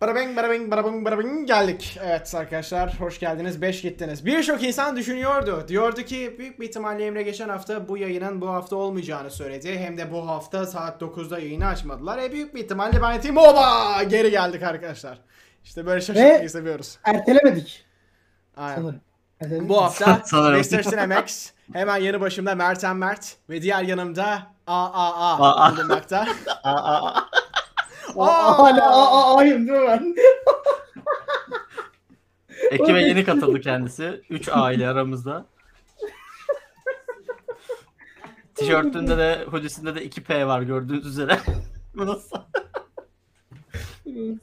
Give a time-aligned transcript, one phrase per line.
[0.00, 1.98] Barabing barabing barabing barabing geldik.
[2.04, 3.62] Evet arkadaşlar hoş geldiniz.
[3.62, 4.26] 5 gittiniz.
[4.26, 5.64] Birçok insan düşünüyordu.
[5.68, 9.78] Diyordu ki büyük bir ihtimalle Emre geçen hafta bu yayının bu hafta olmayacağını söyledi.
[9.78, 12.18] Hem de bu hafta saat 9'da yayını açmadılar.
[12.18, 15.18] E büyük bir ihtimalle ben Team Oba geri geldik arkadaşlar.
[15.64, 16.98] İşte böyle şaşırtmayı Ve- seviyoruz.
[17.04, 17.84] Ertelemedik
[18.56, 18.76] Aynen.
[18.76, 19.00] sanırım.
[19.40, 19.68] Erteledik.
[19.68, 20.52] Bu hafta Sanırım.
[20.62, 25.72] PlayStation MX hemen yanı başımda Merten Mert ve diğer yanımda AAA Aa.
[25.76, 26.26] bulunmakta.
[26.64, 27.20] Aa,
[28.16, 28.26] aa.
[28.26, 30.14] Aa, hala aa, aa, ayım değil mi ben?
[32.70, 34.22] Ekibe yeni katıldı kendisi.
[34.30, 35.46] 3 aile aramızda.
[38.54, 41.38] Tişörtünde de, hoodisinde de 2P var gördüğünüz üzere.
[41.94, 42.36] Bu nasıl?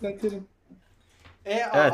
[0.04, 0.48] Erteledim.
[1.46, 1.94] EAA Evet.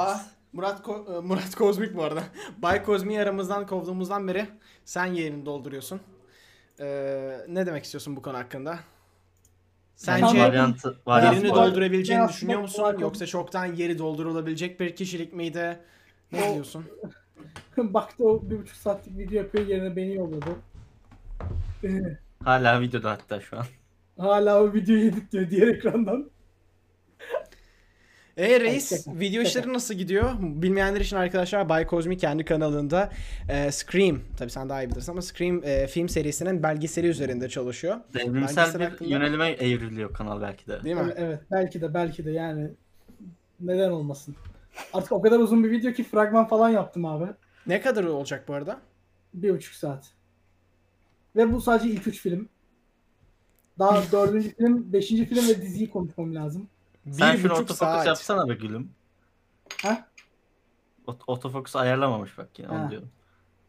[0.53, 2.23] Murat Ko- e, Murat Kozmik bu arada.
[2.57, 4.47] Bay Kozmik'i aramızdan kovduğumuzdan beri
[4.85, 6.01] sen yerini dolduruyorsun.
[6.79, 8.79] Ee, ne demek istiyorsun bu konu hakkında?
[9.95, 12.83] Sence varyantı, varyantı yerini Biraz- doldurabileceğini düşünüyor musun?
[12.85, 15.79] bak- Yoksa çoktan yeri doldurulabilecek bir kişilik miydi?
[16.31, 16.85] Ne O- diyorsun?
[17.77, 20.49] Baktı o bir buçuk saatlik video yapıyor yerine beni yolladı.
[21.83, 21.89] Ee,
[22.43, 23.65] Hala videoda hatta şu an.
[24.17, 26.29] hala o videoyu editliyor diğer ekrandan.
[28.37, 30.31] E reis video işleri nasıl gidiyor?
[30.39, 33.09] Bilmeyenler için arkadaşlar Bay Kozmik kendi kanalında
[33.49, 37.97] e, Scream, tabi sen daha iyi bilirsin ama Scream e, film serisinin belgeseli üzerinde çalışıyor.
[38.13, 40.83] Devrimsel Belgesel bir hakkında- yönelime evriliyor kanal belki de.
[40.83, 41.01] Değil mi?
[41.05, 42.69] Evet, evet belki de belki de yani
[43.59, 44.35] neden olmasın.
[44.93, 47.25] Artık o kadar uzun bir video ki fragman falan yaptım abi.
[47.67, 48.79] Ne kadar olacak bu arada?
[49.33, 50.09] Bir buçuk saat.
[51.35, 52.49] Ve bu sadece ilk üç film.
[53.79, 56.67] Daha dördüncü film, beşinci film ve diziyi konuşmam lazım.
[57.11, 58.07] Sen bir şunu buçuk otofokus saat.
[58.07, 58.91] yapsana be gülüm.
[59.83, 60.07] Ha?
[61.07, 62.75] Ot- Otofokus ayarlamamış bak yine Ha.
[62.75, 63.09] onu diyorum.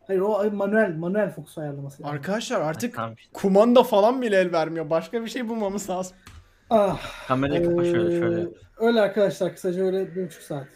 [0.06, 2.02] Hayır o manuel manuel fokus ayarlaması.
[2.02, 2.14] lazım.
[2.16, 3.30] Arkadaşlar artık Tamam işte.
[3.32, 4.90] kumanda falan bile el vermiyor.
[4.90, 6.16] Başka bir şey bulmamız lazım.
[6.70, 8.40] Ah, Kamerayı kapa şöyle şöyle.
[8.40, 8.52] yap.
[8.76, 10.66] Öyle arkadaşlar kısaca öyle bir buçuk saat.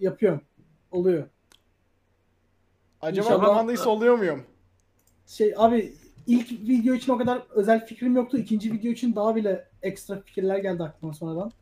[0.00, 0.40] Yapıyorum.
[0.90, 1.28] Oluyor.
[3.02, 4.42] Acaba İnşallah- kumandayı oluyor muyum?
[5.26, 5.94] Şey abi
[6.26, 8.38] ilk video için o kadar özel fikrim yoktu.
[8.38, 11.52] İkinci video için daha bile ekstra fikirler geldi aklıma sonradan.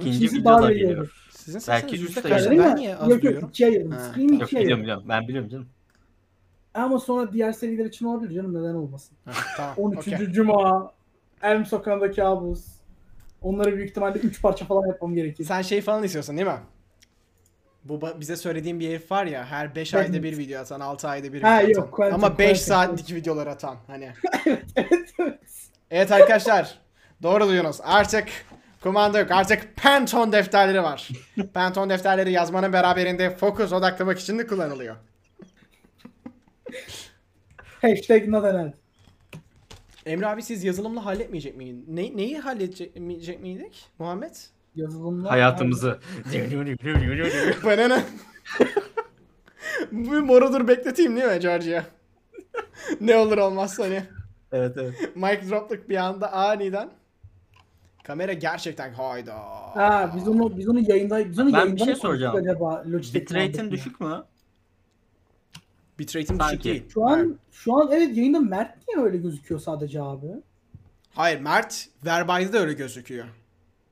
[0.00, 1.12] İkinci video daha da iyi geliyor.
[1.30, 2.50] Sizin Belki sesiniz üç yüzde de kaç?
[2.50, 3.48] Ben niye az Yok yok duyuyorum?
[3.48, 3.90] ikiye ayırdım.
[3.92, 3.98] Ha.
[3.98, 4.82] Scream Yok ikiye biliyorum ayırdım.
[4.82, 5.04] biliyorum.
[5.08, 5.68] Ben biliyorum canım.
[6.74, 9.16] Ama sonra diğer seriler için olabilir canım neden olmasın.
[9.24, 9.74] Ha, tamam.
[9.76, 9.98] 13.
[9.98, 10.26] okey.
[10.32, 10.92] Cuma,
[11.42, 12.66] Elm Sokağı'ndaki kabus.
[13.42, 15.44] Onları büyük ihtimalle 3 parça falan yapmam gerekir.
[15.44, 16.58] Sen şey falan istiyorsun değil mi?
[17.84, 20.80] Bu ba- bize söylediğin bir herif var ya her 5 Ben- ayda bir video atan,
[20.80, 21.90] 6 ayda bir Ha, video yok, atan.
[21.90, 24.10] Quentin, Ama 5 Quentin, saatlik videolar atan hani.
[24.46, 24.64] evet
[25.18, 25.40] evet.
[25.90, 26.78] Evet arkadaşlar
[27.22, 27.80] doğru duyuyorsunuz.
[27.84, 28.28] Artık
[28.80, 29.30] kumanda yok.
[29.30, 31.08] Artık Pantone defterleri var.
[31.54, 34.96] Pantone defterleri yazmanın beraberinde fokus odaklamak için de kullanılıyor.
[37.82, 38.72] Hashtag not an ad.
[40.06, 41.84] Emre abi siz yazılımla halletmeyecek miydin?
[41.88, 42.96] Ne, neyi halledecek
[43.40, 44.34] miydik Muhammed?
[44.76, 45.30] Yazılımlar.
[45.30, 45.98] Hayatımızı.
[47.64, 48.02] Bana ne?
[49.92, 51.84] Bu morudur bekleteyim değil mi Georgia?
[53.00, 54.02] ne olur olmaz hani.
[54.52, 55.16] evet evet.
[55.16, 56.90] Mic drop'luk bir anda aniden.
[58.10, 59.34] Kamera gerçekten hayda.
[59.74, 62.36] Ha biz onu biz onu yayında biz onu Ben bir yayında şey mı konuştuk soracağım.
[62.36, 63.70] Acaba Logitech Bitrate'in muhabbetini?
[63.70, 64.22] düşük mü?
[65.98, 66.64] Bitrate'im düşük Sanki.
[66.64, 66.84] değil.
[66.94, 70.26] Şu an şu an evet yayında Mert niye öyle gözüküyor sadece abi?
[71.14, 73.24] Hayır Mert Verbay'da da öyle gözüküyor.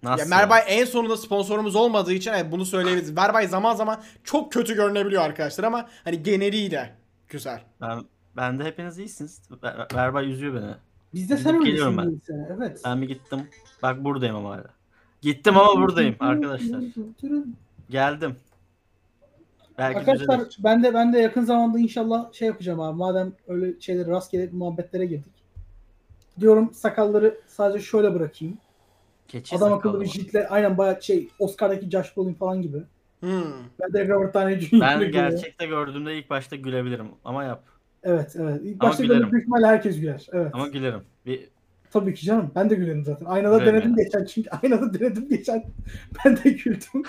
[0.02, 0.30] Nasıl?
[0.30, 3.16] Ya Merbay en sonunda sponsorumuz olmadığı için evet bunu söyleyebiliriz.
[3.16, 6.94] Verbay zaman zaman çok kötü görünebiliyor arkadaşlar ama hani geneliyle
[7.28, 7.60] güzel.
[7.80, 8.02] Ben,
[8.36, 9.42] ben de hepiniz iyisiniz.
[9.62, 10.74] Ver- Verbay üzüyor beni.
[11.14, 12.20] Bizde Gidip sen öylesin geliyorum ben.
[12.26, 12.48] sene.
[12.58, 12.80] Evet.
[12.84, 13.48] Ben bir gittim.
[13.82, 14.64] Bak buradayım ama hala.
[15.22, 16.82] Gittim ama buradayım arkadaşlar.
[17.90, 18.36] Geldim.
[19.78, 20.58] Belki Arkadaşlar düzelir.
[20.64, 22.96] ben de ben de yakın zamanda inşallah şey yapacağım abi.
[22.98, 25.32] Madem öyle şeyler rastgele muhabbetlere girdik.
[26.40, 28.58] Diyorum sakalları sadece şöyle bırakayım.
[29.28, 32.78] Keçi Adam akıllı bir jitle aynen bayağı şey Oscar'daki Josh Brolin falan gibi.
[33.20, 33.52] Hmm.
[33.80, 34.80] Ben de Robert Downey Jr.
[34.80, 35.12] Ben gibi.
[35.12, 37.62] gerçekte gördüğümde ilk başta gülebilirim ama yap.
[38.02, 38.60] Evet evet.
[38.64, 39.22] İlk Ama başta gülerim.
[39.22, 40.26] böyle büyük herkes güler.
[40.32, 40.50] Evet.
[40.54, 41.00] Ama gülerim.
[41.26, 41.48] Bir
[41.92, 42.50] Tabii ki canım.
[42.54, 43.26] Ben de gülerim zaten.
[43.26, 44.04] Aynada Gülerim denedim yani.
[44.04, 45.64] geçen çünkü aynada denedim geçen.
[46.24, 47.02] Ben de güldüm.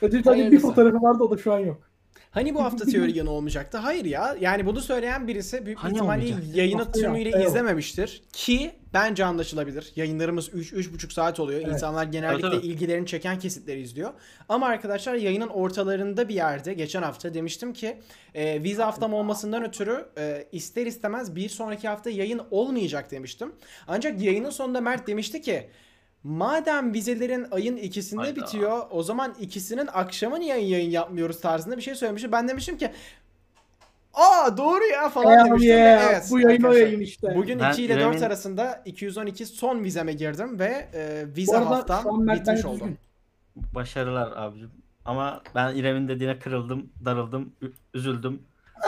[0.24, 1.87] Sadece bir fotoğrafı vardı o da şu an yok.
[2.30, 3.78] Hani bu hafta teori yanı olmayacaktı?
[3.78, 4.36] Hayır ya.
[4.40, 6.58] Yani bunu söyleyen birisi büyük Hani ihtimalle olmayacaktı?
[6.58, 8.22] yayını Haftaya, tümüyle haftaya izlememiştir.
[8.32, 9.92] Ki bence anlaşılabilir.
[9.96, 11.60] Yayınlarımız 3-3,5 saat oluyor.
[11.60, 11.72] Evet.
[11.72, 12.64] İnsanlar genellikle Evet, evet.
[12.64, 14.10] ilgilerini çeken kesitleri izliyor.
[14.48, 17.96] Ama arkadaşlar yayının ortalarında bir yerde geçen hafta demiştim ki
[18.34, 23.52] e, vize haftam olmasından ötürü e, ister istemez bir sonraki hafta yayın olmayacak demiştim.
[23.88, 25.68] Ancak yayının sonunda Mert demişti ki
[26.24, 28.36] Madem vizelerin ayın ikisinde Hayda.
[28.40, 32.32] bitiyor o zaman ikisinin akşamı niye yayın yapmıyoruz tarzında bir şey söylemişti.
[32.32, 32.92] Ben demiştim ki
[34.14, 35.70] aa doğru ya falan Hell demiştim.
[35.70, 36.10] yeah.
[36.10, 36.28] Evet.
[36.30, 37.32] Bu yayın o yayın işte.
[37.36, 41.56] Bugün Ben 2 ile 4 İrem'in- arasında 212 son vizeme girdim ve e, Bu vize
[41.56, 42.74] arada haftam bitmiş bence oldu.
[42.74, 42.98] düzgün.
[43.74, 44.70] Başarılar abicim.
[45.04, 48.42] Ama ben İrem'in dediğine kırıldım, darıldım, ü- üzüldüm.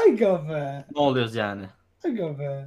[0.09, 0.85] Aga be.
[0.94, 1.62] Ne oluyoruz yani?
[2.05, 2.67] Aga be.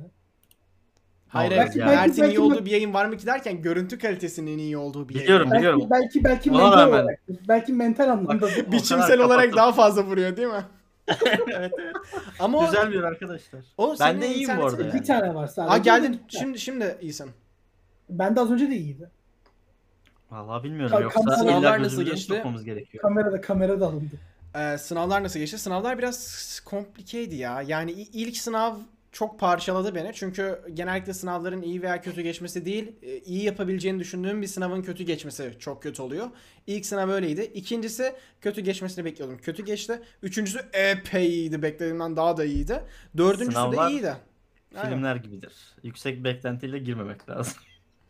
[1.34, 1.90] Hayır Belki- yani?
[1.90, 5.10] belki- Mert'in iyi belki- olduğu bir yayın var mı ki derken görüntü kalitesinin iyi olduğu
[5.10, 5.48] bir Biliyorum.
[5.48, 5.60] yayın.
[5.60, 5.88] Biliyorum.
[5.92, 7.04] Belki belki belki Ona mental rağmen.
[7.04, 7.20] olarak.
[7.48, 8.46] Belki mental anlamda.
[8.46, 9.58] O Biçimsel kadar olarak kapattım.
[9.58, 10.64] daha fazla vuruyor değil mi?
[11.26, 11.40] evet
[11.80, 11.96] evet.
[12.40, 13.62] Ama o, Güzel bir arkadaşlar.
[13.78, 14.94] o Ben senin de iyiyim bu internetin- arada yani.
[14.94, 15.70] bir tane var sadece.
[15.72, 16.22] Ha geldin.
[16.28, 17.32] Şimdi şimdi iyisin.
[18.10, 19.10] Ben de az önce de iyiydi.
[20.32, 22.34] Vallahi bilmiyorum Ka- yoksa sınavlar illa nasıl gözümüzü geçti?
[22.36, 23.02] sokmamız gerekiyor.
[23.02, 24.16] Kamerada kamerada alındı.
[24.56, 25.58] Ee, sınavlar nasıl geçti?
[25.58, 27.62] Sınavlar biraz komplikeydi ya.
[27.62, 28.76] Yani i- ilk sınav
[29.14, 30.12] çok parçaladı beni.
[30.14, 35.04] Çünkü genellikle sınavların iyi veya kötü geçmesi değil, e, iyi yapabileceğini düşündüğüm bir sınavın kötü
[35.04, 36.30] geçmesi çok kötü oluyor.
[36.68, 37.42] İlk sınav öyleydi.
[37.54, 39.38] İkincisi kötü geçmesini bekliyordum.
[39.38, 40.02] Kötü geçti.
[40.22, 41.62] Üçüncüsü epey iyiydi.
[41.62, 42.84] Beklediğimden daha da iyiydi.
[43.18, 44.16] Dördüncüsü Sınavlar de iyiydi.
[44.76, 44.90] Aynen.
[44.90, 45.54] Filmler gibidir.
[45.84, 47.54] Yüksek beklentiyle girmemek lazım.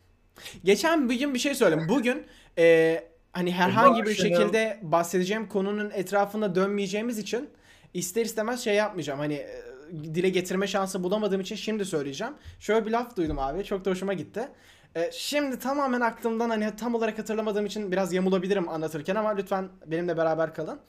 [0.63, 1.89] Geçen bir gün bir şey söyledim.
[1.89, 2.25] Bugün
[2.57, 7.49] e, hani herhangi bir şekilde bahsedeceğim konunun etrafında dönmeyeceğimiz için
[7.93, 9.19] ister istemez şey yapmayacağım.
[9.19, 12.33] Hani e, dile getirme şansı bulamadığım için şimdi söyleyeceğim.
[12.59, 13.63] Şöyle bir laf duydum abi.
[13.63, 14.47] Çok da hoşuma gitti.
[14.95, 20.17] E, şimdi tamamen aklımdan hani tam olarak hatırlamadığım için biraz yamulabilirim anlatırken ama lütfen benimle
[20.17, 20.79] beraber kalın.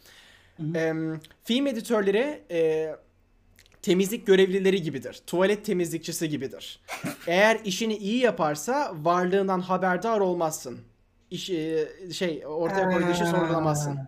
[0.56, 0.94] Hı E,
[1.44, 2.90] film editörleri e,
[3.82, 5.22] temizlik görevlileri gibidir.
[5.26, 6.80] Tuvalet temizlikçisi gibidir.
[7.26, 10.80] Eğer işini iyi yaparsa varlığından haberdar olmazsın.
[11.30, 13.98] İş, e, şey ortaya koyduğu işi sorgulamazsın.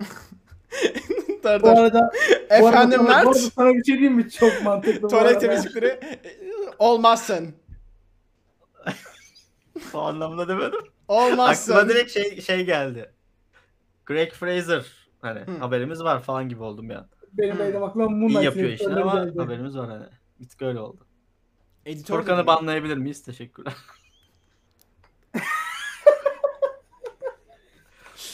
[1.44, 2.10] dur Bu arada bu arada
[2.50, 3.36] Efendim sana- bu arada Mert?
[3.38, 4.30] sana bir şey diyeyim mi?
[4.30, 5.08] Çok mantıklı.
[5.08, 6.20] Tuvalet temizlikleri e,
[6.78, 7.54] olmazsın.
[9.94, 10.80] o anlamda demedim.
[11.08, 11.72] Olmazsın.
[11.72, 13.12] Aklıma direkt şey şey geldi.
[14.06, 14.86] Greg Fraser
[15.22, 15.50] hani Hı.
[15.58, 17.08] haberimiz var falan gibi oldum ya.
[17.32, 17.60] Benim Hmm.
[17.60, 19.38] benim aklıma İyi Moonlight yapıyor işini ama geldi.
[19.38, 20.04] haberimiz var hani.
[20.40, 21.06] Bir tık öyle oldu.
[21.86, 22.46] Editör dedim.
[22.46, 23.22] banlayabilir miyiz?
[23.22, 23.72] Teşekkürler.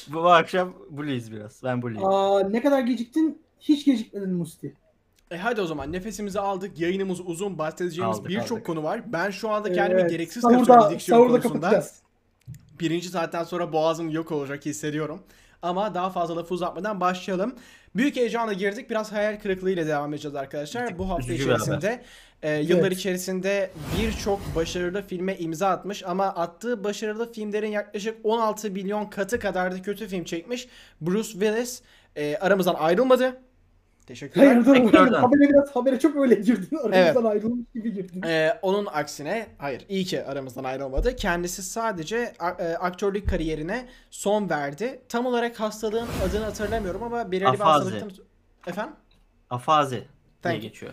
[0.08, 1.61] Bu akşam Bully'yiz biraz.
[1.64, 2.04] Ben Bully'yim.
[2.04, 3.42] Aa, ne kadar geciktin?
[3.61, 4.75] Hiç gecikmedin Musti.
[5.30, 6.78] E hadi o zaman nefesimizi aldık.
[6.80, 7.58] Yayınımız uzun.
[7.58, 9.12] Bahsedeceğimiz Aldık, birçok konu var.
[9.12, 11.54] Ben şu anda kendimi Evet, gereksiz sahurda- kasıyorum diksiyon sahurda konusunda.
[11.61, 11.99] kapatacağız.
[12.80, 15.23] Birinci saatten sonra boğazım yok olacak hissediyorum.
[15.64, 17.54] Ama daha fazla lafı uzatmadan başlayalım.
[17.97, 18.90] Büyük heyecanla girdik.
[18.90, 20.99] Biraz hayal kırıklığıyla devam edeceğiz arkadaşlar.
[20.99, 22.02] Bu hafta içerisinde
[22.42, 22.99] e, yıllar Evet.
[22.99, 29.73] içerisinde birçok başarılı filme imza atmış ama attığı başarılı filmlerin yaklaşık 16 milyon katı kadar
[29.73, 30.68] da kötü film çekmiş.
[31.00, 31.83] Bruce Willis
[32.16, 33.40] e, aramızdan ayrılmadı.
[34.06, 34.46] Teşekkürler.
[34.46, 34.76] Hayır dur.
[34.76, 35.20] Sektörden.
[35.20, 36.76] Habere biraz habere çok öyle girdin.
[36.76, 38.23] Aramızdan ayrılmış gibi girdin.
[38.23, 41.16] Ee, onun aksine hayır iyi ki aramızdan ayrılmadı.
[41.16, 45.00] Kendisi sadece e, aktörlük kariyerine son verdi.
[45.08, 47.90] Tam olarak hastalığın adını hatırlamıyorum ama belirli bir Afazi.
[47.90, 48.25] hastalıktan...
[48.66, 48.94] Efendim?
[49.50, 50.04] Afazi
[50.42, 50.92] Thank geçiyor.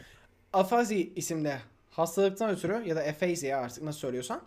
[0.53, 1.53] Afazi isimli
[1.89, 4.41] hastalıktan ötürü ya da efezi artık nasıl söylüyorsan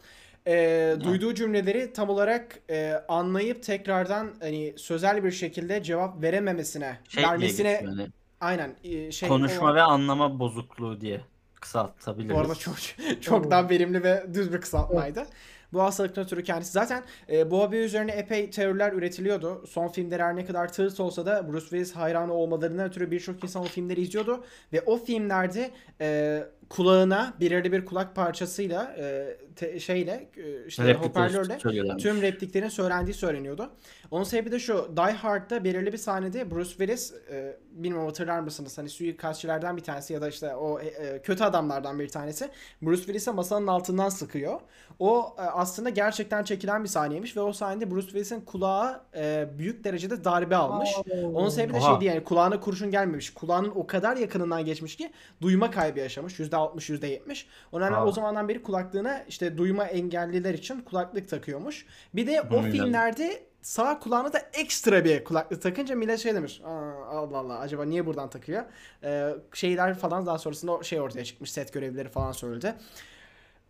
[0.47, 7.25] e, duyduğu cümleleri tam olarak e, anlayıp tekrardan hani sözel bir şekilde cevap verememesine, Şey
[7.25, 7.93] vermesine geçiyor.
[7.97, 8.09] Hani
[8.45, 11.21] aynen e, şey konuşma o- ve anlama bozukluğu diye
[11.61, 12.37] kısaltabiliriz.
[12.37, 12.75] Bu arada çok
[13.21, 15.27] çok daha verimli ve düz bir kısaltmaydı.
[15.73, 19.65] Bu hastalıktan ötürü kendisi zaten e, bu haber üzerine epey teoriler üretiliyordu.
[19.67, 23.63] Son filmleri her ne kadar tırt olsa da Bruce Willis hayranı olmalarından ötürü birçok insan
[23.63, 25.71] o filmleri izliyordu ve o filmlerde
[26.01, 31.59] e, kulağına belirli bir kulak parçasıyla e, te- şeyle e, işte Replikleri hoparlörle
[31.99, 33.71] tüm repliklerin söylendiği söyleniyordu.
[34.11, 34.93] Onun sebebi de şu.
[34.97, 38.79] Die Hard'da belirli bir sahnede Bruce Willis e, bilmiyorum hatırlar mısınız?
[38.79, 42.49] Hani suikastçilerden bir tanesi ya da işte o e, e, kötü adamlardan bir tanesi.
[42.83, 44.61] Bruce Willis'e masanın altından sıkıyor.
[44.99, 49.85] O e, aslında gerçekten çekilen bir sahneymiş ve o sahnede Bruce Willis'in kulağı e, büyük
[49.85, 50.91] derecede darbe almış.
[51.35, 51.91] Onun sebebi de Oha.
[51.91, 53.35] şey değil yani kulağına kurşun gelmemiş.
[53.35, 55.11] Kulağının o kadar yakınından geçmiş ki
[55.43, 56.41] duyma kaybı yaşamış.
[56.55, 57.47] %60, %70.
[57.73, 58.07] O nedenle Aa.
[58.07, 61.87] o zamandan beri kulaklığına işte duyma engelliler için kulaklık takıyormuş.
[62.15, 62.71] Bir de o Hmm.
[62.71, 66.61] filmlerde sağ kulağına da ekstra bir kulaklık takınca millet şey demiş.
[66.65, 68.63] Allah Allah acaba niye buradan takıyor?
[69.03, 71.53] Ee, şeyler falan daha sonrasında o şey ortaya çıkmış.
[71.53, 72.75] Set görevlileri falan söyledi.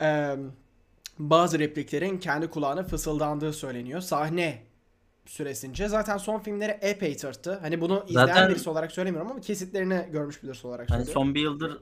[0.03, 0.37] Ee,
[1.19, 4.01] bazı repliklerin kendi kulağına fısıldandığı söyleniyor.
[4.01, 4.63] Sahne
[5.27, 7.59] süresince zaten son filmleri epey tırttı.
[7.63, 11.23] Hani bunu izleyen Zaten- birisi olarak söylemiyorum ama kesitlerini görmüş birisi olarak Hani söylüyorum.
[11.23, 11.79] son bir yıldır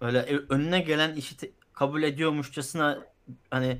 [0.00, 2.98] öyle e- önüne gelen işi te- kabul ediyormuşçasına
[3.50, 3.78] hani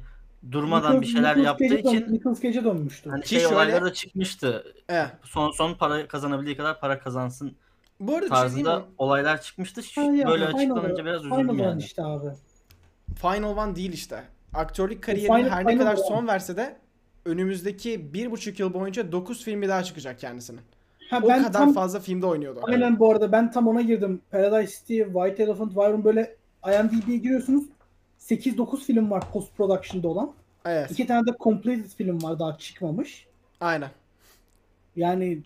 [0.53, 3.11] durmadan bir şeyler Nicolas yaptığı Cage'e dön- için Nicolas Cage'e dönmüştü.
[3.11, 4.75] hani Ki şey şöyle- olayları da çıkmıştı.
[4.89, 5.09] Evet.
[5.23, 7.57] Son son para kazanabildiği kadar para kazansın
[8.01, 8.85] Bu arada bir şey diyeyim tarzında mi?
[8.99, 9.83] olaylar çıkmıştı.
[9.83, 11.83] Şu- Ha ya, Böyle Final açıklanınca One- biraz Final üzüldüm One yani.
[11.83, 12.29] işte abi.
[13.21, 14.25] Final One değil işte.
[14.55, 16.07] Aktörlük kariyerine Final- her ne Final kadar One.
[16.09, 16.77] son verse de
[17.25, 20.61] önümüzdeki bir buçuk yıl boyunca 9 filmi daha çıkacak kendisinin.
[21.11, 22.61] Ha, o ben kadar tam, fazla filmde oynuyordu.
[22.62, 24.21] Aynen bu arada ben tam ona girdim.
[24.31, 26.37] Paradise City, White Elephant, Wyron böyle
[26.67, 27.65] IMDb'ye giriyorsunuz.
[28.21, 30.33] 8-9 film var post production'da olan.
[30.65, 30.91] Evet.
[30.91, 33.27] İki tane de completed film var daha çıkmamış.
[33.61, 33.91] Aynen.
[34.97, 35.43] Yani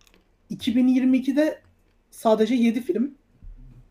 [0.51, 1.61] 2022'de
[2.11, 3.15] sadece 7 film.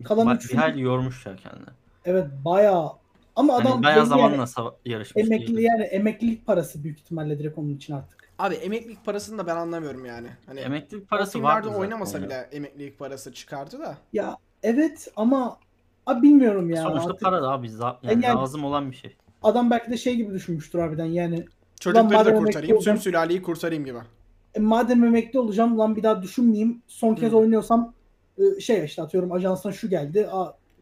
[0.03, 0.59] Kalan Bak 3 bir film.
[0.59, 1.69] hayli yormuş ya kendini.
[2.05, 2.89] Evet bayağı.
[3.35, 5.25] Ama adam Yani bayağı belli zamanla yani, yarışmış.
[5.25, 5.67] emekli değil.
[5.67, 8.20] yani emeklilik parası büyük ihtimalle direkt onun için artık.
[8.41, 10.27] Abi emeklilik parasını da ben anlamıyorum yani.
[10.45, 12.23] Hani Emeklilik parası zaten oynamasa ya.
[12.23, 13.97] bile emeklilik parası çıkardı da.
[14.13, 15.57] Ya evet ama
[16.05, 16.83] abi bilmiyorum ya.
[16.83, 17.69] Sonuçta artık para da abi
[18.03, 19.15] yani Yani- lazım olan bir şey.
[19.43, 21.45] Adam belki de şey gibi düşünmüştür harbiden yani.
[21.79, 23.99] Çocukları da kurtarayım, tüm sülaleyi kurtarayım gibi.
[24.53, 26.81] E, madem emekli olacağım lan bir daha düşünmeyeyim.
[26.87, 27.37] Son kez Hı.
[27.37, 27.93] oynuyorsam
[28.37, 30.29] e, şey işte atıyorum ajansına şu geldi.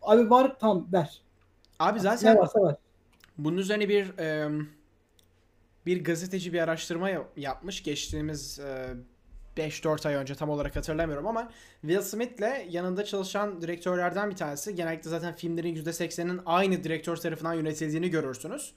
[0.02, 1.22] Abi var tamam ver.
[1.80, 2.76] Abi Ne zaten varsa ver.
[3.38, 4.50] bunun üzerine bir e,
[5.90, 8.94] bir gazeteci bir araştırma yap- yapmış geçtiğimiz e,
[9.58, 14.76] 5-4 ay önce tam olarak hatırlamıyorum ama Will Smith'le yanında çalışan direktörlerden bir tanesi.
[14.76, 18.72] Genellikle zaten filmlerin %80'inin aynı direktör tarafından yönetildiğini görürsünüz.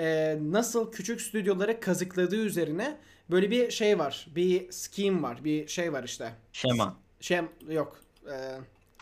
[0.00, 2.98] E, nasıl küçük stüdyoları kazıkladığı üzerine
[3.30, 4.26] böyle bir şey var.
[4.34, 5.44] Bir scheme var.
[5.44, 6.32] Bir şey var işte.
[6.52, 6.96] Şema.
[7.20, 7.98] Şey yok.
[8.32, 8.36] E,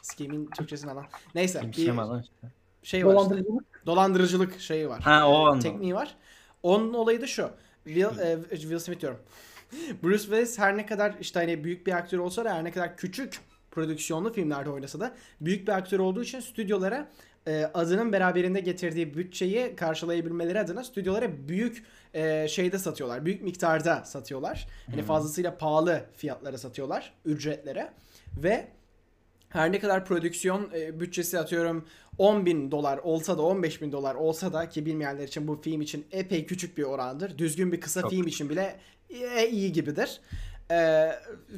[0.03, 1.07] scheme'in Türkçesini alan.
[1.35, 1.61] Neyse.
[1.61, 2.49] Kim Bir şema lan işte.
[2.83, 3.17] şey var işte.
[3.25, 3.83] Dolandırıcılık.
[3.87, 5.01] Dolandırıcılık şeyi var.
[5.01, 5.59] Ha o anlamda.
[5.63, 6.15] tekniği var.
[6.63, 7.51] Onun olayı da şu.
[7.85, 9.19] Will, e, Will Smith diyorum.
[10.03, 12.97] Bruce Willis her ne kadar işte hani büyük bir aktör olsa da her ne kadar
[12.97, 13.41] küçük
[13.71, 17.09] prodüksiyonlu filmlerde oynasa da büyük bir aktör olduğu için stüdyolara
[17.47, 23.25] e, adının beraberinde getirdiği bütçeyi karşılayabilmeleri adına stüdyolara büyük e, şeyde satıyorlar.
[23.27, 24.67] Büyük miktarda satıyorlar.
[24.91, 27.13] Hani fazlasıyla pahalı fiyatlara satıyorlar.
[27.25, 27.93] Ücretlere.
[28.37, 28.69] Ve
[29.51, 31.85] her ne kadar prodüksiyon e, bütçesi atıyorum
[32.19, 35.81] 10 bin dolar olsa da 15 bin dolar olsa da ki bilmeyenler için bu film
[35.81, 37.39] için epey küçük bir orandır.
[37.39, 38.77] Düzgün bir kısa Çok film için bile
[39.11, 40.21] e, iyi gibidir.
[40.71, 41.11] E,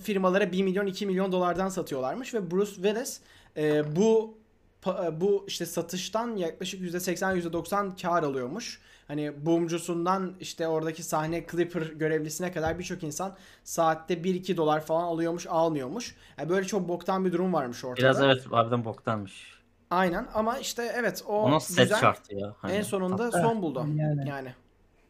[0.02, 3.20] firmalara 1 milyon 2 milyon dolardan satıyorlarmış ve Bruce Willis
[3.56, 4.38] e, bu
[4.82, 8.80] pa- bu işte satıştan yaklaşık %80 %90 kar alıyormuş.
[9.12, 15.46] Hani boomcusundan işte oradaki sahne clipper görevlisine kadar birçok insan saatte 1-2 dolar falan alıyormuş
[15.46, 16.16] almıyormuş.
[16.38, 17.96] Yani böyle çok boktan bir durum varmış ortada.
[18.06, 19.52] Biraz evet harbiden boktanmış.
[19.90, 21.98] Aynen ama işte evet o O nasıl set güzel.
[22.00, 22.54] şartı ya.
[22.58, 23.40] Hani En sonunda Tatlı.
[23.48, 23.86] son buldu.
[23.96, 24.28] Yani.
[24.28, 24.48] Yani.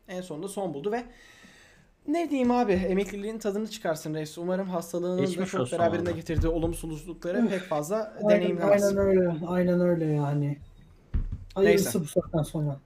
[0.08, 1.04] En sonunda son buldu ve
[2.08, 4.38] ne diyeyim abi emekliliğin tadını çıkarsın reis.
[4.38, 6.16] Umarım hastalığının da Geçmiş çok olsun beraberinde valla.
[6.16, 8.82] getirdiği olumsuzlukları pek fazla Aynen, deneyimlemez.
[8.84, 9.34] aynen öyle.
[9.46, 10.58] Aynen öyle yani.
[11.54, 12.76] Hayırlısı bu saatten sonra.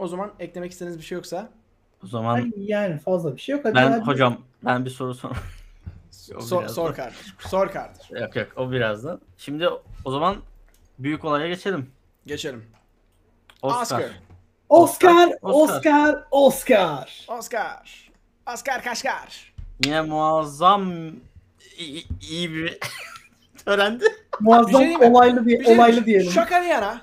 [0.00, 1.48] O zaman eklemek istediğiniz bir şey yoksa
[2.04, 3.64] O zaman Ay, Yani fazla bir şey yok.
[3.64, 4.04] Hadi ben hadi.
[4.04, 5.30] hocam ben bir soru sor.
[6.40, 7.34] Sor, sor kardeşim.
[7.38, 8.16] Sor kardeşim.
[8.16, 9.20] yok yok o birazdan.
[9.38, 9.68] Şimdi
[10.04, 10.36] o zaman
[10.98, 11.90] büyük olaya geçelim.
[12.26, 12.64] Geçelim.
[13.62, 14.02] Oscar.
[14.68, 15.28] Oscar.
[15.32, 16.24] Oscar, Oscar.
[16.30, 18.10] Oscar, Oscar.
[18.54, 18.82] Oscar.
[18.84, 19.54] Kaşkar.
[19.84, 20.92] Yine muazzam
[21.78, 22.78] iyi, iyi bir
[23.64, 24.04] törendi.
[24.40, 26.32] Muazzam Bir şey olaylı bir, Bir şey olaylı diyelim.
[26.32, 27.00] Şaka bir yana.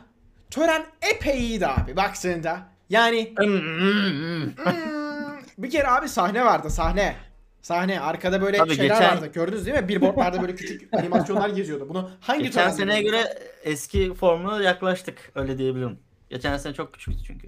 [0.51, 2.76] Tören epey iyiydi abi baktığında.
[2.89, 4.47] Yani Hmm,
[5.57, 7.15] bir kere abi sahne vardı sahne.
[7.61, 9.31] Sahne arkada böyle Tabii şeyler geçen- vardı.
[9.33, 9.87] Gördünüz değil mi?
[9.87, 11.89] Billboardlarda böyle küçük animasyonlar geziyordu.
[11.89, 15.31] Bunu hangi Geçen seneye göre eski formuna yaklaştık.
[15.35, 15.99] Öyle diyebilirim.
[16.29, 17.47] Geçen sene çok küçüktü çünkü.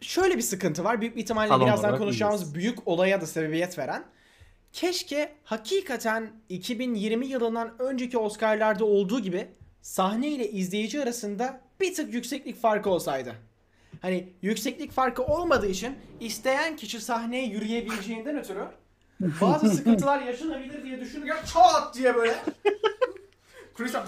[0.00, 1.00] Şöyle bir sıkıntı var.
[1.00, 2.54] Büyük bir ihtimalle Salon birazdan konuşacağımız iyiyiz.
[2.54, 4.04] büyük olaya da sebebiyet veren.
[4.72, 9.48] Keşke hakikaten 2020 yılından önceki Oscar'larda olduğu gibi
[9.82, 13.34] sahne ile izleyici arasında bir tık yükseklik farkı olsaydı.
[14.04, 18.64] Hani yükseklik farkı olmadığı için isteyen kişi sahneye yürüyebileceğinden ötürü
[19.40, 22.34] bazı sıkıntılar yaşanabilir diye düşünürken çat diye böyle
[23.74, 24.04] Christian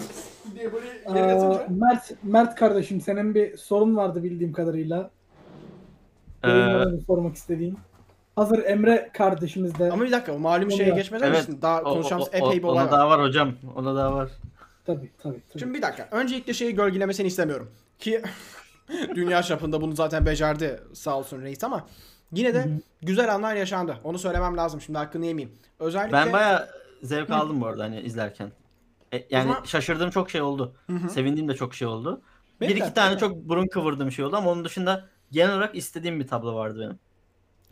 [0.55, 0.87] diye böyle
[1.19, 5.09] yere Aa, Mert, Mert kardeşim senin bir sorun vardı bildiğim kadarıyla.
[6.45, 6.73] Ee,
[7.07, 7.77] sormak istediğim.
[8.35, 11.49] Hazır Emre kardeşimiz de ama bir dakika o malum şeye geçmeden Evet.
[11.49, 12.91] önce daha o, o, konuşacağımız o, epey bir ona olay var.
[12.91, 13.53] daha var hocam.
[13.75, 14.29] Ona daha var.
[14.85, 15.59] tabii tabii tabii.
[15.59, 16.07] Şimdi bir dakika.
[16.11, 17.71] Öncelikle şeyi gölgelemesini istemiyorum.
[17.99, 18.21] Ki
[19.15, 21.87] dünya çapında bunu zaten becerdi sağ olsun reis ama
[22.31, 22.67] yine de
[23.01, 23.97] güzel anlar yaşandı.
[24.03, 24.81] Onu söylemem lazım.
[24.81, 25.57] Şimdi hakkını yemeyeyim.
[25.79, 26.67] Özellikle Ben baya
[27.03, 28.51] zevk aldım bu arada hani izlerken.
[29.13, 30.73] E, yani zaman- şaşırdığım çok şey oldu.
[30.87, 31.09] Hı.
[31.09, 32.21] Sevindiğim de çok şey oldu.
[32.61, 33.19] Benim bir de, iki tane benim de.
[33.19, 36.99] çok burun kıvırdığım şey oldu ama onun dışında genel olarak istediğim bir tablo vardı benim.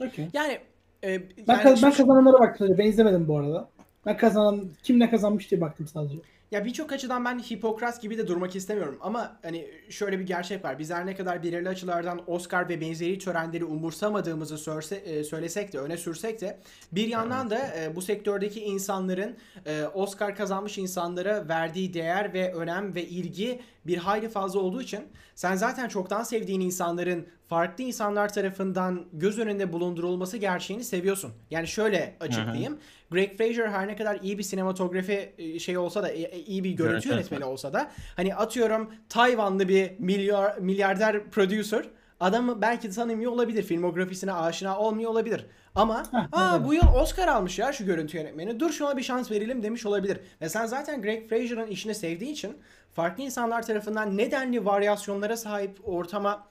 [0.10, 0.28] Okey.
[0.34, 0.60] yani
[1.04, 2.68] e, Ben, yani kaz- ben şimdi- kazananlara baktım.
[2.68, 2.84] sadece.
[2.84, 3.70] Ben izlemedim bu arada.
[4.06, 6.16] Ben kazanan kim ne kazanmış diye baktım sadece.
[6.52, 10.80] Ya birçok açıdan ben Hipokrat gibi de durmak istemiyorum ama hani şöyle bir gerçek var.
[10.80, 15.80] Biz her ne kadar belirli açılardan Oscar ve benzeri törenleri umursamadığımızı sörse, e, söylesek de
[15.80, 16.60] öne sürsek de
[16.92, 22.96] bir yandan da e, bu sektördeki insanların e, Oscar kazanmış insanlara verdiği değer ve önem
[22.96, 25.00] ve ilgi bir hayli fazla olduğu için
[25.36, 31.34] sen zaten çoktan sevdiğin insanların farklı insanlar tarafından göz önünde bulundurulması gerçeğini seviyorsun.
[31.52, 32.80] Yani şöyle açıklayayım.
[33.12, 36.64] Greg Fraser her ne kadar iyi bir sinematografi e, şey olsa da e, e, iyi
[36.64, 41.86] bir görüntü Görüntü yönetmeni olsa da hani atıyorum Tayvanlı bir milyar milyarder producer
[42.20, 43.64] adamı belki tanımıyor olabilir.
[43.64, 45.46] Filmografisine aşina olmuyor olabilir.
[45.76, 48.60] Ama aa bu yıl Oscar almış ya şu görüntü yönetmeni.
[48.60, 50.20] Dur şuna bir şans verelim demiş olabilir.
[50.42, 52.58] Ve sen zaten Greg Fraser'ın işini sevdiği için
[52.94, 56.48] farklı insanlar tarafından nedenli varyasyonlara sahip ortama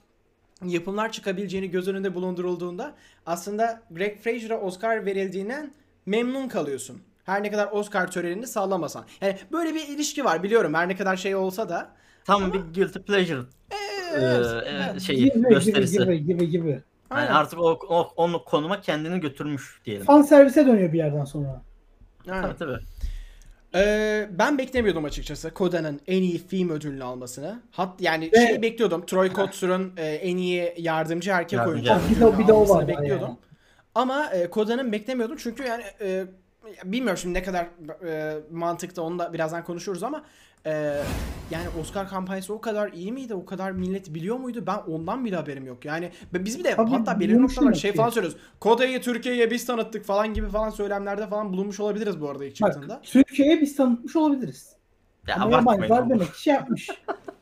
[0.64, 2.94] yapımlar çıkabileceğini göz önünde bulundurulduğunda
[3.26, 5.74] aslında Greg Fraser'a Oscar verildiğinden
[6.06, 7.02] memnun kalıyorsun.
[7.24, 9.04] Her ne kadar Oscar törenini sağlamasan.
[9.20, 11.90] Yani böyle bir ilişki var biliyorum her ne kadar şey olsa da.
[12.24, 13.40] Tam bir guilty pleasure
[14.96, 15.98] e, şeyi gibi, gibi gösterisi.
[15.98, 16.68] gibi gibi gibi.
[16.70, 17.32] Yani Aynen.
[17.32, 20.06] artık o, o onu konuma kendini götürmüş diyelim.
[20.06, 21.62] Fan servise dönüyor bir yerden sonra.
[22.28, 22.42] Aynen.
[22.42, 22.78] Tabii tabii.
[23.76, 27.62] Ee, ben beklemiyordum açıkçası Koda'nın en iyi film ödülünü almasını.
[27.70, 29.06] Hat yani Ve- şey bekliyordum.
[29.06, 32.10] Troy Kotsur'un e, en iyi yardımcı erkek Yardımcı oyuncu.
[32.10, 33.26] Bir de- bir de o var bekliyordum.
[33.28, 33.36] yani.
[33.94, 36.24] Ama e, Koda'nın beklemiyordum çünkü yani e,
[36.84, 37.66] bilmiyorum şimdi ne kadar
[38.06, 40.24] e, mantıkta onu da birazdan konuşuruz ama
[40.66, 41.02] e,
[41.50, 43.34] yani Oscar kampanyası o kadar iyi miydi?
[43.34, 44.64] O kadar millet biliyor muydu?
[44.66, 45.84] Ben ondan bile haberim yok.
[45.84, 48.40] Yani biz bir de Tabii hatta belirli biliyormuş noktalar demek şey falan söylüyoruz.
[48.60, 53.00] Koda'yı Türkiye'ye biz tanıttık falan gibi falan söylemlerde falan bulunmuş olabiliriz bu arada ilk çıktığında.
[53.02, 54.74] Türkiye'ye biz tanıtmış olabiliriz.
[55.28, 56.90] Ya Ama yabancılar demek şey yapmış.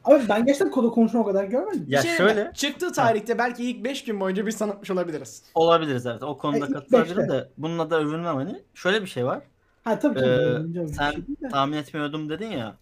[0.04, 1.84] Abi ben gerçekten koda konuşma o kadar görmedim.
[1.88, 5.42] Ya şey şöyle çıktığı tarihte belki ilk 5 gün boyunca biz tanıtmış olabiliriz.
[5.54, 6.22] olabiliriz evet.
[6.22, 8.62] O konuda E, ilk katılabilirim de bununla da övünmem hani.
[8.74, 9.42] Şöyle bir şey var.
[9.84, 10.78] Ha tabii tabii.
[10.80, 12.76] Ee, sen şey tahmin etmiyordum dedin ya.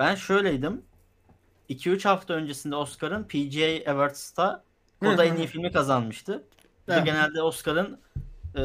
[0.00, 0.82] Ben şöyleydim.
[1.70, 4.64] 2-3 hafta öncesinde Oscar'ın PGA Awards'ta
[5.04, 6.44] o da en iyi filmi kazanmıştı.
[6.88, 7.04] Evet.
[7.04, 8.00] genelde Oscar'ın
[8.56, 8.60] e,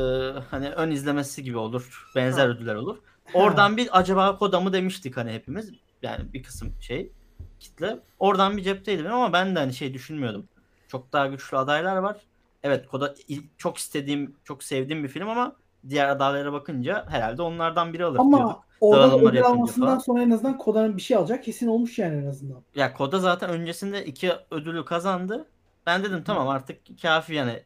[0.50, 2.12] hani ön izlemesi gibi olur.
[2.15, 2.98] Benzer ödüller olur.
[3.34, 5.71] Oradan bir acaba Koda mı demiştik hani hepimiz.
[6.02, 7.12] Yani bir kısım şey
[7.60, 8.00] kitle.
[8.19, 10.48] Oradan bir cepteydim ama ben de hani şey düşünmüyordum.
[10.88, 12.17] Çok daha güçlü adaylar var.
[12.63, 13.15] Evet Koda
[13.58, 15.56] çok istediğim, çok sevdiğim bir film ama
[15.89, 18.64] diğer adaylara bakınca herhalde onlardan biri alır Ama diyorduk.
[18.81, 19.99] Orada da Dağılımlar ödül yapınca almasından falan.
[19.99, 22.61] sonra en azından Koda'nın bir şey alacak kesin olmuş yani en azından.
[22.75, 25.45] Ya Koda zaten öncesinde iki ödülü kazandı.
[25.85, 27.63] Ben dedim tamam artık kafi yani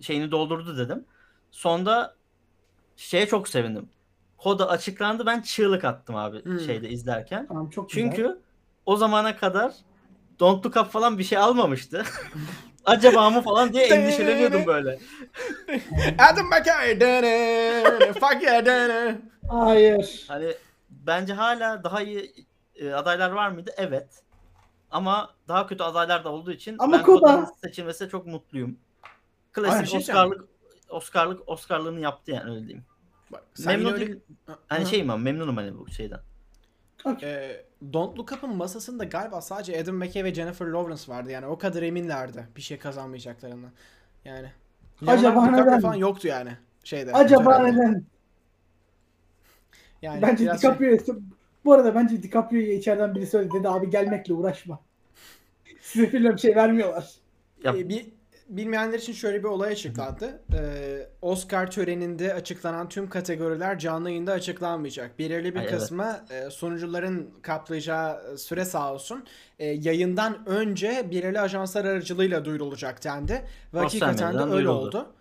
[0.00, 1.04] şeyini doldurdu dedim.
[1.50, 2.14] Sonda
[2.96, 3.88] şeye çok sevindim.
[4.38, 6.60] Koda açıklandı ben çığlık attım abi Hmm.
[6.60, 7.46] şeyde izlerken.
[7.46, 8.02] Tamam çok güzel.
[8.04, 8.38] Çünkü
[8.86, 9.72] o zamana kadar
[10.40, 12.04] Don't Look Up falan bir şey almamıştı.
[12.84, 14.98] Acaba mı falan diye endişeleniyordum böyle.
[16.32, 16.98] Adam McKay.
[18.12, 19.14] Fuck yeah.
[19.48, 20.24] Hayır.
[20.28, 20.52] Hani
[20.90, 22.32] bence hala daha iyi
[22.74, 23.70] e, adaylar var mıydı?
[23.76, 24.22] Evet.
[24.90, 28.78] Ama daha kötü adaylar da olduğu için Ama ben Koda- Koda'nın seçilmesine çok mutluyum.
[29.02, 29.10] Ay,
[29.56, 30.44] bir Klasik şey Oscar'lık
[30.88, 32.84] Oscar'lık Oscar'lığını yaptı yani öyle diyeyim.
[33.32, 34.20] Bak, sen yine Memnun öyle- değil.
[34.68, 34.88] Hani Hı.
[34.88, 36.20] şeyim ama memnunum hani bu şeyden.
[37.22, 41.30] Ee, Don't Look Up'ın masasında galiba sadece Adam McKay ve Jennifer Lawrence vardı.
[41.30, 43.70] Yani o kadar eminlerdi bir şey kazanmayacaklarından.
[44.24, 44.52] Yani.
[45.06, 45.80] Acaba Leonardo DiCaprio neden?
[45.80, 46.56] falan yoktu yani.
[46.84, 47.12] Şeyde.
[47.12, 47.72] Acaba törende.
[47.76, 48.04] neden?
[50.02, 50.70] Yani bence biraz şey-
[51.64, 54.80] bu arada bence DiCaprio'ya içeriden biri söyledi dedi abi gelmekle uğraşma.
[55.80, 57.14] Size film bir şey vermiyorlar.
[57.64, 58.06] Ya, Ee, bir,
[58.48, 60.42] bilmeyenler için şöyle bir olay açıklandı.
[60.54, 65.18] Ee, Oscar töreninde açıklanan tüm kategoriler canlı yayında açıklanmayacak.
[65.18, 65.78] Belirli bir Ay, evet.
[65.78, 69.24] kısmı e, sunucuların kaplayacağı süre sağ olsun
[69.58, 73.42] e, yayından önce belirli ajanslar aracılığıyla duyurulacak dendi.
[73.74, 74.78] Ve hakikaten de öyle duyuruldu.
[74.98, 75.12] oldu.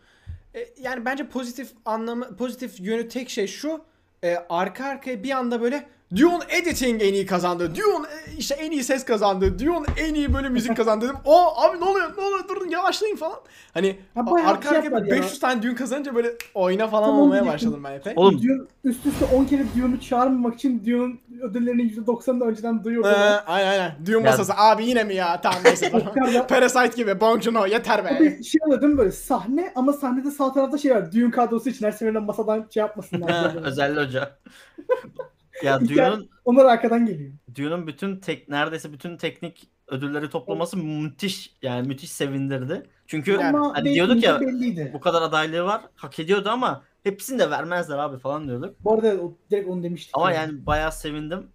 [0.56, 3.82] E, yani bence pozitif anlamı, pozitif yönü tek şey şu.
[4.24, 7.72] E, arka arkaya bir anda böyle Dune Editing en iyi kazandı.
[7.76, 9.60] Dune e, işte en iyi ses kazandı.
[9.60, 11.16] Dune en iyi böyle müzik kazandı dedim.
[11.26, 12.18] O abi ne oluyor?
[12.18, 12.48] Ne oluyor?
[12.50, 13.40] Durun yavaşlayın falan.
[13.74, 14.38] Hani Ha, arka
[14.70, 15.12] şey arkaya yapar ya.
[15.12, 18.14] 500 tane Dune kazanınca böyle oyna falan Tamam olmaya başladım ben epey.
[18.16, 23.44] Oğlum Dune, üst üste 10 kere Dune'u çağırmamak için Dune'un ödüllerinin %90'ını önceden Ee, duyurdular.
[23.48, 23.96] aynen aynen.
[24.06, 24.54] Dune masası.
[24.58, 25.42] Abi yine mi ya?
[25.42, 25.92] Tamam neyse.
[26.50, 27.22] Parasite gibi.
[27.22, 28.18] Bong Joon-ho yeter be.
[28.20, 31.12] bir şey mi böyle sahne ama sahnede sağ tarafta şey var.
[31.12, 33.56] Dune kadrosu için her seferinde masadan şey yapmasınlar.
[33.64, 34.32] özel hoca.
[35.64, 37.32] ya Dune'un Onlar arkadan geliyor.
[37.56, 42.84] Dune'un bütün tek neredeyse bütün teknik ödülleri toplaması müthiş yani müthiş sevindirdi.
[43.08, 44.92] Çünkü Yani, ama hani diyorduk ya belliydi.
[44.94, 48.76] bu kadar adaylığı var hak ediyordu ama hepsini de vermezler abi falan diyorduk.
[48.84, 50.12] Bu arada o, direkt onu demiştik.
[50.18, 51.48] Ama yani bayağı sevindim.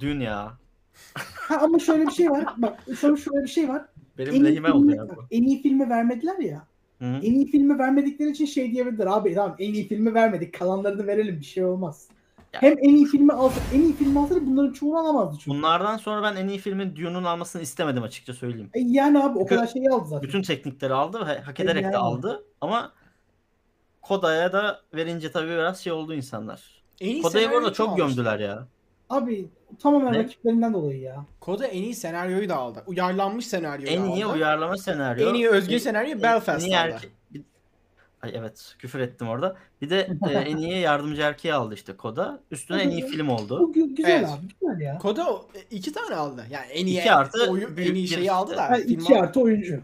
[0.00, 0.52] Dün ya.
[1.48, 2.44] Ha, ama şöyle bir şey var.
[2.56, 3.84] Bak sonra şöyle bir şey var.
[4.18, 5.24] Benim En iyi, lehime oldu ya bu.
[5.30, 6.66] en iyi filmi vermediler ya.
[6.98, 7.16] Hı -hı.
[7.18, 9.06] En iyi filmi vermedikleri için şey diyebilirler.
[9.06, 10.54] Abi tamam en iyi filmi vermedik.
[10.58, 12.08] Kalanlarını verelim bir şey olmaz.
[12.60, 15.58] Hem en iyi filmi alsa, en iyi filmi alsaydı bunların çoğunu alamazdı çünkü.
[15.58, 18.70] Bunlardan sonra ben en iyi filmin Dune'un almasını istemedim açıkça söyleyeyim.
[18.74, 20.28] E, yani abi o kadar şeyi aldı zaten.
[20.28, 21.92] Bütün teknikleri aldı ve hak ederek yani.
[21.92, 22.92] de aldı ama
[24.02, 26.82] Koda'ya da verince tabii biraz şey oldu insanlar.
[27.00, 28.06] En Koda'yı bu arada çok almıştı?
[28.08, 28.66] gömdüler ya.
[29.10, 29.48] Abi
[29.82, 30.18] tamamen Ne?
[30.18, 31.24] rakiplerinden dolayı ya.
[31.40, 32.82] Koda en iyi senaryoyu da aldı.
[32.86, 34.10] Uyarlanmış senaryoyu En aldı.
[34.16, 35.28] iyi uyarlama senaryo.
[35.30, 36.88] En iyi özgün En- senaryo en- Belfast en iyi aldı.
[36.88, 37.10] erke- bir-
[38.24, 39.56] Ay evet küfür ettim orada.
[39.82, 42.40] Bir de e, en iyi yardımcı erkeği aldı işte Koda.
[42.50, 43.60] Üstüne en iyi film oldu.
[43.60, 44.28] Bu gü- güzel Evet.
[44.28, 44.98] abi güzel ya.
[44.98, 46.44] Koda o- e, iki tane aldı.
[46.50, 48.70] Yani en iyi İki artı oyu- en büyük iyi bir şeyi aldı da.
[48.70, 49.22] Ha, film iki aldı.
[49.22, 49.80] artı oyuncu.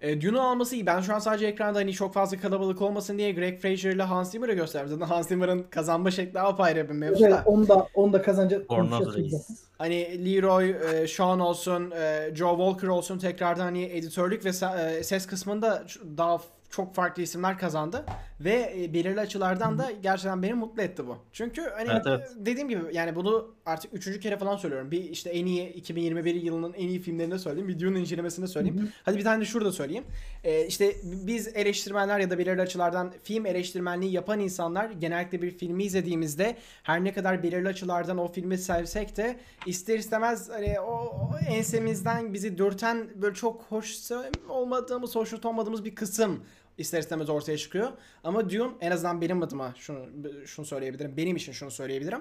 [0.00, 0.86] E, Dune'u alması iyi.
[0.86, 4.30] Ben şu an sadece ekranda hani çok fazla kalabalık olmasın diye Greg Fraser ile Hans
[4.32, 4.88] Zimmer'ı gösterdim.
[4.88, 7.42] Zaten Hans Zimmer'ın kazanma şekli apayrı bir mevzu Evet, da.
[7.46, 9.22] onu da onu da kazanacak Bornoz konuşacağız zaten.
[9.22, 9.68] Reis.
[9.78, 15.26] Hani Leroy, e, Sean olsun, e, Joe Walker olsun tekrardan hani editörlük ve e, ses
[15.26, 16.38] kısmında ç- daha
[16.70, 18.04] çok farklı isimler kazandı.
[18.40, 21.18] Ve e, belirli açılardan da gerçekten beni mutlu etti bu.
[21.32, 22.30] Çünkü hani Evet, evet.
[22.36, 24.90] dediğim gibi yani bunu artık üçüncü kere falan söylüyorum.
[24.90, 27.68] Bir işte en iyi 2021 yılının en iyi filmlerini söyleyeyim.
[27.68, 28.78] Videonun incelemesini söyleyeyim.
[28.78, 28.88] Hı hı.
[29.02, 30.04] Hadi bir tane de şurada söyleyeyim.
[30.44, 35.84] Ee, işte biz eleştirmenler ya da belirli açılardan film eleştirmenliği yapan insanlar genellikle bir filmi
[35.84, 41.30] izlediğimizde her ne kadar belirli açılardan o filmi sevsek de ister istemez hani o, o
[41.48, 44.10] ensemizden bizi dürten böyle çok hoş
[44.48, 46.40] olmadığımız, hoşnut olmadığımız bir kısım
[46.78, 47.88] ister istemez ortaya çıkıyor.
[48.24, 50.06] Ama Dune en azından benim adıma şunu
[50.46, 51.16] şunu söyleyebilirim.
[51.16, 52.20] Benim için şunu söyleyebilirim.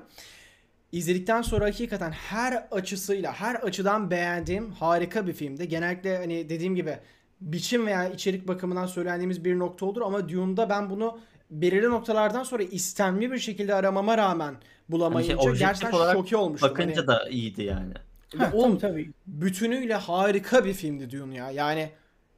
[0.92, 5.68] İzledikten sonra hakikaten her açısıyla, her açıdan beğendiğim harika bir filmdi.
[5.68, 6.98] Genellikle hani dediğim gibi
[7.42, 11.20] biçim veya içerik bakımından söylendiğimiz bir nokta olur ama Dune'da ben bunu
[11.52, 14.56] belirli noktalardan sonra istemli bir şekilde aramama rağmen
[14.90, 16.70] bulamayınca Hani şey, gerçekten olarak şoke olmuştum.
[16.70, 17.94] Bakınca Hani da iyiydi yani.
[18.38, 19.12] Ha, oğlum, tabii tabii.
[19.28, 21.52] bütünüyle harika bir filmdi Dune ya.
[21.52, 21.90] Yani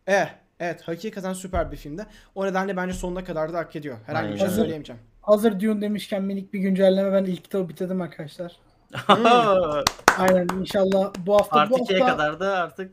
[0.07, 0.27] eh
[0.59, 2.05] evet hakikaten süper bir filmdi.
[2.35, 3.97] O nedenle bence sonuna kadar da hak ediyor.
[4.05, 5.01] Herhangi bir şey söyleyemeyeceğim.
[5.21, 8.55] Hazır Dune demişken minik bir güncelleme ben ilk kitabı bitirdim arkadaşlar.
[10.17, 12.91] Aynen inşallah bu hafta Part bu 2'ye hafta kadar da artık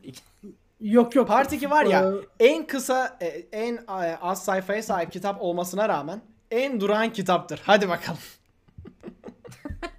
[0.81, 1.27] yok yok.
[1.27, 5.89] Part 2 var ya Ee, en kısa e, en e, az sayfaya sahip kitap olmasına
[5.89, 7.61] rağmen en duran kitaptır.
[7.63, 8.19] Hadi bakalım.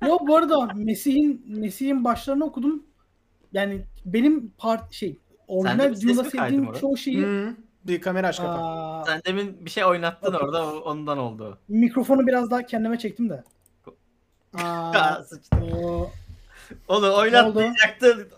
[0.06, 2.86] Yok bu arada Mesih'in Mesih'in başlarını okudum.
[3.52, 8.36] Yani benim part şey orijinal bir ses Dune'da sevdiğim çoğu şeyi Hmm, Bir kamera aç
[8.36, 8.50] kapa.
[8.62, 11.58] aa, sen demin bir şey oynattın orada o- ondan oldu.
[11.68, 13.44] mikrofonu biraz daha kendime çektim de.
[14.54, 15.62] Aa, sıçtım.
[15.84, 16.10] o,
[16.88, 18.28] Onu oynatmayacaktın.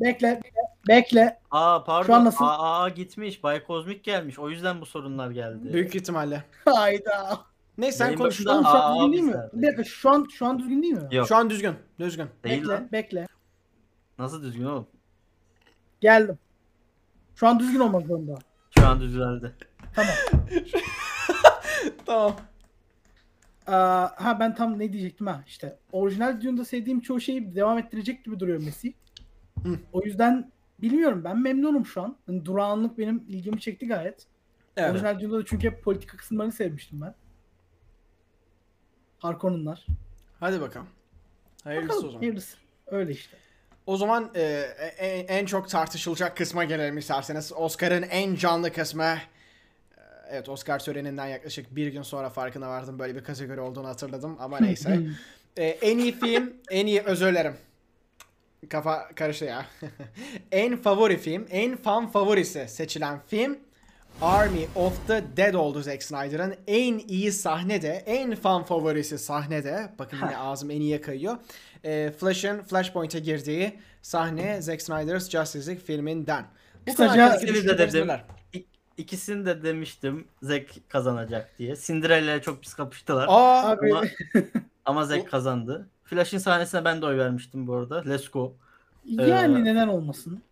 [0.00, 0.40] Bekle
[0.88, 1.38] bekle.
[1.50, 2.24] Aa Şu an pardon.
[2.24, 2.44] nasıl?
[2.44, 3.42] Aa, aa, gitmiş.
[3.42, 4.38] Bay Kozmik gelmiş.
[4.38, 5.72] O yüzden bu sorunlar geldi.
[5.72, 6.44] Büyük ihtimalle.
[6.64, 7.38] Hayda.
[7.78, 8.36] Neyse sen Yayın konuş.
[8.42, 9.42] şu an Aa, düzgün değil mi?
[9.52, 11.08] Bir dakika şu an şu an düzgün değil mi?
[11.12, 11.28] Yok.
[11.28, 11.74] Şu an düzgün.
[12.00, 12.26] Düzgün.
[12.44, 12.88] Değil bekle lan.
[12.92, 13.26] bekle.
[14.18, 14.86] Nasıl düzgün oğlum?
[16.00, 16.38] Geldim.
[17.34, 18.38] Şu an düzgün olmak zorunda.
[18.78, 19.54] Şu an düzeldi.
[22.06, 22.36] Tamam.
[23.66, 25.78] Aa, ha ben tam ne diyecektim ha işte.
[25.92, 28.94] Orijinal Dune'da sevdiğim çoğu şeyi devam ettirecek gibi duruyor Messi.
[29.62, 29.78] Hı.
[29.92, 32.16] O yüzden bilmiyorum ben memnunum şu an.
[32.28, 34.26] Yani durağanlık benim ilgimi çekti gayet.
[34.76, 34.90] Evet.
[34.90, 37.14] Orijinal Dune'da da çünkü hep politika kısımlarını sevmiştim ben.
[39.18, 39.86] Harkonnenlar.
[40.40, 40.88] Hadi bakalım.
[41.64, 42.20] Hayırlısı Bakalım, o zaman.
[42.22, 42.56] hayırlısı.
[42.86, 43.36] Öyle işte.
[43.86, 44.42] O zaman e,
[44.98, 47.52] en, en çok tartışılacak kısma gelelim isterseniz.
[47.52, 49.04] Oscar'ın en canlı kısmı.
[49.04, 49.18] E,
[50.30, 52.98] Evet Oscar töreninden yaklaşık bir gün sonra farkına vardım.
[52.98, 55.00] Böyle bir kategori olduğunu hatırladım ama neyse.
[55.56, 57.56] E, en iyi film, en iyi özür dilerim.
[58.68, 59.66] Kafa karıştı ya.
[60.52, 63.58] en favori film, en fan favorisi seçilen film
[64.22, 66.54] Army of the Dead oldu Zack Snyder'ın.
[66.66, 71.36] En iyi sahne de, en fan favorisi sahne de, bakın yine ağzım en iyiye kayıyor.
[71.86, 76.44] E, Flash'ın Flashpoint'e girdiği sahne Zack Snyder's Justice League filminden.
[76.86, 78.10] Bu Kısaca- de dedim.
[78.96, 81.76] İkisini de demiştim Zack kazanacak diye.
[81.76, 83.26] Cinderella ile çok pis kapıştılar.
[83.28, 84.04] Aa, Abi Ama,
[84.84, 85.88] ama Zack kazandı.
[86.04, 88.02] Flash'ın sahnesine ben de oy vermiştim bu arada.
[88.08, 88.56] Let's go.
[89.04, 90.42] yani Ee, neden olmasın?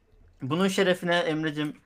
[0.43, 1.77] Bunun şerefine Emre'cim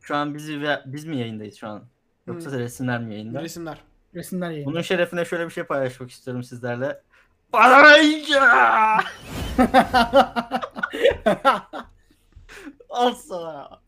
[0.00, 1.84] şu an bizi ve biz mi yayındayız şu an?
[2.26, 3.42] Yoksa resimler mi yayında?
[3.42, 3.78] resimler.
[4.14, 4.66] Resimler yayın.
[4.66, 7.00] Bunun şerefine şöyle bir şey paylaşmak istiyorum sizlerle.
[7.52, 8.98] Barayca!
[12.90, 13.80] Al sana.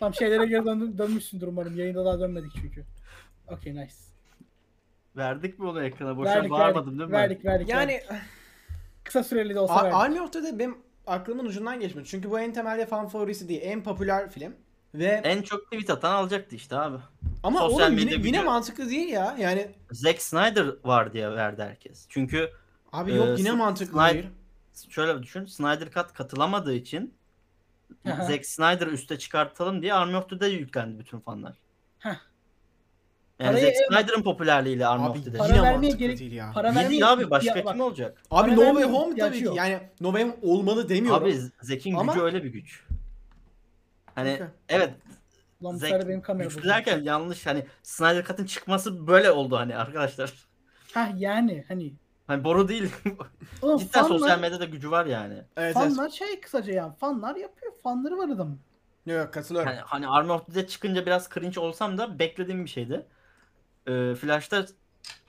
[0.00, 1.76] Tam şeylere geri döndüm, dönmüşsündür umarım.
[1.78, 2.84] Yayında daha dönmedik çünkü.
[3.48, 3.94] Okay nice.
[5.16, 6.16] Verdik mi onu ekrana?
[6.16, 6.98] Boşuna Verdik bağırmadım verdik.
[6.98, 7.12] değil mi?
[7.16, 7.68] Verdik verdik.
[7.68, 8.08] Yani verdik.
[9.04, 9.96] Kısa süreli de olsa A- verdik.
[9.98, 12.08] Army of the Dead benim aklımın ucundan geçmedi.
[12.08, 13.60] Çünkü bu en temelde fan favorisi değil.
[13.64, 14.56] En popüler film.
[14.94, 16.96] Ve En çok tweet atan alacaktı işte abi.
[17.42, 19.36] Ama sosyal oğlum yine, medya yine video- mantıklı değil ya.
[19.38, 22.06] Yani Zack Snyder var diye verdi herkes.
[22.08, 22.50] Çünkü
[22.92, 24.26] abi yok yine Sn- mantıklı Snyder- değil.
[24.88, 25.46] şöyle düşün.
[25.46, 27.14] Snyder Cut katılamadığı için
[28.08, 28.24] Aha.
[28.24, 31.56] Zack Snyder'ı üste çıkartalım diye Army of the Dead yüklendi bütün fanlar.
[31.98, 32.10] Heh.
[33.40, 35.38] Yani Parayı- Zack Snyder'ın popülerliğiyle Army Abi of the Dead.
[35.38, 36.50] Para yine vermeye mantıklı gerek- değil ya.
[36.54, 38.22] Para vermeye değil abi başka Ya bak, kim olacak?
[38.30, 39.44] Abi para No Way vermeye Home ihtiyacı tabii ki.
[39.46, 39.56] yok.
[39.56, 41.22] Yani No Way Home olmalı demiyorum.
[41.24, 42.84] Abi Zack'in Ama- gücü öyle bir güç.
[44.14, 44.46] Hani Okey.
[44.68, 44.90] evet
[45.62, 46.72] Lan bu sefer benim kamera güçlü bozuldu.
[46.72, 50.32] derken yanlış hani Snyder Cut'ın çıkması böyle oldu hani arkadaşlar.
[50.94, 51.92] Hah yani hani
[52.30, 52.92] Hani boru değil.
[53.62, 55.34] Oğlum Cidden sosyal fanlar, medyada gücü var yani.
[55.34, 55.74] Evet, evet.
[55.74, 57.72] fanlar şey kısaca yani fanlar yapıyor.
[57.82, 58.60] Fanları var adamın.
[59.06, 59.72] Yok katılıyorum.
[59.72, 63.06] Hani, hani Arnold bize çıkınca biraz cringe olsam da beklediğim bir şeydi.
[63.86, 64.66] Ee, Flash'ta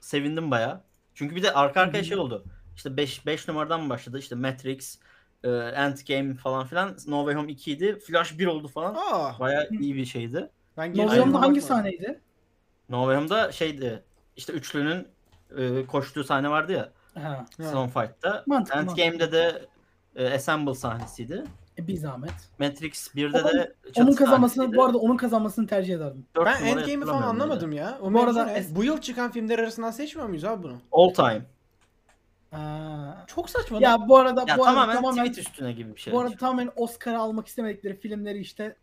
[0.01, 0.81] sevindim baya.
[1.15, 2.45] Çünkü bir de arka arkaya şey oldu.
[2.75, 4.19] İşte 5 5 numaradan mı başladı?
[4.19, 4.99] İşte Matrix,
[5.43, 6.89] e, Endgame falan filan.
[7.07, 7.99] No Way Home 2 idi.
[7.99, 8.95] Flash 1 oldu falan.
[8.95, 10.49] Aa, Baya iyi bir şeydi.
[10.77, 12.19] ben No Way Home'da hangi sahneydi?
[12.89, 14.03] No Way Home'da şeydi.
[14.37, 15.07] İşte üçlünün
[15.57, 16.89] e, koştuğu sahne vardı ya.
[17.23, 17.45] Ha.
[17.57, 17.63] Ha.
[17.71, 18.43] Son Fight'ta.
[18.47, 19.65] Mantıklı, Endgame'de de
[20.15, 21.43] e, Assemble sahnesiydi.
[21.79, 22.33] E, bir zahmet.
[22.59, 24.77] Matrix 1'de Onun- de Onun kazanmasını sahnesiydi.
[24.77, 26.25] bu arada onun kazanmasını tercih ederdim.
[26.45, 27.97] Ben Endgame'i falan anlamadım ya.
[28.01, 30.77] O Bu arada es- bu yıl çıkan filmler arasından seçmiyor muyuz abi bunu?
[30.91, 31.41] All time.
[32.51, 33.23] Ha.
[33.27, 33.77] Çok saçma.
[33.81, 36.13] Ya bu arada Ya bu tamamen, arada tamamen tweet üstüne gibi bir şey.
[36.13, 38.75] bu arada tamamen Oscar almak istemedikleri filmleri işte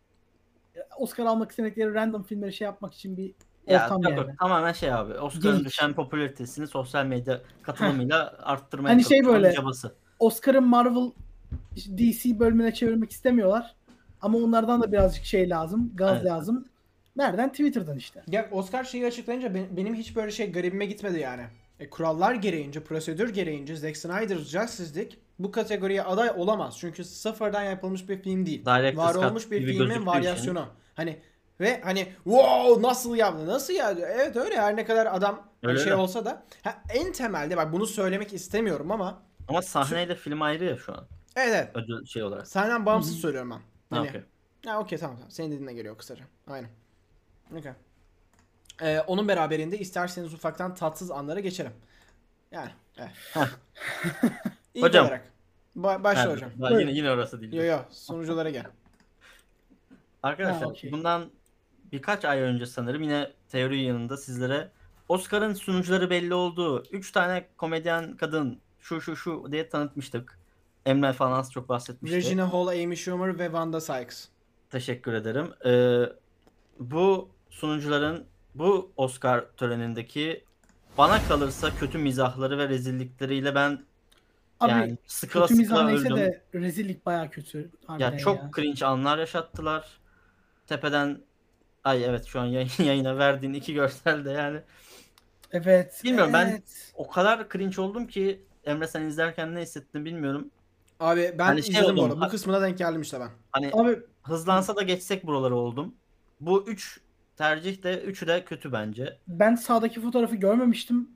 [0.97, 3.33] Oscar almak istemedikleri random filmleri şey yapmak için bir
[3.67, 4.19] Ya ortam yok, yani.
[4.29, 5.13] yok, tamamen şey abi.
[5.13, 5.67] Oscar'ın Geyik.
[5.67, 9.95] düşen popülaritesini sosyal medya katılımıyla arttırmaya Hani şey çalışan böyle- çabası.
[10.19, 11.11] Oscar'ın Marvel
[11.97, 13.75] DC bölümüne çevirmek istemiyorlar.
[14.21, 16.25] Ama onlardan da birazcık şey lazım, gaz Evet.
[16.25, 16.65] lazım.
[17.15, 17.49] Nereden?
[17.49, 18.23] Twitter'dan işte.
[18.27, 21.43] Ya Oscar şeyi açıklayınca ben- benim hiç böyle şey garibime gitmedi yani.
[21.79, 26.77] E, kurallar gereğince, prosedür gereğince Zack Snyder Justice League bu kategoriye aday olamaz.
[26.79, 28.65] Çünkü sıfırdan yapılmış bir film değil.
[28.65, 30.65] Director's Var olmuş bir filmin varyasyonu.
[30.95, 31.19] Hani
[31.59, 35.91] ve hani wow nasıl yaptı nasıl ya evet öyle her ne kadar adam Öyle şey
[35.91, 36.01] öyle.
[36.01, 40.77] olsa da ha, en temelde bak bunu söylemek istemiyorum ama Ama sahneyle film ayrı ya
[40.77, 41.07] şu an.
[41.35, 42.47] evet evet Ödül şey olarak.
[42.47, 43.55] senden bağımsız söylüyorum ben.
[43.55, 44.21] Ha, Hani, okey.
[44.65, 45.31] Ha okey tamam tamam.
[45.31, 46.23] Senin dediğine geliyor kısaca.
[46.47, 46.69] Aynen.
[47.57, 47.71] Okey.
[48.81, 51.71] Ee, onun beraberinde isterseniz ufaktan tatsız anlara geçelim.
[52.51, 52.69] Yani.
[52.97, 53.09] Evet.
[54.73, 55.05] İlk Hocam.
[55.05, 55.27] olarak.
[55.77, 56.51] Ba- başla Ha, hocam.
[56.61, 56.87] daha Buyurun.
[56.87, 57.53] yine yine orası değil.
[57.53, 58.65] Yo yo sunuculara gel.
[60.23, 60.91] Arkadaşlar Ha, okey.
[60.91, 61.29] bundan
[61.91, 64.71] birkaç ay önce sanırım yine teori yanında sizlere
[65.09, 70.39] Oscar'ın sunucuları belli olduğu 3 tane komedyen kadın şu şu şu diye tanıtmıştık.
[70.85, 72.17] Emre falan az çok bahsetmişti.
[72.17, 74.29] Regina Hall, Amy Schumer ve Wanda Sykes.
[74.69, 75.53] Teşekkür ederim.
[75.65, 76.03] Ee,
[76.79, 80.43] bu sunucuların bu Oscar törenindeki
[80.97, 83.85] bana kalırsa kötü mizahları ve rezillikleriyle ben
[84.59, 86.17] Abi yani sıkıla kötü sıkıla mizah neyse öldüm.
[86.17, 87.69] de rezillik baya kötü.
[87.87, 88.51] harbiden Ya çok ya.
[88.55, 89.99] cringe anlar yaşattılar.
[90.67, 91.21] Tepeden
[91.83, 94.59] ay evet şu an yayın, yayına verdiğin iki görsel de yani
[95.51, 96.01] Evet.
[96.03, 96.91] Bilmiyorum, ben- evet.
[96.95, 100.49] o kadar cringe oldum ki Emre sen izlerken ne hissettin bilmiyorum.
[100.99, 102.15] Abi ben Hani şey izledim bu oldum, arada.
[102.21, 103.29] Bu ha- kısmına denk geldim işte ben.
[103.51, 105.95] Hani Abi hızlansa da geçsek buraları oldum.
[106.39, 106.99] Bu üç
[107.39, 109.17] tercih de üçü de kötü bence.
[109.27, 111.09] ben sağdaki fotoğrafı görmemiştim.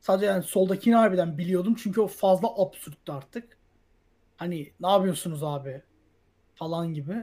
[0.00, 3.58] Sadece yani soldakini harbiden biliyordum çünkü o fazla absürttü artık.
[4.36, 5.82] Hani ne yapıyorsunuz abi
[6.54, 7.14] falan gibi.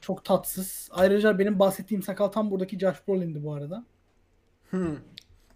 [0.00, 0.88] Çok tatsız.
[0.92, 3.84] Ayrıca benim bahsettiğim sakal tam buradaki Josh Brolin'di bu arada.
[4.70, 4.96] Hmm.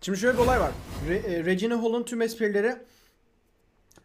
[0.01, 0.71] Şimdi şöyle bir olay var.
[1.09, 2.77] Re- e, Regina Hall'un tüm esprileri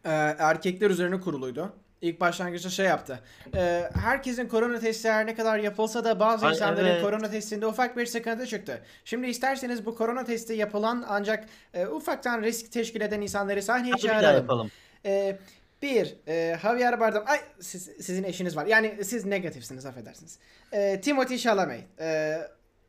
[0.04, 1.72] e, erkekler üzerine kuruluydu.
[2.02, 3.20] İlk başlangıçta şey yaptı.
[3.56, 7.02] E, herkesin korona testi her ne kadar yapılsa da bazı Ay, insanların evet.
[7.02, 8.82] korona testinde ufak bir sıkıntı çıktı.
[9.04, 14.02] Şimdi isterseniz bu korona testi yapılan ancak e, ufaktan risk teşkil eden insanları sahneye Hadi
[14.02, 14.42] bir daha çağıralım.
[14.42, 14.70] yapalım.
[15.04, 15.38] E,
[15.82, 17.22] bir, e, Javier Bardem.
[17.26, 18.66] Ay siz, sizin eşiniz var.
[18.66, 20.38] Yani siz negatifsiniz affedersiniz.
[20.72, 21.84] E, Timothy Chalamet.
[22.00, 22.38] E,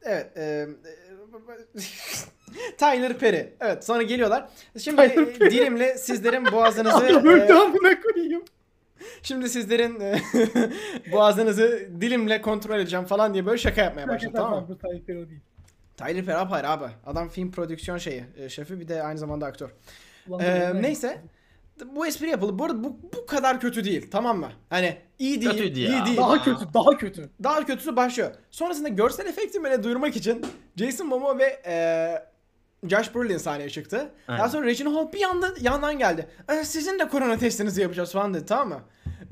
[0.03, 0.37] evet.
[0.37, 0.67] E,
[2.77, 3.53] Tyler Perry.
[3.61, 4.49] Evet sonra geliyorlar.
[4.79, 5.51] Şimdi Tyler Perry.
[5.51, 8.45] dilimle sizlerin boğazınızı öldü e, koyayım.
[9.23, 10.21] Şimdi sizlerin e,
[11.11, 14.77] boğazınızı dilimle kontrol edeceğim falan diye böyle şaka yapmaya başladı tamam mı?
[15.09, 15.41] Değil.
[15.97, 16.85] Tyler Perry apayrı abi.
[17.05, 18.23] Adam film prodüksiyon şeyi.
[18.37, 19.69] e, şefi bir de aynı zamanda aktör.
[20.27, 21.21] Ulan Ee, neyse.
[21.95, 22.59] Bu espri yapıldı.
[22.59, 24.11] Bu arada bu, bu kadar kötü değil.
[24.11, 24.51] Tamam mı?
[24.69, 25.51] Hani iyi değil.
[25.51, 26.05] Kötüydü iyi ya.
[26.05, 26.17] değil.
[26.17, 27.29] Daha kötü, daha kötü.
[27.43, 28.31] Daha kötüsü başlıyor.
[28.51, 31.75] Sonrasında görsel efekti duyurmak için Jason Momoa ve e,
[32.87, 34.11] Josh Brolin sahneye çıktı.
[34.27, 34.39] Aynen.
[34.39, 36.27] Daha sonra Regina Hall bir anda yandan geldi.
[36.49, 38.79] "E, sizin de korona testinizi yapacağız falan dedi tamam mı?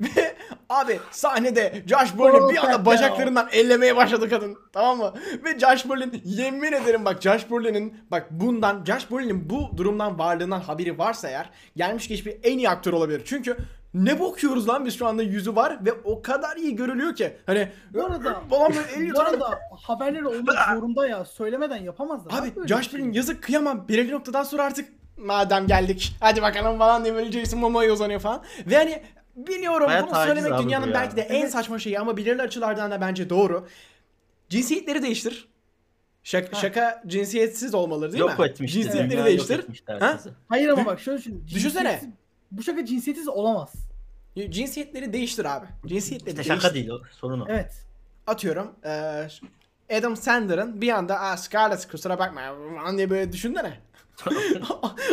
[0.00, 0.34] Ve
[0.68, 4.58] abi sahnede Josh Brolin bir anda Korona bacaklarından ellemeye başladı kadın.
[4.72, 5.14] Tamam mı?
[5.44, 10.60] Ve Josh Brolin yemin ederim bak Josh Brolin'in bak bundan Josh Brolin'in bu durumdan varlığından
[10.60, 13.22] haberi varsa eğer gelmiş geçmiş en iyi aktör olabilir.
[13.24, 13.56] Çünkü
[13.94, 17.36] ne bakıyoruz lan biz şu anda yüzü var ve o kadar iyi görülüyor ki.
[17.46, 21.24] Hani Bu arada- falan böyle elli Bu tane arada haberleri olmak zorunda ya.
[21.24, 22.32] Söylemeden yapamazlar.
[22.42, 23.00] Abi böyle Josh bir şey.
[23.00, 23.88] Brolin yazık kıyamam.
[23.88, 28.42] Belirli noktadan sonra artık madem geldik hadi bakalım falan diye böyle Jason Momoa'ya uzanıyor falan.
[28.66, 29.02] Ve hani
[29.36, 30.94] biliyorum Bayağı bunu taciz söylemek abi bu dünyanın ya.
[30.94, 33.66] belki de en saçma şeyi ama belirli açılardan da bence doğru.
[34.48, 35.48] Cinsiyetleri değiştir.
[36.22, 38.44] Şaka, şaka cinsiyetsiz olmaları değil Yok mi?
[38.46, 38.82] etmişti.
[38.82, 39.56] Cinsiyetleri dünya değiştir.
[39.88, 40.18] Yok Ha?
[40.48, 41.44] Hayır ama bak şöyle düşün.
[41.54, 41.88] Düşünsene.
[41.88, 42.10] Cinsiyetsiz-
[42.50, 43.72] Bu şaka cinsiyetsiz olamaz.
[44.50, 45.66] Cinsiyetleri değiştir abi.
[45.86, 46.62] Cinsiyetleri İşte değiştir.
[46.62, 47.44] şaka değil o sorun o.
[47.48, 47.72] Evet.
[48.26, 48.72] Atıyorum.
[48.84, 49.28] eee,
[49.98, 52.40] Adam Sandler'ın bir anda Aa, Scarlett kusura bakma
[52.76, 53.72] falan diye böyle düşünsene.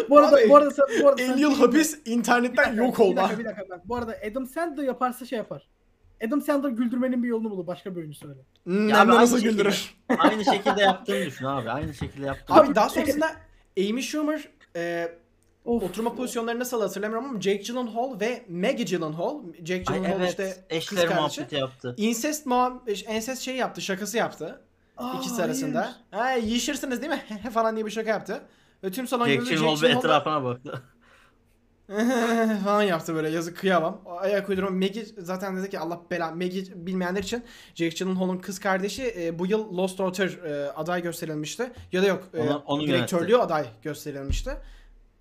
[0.10, 2.84] Bu arada Abi, bu arada sen, bu arada 50 sen- yıl hapis internetten Bir dakika,
[2.86, 3.12] yok oldu.
[3.12, 3.82] Bir dakika, bir dakika bak.
[3.90, 5.68] Bu arada Adam Sandler yaparsa şey yapar.
[6.28, 7.68] Adam Sandler güldürmenin bir yolunu bulur.
[7.68, 8.40] Başka bir oyuncu söyle.
[8.64, 9.96] Hmm, Ya abi, nasıl aynı güldürür.
[10.20, 11.70] Aynı şekilde yaptığını düşün abi.
[11.70, 13.32] Aynı şekilde yaptığını Abi daha sonrasında
[13.80, 15.12] Amy Schumer e,
[15.66, 15.84] Of.
[15.84, 19.40] oturma pozisyonları nasıl hatırlamıyorum ama Jake Gyllenhaal ve Maggie Gyllenhaal.
[19.66, 20.30] Jake Ay Gyllenhaal evet.
[20.30, 21.40] işte kız eşler kardeşi.
[21.40, 21.94] muhabbeti yaptı.
[21.98, 24.62] Incest, muhab- incest şey yaptı, şakası yaptı.
[24.98, 25.46] Aa, İkisi hayır.
[25.46, 25.96] arasında.
[26.12, 27.24] Ha, yiyişirsiniz değil mi?
[27.54, 28.42] falan diye bir şaka yaptı.
[28.84, 29.36] Ve tüm salon Jake.
[29.50, 30.82] Gyllenhaal bir etrafına baktı.
[32.64, 34.02] falan yaptı böyle yazık kıyamam.
[34.06, 34.70] Ayak uydurma.
[34.70, 36.32] Maggie zaten dedi ki Allah bela.
[36.32, 37.44] Maggie bilmeyenler için
[37.76, 41.72] Jake Gyllenhaal'ın kız kardeşi e, bu yıl Lost Daughter e, aday gösterilmişti.
[41.92, 44.52] Ya da yok e, Onu- onu direktörlüğü aday gösterilmişti.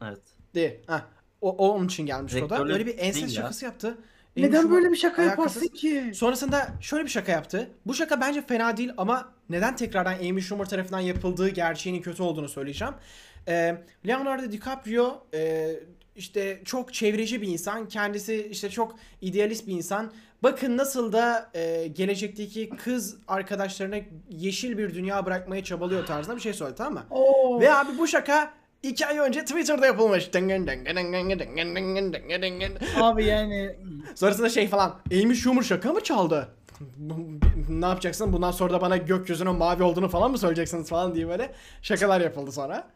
[0.03, 0.21] Evet.
[0.55, 0.73] Değil.
[0.87, 1.03] Ha.
[1.41, 2.41] O, o onun için gelmiş o da.
[2.41, 3.29] Direktörlük Öyle bir değil ya.
[3.29, 3.99] şakası yaptı.
[4.37, 6.11] Neden böyle bir şaka ayakkabısız- yaparsın ki?
[6.15, 7.71] Sonrasında şöyle bir şaka yaptı.
[7.87, 12.49] Bu şaka bence fena değil ama neden tekrardan Amy Schumer tarafından yapıldığı gerçeğinin kötü olduğunu
[12.49, 12.95] söyleyeceğim.
[13.49, 15.71] Ee, Leonardo DiCaprio e,
[16.17, 17.89] işte çok çevreci bir insan.
[17.89, 20.13] Kendisi işte çok idealist bir insan.
[20.43, 23.97] Bakın nasıl da e, gelecekteki kız arkadaşlarına
[24.31, 27.05] yeşil bir dünya bırakmaya çabalıyor tarzında bir şey söyledi tamam mı?
[27.11, 27.61] Oo.
[27.61, 28.53] Ve abi bu şaka
[28.89, 30.31] iki ay önce Twitter'da yapılmış.
[33.01, 33.77] Abi yani
[34.15, 35.01] Sonrasında şey falan.
[35.13, 36.49] Amy Schumer şaka mı çaldı?
[37.69, 38.33] Ne yapacaksın?
[38.33, 42.53] Bundan sonra da bana gökyüzünün mavi olduğunu falan mı söyleyeceksiniz falan diye böyle şakalar yapıldı
[42.53, 42.89] sonra.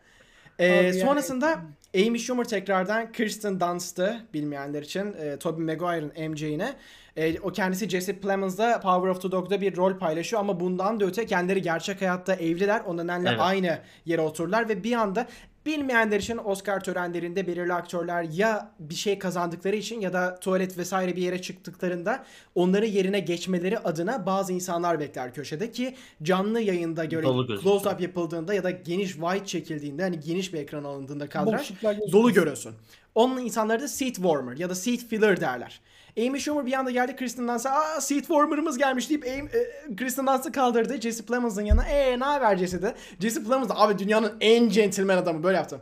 [0.59, 1.59] Ee, Abi yani- sonrasında
[1.97, 6.73] Amy Schumer tekrardan Kirsten Dunst'ı bilmeyenler için e, Tobey Maguire'ın MJ'ine.
[7.17, 11.05] E, o kendisi Jesse Plemons'da Power of the Dog'da bir rol paylaşıyor ama bundan da
[11.05, 12.83] öte kendileri gerçek hayatta evliler.
[12.87, 13.41] O nedenle Evet.
[13.41, 15.27] aynı yere otururlar ve bir anda
[15.67, 21.17] bilmeyenler için Oscar törenlerinde belirli aktörler ya bir şey kazandıkları için ya da tuvalet vesaire
[21.17, 27.27] bir yere çıktıklarında onları yerine geçmeleri adına bazı insanlar bekler köşede ki canlı yayında göre
[27.63, 31.71] close up yapıldığında ya da geniş wide çekildiğinde hani geniş bir ekran alındığında kadraj
[32.13, 32.75] dolu görüyorsun.
[33.15, 35.81] Onun insanları da seat warmer ya da seat filler derler.
[36.27, 39.49] Amy Schumer bir anda geldi Kristen Dunst'a aa seat warmer'ımız gelmiş deyip Amy,
[39.93, 41.89] e, Kristen Dunst'ı kaldırdı Jesse Plemons'ın yanına.
[41.89, 42.95] Eee ne haber Jesse de.
[43.21, 45.81] Jesse Plemons abi dünyanın en centilmen adamı böyle yaptı.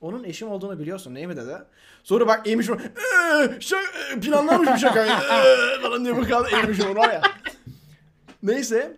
[0.00, 1.56] Onun eşim olduğunu biliyorsun değil mi dedi.
[2.02, 3.82] Sonra bak Amy Schumer eee şaka,
[4.22, 5.12] planlanmış bir şaka eee
[5.82, 7.22] falan diye bakalım Amy Schumer var ya.
[8.42, 8.96] Neyse.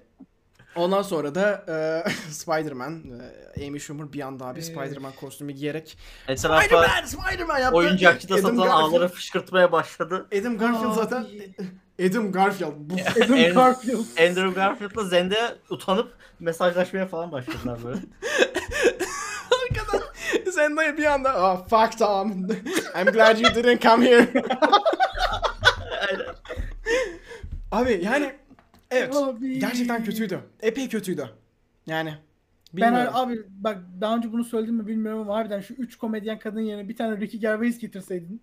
[0.77, 3.03] Ondan sonra da e, Spider-Man,
[3.57, 4.63] e, Amy Schumer bir anda abi.
[4.63, 5.99] Spider-Man kostümü giyerek
[6.29, 7.77] Etrafa Spider-Man, Spider-Man yaptı.
[7.77, 10.27] oyuncakçıda Adam satılan Garfield- ağları fışkırtmaya başladı.
[10.41, 11.27] Adam Garfield zaten
[12.11, 12.73] Adam Garfield.
[12.77, 12.95] Bu
[13.25, 13.99] Adam En- Garfield.
[14.29, 17.99] Andrew Garfield'la Zendaya utanıp mesajlaşmaya falan başladılar böyle.
[19.63, 20.03] arkadan
[20.53, 22.31] Zendaya bir anda oh, fuck Tom.
[23.01, 24.29] I'm glad you didn't come here.
[27.73, 28.35] Abi yani
[28.91, 29.59] evet Abi.
[29.59, 30.41] gerçekten kötüydü.
[30.61, 31.31] Epey kötüydü.
[31.87, 32.15] Yani
[32.75, 33.13] Ben bilmiyorum.
[33.17, 36.89] abi bak daha önce bunu söyledim mi bilmiyorum ama harbiden şu 3 komedyen kadın yerine
[36.89, 38.41] bir tane Ricky Gervais getirseydin.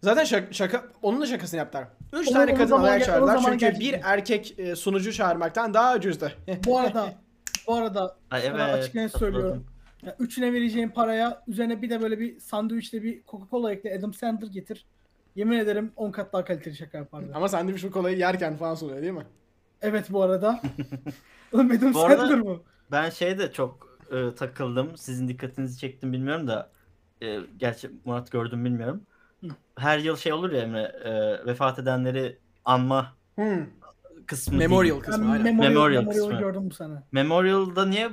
[0.00, 1.88] Zaten şaka, şaka onun da şakasını yaptılar.
[2.12, 4.00] Üç Onu- tane onu kadın zaman aday gel- çağırdılar çünkü bir gerçekten.
[4.04, 6.30] erkek e, sunucu çağırmaktan daha ucuzdu.
[6.66, 7.14] Bu arada
[7.66, 8.60] bu arada Ay, evet.
[8.60, 9.66] açık net söylüyorum.
[10.06, 14.46] Ya üçüne vereceğin paraya üzerine bir de böyle bir sandviçle bir Coca-Cola ekle Adam Sandler
[14.46, 14.84] getir.
[15.34, 17.32] Yemin ederim 10 kat daha kaliteli şaka yapardı.
[17.34, 19.26] Ama sandviç bu kolayı yerken falan sunuyor değil mi?
[19.82, 20.60] Evet bu arada.
[21.52, 22.56] Oğlum Adam Bu arada- Sandler mı?
[22.90, 24.96] Ben şeyde çok e, takıldım.
[24.96, 26.70] Sizin dikkatinizi çektim bilmiyorum da.
[27.22, 29.02] E, gerçi Murat gördüm bilmiyorum.
[29.40, 29.46] Hı.
[29.78, 30.82] Her yıl şey olur ya Emre.
[31.04, 31.12] e,
[31.46, 33.66] vefat edenleri anma Hmm.
[34.26, 35.02] kısmı Memorial değil.
[35.06, 35.44] Ben kısmı aynen.
[35.44, 36.38] Memorial, Memorial Memorial'ı kısmı.
[36.40, 37.02] gördüm bu sene.
[37.12, 38.10] Memorial'da niye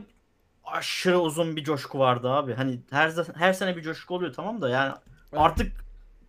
[0.66, 2.54] aşırı uzun bir coşku vardı abi?
[2.54, 4.94] Hani her her sene bir coşku oluyor tamam da yani
[5.36, 5.72] artık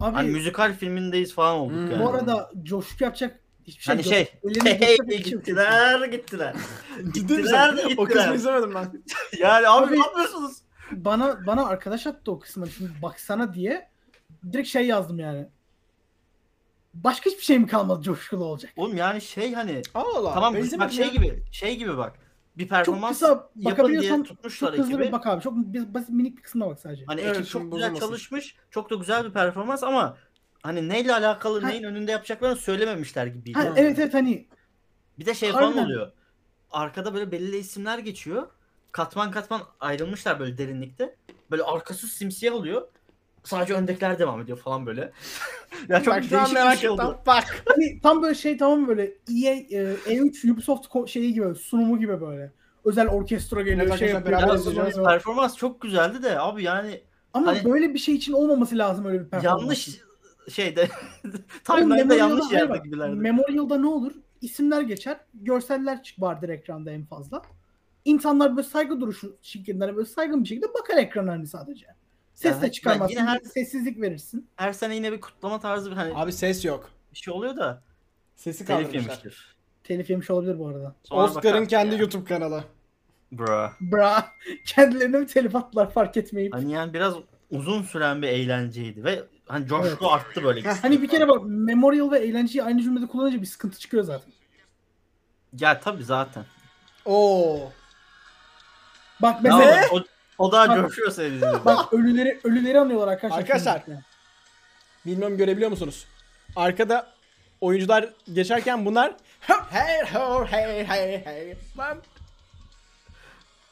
[0.01, 1.91] Abi hani müzikal filmindeyiz falan olduk Hmm.
[1.91, 2.05] yani.
[2.05, 4.15] bu arada coşku yapacak hiçbir şey hani yok.
[4.15, 6.55] şey hey, şey gittiler gittiler.
[7.15, 7.97] Gittiler de misin?
[7.99, 8.23] O gittiler.
[8.23, 9.03] kısmı izlemedim ben.
[9.39, 10.59] Yani abi, Abi- ne yapıyorsunuz?
[10.93, 13.91] Bana bana arkadaş attı o kısmı şimdi baksana diye.
[14.53, 15.49] Direkt şey yazdım yani.
[16.95, 18.73] Başka hiçbir şey mi kalmadı coşkulu olacak?
[18.77, 21.13] Oğlum yani şey hani Allah tamam bak şey ya.
[21.13, 22.19] gibi şey gibi bak.
[22.59, 25.07] Bir Çok performans kısa yapın diye tutmuşlar çok hızlı ekibi.
[25.07, 25.43] bir bak abi.
[25.43, 27.05] Çok basit minik bir kısmına bak sadece.
[27.07, 28.07] Hani Evet, ekip çok güzel bozulmasın.
[28.07, 28.57] çalışmış.
[28.71, 30.17] Çok da güzel bir performans ama
[30.63, 31.69] hani neyle alakalı Ha.
[31.69, 33.59] neyin önünde yapacaklarını söylememişler gibiydi.
[33.59, 34.47] Ha, evet evet hani
[35.19, 35.85] Bir de şey falan Harbiden.
[35.85, 36.13] oluyor.
[36.71, 38.47] Arkada böyle belli isimler geçiyor.
[38.93, 41.17] Katman katman ayrılmışlar böyle derinlikte.
[41.51, 42.83] Böyle arkası simsiyah oluyor.
[43.45, 45.13] Sadece öndekiler devam ediyor falan böyle.
[45.89, 47.05] ya çok Bak şu an değişik bir merak şey ettim.
[47.07, 47.19] oldu.
[47.27, 47.63] Bak.
[47.69, 51.99] hani tam böyle şey tamam mı böyle EA, e, E3 Ubisoft ko- şeyi gibi sunumu
[51.99, 52.53] gibi böyle.
[52.85, 54.39] Özel orkestra geliyor Evet, şey arkadaşlar, yapıyor.
[54.39, 55.09] beraber biraz izleyeceğiz.
[55.09, 57.01] Performans çok güzeldi de abi yani
[57.35, 59.63] Ama Hani- böyle bir şey için olmaması lazım öyle bir performans.
[59.63, 60.01] yanlış
[60.49, 60.89] şeyde
[61.65, 63.15] timeline'da yanlış yerde bak, gibilerdi.
[63.17, 64.13] Memorial'da ne olur?
[64.41, 67.43] İsimler geçer, görseller çık vardır ekranda en fazla.
[68.05, 71.87] İnsanlar böyle saygı duruşu şeklinde hani böyle saygın bir şekilde bakar ekrana hani sadece.
[72.35, 73.17] Ses Yani de çıkarmazsın.
[73.17, 74.47] yine her- Sessizlik verirsin.
[74.57, 76.91] Her sene yine bir kutlama tarzı bir hani Abi ses yok.
[77.13, 77.83] bir şey oluyor da
[78.37, 79.01] Sesi telif kaldırmışlar.
[79.11, 79.57] yemiştir.
[79.85, 80.95] Telif yemiş olabilir bu arada.
[81.05, 82.01] Sonra Oscar'ın kendi ya.
[82.01, 82.65] YouTube kanalı.
[83.33, 83.73] Bra.
[83.81, 84.25] Bra.
[84.67, 86.55] Kendilerine mi telif attılar fark etmeyip.
[86.55, 87.15] Hani yani biraz
[87.51, 90.03] uzun süren bir eğlenceydi ve hani coşku Evet.
[90.03, 90.73] arttı böyle.
[90.73, 94.33] Hani bir kere bak memorial ve eğlenceyi aynı cümlede kullanınca bir sıkıntı çıkıyor zaten.
[95.59, 96.45] Ya tabii zaten.
[97.05, 97.73] Oo.
[99.23, 100.01] Bak mesela o,
[100.39, 101.41] o daha Bak- coşuyor sevgili.
[101.65, 103.39] bak ölüleri ölüleri anıyorlar arkadaşlar.
[103.39, 103.83] Arkadaşlar.
[105.07, 106.07] Bilmiyorum görebiliyor musunuz?
[106.57, 107.11] Arkada
[107.61, 109.13] oyuncular geçerken bunlar
[109.71, 111.55] hey ho hey hey hey.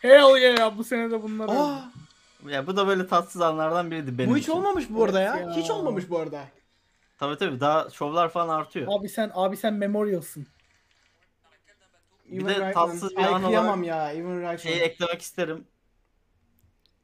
[0.01, 1.49] Hell yeah bu sene de bunlar.
[1.49, 1.91] Aa,
[2.47, 4.53] Ya bu da böyle tatsız anlardan biriydi benim bu hiç için.
[4.53, 5.37] olmamış bu arada ya.
[5.37, 5.63] Evet ya.
[5.63, 6.45] Hiç olmamış bu arada.
[7.19, 8.87] Tabii tabii daha şovlar falan artıyor.
[8.99, 10.47] Abi sen abi sen memorialsın.
[12.27, 14.13] Bir de tatsız bir Ay, an kıyamam olarak ya.
[14.13, 14.57] Even Reitman.
[14.57, 15.65] Şeyi eklemek isterim.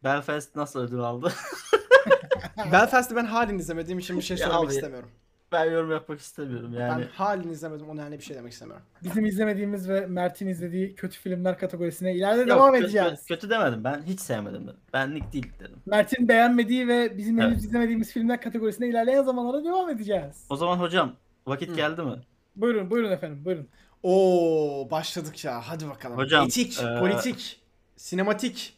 [0.05, 1.33] Belfast nasıl ödül aldı?
[2.73, 5.11] Belfast'ı ben halen izlemediğim için bir şey Ya söylemek abi, istemiyorum.
[5.53, 7.03] Ben yorum yapmak istemiyorum yani.
[7.03, 7.89] Ben halen izlemedim.
[7.89, 8.85] Onun yani bir şey demek istemiyorum.
[9.05, 13.11] Bizim izlemediğimiz ve Mert'in izlediği kötü filmler kategorisine ileride Yok, devam kötü, edeceğiz.
[13.11, 14.77] Kötü, kötü demedim ben hiç sevmedim dedim.
[14.93, 15.79] Benlik değil dedim.
[15.87, 17.51] Mert'in beğenmediği ve bizim Evet.
[17.51, 20.47] henüz izlemediğimiz filmler kategorisine ilerleyen zamanlarda devam edeceğiz.
[20.51, 21.13] O zaman hocam
[21.47, 21.75] vakit Hı.
[21.75, 22.23] geldi mi?
[22.57, 23.69] Buyurun buyurun efendim buyurun.
[24.03, 25.61] Oo başladık ya.
[25.69, 26.17] Hadi bakalım.
[26.19, 27.61] Hocam, Etik, eee, politik,
[27.97, 28.77] sinematik,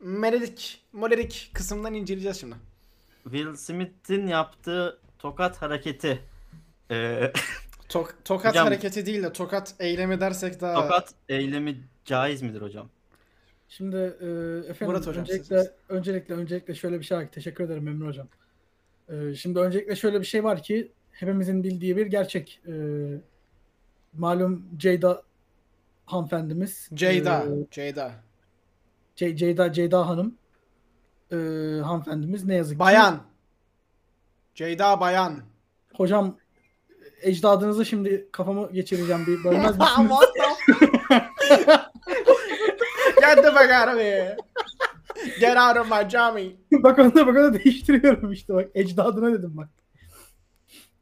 [0.00, 2.54] meredik, molerik kısımdan inceleyeceğiz şimdi.
[3.22, 6.20] Will Smith'in yaptığı tokat hareketi.
[6.90, 7.32] Ee,
[7.88, 10.74] Tok- tokat Hocam- hareketi değil de tokat eylemi dersek daha...
[10.82, 12.88] tokat eylemi caiz midir hocam?
[13.68, 14.26] Şimdi e,
[14.70, 18.06] efendim Murat hocam, öncelikle siz- öncelikle öncelikle şöyle bir şey var ki teşekkür ederim Memnun
[18.06, 18.28] hocam.
[19.08, 22.60] E, şimdi öncelikle şöyle bir şey var ki hepimizin bildiği bir gerçek.
[22.68, 22.72] E,
[24.12, 25.22] malum Ceyda
[26.06, 26.88] hanımefendimiz.
[26.94, 27.44] Ceyda.
[27.44, 28.12] e, Ceyda.
[29.16, 30.34] Ce- Ceyda Ceyda Hanım
[31.32, 31.36] e,
[31.84, 32.78] hanımefendimiz ne yazık ki.
[32.80, 33.20] Bayan.
[34.58, 35.42] Ceyda Bayan.
[35.94, 36.38] Hocam
[37.22, 40.10] ecdadınızı şimdi kafamı geçireceğim bir bölmez misiniz?
[40.10, 40.34] What
[43.20, 44.36] Get the fuck out of here.
[45.40, 46.56] Get out of my jammy.
[46.72, 49.68] bak onu da bak onu da değiştiriyorum işte bak ecdadına dedim bak.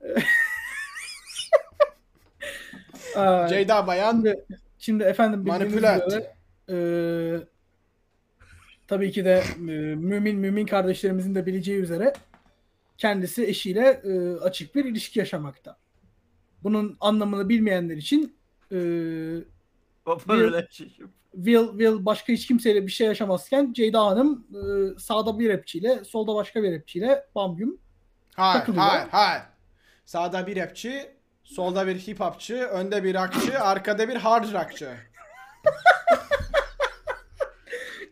[3.16, 4.12] Aa, Ceyda Bayan.
[4.12, 4.44] Şimdi,
[4.78, 6.06] şimdi efendim Manipülat.
[6.06, 6.34] üzere
[6.70, 6.76] e,
[8.88, 12.12] tabii ki de e, mümin mümin kardeşlerimizin de bileceği üzere
[12.98, 15.76] kendisi eşiyle e, açık bir ilişki yaşamakta.
[16.62, 18.36] Bunun anlamını bilmeyenler için
[18.72, 21.06] e, Bir- relationship.
[21.34, 26.34] Will, Will başka hiç kimseyle bir şey yaşamazken Ceyda Hanım e, sağda bir rapçiyle solda
[26.34, 27.78] başka bir rapçiyle bam güm
[28.36, 28.82] Hayır, Takılıyor.
[28.84, 29.42] hayır, hayır.
[30.04, 31.10] Sağda bir rapçi,
[31.44, 34.88] solda bir hip hopçı, önde bir rockçı, arkada bir hard rockçı.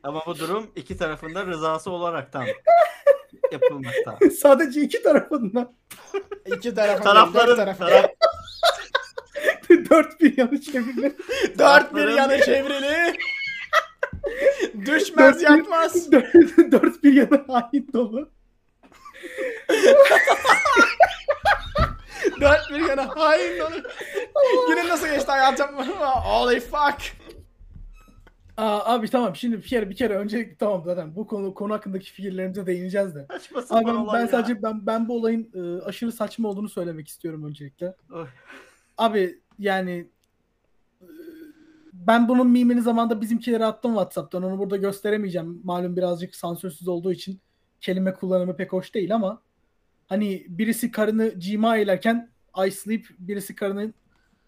[0.02, 2.44] Ama bu durum iki tarafında rızası olaraktan
[3.52, 4.18] yapılmakta.
[4.40, 5.74] sadece iki tarafından
[6.46, 7.78] İki tarafa Tarafların taraf,
[9.90, 11.12] dört bir yanı çevirme.
[11.58, 13.16] Dört bir tarafların- yanı çevrili.
[14.86, 15.42] Düşmez
[16.72, 18.30] dört bir yanı hain dolu.
[22.40, 23.82] Dört bir yanı hain dolu.
[24.68, 25.76] Günün nasıl geçti hayatım?
[26.00, 27.23] Holy fuck.
[28.56, 32.12] Aa, abi tamam şimdi bir kere bir kere öncelikle tamam zaten bu konu konu hakkındaki
[32.12, 33.26] fikirlerimize değineceğiz de.
[33.30, 34.28] saçma Abi ben, olay ben ya.
[34.30, 37.94] sadece ben ben bu olayın e, aşırı saçma olduğunu söylemek istiyorum öncelikle.
[38.12, 38.26] Oy.
[38.98, 40.08] Abi yani
[41.02, 41.06] e,
[41.92, 44.42] ben bunun mimini zamanında bizimkilere attım WhatsApp'tan.
[44.42, 45.60] Onu burada gösteremeyeceğim.
[45.64, 47.40] Malum birazcık sansürsüz olduğu için
[47.80, 49.42] kelime kullanımı pek hoş değil ama
[50.06, 52.30] hani birisi karını cima eylerken
[52.66, 53.94] I sleep, birisi karının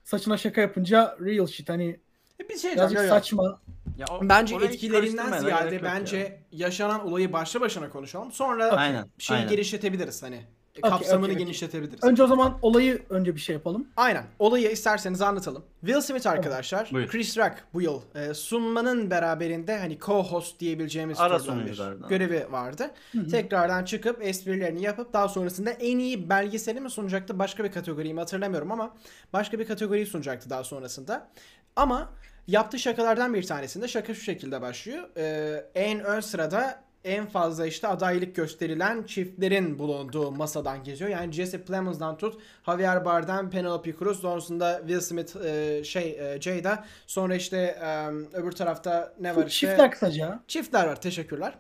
[0.05, 1.69] saçına şaka yapınca real shit.
[1.69, 2.01] Hani
[2.41, 3.09] Bir şey birazcık diyeceğim.
[3.23, 3.59] saçma.
[3.99, 6.39] Ya o- Bence orayı etkilerinden karıştırmaya da ziyade gerek yok bence ya.
[6.67, 8.33] yaşanan olayı başlı başına konuşalım.
[8.33, 9.09] Sonra Aynen.
[9.19, 9.51] şeyi aynen.
[9.51, 10.41] genişletebiliriz hani.
[10.79, 11.45] Okey, Kapsamını okey, okey.
[11.47, 12.05] genişletebiliriz.
[12.05, 13.87] Önce o zaman olayı önce bir şey yapalım.
[13.97, 14.25] Aynen.
[14.39, 15.65] Olayı isterseniz anlatalım.
[15.81, 17.09] Will Smith arkadaşlar, Buyur.
[17.09, 22.09] Chris Rock bu yıl e, sunmanın beraberinde hani co-host diyebileceğimiz Ara türden bir sunuculardan.
[22.09, 22.91] görevi vardı.
[23.13, 23.29] Hı hı.
[23.29, 28.21] Tekrardan çıkıp esprilerini yapıp daha sonrasında en iyi belgeseli mi sunacaktı başka bir kategoriyi mi
[28.21, 28.95] hatırlamıyorum ama
[29.33, 31.29] başka bir kategoriyi sunacaktı daha sonrasında.
[31.77, 32.13] Ama
[32.47, 35.09] yaptığı şakalardan bir tanesinde şaka şu şekilde başlıyor.
[35.17, 41.11] E, en ön sırada en fazla işte adaylık gösterilen çiftlerin bulunduğu masadan geziyor.
[41.11, 46.85] Yani Jesse Plemons'dan tut, Javier Bardem, Penelope Cruz, sonrasında Will Smith, e, şey e, Jada,
[47.07, 49.67] sonra işte e, öbür tarafta ne var işte?
[49.67, 50.41] Çiftler kısaca.
[50.49, 51.55] Çiftler var teşekkürler.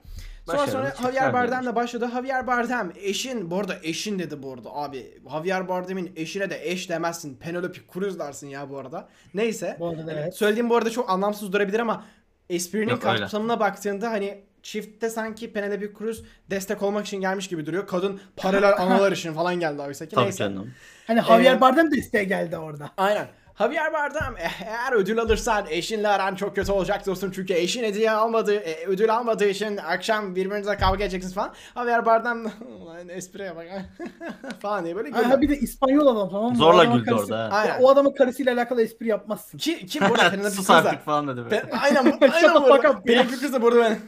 [0.46, 1.32] Sonra sonra Javier.
[1.32, 2.10] Bardem'le başladı.
[2.14, 5.20] Javier Bardem eşin bu arada eşin dedi bu arada abi.
[5.30, 7.36] Javier Bardem'in eşine de eş demezsin.
[7.36, 9.08] Penelope Cruz dersin ya bu arada.
[9.34, 9.76] Neyse.
[9.80, 10.34] Bu arada Hani evet.
[10.36, 12.04] Söylediğim bu arada çok anlamsız durabilir ama
[12.50, 17.86] esprinin kapsamına baktığında hani çiftte sanki Penelope Cruz destek olmak için gelmiş gibi duruyor.
[17.86, 20.14] Kadın paralel analar için falan geldi oysa ki.
[20.14, 20.38] Tabii Neyse.
[20.38, 20.70] canım.
[21.06, 22.90] Hani Javier Ee, Bardem desteğe geldi orada.
[22.96, 23.26] Aynen.
[23.58, 28.10] Javier Bardem "Eh, eğer ödül alırsan eşinle aran çok kötü olacak dostum çünkü eşin hediye
[28.10, 31.52] almadığı, e, ödül almadığı için akşam birbirinize kavga edeceksiniz falan.
[31.74, 32.44] Javier Bardem
[32.80, 33.66] ulan espriye bak
[34.62, 35.22] falan diye böyle güldü.
[35.22, 36.56] Ha, bir de İspanyol adam tamam mı?
[36.56, 37.48] Zorla güldü karısı- orada.
[37.52, 37.82] Aynen.
[37.82, 39.58] O adamın karısıyla alakalı espri yapmazsın.
[39.58, 41.50] Ki, ki bu arada Penelope Sus artık falan dedi böyle.
[41.50, 41.96] Ben, aynen
[42.32, 42.76] aynen the bu arada.
[42.76, 43.14] fuck up ya.
[43.14, 43.98] Penelope Cruz da burada ben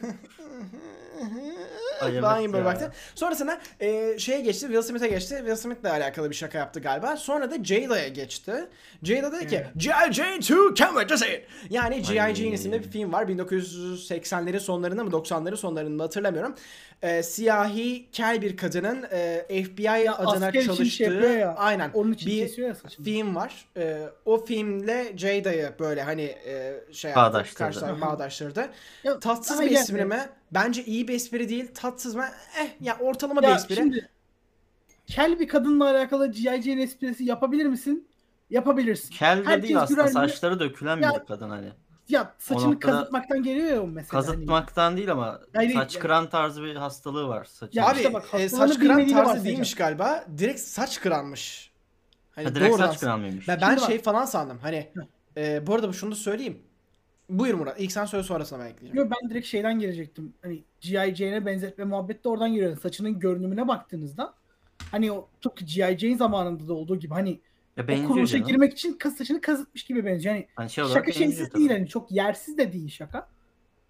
[2.01, 2.65] Evet gibi böyle ya.
[2.65, 2.91] baktı.
[3.15, 5.35] Sonrasında e, şeye geçti, Will Smith'e geçti.
[5.37, 7.17] Will Smith'le alakalı bir şaka yaptı galiba.
[7.17, 8.53] Sonra da Jada'ya geçti.
[9.03, 9.63] Jada dedi ki.
[9.77, 10.13] G.I.
[10.13, 11.45] Jane 2 can't wait to see it.
[11.69, 12.35] Yani G.I.
[12.35, 13.23] Jane isimli bir film var.
[13.23, 16.55] 1980'lerin sonlarında mı 90'ların sonlarında hatırlamıyorum.
[17.01, 20.75] E, siyahi kel bir kadının e, FBI adına asker için şey
[21.07, 23.65] çalıştığı ya, aynen Onun için bir ya film var.
[23.77, 27.63] E, o filmle Jada'yı böyle hani e, şey Bağdaştırdı.
[27.63, 28.69] karşılar- bağdaştırdı.
[29.03, 30.19] Ya, Tatsız daha bir espri mi?
[30.53, 31.71] Bence iyi bir espri değil.
[31.73, 32.25] Tatsız mı?
[32.59, 33.75] Eh ya ortalama bir Ya espri.
[33.75, 34.09] şimdi
[35.07, 36.61] kel bir kadınla alakalı G.I.
[36.61, 38.07] Jane esprisi yapabilir misin?
[38.49, 39.09] Yapabilirsin.
[39.15, 40.09] Kel de Herkes değil aslında mi?
[40.09, 41.69] saçları dökülen Ya- bir kadın hani.
[42.09, 44.21] Ya saçını noktada- kazıtmaktan geliyor ya o mesela.
[44.21, 44.25] hani.
[44.25, 47.79] Kazıtmaktan değil ama Hayır, saç yani- kıran tarzı bir hastalığı var saçın.
[47.79, 49.45] Ya Abi işte bak, e, saç kıran tarzı bahsedeceğim.
[49.45, 50.25] değilmiş galiba.
[50.37, 51.71] Direkt saç kıranmış.
[52.31, 53.47] Hani Ha, direkt saç kıran mıymış?
[53.47, 54.59] Ben, ben Şimdi bak- şey falan sandım.
[54.61, 54.91] Hani
[55.37, 56.61] e, bu arada şunu da söyleyeyim.
[57.29, 57.79] Buyur Murat.
[57.79, 58.97] İlk sen söyle sonrasında ben ekleyeceğim.
[59.07, 60.33] Yo, ben direkt şeyden gelecektim.
[60.41, 61.15] Hani G.I.
[61.15, 62.77] Jane'e benzetme muhabbet de oradan geliyor.
[62.77, 64.33] Saçının görünümüne baktığınızda
[64.91, 65.97] hani o tıpkı G.I.
[65.97, 67.39] Jane zamanında da olduğu gibi hani
[67.77, 68.47] Ya o kuruluşa canım.
[68.47, 70.35] girmek için kız saçını kazıtmış gibi benziyor.
[70.35, 71.59] Yani Hani şey şaka şeysiz tabii.
[71.59, 73.27] değil hani çok yersiz de değil şaka.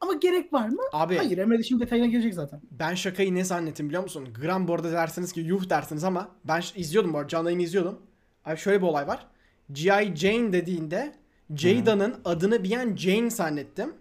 [0.01, 0.81] Ama gerek var mı?
[0.93, 2.61] Abi Hayır Emre de şimdi detayına girecek zaten.
[2.71, 4.27] ben şakayı ne zannettim biliyor musun?
[4.41, 7.99] Gram bu arada dersiniz ki yuh dersiniz ama ben izliyordum bu arada canlı yayını izliyordum.
[8.45, 9.27] Abi şöyle bir olay var.
[9.71, 10.15] G.I.
[10.15, 11.13] Jane dediğinde
[11.55, 13.93] Jada'nın adını bir an Jane zannettim.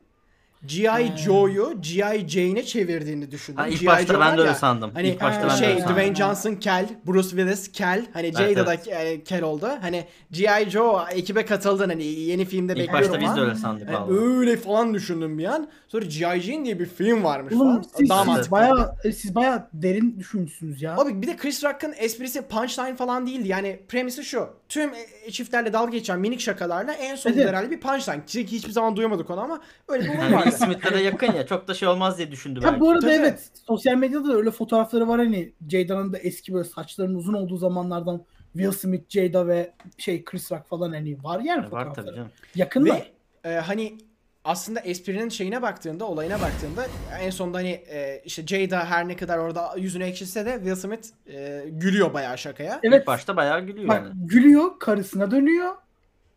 [0.67, 1.17] G.I.
[1.17, 2.29] Joe'yu G.I.
[2.29, 3.61] Jane'e çevirdiğini düşündüm.
[3.61, 4.91] Ha, ilk başta Joe ben de öyle ya, sandım.
[4.95, 5.77] Hani ilk başta ben de şey.
[5.77, 9.69] Dwayne Johnson kel, Bruce Willis kel, hani Jada da e, kel oldu.
[9.81, 10.71] Hani G.I.
[10.71, 14.25] Joe ekibe katıldın hani yeni filmde İlk bekliyorum başta biz de öyle sandık Hani vallahi.
[14.27, 15.69] öyle falan düşündüm bir an.
[15.89, 16.41] Sonra G.I.
[16.41, 17.85] Jane diye bir film varmış Oğlum falan.
[17.97, 20.97] siz, Daha siz bayağı e, siz bayağı derin düşünmüşsünüz ya.
[20.97, 23.49] Abi bir de Chris Rock'ın esprisi punchline falan değildi.
[23.49, 24.58] Yani premisi şu.
[24.69, 24.91] Tüm
[25.27, 27.51] e, çiftlerle dalga geçen minik şakalarla en sonunda Evet.
[27.51, 28.25] herhalde bir punchline.
[28.27, 30.51] Ki Hiçbir zaman duyamadık onu ama öyle bir olay vardı.
[30.51, 32.81] Will Smith'le de yakın ya çok da şey olmaz diye düşündü Ha belki.
[32.81, 33.13] bu arada Tabii.
[33.13, 37.57] evet sosyal medyada da öyle fotoğrafları var hani Jada'nın da eski böyle saçlarının uzun olduğu
[37.57, 42.07] zamanlardan Will Smith, Jada ve şey Chris Rock falan hani var yani Var fotoğrafları.
[42.07, 42.31] tabii canım.
[42.55, 43.11] Yakınlar.
[43.45, 43.99] Ve e, hani
[44.49, 46.87] aslında esprinin şeyine baktığında, olayına baktığında
[47.21, 51.09] en sonunda hani e, işte Jada her ne kadar orada yüzünü ekşitse de Will Smith
[51.27, 52.81] e, gülüyor bayağı şakaya.
[52.83, 53.01] Evet.
[53.01, 54.27] İlk başta bayağı gülüyor Bak yani.
[54.27, 55.75] gülüyor, karısına dönüyor.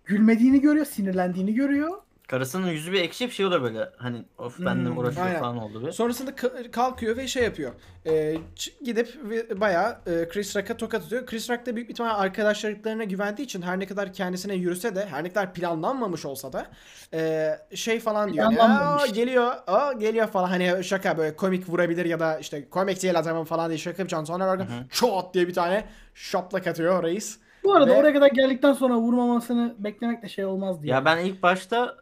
[0.06, 1.98] Gülmediğini görüyor, sinirlendiğini görüyor.
[2.32, 5.40] Karısının yüzü bir ekşip şey olur böyle hani of benimle Hmm, uğraşıyor aynen.
[5.40, 5.92] falan oldu bir.
[5.92, 7.72] Sonrasında ka- kalkıyor ve şey yapıyor.
[8.06, 8.12] E,
[8.56, 11.26] ç- gidip ve- bayağı e, Chris Rock'a tokat atıyor.
[11.26, 15.06] Chris Rock da büyük bir ihtimalle arkadaşlarına güvendiği için her ne kadar kendisine yürüse de
[15.06, 16.66] her ne kadar planlanmamış olsa da
[17.14, 18.46] e, şey falan diyor.
[18.46, 19.04] Hani, Planlanmamış.
[19.04, 20.48] "Aa, geliyor, aa, geliyor falan.
[20.48, 24.26] Hani şaka böyle komik vurabilir ya da işte komik değil adamın falan diye şaka yapacaksın.
[24.26, 27.40] Sonra bakın çot diye bir tane şaplak atıyor reis.
[27.64, 30.94] Bu arada Ve- oraya kadar geldikten sonra vurmamasını beklemek de şey olmaz diye.
[30.94, 31.96] Ya ben ilk başta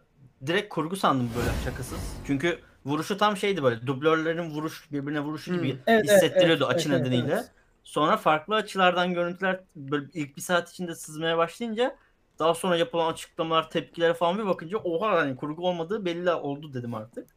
[0.48, 2.00] direkt kurgu sandım böyle şakasız.
[2.28, 5.80] Çünkü vuruşu tam şeydi böyle dublörlerin vuruş birbirine vuruşu gibi Hmm.
[5.88, 7.34] Evet, hissettiriyordu evet, açı evet, nedeniyle.
[7.34, 7.52] evet.
[7.84, 11.96] Sonra farklı açılardan görüntüler böyle ilk bir saat içinde sızmaya başlayınca
[12.40, 16.94] daha sonra yapılan açıklamalar, tepkilere falan bir bakınca oha hani kurgu olmadığı belli oldu dedim
[16.94, 17.28] artık.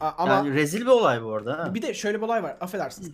[0.00, 1.58] A- Ama yani rezil bir olay bu arada.
[1.58, 1.74] Ha.
[1.74, 2.56] bir de şöyle bir olay var.
[2.60, 3.10] Affedersiniz.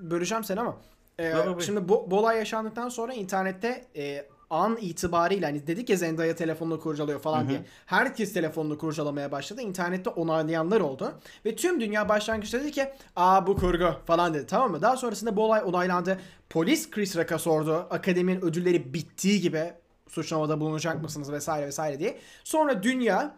[0.00, 0.76] Böleceğim seni ama.
[1.18, 5.96] e, yok, şimdi bu, bu olay yaşandıktan sonra internette e, an itibariyle hani dedik ya
[5.96, 7.48] Zendaya telefonunu kurcalıyor falan Hı hı.
[7.48, 7.64] diye.
[7.86, 9.60] Herkes telefonunu kurcalamaya başladı.
[9.60, 11.12] İnternette onaylayanlar oldu.
[11.44, 14.82] Ve tüm dünya başlangıçta dedi ki aa bu kurgu falan dedi tamam mı?
[14.82, 16.20] Daha sonrasında bu olay onaylandı.
[16.50, 17.86] Polis Chris Rock'a sordu.
[17.90, 19.72] Akademinin ödülleri bittiği gibi
[20.08, 22.18] suçlamada bulunacak mısınız vesaire vesaire diye.
[22.44, 23.34] Sonra dünya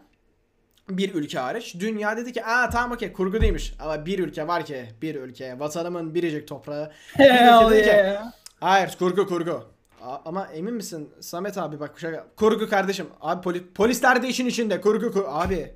[0.89, 1.75] bir ülke hariç.
[1.79, 3.73] Dünya dedi ki aa tamam okey kurgu değilmiş.
[3.79, 6.91] Ama bir ülke var ki bir ülke vatanımın biricik toprağı.
[7.13, 8.15] Hell dedi ki.
[8.59, 9.63] Hayır kurgu kurgu.
[10.01, 12.27] A- ama emin misin Samet abi bak şaka.
[12.35, 13.07] Kurgu kardeşim.
[13.21, 14.81] Abi poli- polisler de işin içinde.
[14.81, 15.73] Kurgu kur abi.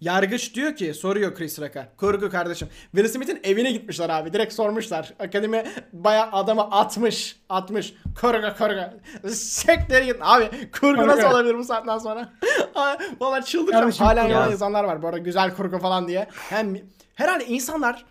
[0.00, 1.88] Yargıç diyor ki soruyor Chris Rock'a.
[1.96, 2.68] Kurgu kardeşim.
[2.92, 4.32] Will Smith'in evine gitmişler abi.
[4.32, 5.14] Direkt sormuşlar.
[5.20, 7.36] Akademi bayağı adamı atmış.
[7.48, 7.94] Atmış.
[8.20, 9.30] Kurgu kurgu.
[9.34, 10.16] Sektir git.
[10.20, 11.06] Abi kurgu Kurgu.
[11.08, 12.32] nasıl olabilir bu saatten sonra?
[12.74, 13.82] Aa, Valla çıldıracağım.
[13.82, 14.32] Kardeşim, Hala kurgu.
[14.32, 14.52] yalan Ya.
[14.52, 15.18] insanlar var bu arada.
[15.18, 16.28] Güzel kurgu falan diye.
[16.50, 16.76] Hem
[17.14, 18.04] herhalde insanlar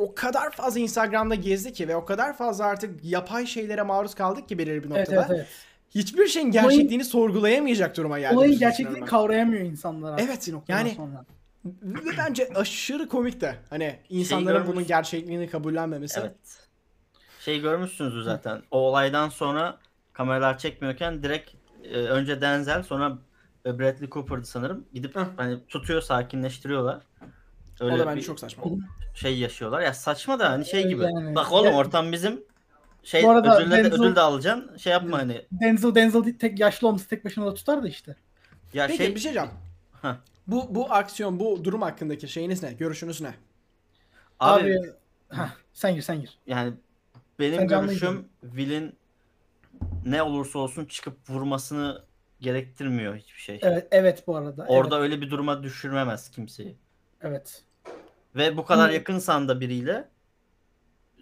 [0.00, 4.48] o kadar fazla Instagram'da gezdi ki ve o kadar fazla artık yapay şeylere maruz kaldık
[4.48, 5.26] ki belirli bir Evet, noktada.
[5.26, 5.48] evet, evet.
[5.94, 8.36] Hiçbir şeyin gerçekliğini sorgulayamayacak duruma geldi.
[8.36, 11.24] Olayın gerçekliğini kavrayamıyor insanlar artık Evet, yani- sonra.
[11.64, 13.54] Ve bence aşırı komik de.
[13.70, 16.20] Hani insanların görmüş- bunun gerçekliğini kabullenmemesi.
[16.20, 16.34] Evet.
[17.40, 18.62] Şey görmüşsünüzdür zaten.
[18.70, 19.78] O olaydan sonra
[20.12, 21.50] kameralar çekmiyorken direkt
[21.84, 23.18] e, önce Denzel sonra
[23.66, 24.84] Bradley Cooper'dı sanırım.
[24.94, 27.02] Gidip hani tutuyor, sakinleştiriyorlar.
[27.80, 28.64] Öyle o da bence bir çok saçma.
[29.14, 29.80] şey yaşıyorlar.
[29.80, 31.02] Ya saçma da hani şey gibi.
[31.02, 32.44] Yani- Bak oğlum ortam bizim.
[33.02, 34.76] Şey Bu arada ödül, de, Denzel- ödül de alacaksın.
[34.76, 35.46] Şey yapma hani.
[35.52, 38.16] Denzel Denzel değil, tek yaşlı olması tek başına da tutar da işte.
[38.74, 39.50] Ya Peki şey bir şey diyeceğim.
[40.02, 40.14] Heh.
[40.46, 42.72] Bu bu aksiyon, bu durum hakkındaki şeyiniz ne?
[42.72, 43.34] Görüşünüz ne?
[44.40, 44.92] abi, Abi,
[45.28, 46.38] Heh, sen gir sen gir.
[46.46, 46.72] yani
[47.38, 48.94] benim Sen görüşüm Will'in
[50.06, 52.02] ne olursa olsun çıkıp vurmasını
[52.40, 53.58] gerektirmiyor hiçbir şey.
[53.62, 54.64] Evet evet bu arada.
[54.68, 56.76] Orada evet, öyle bir duruma düşürmemez kimseyi.
[57.20, 57.62] evet.
[58.36, 58.94] Ve bu kadar Hı.
[58.94, 60.08] yakınsan da biriyle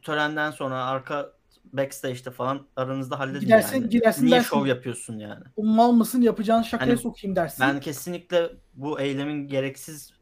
[0.02, 1.32] törenden sonra arka
[1.72, 3.88] backstage'de falan aranızda halledin Gidersin- yani.
[3.88, 4.48] gidersin Niye dersin.
[4.48, 5.44] şov yapıyorsun yani?
[5.56, 7.60] O mal mısın yapacağın şakaya Hani sokayım dersin.
[7.66, 10.12] Ben kesinlikle bu eylemin gereksiz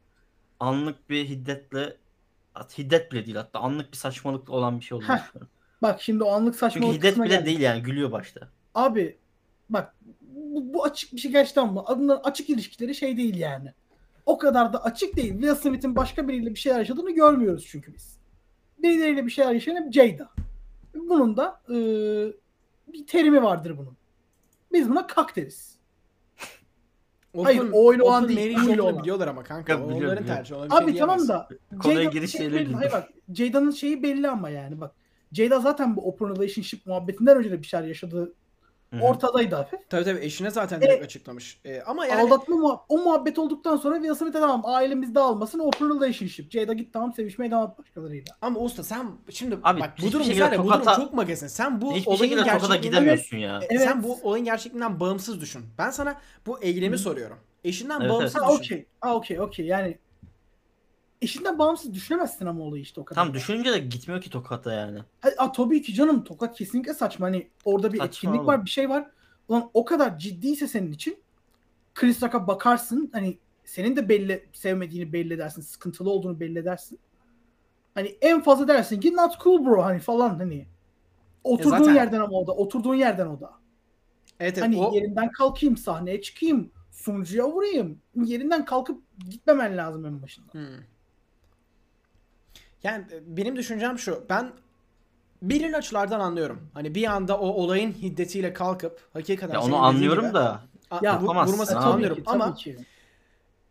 [0.61, 1.97] anlık bir hiddetle
[2.78, 5.49] hiddet bile değil hatta anlık bir saçmalık olan bir şey olduğunu Heh, düşünüyorum.
[5.82, 7.47] Bak şimdi o anlık Çünkü saçmalık hiddet kısmına bile geldik.
[7.47, 8.49] değil yani gülüyor başta.
[8.74, 9.18] Abi
[9.70, 11.91] bak bu, bu açık bir şey gerçekten bu.
[11.91, 13.72] Adından açık ilişkileri şey değil yani.
[14.27, 15.33] O kadar da açık değil.
[15.33, 18.18] Will Smith'in başka biriyle bir şeyler yaşadığını görmüyoruz çünkü biz.
[18.79, 20.29] Birileriyle bir şeyler yaşayan hep Jada.
[20.95, 21.77] Bunun da e,
[22.93, 23.97] bir terimi vardır bunun.
[24.72, 25.77] Biz buna kak deriz.
[27.43, 28.99] Hayır, o olan open değil, marriage olan.
[28.99, 29.72] biliyorlar ama kanka.
[29.72, 30.45] Ya, o biliyorum, onların biliyorum.
[30.45, 30.59] tercihi.
[30.59, 31.49] Ona bir şey Abi tamam da
[31.83, 32.74] Konuya Jada- giriş şey belli-.
[32.74, 34.95] Hayır bak Jada'nın şeyi belli ama yani bak.
[35.33, 38.35] Jada zaten bu open relationship muhabbetinden önce de bir şeyler yaşadığı
[38.91, 39.01] Hı hı.
[39.03, 39.80] ortadaydı hafif.
[39.91, 41.61] Tabii tabii eşine zaten direkt açıklamış.
[41.64, 45.89] Ee, ama yani Aldatma muha- o muhabbet olduktan sonra Will Smith'e tamam ailemiz dağılmasın open
[45.89, 46.51] relationship.
[46.53, 48.37] Jada git tamam sevişmeye devam et başkalarıyla.
[48.43, 51.12] ama usta sen şimdi Abi, bak bu hiçbir durum şekilde zaten bu durum tokata- çok
[51.14, 51.47] magazin.
[51.47, 53.61] Sen bu Hiçbir olayın şekilde tokada gerçekliğinden gidemiyorsun ya.
[53.70, 53.82] Evet.
[53.82, 55.62] Sen bu olayın gerçekliğinden bağımsız düşün.
[55.78, 56.99] Ben sana bu eylemi Hı.
[56.99, 57.37] soruyorum.
[57.64, 58.57] Eşinden Evet, bağımsız Ha düşün.
[58.59, 58.87] okey.
[59.01, 59.99] Ha okey okey yani
[61.22, 63.24] eşinden bağımsız düşünemezsin ama olayı işte o kadar.
[63.24, 64.98] Tam düşününce de gitmiyor ki tokata yani.
[65.20, 67.26] Ha, ha, tabii ki canım tokat kesinlikle saçma.
[67.26, 68.46] Hani orada bir Saçma etkinlik oğlum.
[68.46, 69.10] var bir şey var.
[69.48, 71.18] Ulan o kadar ciddiyse senin için
[71.94, 73.10] Chris Rock'a bakarsın.
[73.12, 75.62] Hani senin de belli sevmediğini belli edersin.
[75.62, 76.98] Sıkıntılı olduğunu belli edersin.
[77.94, 80.66] Hani en fazla dersin ki not cool bro hani falan hani.
[81.44, 82.52] Oturduğun zaten- yerden ama o da.
[82.52, 83.52] Oturduğun yerden o da.
[84.40, 86.70] Evet, evet Hani o, yerinden kalkayım sahneye çıkayım.
[86.90, 87.98] Sunucuya vurayım.
[88.24, 90.52] Yerinden kalkıp gitmemen lazım en başında.
[90.52, 90.62] Hmm.
[92.87, 94.24] Yani e, benim düşüncem şu.
[94.30, 94.53] Ben
[95.43, 96.61] belirli açılardan anlıyorum.
[96.74, 100.61] Hani bir anda o olayın hiddetiyle kalkıp hakikaten Ya onu anlıyorum gibi- da
[100.91, 102.76] A- Ya, yapamazsın tabii anlıyorum ki, tabii ama ki.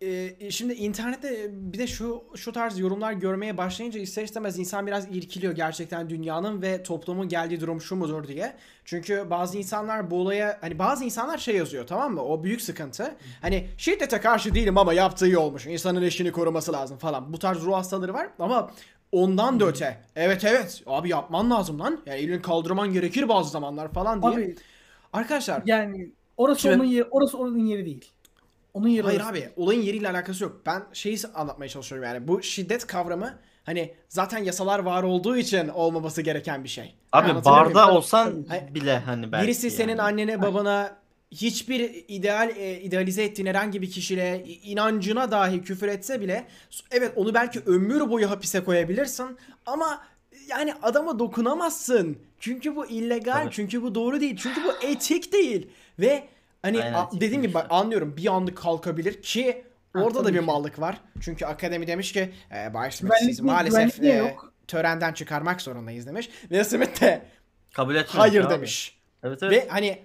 [0.01, 5.07] e, şimdi internette bir de şu şu tarz yorumlar görmeye başlayınca ister istemez insan biraz
[5.11, 8.53] irkiliyor gerçekten dünyanın ve toplumun geldiği durum şu mudur diye.
[8.85, 12.21] Çünkü bazı insanlar bu olaya hani bazı insanlar şey yazıyor tamam mı?
[12.23, 13.15] O büyük sıkıntı.
[13.41, 15.65] Hani şiddete karşı değilim ama yaptığı iyi olmuş.
[15.67, 17.33] İnsanın eşini koruması lazım falan.
[17.33, 18.71] Bu tarz ruh hastaları var ama
[19.11, 19.97] ondan da öte.
[20.15, 22.01] Evet evet abi yapman lazım lan.
[22.05, 24.31] Yani elini kaldırman gerekir bazı zamanlar falan diye.
[24.33, 24.55] Abi
[25.13, 28.11] Arkadaşlar yani orası Şimdi- onun yeri, orası onun yeri değil.
[28.73, 29.31] Onun yeri Hayır orası.
[29.31, 30.61] abi olayın yeriyle alakası yok.
[30.65, 32.27] Ben şeyi anlatmaya çalışıyorum yani.
[32.27, 33.33] Bu şiddet kavramı
[33.63, 36.95] hani zaten yasalar var olduğu için olmaması gereken bir şey.
[37.11, 37.45] abi muyum?
[37.45, 38.73] barda olsan Hayır.
[38.75, 40.01] bile hani belki Birisi senin yani.
[40.01, 40.97] annene babana
[41.41, 46.47] hiçbir ideal e, idealize ettiğin herhangi bir kişiyle inancına dahi küfür etse bile
[46.91, 50.03] evet onu belki ömür boyu hapise koyabilirsin ama
[50.49, 52.17] yani adama dokunamazsın.
[52.39, 53.51] Çünkü bu illegal, Tabii.
[53.53, 55.69] çünkü bu doğru değil, çünkü bu etik değil
[55.99, 56.27] ve
[56.61, 59.63] hani Aynen, a- dediğim gibi bak anlıyorum bir anlık kalkabilir ki
[59.93, 60.45] Ha, orada da tabii bir ki.
[60.45, 61.01] mallık var.
[61.21, 64.53] Çünkü akademi demiş ki e, Bay Smith Güvenlik sizi mi- maalesef e, yok?
[64.67, 66.29] törenden çıkarmak zorundayız demiş.
[66.51, 67.25] Ve Smith de
[67.73, 68.49] kabul etmiyor hayır abi.
[68.53, 68.97] demiş.
[69.23, 69.51] Evet evet.
[69.53, 69.99] Ve hani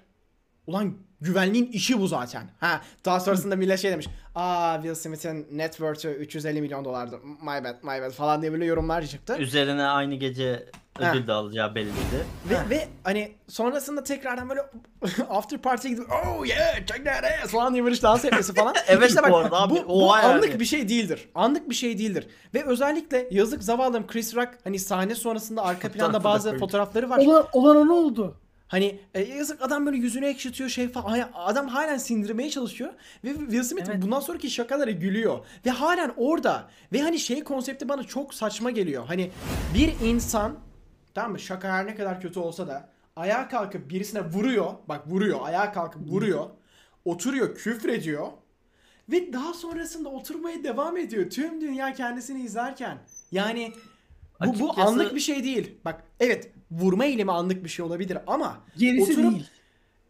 [0.66, 2.51] ulan güvenliğin işi bu zaten.
[2.61, 4.07] Ha daha sonrasında millet şey demiş.
[4.35, 7.18] Aa Will Smith'in net worth'ü 350 milyon dolardı.
[7.18, 9.37] My bad, my bad falan diye böyle yorumlar çıktı.
[9.39, 10.66] Üzerine aynı gece
[10.99, 12.27] ödül de alacağı belliydi.
[12.51, 14.61] Ve, ve hani sonrasında tekrardan böyle
[15.31, 18.75] after party'ye gidip oh yeah check that ass falan diye böyle dans etmesi falan.
[18.89, 20.35] Evet İşte bak, bu arada abi, Bu, bu oha yani.
[20.35, 21.29] anlık bir şey değildir.
[21.35, 22.27] Anlık bir şey değildir.
[22.55, 27.18] Ve özellikle yazık zavallım Chris Rock hani sahne sonrasında arka planda bazı fotoğrafları var.
[27.18, 28.37] Olan, olan ne oldu?
[28.71, 31.31] Hani e, yazık adam böyle yüzünü ekşitiyor şey falan.
[31.35, 32.93] Adam halen sindirmeye çalışıyor.
[33.25, 34.03] Ve Will Smith Evet.
[34.03, 35.47] bundan sonraki şakalara gülüyor.
[35.66, 36.71] Ve halen orada.
[36.93, 39.07] Ve hani şey konsepti bana çok saçma geliyor.
[39.07, 39.31] Hani
[39.75, 40.59] bir insan
[41.14, 44.75] tamam mı şaka her ne kadar kötü olsa da ayağa kalkıp birisine vuruyor.
[44.89, 45.39] Bak vuruyor.
[45.43, 46.47] Ayağa kalkıp vuruyor.
[47.05, 48.29] Oturuyor küfrediyor.
[49.09, 51.31] Ve daha sonrasında oturmaya devam ediyor.
[51.31, 52.99] Tüm dünya kendisini izlerken.
[53.33, 53.73] Yani
[54.47, 55.75] bu, bu anlık bir şey değil.
[55.85, 59.49] Bak evet vurma eylemi anlık bir şey olabilir ama Gerisi Oturup- değil.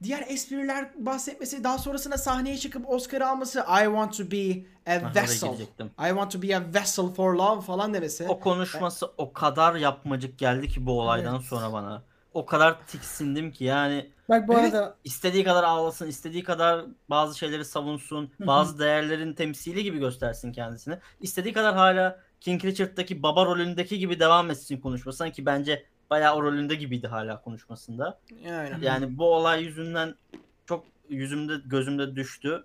[0.02, 5.48] diğer espriler bahsetmesi, daha sonrasında sahneye çıkıp Oscar alması, I want to be a vessel.
[5.82, 8.26] I want to be a vessel for love falan demesi.
[8.28, 11.44] O konuşması o kadar yapmacık geldi ki bu olaydan Evet.
[11.44, 12.02] sonra bana.
[12.34, 14.74] O kadar tiksindim ki yani Bak bu Evet.
[14.74, 20.98] arada istediği kadar ağlasın, istediği kadar bazı şeyleri savunsun, bazı değerlerin temsili gibi göstersin kendisini.
[21.20, 26.42] İstediği kadar hala King Richard'daki baba rolündeki gibi devam etsin konuşmasına ki bence bayağı o
[26.42, 28.18] rolünde gibiydi hala konuşmasında.
[28.44, 28.84] Yani.
[28.84, 30.14] Yani bu olay yüzünden
[30.66, 32.64] çok yüzümde gözümde düştü.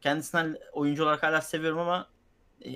[0.00, 2.06] Kendisinden oyuncu olarak hala seviyorum ama
[2.64, 2.70] e,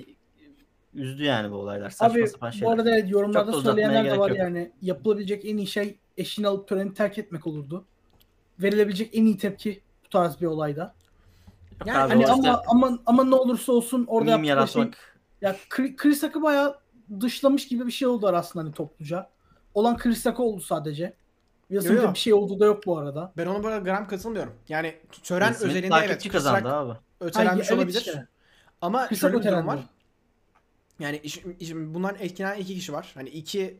[0.93, 1.89] üzdü yani bu olaylar.
[1.89, 2.73] Saçma abi sapan bu şeyler.
[2.73, 4.37] arada evet, yorumlarda söyleyenler de var yok.
[4.37, 7.85] yani yapılabilecek en iyi şey eşini alıp töreni terk etmek olurdu.
[8.59, 10.95] Verilebilecek en iyi tepki bu tarz bir olayda.
[11.79, 14.49] Yok Yani abi, Hani o işte ama ama ama ne olursa olsun orada yaptığı şey
[14.49, 15.17] yaratmak.
[15.41, 16.79] ya Chri- Chris Rock'ı bayağı
[17.21, 19.29] dışlamış gibi bir şey oldu aslında hani topluca.
[19.75, 21.13] Olan Chris Rock oldu sadece.
[21.67, 22.13] Wilson'da Yo, yo.
[22.13, 23.33] bir şey olduğu da yok bu arada.
[23.37, 24.53] Ben ona böyle gram katılmıyorum.
[24.69, 26.31] Yani tören Smith özelinde evet.
[26.31, 26.99] kazandı Rock abi.
[27.19, 27.99] ötelenmiş Hayır, evet olabilir.
[27.99, 28.27] işte.
[28.81, 29.79] Ama Chris şöyle bir durum var.
[30.99, 33.11] Yani iş, iş- bundan etkilenen iki kişi var.
[33.15, 33.77] Hani iki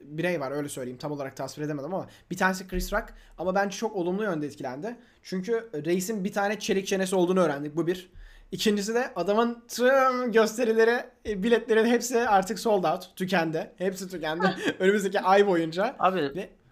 [0.00, 0.98] birey var öyle söyleyeyim.
[0.98, 4.96] Tam olarak tasvir edemedim ama bir tanesi Chris Rock ama bence çok olumlu yönde etkilendi.
[5.22, 7.76] Çünkü reisin bir tane çelik çenesi olduğunu öğrendik.
[7.76, 8.10] Bu bir.
[8.52, 13.70] İkincisi de adamın tüm gösterileri, e, biletlerin hepsi artık sold out, tükendi.
[13.76, 14.46] Hepsi tükendi.
[14.78, 15.96] Önümüzdeki ay boyunca.
[15.98, 16.20] Abi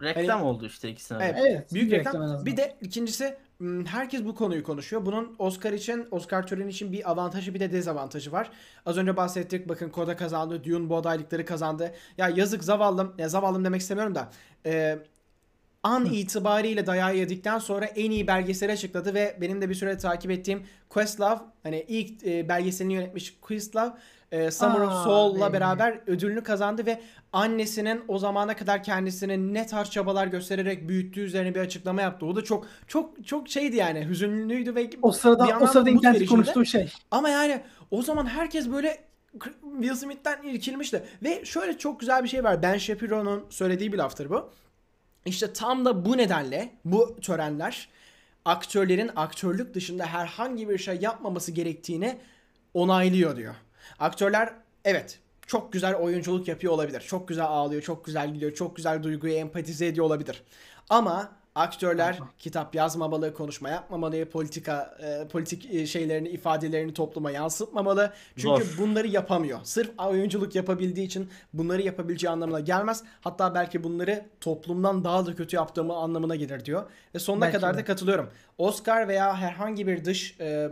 [0.00, 1.24] Ve reklam oldu işte ikisine de.
[1.24, 1.44] Evet.
[1.46, 1.74] Evet.
[1.74, 2.22] Büyük reklam.
[2.22, 2.46] azından.
[2.46, 5.06] Bir de ikincisi m, herkes bu konuyu konuşuyor.
[5.06, 8.50] Bunun Oscar için, Oscar töreni için bir avantajı bir de dezavantajı var.
[8.86, 9.68] Az önce bahsettik.
[9.68, 10.64] Bakın Koda kazandı.
[10.64, 11.94] Dune bu adaylıkları kazandı.
[12.18, 13.14] Ya yazık zavallım.
[13.18, 14.28] Ya zavallım demek istemiyorum da.
[14.66, 14.98] E,
[15.82, 20.30] an itibariyle dayağı yedikten sonra en iyi belgeseli açıkladı ve benim de bir süre takip
[20.30, 23.92] ettiğim Questlove hani ilk e, belgeselini yönetmiş Questlove
[24.32, 25.52] e, Summer of Aa, Soul'la evet.
[25.52, 27.00] beraber ödülünü kazandı ve
[27.32, 32.26] annesinin o zamana kadar kendisini ne tarz çabalar göstererek büyüttüğü üzerine bir açıklama yaptı.
[32.26, 36.64] O da çok çok çok şeydi yani hüzünlüydü ve o sırada o sırada internet konuştuğu
[36.64, 36.92] şey.
[37.10, 37.60] Ama yani
[37.90, 38.98] o zaman herkes böyle
[39.62, 41.02] Will Smith'ten irkilmişti.
[41.22, 42.62] Ve şöyle çok güzel bir şey var.
[42.62, 44.50] Ben Shapiro'nun söylediği bir laftır bu.
[45.28, 47.88] İşte tam da bu nedenle bu törenler
[48.44, 52.18] aktörlerin aktörlük dışında herhangi bir şey yapmaması gerektiğini
[52.74, 53.54] onaylıyor diyor.
[53.98, 54.52] Aktörler
[54.84, 57.00] evet çok güzel oyunculuk yapıyor olabilir.
[57.00, 60.42] Çok güzel ağlıyor, çok güzel gülüyor, çok güzel duyguyu empatize ediyor olabilir.
[60.88, 68.12] Ama aktörler kitap yazmamalı, konuşma yapmamalı, politika e, politik e, şeylerini, ifadelerini topluma yansıtmamalı.
[68.36, 68.78] Çünkü Zor.
[68.78, 69.58] bunları yapamıyor.
[69.62, 73.04] Sırf oyunculuk yapabildiği için bunları yapabileceği anlamına gelmez.
[73.20, 76.90] Hatta belki bunları toplumdan daha da kötü yaptığımı anlamına gelir diyor.
[77.14, 77.78] Ve sonuna Belki kadar de.
[77.78, 78.30] da katılıyorum.
[78.58, 80.70] Oscar veya herhangi bir dış e,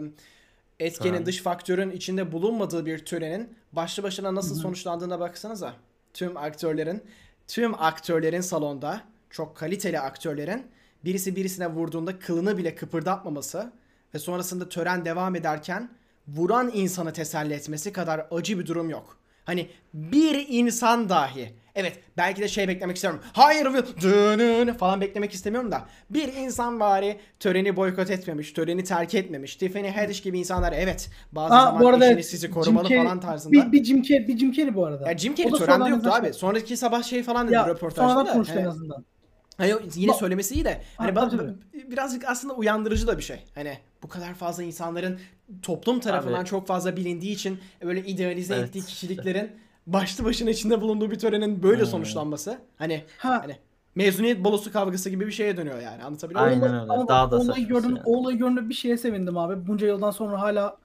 [0.80, 1.26] etkenin, Tören.
[1.26, 5.72] dış faktörün içinde bulunmadığı bir törenin başlı başına nasıl sonuçlandığına baksanıza.
[6.14, 7.03] Tüm aktörlerin,
[7.49, 10.66] tüm aktörlerin salonda, çok kaliteli aktörlerin
[11.07, 13.73] birisi birisine vurduğunda kılını bile kıpırdatmaması
[14.15, 15.91] ve sonrasında tören devam ederken
[16.29, 19.19] vuran insanı teselli etmesi kadar acı bir durum yok.
[19.45, 23.21] Hani bir insan dahi Evet belki de şey beklemek istiyorum.
[23.33, 23.65] Hayır
[24.03, 25.87] dönün falan beklemek istemiyorum da.
[26.11, 29.57] Bir insan bari töreni boykot etmemiş, töreni terk etmemiş.
[29.57, 32.89] Tiffany Haddish gibi insanlar evet bazı Aa, zaman bu arada eşiniz evet, sizi Jim korumalı
[32.89, 33.53] Carrey- falan tarzında.
[33.53, 35.11] Bir, bir Jim Carrey, bir Jim Carrey bu arada.
[35.11, 36.33] ya Jim Carrey törende yoktu abi.
[36.33, 38.33] Sonraki sabah şey falan dedi Ya röportajda sonradan da.
[38.33, 39.05] konuştu en azından.
[39.57, 43.19] Hani yine Ba- söylemesi iyi de hani Ha, ba- tabii, ba- birazcık aslında uyandırıcı da
[43.19, 43.45] bir şey.
[43.55, 45.21] Hani bu kadar fazla insanların
[45.63, 49.51] toplum tarafından Abi- çok fazla bilindiği için böyle idealize Evet, ettiği kişiliklerin
[49.87, 51.87] başlı başına içinde bulunduğu bir törenin böyle Hmm.
[51.91, 53.57] sonuçlanması hani Ha, hani
[53.95, 56.03] mezuniyet bolosu kavgası gibi bir şeye dönüyor yani.
[56.05, 56.63] Anlatabiliyor muyum?
[56.63, 56.93] Aynen öyle.
[56.93, 58.03] Ama Daha da o olayı gördüm, yani.
[58.05, 59.67] olayı gördüğümde bir şeye sevindim abi.
[59.67, 60.77] Bunca yıldan sonra hala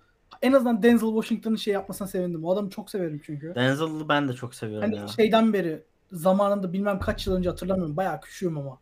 [0.42, 2.46] en azından Denzel Washington'ın şey yapmasına sevindim.
[2.46, 3.56] O adamı çok severim çünkü.
[3.56, 5.08] Denzel'ı ben de çok seviyorum Hani ya.
[5.08, 7.98] şeyden beri zamanında bilmem kaç yıl önce hatırlamıyorum.
[7.98, 8.78] Bayağı küçüğüm ama.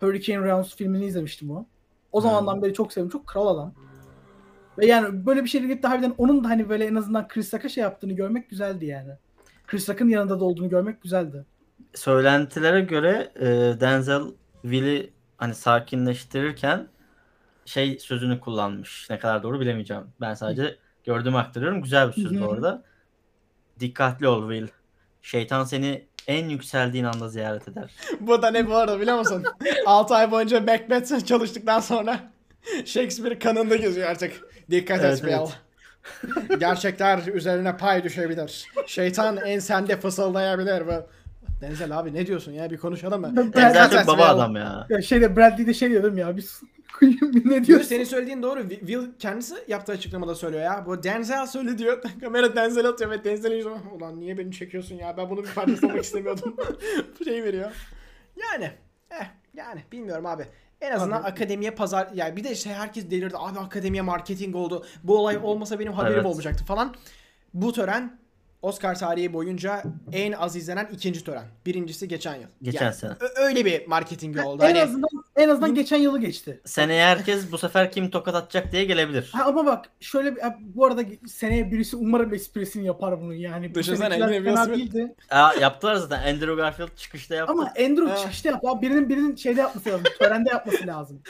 [0.00, 1.66] Hurricane Rounds filmini izlemiştim o.
[2.12, 3.18] O zamandan beri çok seviyorum.
[3.18, 3.74] Çok kral adam.
[4.78, 7.54] Ve yani böyle bir şeyle gidip de harbiden onun da hani böyle en azından Chris
[7.54, 9.12] Rock'a şey yaptığını görmek güzeldi yani.
[9.66, 11.44] Chris Rock'ın yanında da olduğunu görmek güzeldi.
[11.94, 13.46] Söylentilere göre e,
[13.80, 14.22] Denzel
[14.62, 16.88] Will'i hani sakinleştirirken
[17.64, 19.06] şey sözünü kullanmış.
[19.10, 20.04] Ne kadar doğru bilemeyeceğim.
[20.20, 21.82] Ben sadece gördüğümü aktarıyorum.
[21.82, 22.50] Güzel bir söz Hı bu hı.
[22.50, 22.82] arada.
[23.80, 24.68] Dikkatli ol Will.
[25.22, 27.90] Şeytan seni en yükseldiğin anda ziyaret eder.
[28.20, 29.44] bu da ne bu arada biliyor musun?
[29.86, 32.20] 6 ay boyunca Macbeth çalıştıktan sonra
[32.84, 34.32] Shakespeare kanında geziyor artık.
[34.70, 36.58] Dikkat Evet, et Will.
[36.58, 38.64] Gerçekler üzerine pay düşebilir.
[38.86, 40.86] Şeytan ensende fısıldayabilir.
[40.86, 41.06] Bu-
[41.60, 43.32] Denzel abi ne diyorsun ya bir konuşalım mı?
[43.36, 44.86] Ben- Denzel çok baba adam ya.
[44.88, 46.60] Ya şeyde Bradley de şey diyordum ya biz
[47.02, 47.88] ne Diyor, diyorsun?
[47.88, 48.60] senin söylediğin doğru.
[48.60, 50.84] Wi- Will kendisi yaptığı açıklamada söylüyor ya.
[50.86, 52.02] Bu Denzel söyle diyor.
[52.20, 55.86] Kamera Denzel atıyor ve Denzel yüzüne ulan niye beni çekiyorsun ya ben bunu bir parçası
[55.86, 56.56] olmak istemiyordum.
[57.24, 57.70] şey veriyor.
[58.52, 58.70] Yani
[59.10, 60.44] eh yani bilmiyorum abi.
[60.80, 61.26] En azından Abi.
[61.28, 63.34] akademiye pazar yani bir de şey herkes delirdi.
[63.38, 64.86] Abi akademiye marketing oldu.
[65.02, 66.26] Bu olay olmasa benim haberim Evet.
[66.26, 66.94] olmayacaktı falan.
[67.54, 68.18] Bu tören
[68.62, 69.82] Oscar tarihi boyunca
[70.12, 71.44] en az izlenen ikinci tören.
[71.66, 72.48] Birincisi geçen yıl.
[72.62, 73.12] Geçen Yani sene.
[73.36, 74.62] öyle bir marketingi oldu.
[74.62, 76.60] en Hani azından en azından geçen yılı geçti.
[76.64, 79.30] Seneye herkes bu sefer kim tokat atacak diye gelebilir.
[79.32, 83.70] Ha, ama bak şöyle bir, bu arada seneye birisi umarım esprisini yapar bunu yani.
[83.70, 85.14] Bu Düşünsene, espri- değildi.
[85.30, 86.34] Aa, yaptılar zaten.
[86.34, 87.52] Andrew Garfield çıkışta yaptı.
[87.52, 88.16] Ama Andrew Ha.
[88.16, 88.68] çıkışta yaptı.
[88.68, 90.04] Abi birinin birinin şeyde yapması lazım.
[90.18, 91.22] Törende yapması lazım.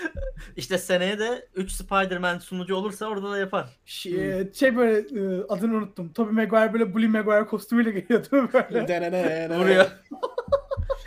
[0.56, 3.66] İşte seneye de 3 Spider-Man sunucu olursa orada da yapar.
[3.84, 6.12] Şey, şey böyle e, adını unuttum.
[6.12, 8.88] Tobey Maguire böyle Bully Maguire kostümüyle geliyordu böyle.
[8.88, 9.58] Denenene.
[9.58, 9.86] Vuruyor.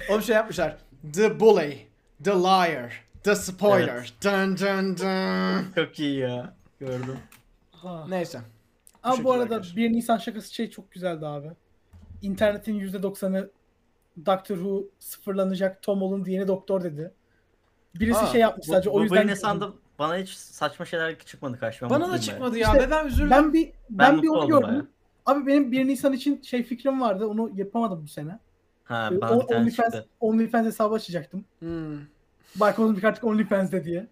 [0.09, 0.77] Oğlum şey yapmışlar.
[1.13, 1.77] The bully,
[2.23, 4.13] the liar, the spoiler.
[4.23, 5.73] Dun dun dun.
[5.75, 6.53] Çok iyi ya.
[6.79, 7.17] Gördüm.
[7.71, 8.05] Ha.
[8.09, 8.39] Neyse.
[9.03, 9.75] Ama bu şekilde arada arkadaşlar.
[9.75, 11.51] 1 Nisan şakası şey çok güzeldi abi.
[12.21, 13.51] İnternetin %90'ı
[14.25, 17.11] Doctor Who sıfırlanacak Tom Holland yeni doktor dedi.
[17.95, 21.19] Birisi Aa, şey yapmış Bu, sadece bu, o bu yüzden Nisan'da bana hiç saçma şeyler
[21.19, 21.89] çıkmadı karşıma.
[21.89, 22.83] Bana da mutluyum çıkmadı İşte ya.
[22.87, 23.31] ve ben üzüldüm.
[23.31, 24.67] ben bir ben, Ben bir mutlu onu oldum gördüm.
[24.69, 24.87] bayağı.
[25.25, 27.27] Abi benim 1 Nisan için şey fikrim vardı.
[27.27, 28.39] Onu yapamadım bu sene.
[28.87, 30.07] Ha bana o- bir tane OnlyFans, çıktı.
[30.19, 31.45] OnlyFans hesabı açacaktım.
[31.59, 31.97] Hmm.
[32.55, 34.07] Barkodum artık OnlyFans'de diye.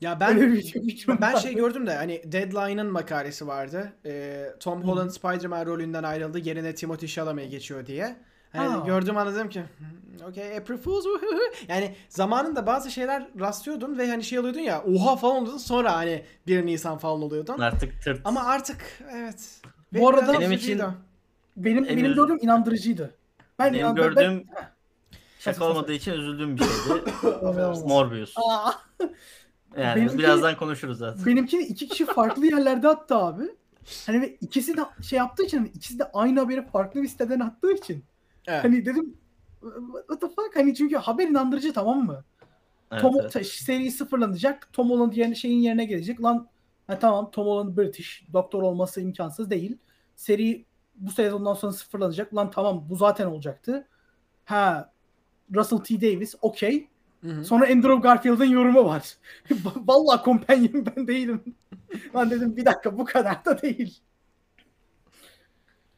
[0.00, 3.92] Ya ben şey- ben şey gördüm de hani Deadline'ın makalesi vardı.
[4.06, 6.38] Ee, Tom Holland Spider-Man rolünden ayrıldı.
[6.38, 8.16] Yerine Timothy Chalamet geçiyor diye.
[8.52, 8.82] Hani Ha.
[8.86, 14.24] gördüm anladım ki "Hmm, okay April Fools woohoo." yani zamanında bazı şeyler rastlıyordun ve hani
[14.24, 17.58] şey oluyordun ya oha falan oluyordun sonra hani 1 Nisan falan oluyordun.
[17.58, 18.20] Artık tırt.
[18.24, 18.76] Ama artık
[19.12, 19.60] evet.
[19.92, 20.82] Bu Benim arada- Benim için-.
[21.56, 23.14] Benim En benim gördüğüm inandırıcıydı.
[23.64, 24.44] Ben Benim gördüğüm ben-
[25.38, 27.10] şaka olmadığı için üzüldüğüm bir şeydi.
[27.88, 28.34] Morbius.
[28.36, 28.72] Aa,
[29.76, 31.26] Yani Benimki- birazdan konuşuruz zaten.
[31.26, 33.42] benimkini iki kişi farklı yerlerde attı abi.
[34.06, 37.40] Hani ve ikisi de şey yaptığı için hani ikisi de aynı haberi farklı bir siteden
[37.40, 38.04] attığı için.
[38.46, 38.64] Evet.
[38.64, 39.16] Hani dedim
[40.08, 42.24] what the fuck hani çünkü haber inandırıcı tamam mı?
[42.92, 43.46] Evet, Tom evet.
[43.46, 44.68] seri sıfırlanacak.
[44.72, 46.22] Tom Holland yerine şeyin yerine gelecek.
[46.22, 46.48] Lan
[46.86, 48.24] ha, tamam Tom Holland British.
[48.32, 49.78] Doktor olması imkansız değil.
[50.16, 50.64] Seri
[51.02, 52.34] bu sezondan sonra sıfırlanacak.
[52.34, 53.88] Lan tamam bu zaten olacaktı.
[54.44, 54.92] Ha
[55.54, 56.00] Russell T.
[56.00, 56.88] Davis okey.
[57.44, 59.16] Sonra Andrew Garfield'ın yorumu var.
[59.76, 61.54] Vallahi companion ben değilim.
[62.14, 64.00] Lan dedim bir dakika bu kadar da değil.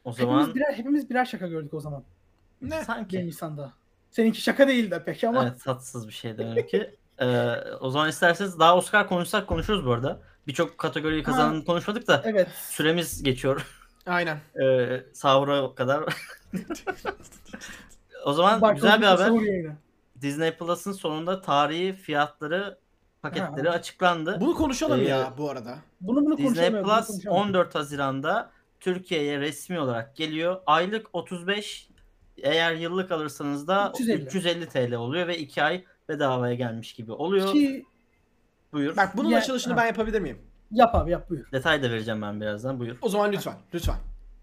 [0.05, 2.05] O zaman Hepimiz birer, hepimiz birer şaka gördük o zaman.
[2.63, 2.79] Ne?
[2.79, 3.73] 1 sanki Nisan'da.
[4.11, 5.43] Seninki şaka değildi pek ama.
[5.43, 6.95] evet tatsız bir şey demek ki.
[7.19, 10.21] Ee, o zaman isterseniz daha Oscar konuşsak konuşuruz bu arada.
[10.47, 12.49] Birçok kategoriyi kazananı konuşmadık da Evet.
[12.49, 13.84] süremiz geçiyor.
[14.07, 14.39] Aynen.
[14.63, 16.05] Ee, sahura kadar.
[18.25, 19.31] o zaman Barkod'un güzel bir haber.
[20.21, 22.79] Disney Plus'ın sonunda tarihi fiyatları
[23.23, 23.75] paketleri Ha.
[23.75, 24.37] açıklandı.
[24.41, 25.79] Bunu konuşalım Ee, ya bu arada.
[26.01, 27.49] Bunu bunu Disney bunu Plus konuşamıyorum.
[27.49, 28.51] 14 Haziran'da
[28.81, 30.61] Türkiye'ye resmi olarak geliyor.
[30.67, 31.89] Aylık 35
[32.39, 34.23] eğer yıllık alırsanız da 350.
[34.25, 37.53] 350 TL oluyor ve 2 ay bedavaya gelmiş gibi oluyor.
[37.53, 37.85] Ki
[38.73, 38.97] Buyur.
[38.97, 39.79] Bak bunun Ya- açılışını ha.
[39.81, 40.39] ben yapabilir miyim?
[40.75, 41.53] Yap abi yap buyur.
[41.53, 42.81] Detay da vereceğim ben birazdan.
[42.81, 42.97] Buyur.
[43.03, 43.55] O zaman lütfen.
[43.75, 43.97] Lütfen.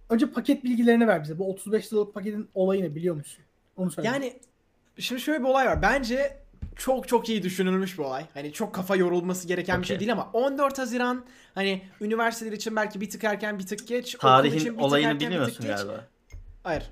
[0.09, 1.39] Önce paket bilgilerini ver bize.
[1.39, 3.43] Bu 35 liralık paketin olayı ne biliyor musun?
[3.77, 4.07] Onu söyle.
[4.07, 4.39] Yani
[4.97, 5.81] şimdi şöyle bir olay var.
[5.81, 6.37] Bence
[6.75, 8.25] çok çok iyi düşünülmüş bir olay.
[8.33, 11.25] Hani çok kafa yorulması gereken bir şey değil ama 14 Haziran
[11.55, 14.05] hani üniversiteler için belki bir tık erken bir tık geç.
[14.15, 15.77] okul için Tarihin bir tık olayını erken, bir tık bilmiyorsun geç.
[15.77, 16.05] galiba.
[16.63, 16.83] Hayır.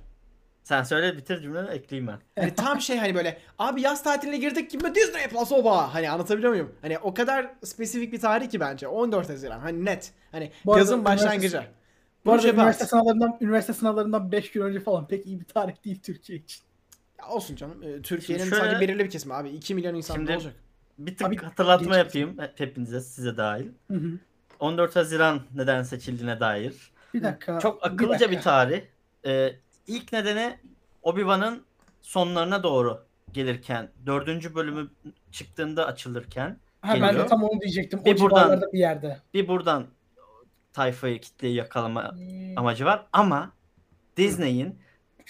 [0.64, 2.42] Sen söyle bitir cümleni ekleyeyim ben.
[2.42, 5.94] Hani tam şey hani böyle abi yaz tatiline girdik gibi Disney Plus oba.
[5.94, 6.76] Hani anlatabiliyor muyum?
[6.82, 8.88] Hani o kadar spesifik bir tarih ki bence.
[8.88, 9.60] 14 Haziran.
[9.60, 10.12] Hani net.
[10.32, 11.64] Hani Bu arada yazın üniversite- başlangıcı.
[12.26, 15.86] Bu arada Proje üniversite sınavlarından üniversite sınavlarından 5 gün önce falan pek iyi bir tarih
[15.86, 16.62] değil Türkiye için.
[17.20, 17.84] Ya olsun canım.
[17.84, 19.50] Ee, Türkiye'nin Şimdi şöyle- sadece belirli bir kesimi abi.
[19.50, 20.54] 2 milyon insan Şimdi- ne olacak?
[20.98, 23.68] Bir tık Abi, hatırlatma genç yapayım hep- hepinize size dahil.
[23.92, 24.12] Hı hı.
[24.60, 26.92] 14 Haziran neden seçildiğine dair.
[27.14, 27.60] Bir dakika.
[27.60, 28.32] Çok bir akıllıca dakika.
[28.32, 28.82] bir tarih.
[29.26, 29.56] Ee,
[29.90, 30.58] ilk nedeni
[31.04, 31.64] Obi-Wan'ın
[32.02, 34.90] sonlarına doğru gelirken, dördüncü bölümü
[35.32, 37.28] çıktığında açılırken Ha, ben de geliyor.
[37.28, 38.02] tam onu diyecektim.
[38.06, 39.20] Bir o buradan- civarlarda bir yerde.
[39.34, 39.86] bir buradan
[40.74, 42.58] tayfayı kitleyi yakalama Hmm.
[42.58, 43.52] amacı var ama
[44.18, 44.80] Disney'in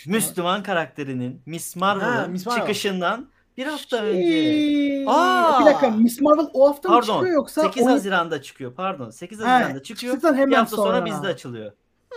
[0.08, 2.62] Müslüman karakterinin Miss Ha, Marvel'ın Miss Marvel.
[2.62, 4.22] çıkışından bir hafta önce.
[4.32, 5.60] Şey- Aa!
[5.62, 7.14] Bir dakika Miss Marvel o hafta mı Pardon.
[7.14, 8.74] çıkıyor yoksa 8 on- Haziran'da çıkıyor.
[8.74, 9.10] Pardon.
[9.10, 10.14] 8 Ha, Haziran'da çıkıyor.
[10.14, 11.06] çıktıktan hemen Bir hafta sonra, sonra.
[11.06, 11.72] bizde açılıyor.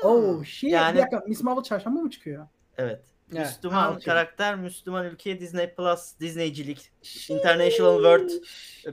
[0.05, 0.71] Oh shit.
[0.73, 2.47] Yani- Bir dakika Miss Marvel çarşamba mı çıkıyor?
[2.79, 3.01] Evet.
[3.35, 3.47] Evet.
[3.47, 4.05] Müslüman Ha, okey.
[4.05, 6.91] karakter, Müslüman ülke, Disney Plus, Disneycilik,
[7.29, 8.31] International World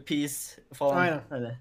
[0.06, 0.34] Peace
[0.74, 0.98] falan.
[0.98, 1.22] Aynen.
[1.30, 1.52] Hani.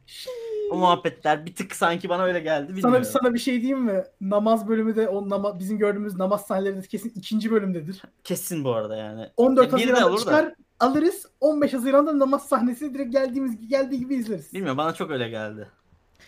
[0.71, 2.67] O muhabbetler bir tık sanki bana öyle geldi.
[2.67, 3.05] Sana, Bilmiyorum.
[3.05, 4.05] sana bir şey diyeyim mi?
[4.21, 8.03] Namaz bölümü de o nama, bizim gördüğümüz namaz sahneleri de kesin ikinci bölümdedir.
[8.25, 9.31] Kesin bu arada yani.
[9.37, 10.21] 14 E, bir de Haziran'da olur da.
[10.21, 11.27] çıkar alırız.
[11.41, 14.53] 15 Haziran'da namaz sahnesi direkt geldiğimiz geldiği gibi izleriz.
[14.53, 15.69] Bilmiyorum bana çok öyle geldi.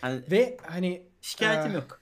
[0.01, 2.00] Hani Ve hani şikayetim Ee, yok.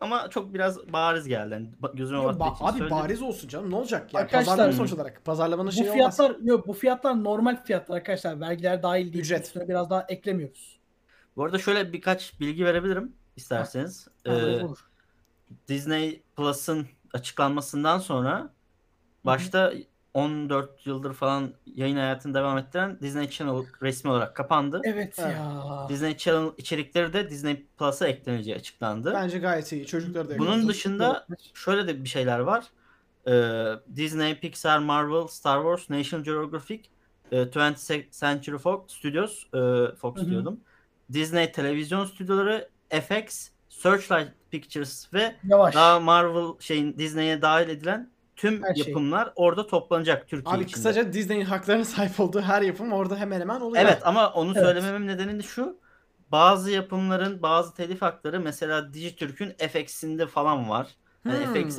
[0.00, 1.52] Ama çok biraz bariz geldi.
[1.54, 2.96] Yani gözüme Yo, battığı ba- için abi söyledim.
[2.96, 4.14] bariz olsun canım ne olacak?
[4.14, 5.24] Yani Arkadaşlar- pazarlama sonuç olarak.
[5.24, 6.16] Pazarlamanın Bu şeyi olmaz.
[6.16, 8.40] fiyatlar yok bu fiyatlar normal fiyatlar arkadaşlar.
[8.40, 9.24] Vergiler dahil değil.
[9.24, 9.44] Ücret.
[9.46, 10.78] Üstüne biraz daha eklemiyoruz.
[11.36, 14.08] Bu arada şöyle birkaç bilgi verebilirim isterseniz.
[14.26, 14.78] Ha, Ee, olur.
[15.68, 18.50] Disney Plus'ın açıklanmasından sonra
[19.24, 19.72] başta
[20.14, 24.80] 14 yıldır falan yayın hayatını devam ettiren Disney Channel resmi olarak kapandı.
[24.84, 25.34] Evet Evet.
[25.36, 25.86] ya.
[25.88, 29.12] Disney Channel içerikleri de Disney Plus'a ekleneceği açıklandı.
[29.14, 29.86] Bence gayet iyi.
[29.86, 32.64] Çocukları da Bunun dışında şöyle de bir şeyler var.
[33.26, 36.82] Ee, Disney, Pixar, Marvel, Star Wars, National Geographic,
[37.32, 40.30] e, 20th Century Fox Studios, e, Fox Hı hı.
[40.30, 40.60] diyordum.
[41.12, 45.74] Disney televizyon stüdyoları, FX, Searchlight Pictures ve Yavaş.
[45.74, 48.10] daha Marvel şeyin Disney'e dahil edilen
[48.40, 48.86] tüm Her şey.
[48.88, 50.74] yapımlar orada toplanacak Türkiye Abi içinde.
[50.74, 53.82] kısaca Disney'in haklarına sahip olduğu her yapım orada hemen hemen oluyor.
[53.84, 54.62] Evet ama onu Evet.
[54.64, 55.78] söylememin nedeni de şu.
[56.32, 60.86] Bazı yapımların bazı telif hakları mesela Dijitürk'ün FX'inde falan var.
[61.24, 61.54] Yani Hmm.
[61.54, 61.78] FX,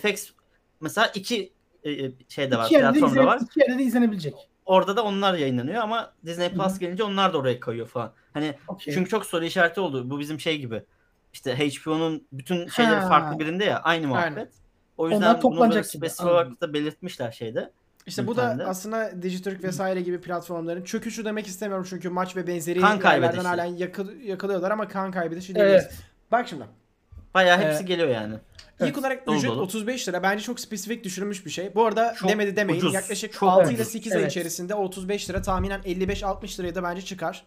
[0.00, 0.30] FX
[0.80, 1.52] mesela iki
[1.84, 3.40] e, e, şeyde var, İki yerde, de platformda izlen- var.
[3.44, 4.34] iki yerde de izlenebilecek.
[4.66, 6.78] Orada da onlar yayınlanıyor ama Disney Plus hı.
[6.78, 8.12] gelince onlar da oraya kayıyor falan.
[8.34, 8.94] Hani Okey.
[8.94, 10.10] çünkü çok soru işareti oldu.
[10.10, 10.82] Bu bizim şey gibi.
[11.32, 13.08] İşte HBO'nun bütün şeyleri Ha.
[13.08, 14.36] farklı birinde ya aynı muhabbet.
[14.38, 14.48] Aynen.
[14.98, 17.70] O Onlar yüzden bunu toplanacak gibi, spesifik olarak da belirtmişler şeyde.
[18.06, 22.80] İşte bu da aslında Dijitürk vesaire gibi platformların çöküşü demek istemiyorum çünkü maç ve benzeri
[22.80, 23.46] Kan yerlerden kaybedişi.
[23.48, 25.82] halen yakı- yakalıyorlar ama kan kaybedişi diyebiliriz.
[25.84, 25.94] Evet.
[26.32, 26.64] Bak şimdi.
[27.34, 28.34] Bayağı Ee, hepsi geliyor yani.
[28.34, 28.40] İlk
[28.80, 29.60] Evet, olarak dolu ücret dolu.
[29.62, 30.22] 35 lira.
[30.22, 31.74] Bence çok spesifik düşürülmüş bir şey.
[31.74, 32.80] Bu arada Çok demedi demeyin.
[32.80, 33.92] ucuz, Yaklaşık çok 6 ile ucuz.
[33.92, 34.30] 8 ay Evet.
[34.30, 37.44] içerisinde 35 lira tahminen 55-60 liraya da bence çıkar.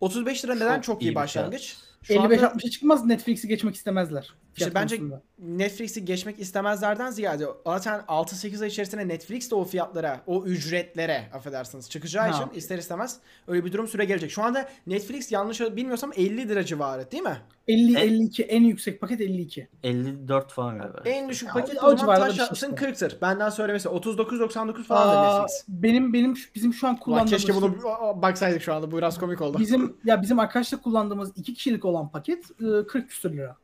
[0.00, 1.76] 35 lira neden Çok çok, iyi iyi başlangıç?
[2.02, 4.34] Şu anda 55-60'a çıkmaz Netflix'i geçmek istemezler.
[4.56, 5.22] İşte Fiyat bence konusunda.
[5.38, 11.90] Netflix'i geçmek istemezlerden ziyade zaten 6-8 ay içerisinde Netflix de o fiyatlara, o ücretlere affedersiniz
[11.90, 13.16] çıkacağı Ha, için ister istemez
[13.48, 14.30] öyle bir durum süre gelecek.
[14.30, 17.36] Şu anda Netflix yanlış bilmiyorsam 50 lira civarı değil mi?
[17.68, 19.68] 50 E- 52 en yüksek paket 52.
[19.82, 21.00] 54 falan galiba.
[21.04, 22.86] En düşük Ya, paket o zaman taş şey yapsın işte.
[22.86, 23.20] 40'tır.
[23.20, 25.64] Benden söylemesi 39.99 falan da Aa, Netflix.
[25.68, 27.76] benim benim bizim şu an Ulan kullandığımız keşke bunu
[28.22, 28.90] baksaydık şu anda.
[28.90, 29.58] Bu biraz komik oldu.
[29.58, 33.56] bizim ya bizim arkadaşla kullandığımız iki kişilik olan paket e, 40 küsur lira.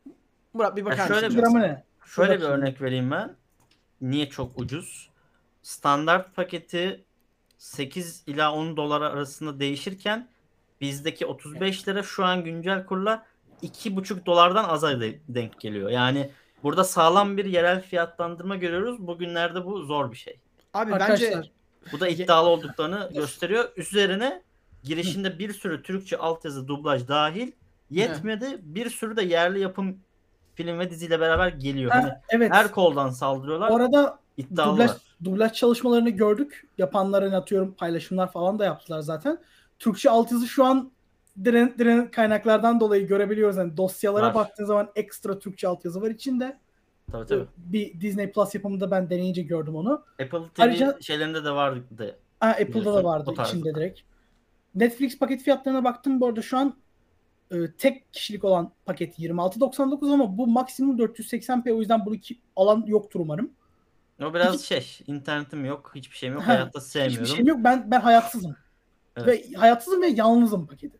[0.56, 1.38] Murat bir bakar Ya şöyle mısın?
[1.38, 1.84] bir- Gramı ne?
[2.06, 3.36] Şöyle bir örnek vereyim ben.
[4.00, 5.10] Niye çok ucuz?
[5.62, 7.04] Standart paketi
[7.58, 10.28] 8 ila 10 dolar arasında değişirken
[10.80, 13.26] bizdeki 35 lira şu an güncel kurla
[13.62, 15.90] 2,5 dolardan aza de- denk geliyor.
[15.90, 16.30] Yani
[16.62, 19.06] burada sağlam bir yerel fiyatlandırma görüyoruz.
[19.06, 20.38] Bugünlerde bu zor bir şey.
[20.74, 21.50] Abi Arkadaşlar bence
[21.92, 23.64] Bu da iddialı olduklarını gösteriyor.
[23.76, 24.42] Üzerine
[24.84, 27.52] girişinde bir sürü Türkçe altyazı dublaj dahil
[27.90, 28.58] yetmedi.
[28.62, 29.98] Bir sürü de yerli yapım
[30.56, 31.90] film ve diziyle beraber geliyor.
[31.90, 32.52] ha, Hani evet.
[32.52, 33.70] her koldan saldırıyorlar.
[33.70, 34.74] Orada İddialılar.
[34.74, 34.90] dublaj,
[35.24, 36.68] dublaj çalışmalarını gördük.
[36.78, 39.38] Yapanların atıyorum paylaşımlar falan da yaptılar zaten.
[39.78, 40.90] Türkçe altyazı şu an
[41.44, 43.56] diren, diren kaynaklardan dolayı görebiliyoruz.
[43.56, 44.34] Yani dosyalara Var.
[44.34, 46.58] baktığın zaman ekstra Türkçe altyazı var içinde.
[47.12, 47.44] Tabii tabii.
[47.56, 50.04] Bir Disney Plus yapımında ben deneyince gördüm onu.
[50.22, 52.16] Apple TV Ayrıca- şeylerinde de vardı.
[52.40, 54.00] Ha, Apple'da da vardı içinde direkt.
[54.74, 56.74] Netflix paket fiyatlarına baktım bu arada şu an
[57.50, 62.84] e, tek kişilik olan paket 26.99 ama bu maksimum 480p o yüzden bunu ki, alan
[62.86, 63.50] yoktur umarım.
[64.22, 67.24] O biraz şey, internetim yok, hiçbir şeyim yok, Ha, hayatta sevmiyorum.
[67.24, 67.58] Hiçbir şeyim yok.
[67.64, 68.56] Ben ben hayatsızım.
[69.16, 69.28] Evet.
[69.28, 70.98] Ve hayatsızım ve yalnızım paketi.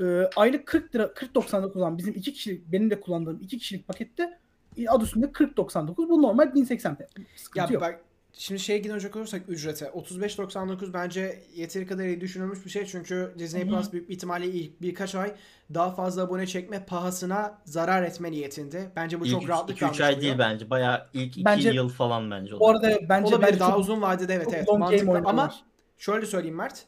[0.00, 0.04] Ee,
[0.36, 4.38] aylık 40 lira 40.99 olan bizim iki kişilik benim de kullandığım iki kişilik pakette
[4.76, 7.06] e, adı üstünde 40.99 bu normal 1080p.
[7.36, 7.82] Sıkıntı ya yok.
[7.82, 8.00] bak
[8.32, 13.62] şimdi şeye gidecek olursak ücrete 35.99 bence yeteri kadar iyi düşünülmüş bir şey çünkü Disney
[13.62, 13.70] Hı hı.
[13.70, 15.34] Plus büyük bir ihtimalle ilk birkaç ay
[15.74, 18.90] daha fazla abone çekme pahasına zarar etme niyetinde.
[18.96, 20.70] Bence bu çok İlk rahatlıkla 2-3 ay değil bence.
[20.70, 22.54] Bayağı ilk 2 Bence- yıl falan bence.
[22.54, 22.70] o Bu da.
[22.70, 25.54] arada bence Olabilir bence daha çok- uzun vadede evet evet mantıklı ama
[25.98, 26.84] şöyle söyleyeyim Mert.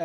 [0.00, 0.04] Ee,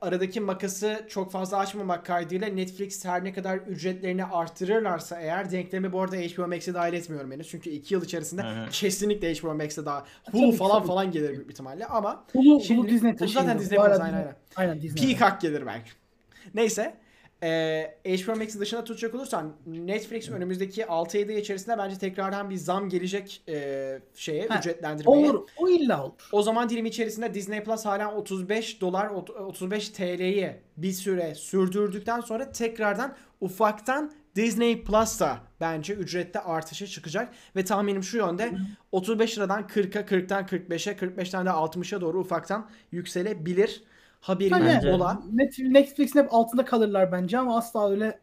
[0.00, 6.00] aradaki makası çok fazla açmamak kaydıyla Netflix her ne kadar ücretlerini artırırlarsa eğer denklemi bu
[6.02, 7.48] arada HBO Max'e dahil etmiyorum henüz.
[7.48, 8.68] Çünkü 2 yıl içerisinde Hı hı.
[8.70, 10.86] kesinlikle HBO Max'e daha Hulu falan tabii.
[10.88, 13.42] falan gelir büyük ihtimalle ama Hulu, Şimdi- Hulu Disney Hulu taşıyor.
[13.44, 14.34] zaten Disney aynen, Disney- aynen.
[14.56, 15.16] Aynen Disney.
[15.16, 15.90] Peacock gelir belki.
[16.54, 16.94] Neyse.
[17.42, 22.88] Ee, HBO Max'i dışına tutacak olursan Netflix önümüzdeki 6-7 ay içerisinde bence tekrardan bir zam
[22.88, 25.30] gelecek e, şeye Ha, ücretlendirmeye.
[25.30, 25.48] Olur.
[25.56, 26.12] O illa olur.
[26.32, 32.20] O zaman dilimi içerisinde Disney Plus hala 35 dolar ot- 35 TL'yi bir süre sürdürdükten
[32.20, 38.52] sonra tekrardan ufaktan Disney Plus da bence ücrette artışa çıkacak ve tahminim şu yönde
[38.92, 43.82] 35 liradan 40'a 40'tan 45'e 45'ten de 60'a doğru ufaktan yükselebilir.
[44.20, 45.22] Haberin Bence- ola.
[45.32, 48.18] Net, Netflix'in hep altında kalırlar bence ama asla öyle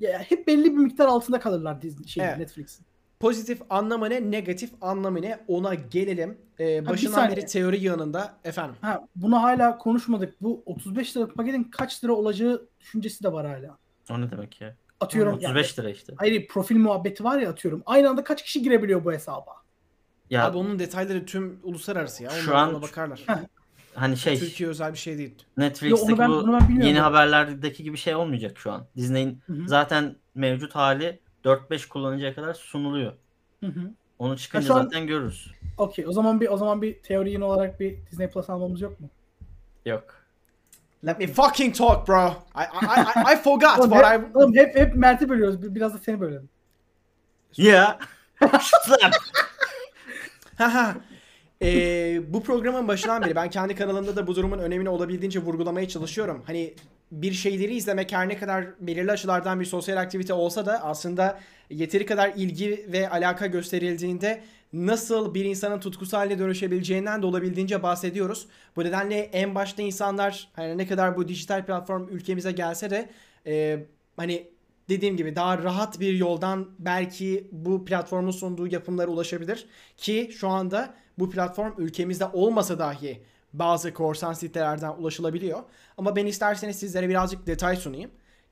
[0.00, 2.38] ya, hep belli bir miktar altında kalırlar Disney şey Evet.
[2.38, 2.86] Netflix'in.
[3.20, 6.38] Pozitif anlamı ne, negatif anlamı ne ona gelelim.
[6.60, 8.76] Ee, başından beri teori yanında efendim.
[8.80, 10.42] Ha, bunu hala konuşmadık.
[10.42, 13.78] Bu 35 liralık paketin kaç lira olacağı düşüncesi de var hala.
[14.10, 14.74] O ne demek ya?
[15.00, 16.12] Atıyorum yani, 35 lira işte.
[16.16, 17.82] hayır profil muhabbeti var ya atıyorum.
[17.86, 19.52] Aynı anda kaç kişi girebiliyor bu hesaba?
[20.30, 22.30] Ya Abi onun detayları tüm uluslararası ya.
[22.30, 23.24] Şu Onlar an- ona bakarlar.
[23.94, 25.34] Hani şey Türkiye özel bir şey değil.
[25.56, 28.86] Netflix'teki Yo, ben- bu ben yeni haberlerdeki gibi şey olmayacak şu an.
[28.96, 33.12] Disney'in zaten mevcut hali 4-5 kullanıcıya kadar sunuluyor.
[33.60, 33.90] Hı hı.
[34.18, 35.52] Onu çıkınca an- zaten görürüz.
[35.78, 36.06] Okey.
[36.08, 39.08] O zaman bir o zaman bir teori yine olarak bir Disney Plus almamız yok mu?
[39.86, 40.22] Yok.
[41.06, 42.28] Let me fucking talk bro.
[42.56, 45.62] I I I, I forgot Oğlum, what I hep, oğlum hep, hep Mert'i bölüyoruz.
[45.62, 46.48] Bir- Biraz da seni bölelim.
[47.56, 47.98] Ya.
[48.60, 49.14] Slap.
[51.62, 56.42] Ee, bu programın başından beri ben kendi kanalımda da bu durumun önemini olabildiğince vurgulamaya çalışıyorum.
[56.46, 56.74] Hani
[57.12, 61.40] bir şeyleri izlemek her ne kadar belirli açılardan bir sosyal aktivite olsa da aslında
[61.70, 64.42] yeteri kadar ilgi ve alaka gösterildiğinde
[64.72, 68.46] nasıl bir insanın tutkusu haline dönüşebileceğinden de olabildiğince bahsediyoruz.
[68.76, 73.08] Bu nedenle en başta insanlar hani ne kadar bu dijital platform ülkemize gelse de
[73.46, 73.78] e,
[74.16, 74.46] hani
[74.88, 79.66] dediğim gibi daha rahat bir yoldan belki bu platformun sunduğu yapımlara ulaşabilir.
[79.96, 85.62] Ki şu anda bu platform ülkemizde olmasa dahi bazı korsan sitelerden ulaşılabiliyor.
[85.98, 88.10] Ama ben isterseniz sizlere birazcık detay sunayım.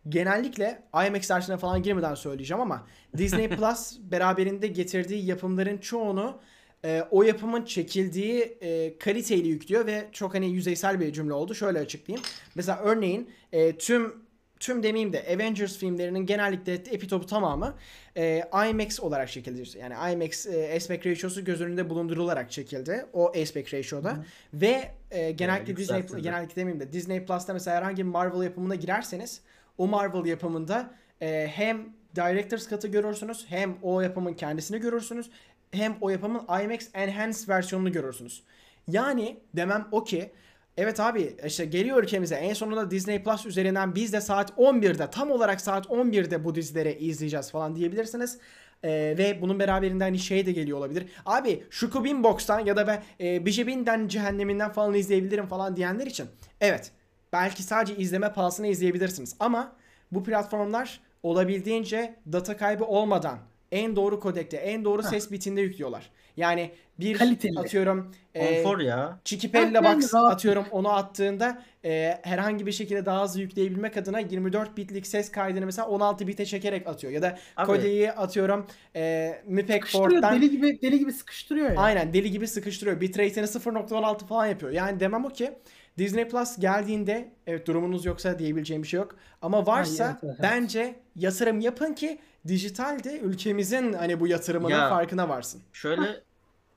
[0.08, 2.86] Genellikle IMAX dersine falan girmeden söyleyeceğim ama
[3.16, 6.40] Disney Plus beraberinde getirdiği yapımların çoğunu
[6.84, 11.54] e, o yapımın çekildiği e, kaliteyle yüklüyor ve çok hani yüzeysel bir cümle oldu.
[11.54, 12.26] Şöyle açıklayayım.
[12.54, 14.14] Mesela örneğin e, tüm
[14.60, 17.74] tüm demeyeyim de Avengers filmlerinin genellikle epitopu tamamı
[18.16, 19.78] e, IMAX olarak çekildi.
[19.78, 23.06] Yani IMAX e, aspect ratio'su göz önünde bulundurularak çekildi.
[23.12, 24.24] O aspect ratio'da.
[24.54, 26.22] Ve e, genellikle Disney yükseltildi.
[26.22, 29.40] genellikle demeyeyim de Disney Plus'ta mesela herhangi bir Marvel yapımına girerseniz
[29.78, 35.30] o Marvel yapımında e, hem Director's Cut'ı görürsünüz hem o yapımın kendisini görürsünüz
[35.72, 38.42] hem o yapımın IMAX Enhanced versiyonunu görürsünüz.
[38.88, 40.30] Yani demem o ki
[40.76, 45.30] Evet abi işte geliyor ülkemize en sonunda Disney Plus üzerinden biz de saat 11'de tam
[45.30, 48.38] olarak saat 11'de bu dizileri izleyeceğiz falan diyebilirsiniz.
[48.84, 51.06] Ee, ve bunun beraberinde hani şey de geliyor olabilir.
[51.26, 56.26] Abi Shukubin Box'tan ya da ben e, Bijibin'den cehenneminden falan izleyebilirim falan diyenler için.
[56.60, 56.92] Evet
[57.32, 59.36] belki sadece izleme pahasına izleyebilirsiniz.
[59.40, 59.72] Ama
[60.12, 63.38] bu platformlar olabildiğince data kaybı olmadan
[63.72, 66.10] en doğru kodekte, en doğru ses bitinde yüklüyorlar.
[66.36, 66.70] Yani
[67.00, 67.58] bir Kaliteli.
[67.58, 69.18] atıyorum e, Konfor ya.
[69.24, 74.76] Chiquipella Box rahat- atıyorum onu attığında e, herhangi bir şekilde daha hızlı yükleyebilmek adına 24
[74.76, 77.12] bitlik ses kaydını mesela 16 bite çekerek atıyor.
[77.12, 77.66] Ya da Abi.
[77.66, 78.66] kodeyi atıyorum
[78.96, 79.32] e,
[79.66, 80.10] Sıkıştırıyor.
[80.10, 81.80] port'tan Deli gibi deli gibi sıkıştırıyor ya.
[81.80, 83.00] aynen deli gibi sıkıştırıyor.
[83.00, 84.72] Bitrate'ini 0.16 falan yapıyor.
[84.72, 85.52] Yani demem o ki
[85.98, 89.16] Disney Plus geldiğinde evet durumunuz yoksa diyebileceğim bir şey yok.
[89.42, 90.36] Ama varsa Ay, evet, evet.
[90.42, 92.18] bence yatırım yapın ki
[92.48, 94.88] dijitalde ülkemizin hani bu yatırımının Ya.
[94.88, 95.62] farkına varsın.
[95.72, 96.20] Şöyle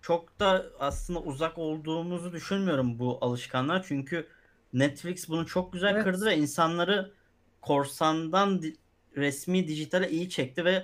[0.02, 3.86] çok da aslında uzak olduğumuzu düşünmüyorum bu alışkanlar.
[3.88, 4.28] Çünkü
[4.74, 6.04] Netflix bunu çok güzel Evet.
[6.04, 7.12] kırdı ve insanları
[7.62, 8.76] korsandan di-
[9.18, 10.84] resmi dijitale iyi çekti ve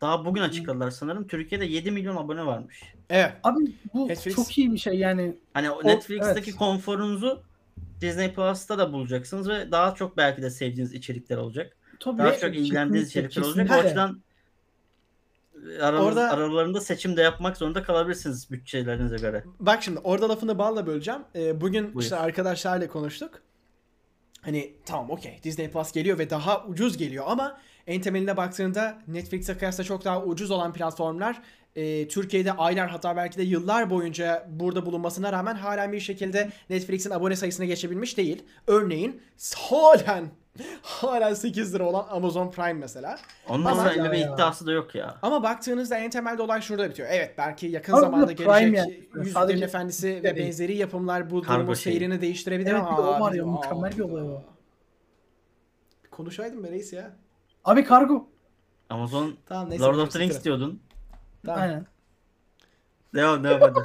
[0.00, 1.26] daha bugün açıkladılar sanırım.
[1.26, 2.82] Türkiye'de 7 milyon abone varmış.
[3.10, 3.32] Evet.
[3.44, 3.58] Abi
[3.94, 5.34] bu Netflix- çok iyi bir şey yani.
[5.54, 6.58] Hani O- Netflix'teki evet.
[6.58, 7.42] konforunuzu
[8.00, 11.76] Disney Plus'ta da bulacaksınız ve daha çok belki de sevdiğiniz içerikler olacak.
[12.00, 13.70] Tabii Daha çok ilgilendiğiniz içerikler olacak.
[13.70, 14.22] O açıdan
[15.80, 19.44] aranız, Orada- aralarında seçim de yapmak zorunda kalabilirsiniz bütçelerinize göre.
[19.60, 21.20] Bak şimdi orada lafını balla böleceğim.
[21.34, 22.02] Ee, bugün Buyur.
[22.02, 23.42] işte arkadaşlarla konuştuk.
[24.42, 29.58] Hani tamam okey Disney Plus geliyor ve daha ucuz geliyor ama en temeline baktığında Netflix'e
[29.58, 31.42] kıyasla çok daha ucuz olan platformlar
[31.76, 37.10] e, Türkiye'de aylar hatta belki de yıllar boyunca burada bulunmasına rağmen halen bir şekilde Netflix'in
[37.10, 38.42] abone sayısına geçebilmiş değil.
[38.66, 39.22] Örneğin
[39.56, 40.30] halen
[40.82, 43.18] halen 8 lira olan Amazon Prime mesela.
[43.48, 45.18] Onun Ama- öyle bir iddiası da yok ya.
[45.22, 47.08] Ama baktığınızda en temelde olay şurada bitiyor.
[47.12, 49.00] Evet belki yakın Abi zamanda da gelecek Prime yani.
[49.14, 50.46] Yüzüklerin Efendisi ve değil.
[50.46, 51.76] benzeri yapımlar bu şeyi.
[51.76, 54.42] seyrini değiştirebilir Evet, ama bir de o var ya, mükemmel bir olay o.
[56.10, 57.16] Konuşaydım be reis ya.
[57.64, 58.28] Abi kargo.
[58.90, 59.84] Amazon Tamam neyse.
[59.84, 60.80] Lord of the Rings diyordun.
[61.46, 61.60] Tamam.
[61.62, 61.86] Aynen.
[63.14, 63.80] Devam devam hadi.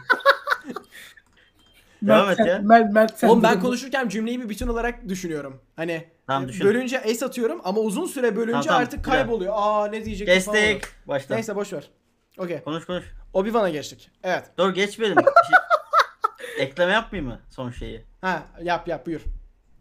[2.02, 2.60] Devam et ya.
[2.64, 5.62] Mert, Mert sen Oğlum ben konuşurken cümleyi bir bütün olarak düşünüyorum.
[5.76, 6.68] Hani Tamam, e, düşün.
[6.68, 9.20] bölünce es atıyorum ama uzun süre bölünce Tamam, tamam, artık güzel.
[9.20, 9.54] kayboluyor.
[9.56, 10.74] Aa ne diyecektim falan oluyor.
[10.80, 11.08] Kestik.
[11.08, 11.36] Başla.
[11.36, 11.90] Neyse boş ver.
[12.38, 12.64] Okey.
[12.64, 13.06] Konuş konuş.
[13.34, 14.12] Obi-Wan'a geçtik.
[14.24, 14.52] Evet.
[14.58, 15.18] Dur geçmeyelim.
[15.18, 18.06] Bir şey- Ekleme yapmayayım mı son şeyi?
[18.22, 19.22] Ha yap yap buyur.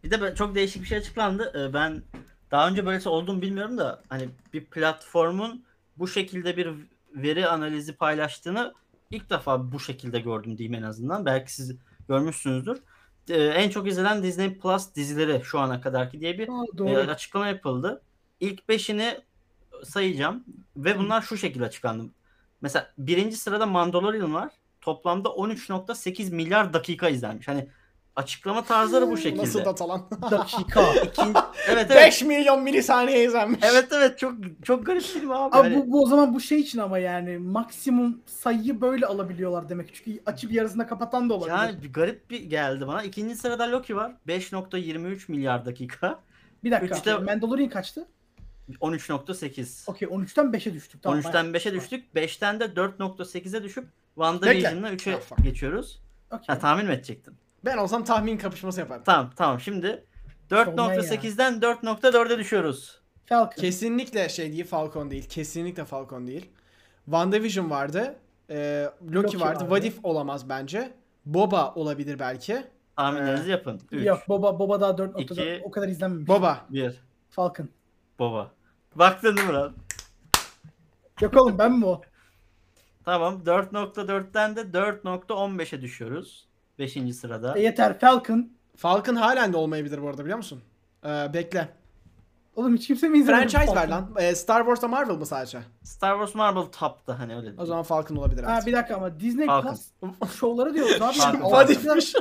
[0.03, 1.69] Bir de ben- çok değişik bir şey açıklandı.
[1.69, 2.01] Ee, Ben
[2.51, 5.65] daha önce böylesi olduğunu bilmiyorum da hani bir platformun
[5.97, 6.73] bu şekilde bir
[7.15, 8.73] veri analizi paylaştığını
[9.11, 11.25] ilk defa bu şekilde gördüm diyeyim en azından.
[11.25, 11.75] Belki siz
[12.07, 12.83] görmüşsünüzdür.
[13.29, 17.47] Ee, en çok izlenen Disney Plus dizileri şu ana kadarki diye bir Aa, e, açıklama
[17.47, 18.01] yapıldı.
[18.39, 19.17] İlk beşini
[19.83, 20.43] sayacağım
[20.77, 22.11] ve bunlar şu şekilde açıklandı.
[22.61, 24.51] Mesela birinci sırada Mandalorian var.
[24.81, 27.47] Toplamda 13.8 milyar dakika izlenmiş.
[27.47, 27.67] Hani
[28.15, 29.41] açıklama tarzları bu şekilde.
[29.41, 30.01] Nasıl datalan?
[30.31, 30.93] Dakika.
[30.93, 31.33] İkin-
[31.69, 31.95] evet evet.
[32.07, 33.59] 5 milyon milisaniye izlenmiş.
[33.63, 34.33] Evet evet çok
[34.63, 35.55] çok garip film abi.
[35.55, 39.69] Abi Hani- bu, bu o zaman bu şey için ama yani maksimum sayıyı böyle alabiliyorlar
[39.69, 39.93] demek.
[39.95, 41.55] Çünkü açıp yarısında kapatan da olabilir.
[41.55, 43.03] Yani bir garip bir geldi bana.
[43.03, 44.11] İkinci sırada Loki var.
[44.27, 46.19] 5.23 milyar dakika.
[46.63, 46.95] bir dakika.
[46.95, 48.07] üçte- Mandalorian kaçtı?
[48.81, 49.83] 13.8.
[49.91, 51.03] Okey 13'ten 5'e düştük.
[51.03, 52.15] Tamam, 13'ten bayağı- 5'e düştük.
[52.15, 53.85] 5'ten de 4.8'e düşüp
[54.15, 55.43] WandaVision'la 3'e Ah, fuck.
[55.43, 55.99] geçiyoruz.
[56.31, 56.45] Okey.
[56.47, 57.33] Ha tahmin mi edecektin?
[57.65, 59.03] Ben olsam tahmin kapışması yapardım.
[59.03, 60.05] Tamam tamam şimdi
[60.51, 63.01] 4.8'den 4.4'e düşüyoruz.
[63.25, 63.61] Falcon.
[63.61, 65.29] Kesinlikle şey değil Falcon değil.
[65.29, 66.49] Kesinlikle Falcon değil.
[67.05, 68.15] WandaVision vardı.
[68.49, 69.59] Ee, Loki, Loki vardı.
[69.59, 69.59] vardı.
[69.59, 70.93] What If olamaz bence.
[71.25, 72.67] Boba olabilir belki.
[72.95, 73.81] Tahminlerinizi yapın.
[73.91, 76.27] 3, Yok Boba Boba daha 4.4 İki- o kadar izlenmemiş.
[76.27, 76.65] Boba.
[76.69, 77.01] 1.
[77.29, 77.69] Falcon.
[78.19, 78.51] Baba.
[78.95, 79.73] Baktın değil mi lan?
[81.21, 82.01] Yok oğlum ben mi o?
[83.05, 86.47] Tamam 4.4'ten de 4.15'e düşüyoruz.
[86.79, 86.97] 5.
[87.15, 87.57] sırada.
[87.57, 88.49] E yeter Falcon.
[88.75, 90.61] Falcon halen de olmayabilir bu arada biliyor musun?
[91.05, 91.69] Ee, bekle.
[92.55, 93.47] Oğlum hiç kimse mi izlemedi?
[93.51, 94.09] Franchise ver lan.
[94.19, 95.59] Ee, Star Wars'ta Marvel mı sadece?
[95.83, 97.53] Star Wars Marvel top'ta hani öyle.
[97.57, 99.77] O zaman Falcon olabilir Ha bir dakika ama Disney Falcon.
[100.19, 101.13] Plus şovları diyoruz abi.
[101.13, 101.41] Falcon.
[101.41, 102.13] Altı- What If'miş.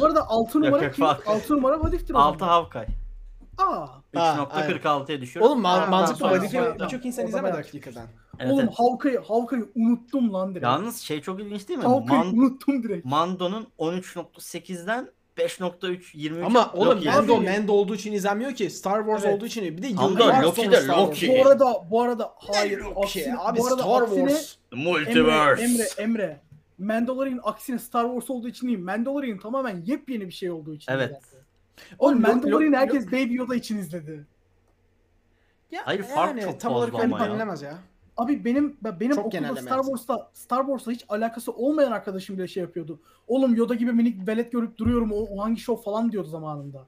[0.00, 1.04] Bu arada 6 numara yok, kim?
[1.06, 1.32] Falcon.
[1.32, 2.52] 6 numara What If'tir o 6 zaman.
[2.52, 2.86] Hawkeye.
[3.66, 3.86] Aa.
[4.14, 5.46] Ha, 3.46'ya düşüyor.
[5.46, 8.06] Oğlum ma- Ha, mantıklı tamam, What If'i tamam, birçok insan izlemedi O da hakikaten.
[8.38, 8.74] Evet, Oğlum evet.
[8.78, 10.64] Hawkeye'yi Hawkeye'yi unuttum lan direkt.
[10.64, 11.84] Yalnız şey çok ilginç değil mi?
[11.86, 13.04] Hawkeye'yi Man- unuttum direkt.
[13.06, 15.08] Mando'nun 13.8'den
[15.38, 17.04] 5.3 23 Ama oğlum.
[17.04, 18.70] Mando Mando olduğu için izlenmiyor ki.
[18.70, 19.36] Star Wars Evet.
[19.36, 21.28] olduğu için bir de Ama yıllar Loki sonra de Star Loki.
[21.38, 22.78] Bu arada bu arada hayır.
[22.78, 23.00] Loki.
[23.00, 24.56] aksine- Abi bu arada Star aksine- Wars.
[24.72, 26.40] Emre, Emre, Emre.
[26.78, 28.78] Mandalorian aksine Star Wars olduğu için değil.
[28.78, 30.92] Mandalorian tamamen yepyeni bir şey olduğu için.
[30.92, 31.12] Evet.
[31.98, 34.26] Oğlum Oğlum, Lo- Mandalorian Lo- herkes Baby Yoda için izledi.
[35.70, 37.04] Ya, Hayır, fark çok tam olarak fazla
[37.42, 37.70] ama ya.
[37.70, 37.78] ya.
[38.16, 39.82] Abi benim ben- benim Çok okulda Star.
[39.82, 43.00] Wars'ta Star Wars'la hiç alakası olmayan arkadaşım bile şey yapıyordu.
[43.28, 45.12] Oğlum Yoda gibi minik velet görüp duruyorum.
[45.12, 46.86] O, o hangi şov falan diyordu zamanında.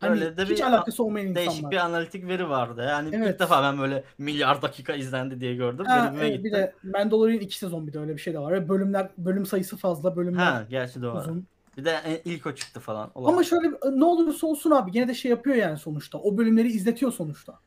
[0.00, 1.70] Hani Öyle de hiç bir alakası olmayan Değişik insanlar.
[1.70, 2.84] bir analitik veri vardı.
[2.88, 3.34] Yani Evet.
[3.34, 5.84] ilk defa ben böyle milyar dakika izlendi diye gördüm.
[5.86, 6.44] Ha, Garibime evet, gitti.
[6.44, 8.52] bir de Mandalorian iki sezon bir de öyle bir şey de var.
[8.52, 11.18] Ve bölümler bölüm sayısı fazla, bölümler Ha gerçi doğru.
[11.18, 11.46] uzun.
[11.76, 13.10] Bir de en- ilk o çıktı falan.
[13.14, 13.48] Ama Olabilir.
[13.48, 16.18] şöyle bir- ne olursa olsun abi gene de şey yapıyor yani sonuçta.
[16.18, 17.58] O bölümleri izletiyor sonuçta.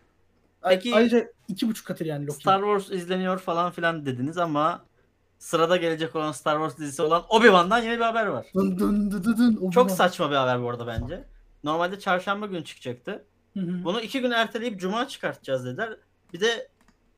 [0.61, 2.39] Ay- Peki- Ayrıca iki buçuk katır yani Loki.
[2.39, 4.85] Star Wars izleniyor falan filan dediniz ama
[5.39, 8.45] sırada gelecek olan Star Wars dizisi olan Obi-Wan'dan yeni bir haber var.
[8.55, 9.59] Dın dın dı dı dın.
[9.61, 11.23] O Çok saçma bir haber bu arada bence.
[11.63, 13.23] Normalde çarşamba günü çıkacaktı.
[13.53, 13.83] Hı hı.
[13.83, 15.97] Bunu iki gün erteleyip cuma çıkartacağız dediler.
[16.33, 16.67] Bir de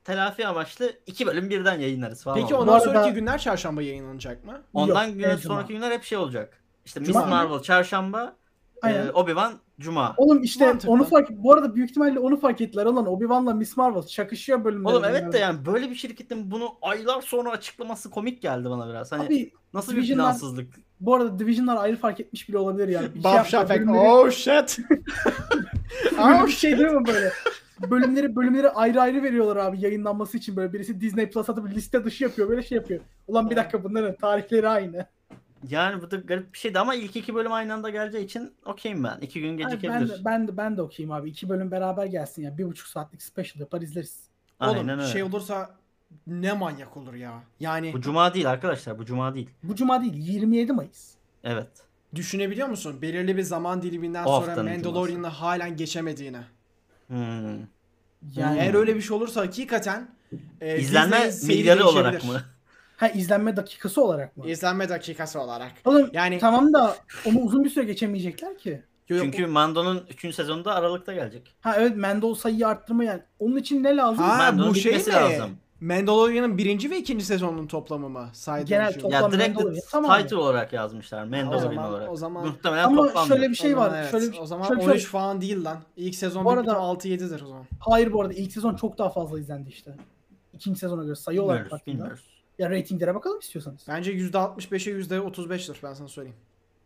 [0.04, 2.38] telafi amaçlı iki bölüm birden yayınlarız falan.
[2.42, 2.62] Peki oldu.
[2.64, 4.62] ondan Bu arada- sonraki günler çarşamba yayınlanacak mı?
[4.74, 5.56] Ondan Yok, evet, cuma.
[5.56, 6.62] sonraki günler hep şey olacak.
[6.86, 7.26] İşte Miss Cuma?
[7.26, 8.36] Marvel çarşamba,
[8.82, 9.08] Aynen.
[9.08, 10.14] e, Obi-Wan cuma.
[10.18, 10.92] Oğlum işte Mantıklı.
[10.94, 14.92] onu fark bu arada büyük ihtimalle onu fark ettiler olan Obi-Wan'la Miss Marvel çakışıyor bölümler.
[14.92, 19.12] Oğlum evet de yani böyle bir şirketin bunu aylar sonra açıklaması komik geldi bana biraz.
[19.12, 20.74] Hani Abi nasıl bir Division'lar- plansızlık?
[21.00, 23.08] bu arada Division'lar ayrı fark etmiş bile olabilir yani.
[23.16, 23.78] Bir şey Bob Shafak.
[23.78, 24.80] bölümleri- Oh shit.
[26.18, 27.32] Böyle bir şey değil mi böyle?
[27.92, 32.24] Bölümleri bölümleri ayrı ayrı veriyorlar abi yayınlanması için böyle birisi Disney Plus atıp liste dışı
[32.24, 33.00] yapıyor böyle şey yapıyor.
[33.28, 35.06] Ulan bir dakika bunların tarihleri aynı.
[35.70, 39.04] Yani bu da garip bir şeydi ama ilk iki bölüm aynı anda geleceği için okeyim
[39.04, 39.18] ben.
[39.22, 40.10] İki gün Abi ben gecikebilir.
[40.10, 41.30] de, ben de ben de okuyayım abi.
[41.30, 42.58] İki bölüm beraber gelsin ya.
[42.58, 44.30] Bir buçuk saatlik special yapar izleriz.
[44.60, 45.06] Aynen Oğlum öyle.
[45.08, 45.76] şey olursa
[46.28, 47.44] ne manyak olur ya.
[47.60, 49.50] Yani Bu cuma değil arkadaşlar bu cuma değil.
[49.64, 51.12] Bu cuma değil 27 Mayıs.
[51.44, 51.68] Evet.
[52.16, 53.02] düşünebiliyor musun?
[53.02, 56.42] Belirli bir zaman diliminden O sonra haftanın Mandalorian'ı halen geçemediğini.
[57.08, 57.60] Hmm.
[58.36, 60.10] Yani Eğer öyle bir şey olursa hakikaten
[60.62, 62.34] e, İzlenme seyri milyarı olarak değişebilir.
[62.34, 62.42] mı?
[62.98, 64.50] Ha izlenme dakikası olarak mı?
[64.50, 65.72] İzlenme dakikası olarak.
[65.86, 66.96] Oğlum Yani- tamam da
[67.26, 68.82] onu uzun bir süre geçemeyecekler ki.
[69.08, 70.34] Çünkü Mando'nun 3.
[70.36, 71.56] sezonunda Aralık'ta gelecek.
[71.62, 73.22] Ha evet Mendel sayıyı arttırma yani.
[73.40, 74.24] Onun için ne lazım?
[74.26, 75.08] Ha Mando'nun bu şey mi?
[75.08, 75.50] lazım.
[75.82, 78.30] Mandalorian'ın birinci ve ikinci sezonunun toplamı mı?
[78.34, 79.02] Saydığın Genel şey.
[79.02, 79.60] top- Ya Toplam direkt
[79.92, 80.22] tamam.
[80.22, 81.24] title olarak yazmışlar.
[81.24, 82.12] o Mandalorian zaman, olarak.
[82.12, 83.36] o zaman Muhtemelen Ama toplamdır.
[83.36, 83.92] şöyle bir şey O var.
[83.98, 84.12] evet.
[84.12, 85.78] Şöyle, o zaman şöyle, 13 şöyle- falan değil lan.
[85.98, 87.64] İlk sezon Bu bir arada- 6-7'dir o zaman.
[87.80, 89.96] Hayır bu arada ilk sezon çok daha fazla izlendi işte.
[90.54, 91.86] İkinci sezona göre sayı olarak baktığında.
[91.98, 92.35] bilmiyoruz.
[92.60, 93.86] Ya ratinglere bakalım istiyorsanız.
[93.88, 96.38] Bence %65'e %35'tir ben sana söyleyeyim.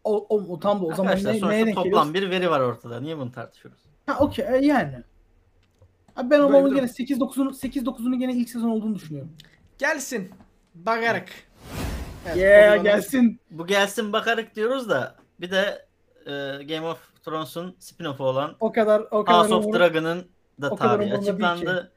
[0.04, 2.14] O, o, o tam da o zaman Arkadaşlar ne, sonuçta neye denk toplam geliyoruz?
[2.14, 3.00] bir veri var ortada.
[3.00, 3.80] Niye bunu tartışıyoruz?
[4.06, 5.04] Ha okey e, yani.
[6.16, 9.32] Abi ben Böyle bir gene 8-9'unu 8-9'unu gene ilk sezon olduğunu düşünüyorum.
[9.78, 10.32] Gelsin.
[10.76, 11.30] Bakarak.
[12.26, 13.40] Evet, Yeah gelsin.
[13.52, 15.86] Bu gelsin bakarık diyoruz da bir de
[16.26, 16.32] e,
[16.64, 19.40] Game of Thrones'un spin-off'u olan O kadar o kadar.
[19.40, 20.28] House of umur- Dragon'ın
[20.62, 21.91] da o kadar tarihi umurumda değil açıklandı.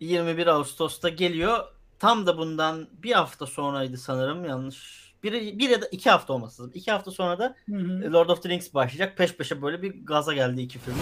[0.00, 1.64] 21 Ağustos'ta geliyor.
[1.98, 5.06] Tam da bundan bir hafta sonraydı sanırım yanlış.
[5.22, 6.72] Bir, bir ya da iki hafta olması lazım.
[6.74, 8.12] İki hafta sonra da Hı hı.
[8.12, 9.16] Lord of the Rings başlayacak.
[9.16, 10.98] Peş peşe böyle bir gaza geldi iki firma.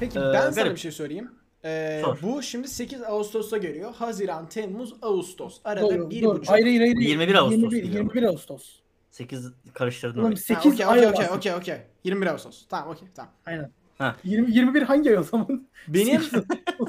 [0.00, 0.74] Peki Ee, ben sana garip.
[0.74, 1.30] bir şey söyleyeyim.
[1.64, 2.18] Ee, Sor.
[2.22, 3.94] bu şimdi 8 Ağustos'ta geliyor.
[3.94, 5.60] Haziran, Temmuz, Ağustos.
[5.64, 6.34] Arada Dur, bir dur.
[6.34, 6.48] buçuk.
[6.48, 6.96] Hayır hayır hayır.
[6.96, 7.94] 21 Ağustos 21, diyor.
[7.94, 8.76] 21 Ağustos.
[9.10, 10.36] 8 karıştırdın Oğlum orayı.
[10.36, 11.76] 8 okey okey okey okey okey.
[12.04, 12.66] 21 Ağustos.
[12.68, 13.32] Tamam okey tamam.
[13.46, 13.70] Aynen.
[13.98, 14.16] Ha.
[14.24, 15.68] 20, 21 hangi ay o zaman?
[15.88, 16.22] Benim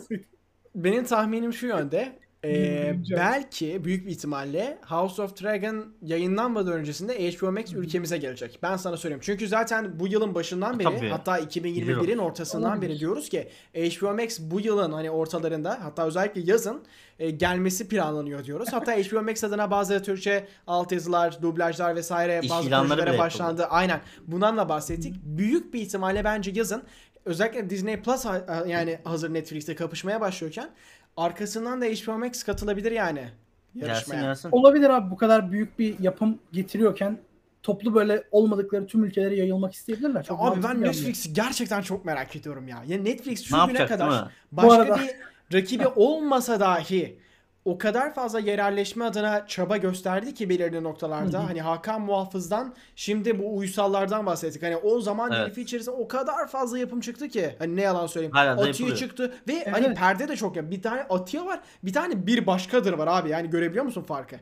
[0.75, 2.19] benim tahminim şu yönde.
[2.45, 8.59] Ee, belki büyük bir ihtimalle House of Dragon yayınlanmadan öncesinde HBO Max ülkemize gelecek.
[8.63, 9.21] Ben sana söyleyeyim.
[9.23, 11.09] Çünkü zaten bu yılın başından beri Tabii.
[11.09, 16.83] hatta 2021'in ortasından beri diyoruz ki HBO Max bu yılın hani ortalarında hatta özellikle yazın
[17.19, 18.69] e, gelmesi planlanıyor diyoruz.
[18.71, 23.65] Hatta HBO Max adına bazı Türkçe altyazılar, dublajlar vesaire İş bazı projelere başlandı.
[23.65, 24.01] Aynen.
[24.27, 25.15] Bundan da bahsettik.
[25.23, 26.83] Büyük bir ihtimalle bence yazın
[27.27, 28.25] özellikle Disney Plus
[28.67, 30.69] yani hazır Netflix'te kapışmaya başlıyorken
[31.17, 33.29] arkasından da HBO Max katılabilir yani
[33.75, 34.21] Gelsin yarışmaya.
[34.21, 34.49] gelsin.
[34.51, 37.17] Olabilir abi bu kadar büyük bir yapım getiriyorken
[37.63, 40.15] toplu böyle olmadıkları tüm ülkelere yayılmak isteyebilirler.
[40.19, 40.81] Ya Çok abi ben.
[40.81, 42.83] Netflix'i gerçekten çok merak ediyorum ya.
[42.87, 44.29] Ya Netflix şu Ne güne yapacak değil kadar mi?
[44.51, 47.19] başka arada- bir rakibi olmasa dahi
[47.67, 51.37] o kadar fazla yerelleşme adına çaba gösterdi ki belirli noktalarda.
[51.37, 51.47] Hı hı.
[51.47, 54.63] Hani Hakan Muhafız'dan şimdi bu uysallardan bahsettik.
[54.63, 55.45] Hani o zaman Evet.
[55.45, 57.55] dilifi içerisinde o kadar fazla yapım çıktı ki.
[57.59, 58.33] Hani ne yalan söyleyeyim.
[58.35, 59.97] Hala Atiye çıktı ve hani Evet.
[59.97, 60.71] perde de çok ya.
[60.71, 61.59] Bir tane Atiye var.
[61.83, 63.29] Bir tane bir başkadır var abi.
[63.29, 64.35] Yani görebiliyor musun farkı?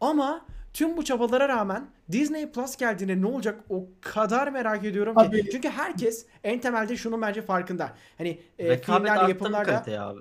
[0.00, 5.20] Ama tüm bu çabalara rağmen Disney Plus geldiğinde ne olacak o kadar merak ediyorum ki.
[5.20, 7.90] Abi- Çünkü herkes en temelde şunun bence farkında.
[8.18, 10.20] Hani e, arttırdı yapımlarda kaliteyi abi.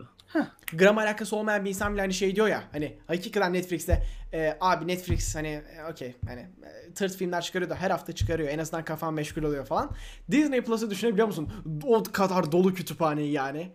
[0.74, 4.88] Gram alakası olmayan bir insan bile hani şey diyor ya hani hakikaten Netflix'te e, abi
[4.88, 8.86] Netflix hani e, okey hani e, tırt filmler çıkarıyor da her hafta çıkarıyor en azından
[8.86, 9.90] kafan meşgul oluyor falan.
[10.32, 11.50] Disney Plus'ı düşünebiliyor musun?
[11.84, 13.72] O kadar dolu kütüphaneyi yani.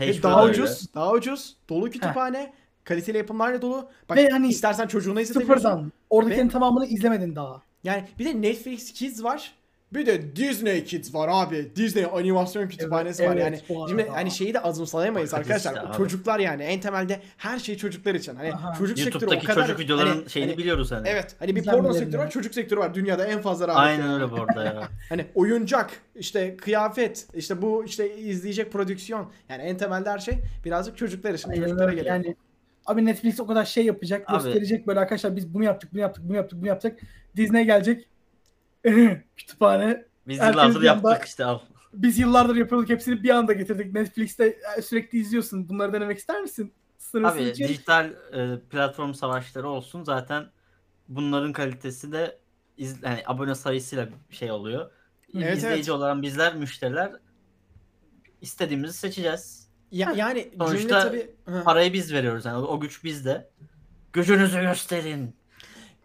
[0.00, 0.62] Ve daha da öyle.
[0.62, 2.54] ucuz, daha ucuz, dolu kütüphane,
[2.84, 3.90] kaliteli yapımlarla dolu.
[4.08, 5.62] Bak Ve hani istersen çocuğuna izletebiliyorsun.
[5.62, 5.92] Sıfırdan.
[6.10, 7.62] Oradakilerin Ve- tamamını izlemedin daha.
[7.84, 9.54] Yani bir de Netflix Kids var.
[9.96, 11.70] Bir de Disney Kids var abi.
[11.76, 13.88] Disney animasyon kütüphanesi Evet, var evet, yani.
[13.88, 15.82] Şimdi hani şeyi de azımsayamayız Bakacağız arkadaşlar.
[15.82, 15.96] işte abi.
[15.96, 18.34] çocuklar yani en temelde her şey çocuklar için.
[18.36, 18.74] Hani Aha.
[18.78, 21.08] çocuk sektörü o kadar çocuk videoların hani- şeyini hani- biliyoruz hani.
[21.08, 21.36] Evet.
[21.38, 22.94] Hani bir porno sektörü var, çocuk sektörü var.
[22.94, 23.78] Dünyada en fazla rağbet.
[23.78, 24.88] Aynen öyle bu arada ya.
[25.08, 29.30] Hani oyuncak, işte kıyafet, işte bu işte izleyecek prodüksiyon.
[29.48, 32.06] Yani en temelde her şey birazcık çocuklar için, Aynen çocuklara geliyor.
[32.06, 32.36] Yani
[32.86, 36.24] abi Netflix o kadar şey yapacak, Abi- gösterecek böyle arkadaşlar biz bunu yaptık, bunu yaptık,
[36.28, 36.98] bunu yaptık, bunu yaptık.
[37.36, 38.08] Disney gelecek.
[39.36, 40.04] Kütüphane.
[40.28, 41.58] Biz yıllardır yaptık işte al.
[41.92, 43.94] Biz yıllardır yapıyorduk hepsini bir anda getirdik.
[43.94, 45.68] Netflix'te e, sürekli izliyorsun.
[45.68, 46.72] Bunları denemek ister misin?
[46.98, 47.68] Sınırsız Abi için.
[47.68, 50.46] dijital e, platform savaşları olsun zaten
[51.08, 52.38] bunların kalitesi de
[52.76, 54.90] iz, yani abone sayısıyla şey oluyor.
[55.34, 55.90] Evet, İzleyici evet.
[55.90, 57.12] olan bizler müşteriler
[58.40, 59.68] istediğimizi seçeceğiz.
[59.90, 61.30] Ya, yani cümle Sonuçta tabii...
[61.44, 61.62] Hı.
[61.64, 63.50] Parayı biz veriyoruz yani o, o güç bizde.
[64.12, 65.36] Gücünüzü gösterin.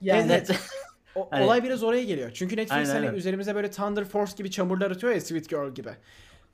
[0.01, 0.51] Yani Evet.
[1.15, 2.31] O- Hani- olay biraz oraya geliyor.
[2.33, 3.13] Çünkü Netflix Aynen, hani aynen.
[3.17, 5.89] üzerimize böyle Thunder Force gibi çamurlar atıyor ya Sweet Girl gibi.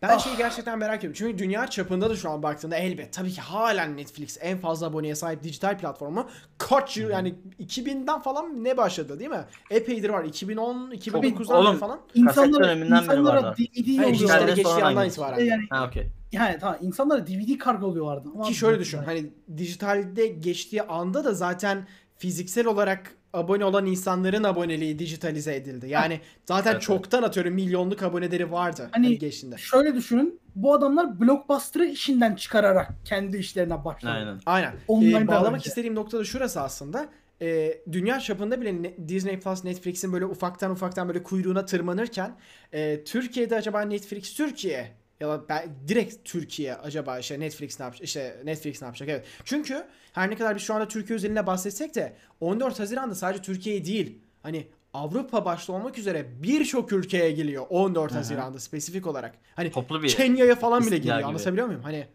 [0.01, 0.19] Ben Ah.
[0.19, 1.15] şeyi gerçekten merak ediyorum.
[1.19, 5.15] Çünkü dünya çapında da şu an baktığında elbet tabii ki halen Netflix en fazla aboneye
[5.15, 6.29] sahip dijital platformu.
[6.57, 9.43] Kaç yıl yani 2000'den falan ne başladı değil mi?
[9.71, 10.23] Epeydir var.
[10.23, 11.99] 2010, 2009'dan beri Oğlum, falan.
[12.15, 13.55] insanlar- döneminden beri insanlara vardı.
[13.57, 14.47] DVD yolluyorlar.
[14.47, 15.45] geçtiği andan itibaren.
[15.45, 16.07] Yani, Ha okey.
[16.31, 18.29] yani tamam insanlara DVD kargoluyorlardı.
[18.35, 18.97] Ama Ki şöyle düşün.
[18.97, 25.89] Hani dijitalde geçtiği anda da zaten fiziksel olarak abone olan insanların aboneliği dijitalize edildi.
[25.89, 29.57] Yani zaten Evet, çoktan atıyorum milyonluk aboneleri vardı Hani- hani geçtiğinde.
[29.57, 30.39] Şöyle düşünün.
[30.55, 34.11] Bu adamlar blockbuster'ı işinden çıkararak kendi işlerine başladı.
[34.11, 34.39] Aynen.
[34.45, 34.73] Aynen.
[34.87, 35.67] Online'dan Ee, bağlamak önce.
[35.69, 37.09] istediğim nokta da şurası aslında.
[37.41, 42.35] Ee, dünya çapında bile Ne- Disney Plus, Netflix'in böyle ufaktan ufaktan böyle kuyruğuna tırmanırken
[42.73, 48.03] e, Türkiye'de acaba Netflix Türkiye ya da ben, direkt Türkiye acaba işte Netflix ne yapacak
[48.05, 49.25] işte Netflix ne yapacak evet.
[49.45, 49.83] Çünkü
[50.13, 54.21] her ne kadar biz şu anda Türkiye özelinde bahsetsek de 14 Haziran'da sadece Türkiye değil
[54.43, 58.17] hani Avrupa başta olmak üzere birçok ülkeye geliyor 14 Hı hı.
[58.17, 59.35] Haziran'da spesifik olarak.
[59.55, 61.17] Hani Toplu bir Kenya'ya falan bile geliyor.
[61.17, 61.27] gibi.
[61.27, 61.81] Anlatabiliyor muyum?
[61.83, 62.07] Hani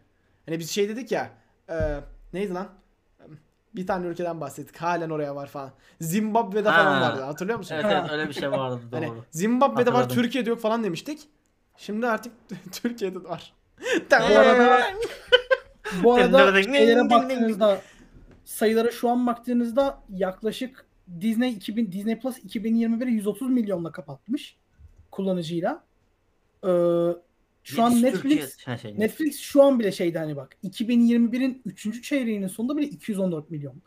[0.45, 1.29] hani biz şey dedik ya.
[1.69, 1.75] e,
[2.33, 2.67] neydi lan?
[3.75, 4.77] Bir tane ülkeden bahsettik.
[4.77, 5.71] Halen oraya var falan.
[6.01, 6.83] Zimbabwe'de Ha.
[6.83, 7.21] falan vardı.
[7.21, 7.75] Hatırlıyor musun?
[7.75, 9.23] Evet evet öyle bir şey vardı Hani doğru.
[9.31, 10.23] Zimbabwe'de var, Hatırladım.
[10.23, 11.27] Türkiye'de yok falan demiştik.
[11.77, 12.33] Şimdi artık
[12.71, 13.53] Türkiye'de de var.
[16.03, 17.81] Bu arada bu arada şeylere baktığınızda
[18.45, 20.85] sayılara şu an baktığınızda yaklaşık
[21.21, 24.57] Disney 2000 Disney Plus 2021'i 130 milyonla kapatmış
[25.11, 25.83] kullanıcıyla.
[26.63, 26.69] Ee,
[27.63, 32.03] şu an Netflix şey, Netflix şu an bile şeyde hani bak 2021'in 3.
[32.03, 33.81] çeyreğinin sonunda bile 214 milyon.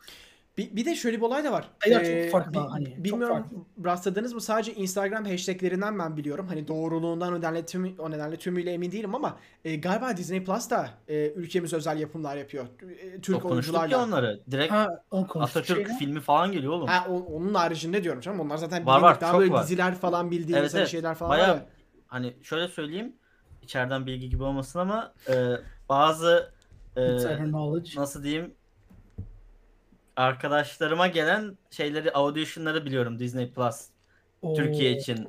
[0.57, 1.69] Bir, bir de şöyle bir olay da var.
[1.83, 3.57] Sayılar çok farklı bi- hani, çok Bilmiyorum farklı.
[3.85, 4.41] rastladınız mı?
[4.41, 6.47] Sadece Instagram hashtaglerinden ben biliyorum.
[6.47, 10.69] Hani doğruluğundan o nedenle, tüm, o nedenle tümüyle emin değilim ama e, galiba Disney Plus
[10.69, 12.65] da e, ülkemiz özel yapımlar yapıyor.
[13.01, 14.03] E, Türk Çok oyuncularla.
[14.03, 14.41] onları.
[14.51, 15.99] Direkt Ha, konuştuk Atatürk şeyle.
[15.99, 16.87] filmi falan geliyor oğlum.
[16.87, 18.39] Ha, o- onun haricinde diyorum canım.
[18.39, 19.63] Onlar zaten Var, var, Daha çok böyle var.
[19.63, 20.89] diziler falan bildiğimiz Evet, hani evet.
[20.89, 21.65] şeyler falan Bayağı var ya.
[22.07, 23.15] hani şöyle söyleyeyim
[23.61, 25.33] içeriden bilgi gibi olmasın ama e,
[25.89, 26.51] bazı
[26.97, 27.01] e,
[27.95, 28.53] nasıl diyeyim
[30.17, 33.85] arkadaşlarıma gelen şeyleri auditionları biliyorum Disney Plus
[34.41, 34.53] Oo.
[34.55, 35.27] Türkiye için.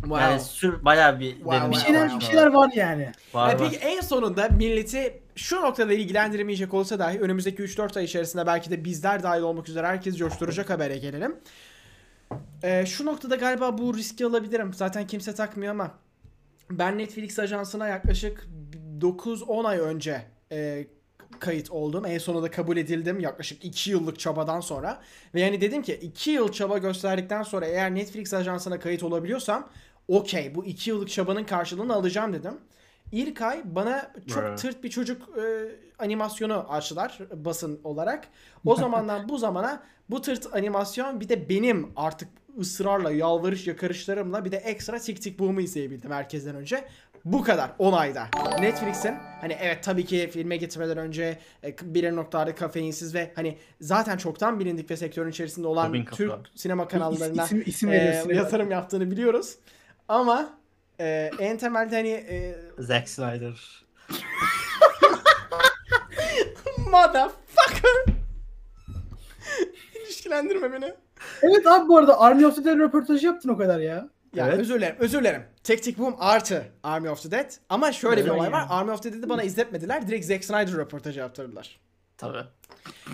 [0.00, 0.22] Wow.
[0.24, 3.12] Yani sür bayağı bir Wow, Bir şeyler, wow, bir şeyler var yani.
[3.34, 3.58] var, E var.
[3.58, 8.84] peki en sonunda milleti şu noktada ilgilendirmeyecek olsa dahi önümüzdeki 3-4 ay içerisinde belki de
[8.84, 11.36] bizler dahil olmak üzere herkes coşturacak habere gelelim.
[12.62, 14.74] E, şu noktada galiba bu riski alabilirim.
[14.74, 15.90] Zaten kimse takmıyor ama
[16.70, 18.46] ben Netflix ajansına yaklaşık
[19.00, 20.22] 9-10 ay önce
[20.52, 20.86] e,
[21.40, 22.06] kayıt oldum.
[22.06, 25.00] En sonunda kabul edildim yaklaşık 2 yıllık çabadan sonra.
[25.34, 29.68] Ve yani dedim ki 2 yıl çaba gösterdikten sonra eğer Netflix ajansına kayıt olabiliyorsam
[30.08, 32.54] okey bu 2 yıllık çabanın karşılığını alacağım dedim.
[33.12, 34.56] İlk ay bana çok Bravo.
[34.56, 35.42] tırt bir çocuk e,
[35.98, 38.28] animasyonu açtılar basın olarak.
[38.64, 42.28] O zamandan bu zamana bu tırt animasyon bir de benim artık
[42.60, 46.84] ısrarla yalvarış yakarışlarımla bir de ekstra Tik Tik Boom'u izleyebildim herkesten önce.
[47.26, 48.28] Bu kadar 10 ayda.
[48.60, 54.16] Netflix'in hani evet tabii ki filme gitmeden önce e, bir noktalarda kafeinsiz ve hani zaten
[54.16, 56.16] çoktan bilindik ve sektörün içerisinde olan kafa.
[56.16, 58.30] Türk sinema kanallarına İsim, isim e, veriyorsun.
[58.30, 59.54] yatırım yaptığını biliyoruz.
[60.08, 60.58] Ama
[61.00, 63.84] e, en temelde hani e, Zack Snyder.
[66.78, 68.04] motherfucker
[70.02, 70.94] ilişkilendirme beni.
[71.42, 74.08] Evet abi bu arada Army of the Dead röportajı yaptın o kadar ya.
[74.36, 74.58] Ya Evet.
[74.60, 75.42] özür dilerim, özür dilerim.
[75.64, 77.50] Tek Tek Boom artı Army of the Dead.
[77.68, 78.66] Ama şöyle bir olay var.
[78.70, 80.08] Army of the Dead'i bana izletmediler.
[80.08, 81.80] Direkt Zack Snyder röportajı yaptırdılar.
[82.18, 82.42] Tabii.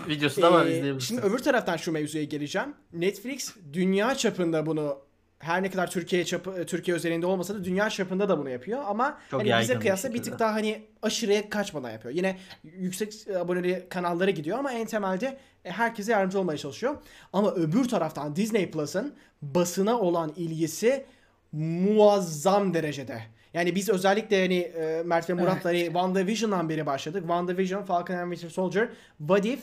[0.07, 1.07] Videosu da var Ee, izleyebilirsiniz.
[1.07, 2.73] şimdi öbür taraftan şu mevzuya geleceğim.
[2.93, 4.97] Netflix dünya çapında bunu
[5.43, 9.17] her ne kadar Türkiye çapı Türkiye özelinde olmasa da dünya çapında da bunu yapıyor ama
[9.31, 12.15] Çok hani bize kıyasla bir tık daha hani aşırıya kaçmadan yapıyor.
[12.15, 16.95] Yine yüksek aboneli kanallara gidiyor ama en temelde e, herkese yardımcı olmaya çalışıyor.
[17.33, 21.05] Ama öbür taraftan Disney Plus'ın basına olan ilgisi
[21.51, 23.21] muazzam derecede.
[23.53, 27.21] Yani biz özellikle hani e, Mert ve Murat'la hani WandaVision'dan beri başladık.
[27.21, 29.59] WandaVision, Falcon and Winter Soldier, What If,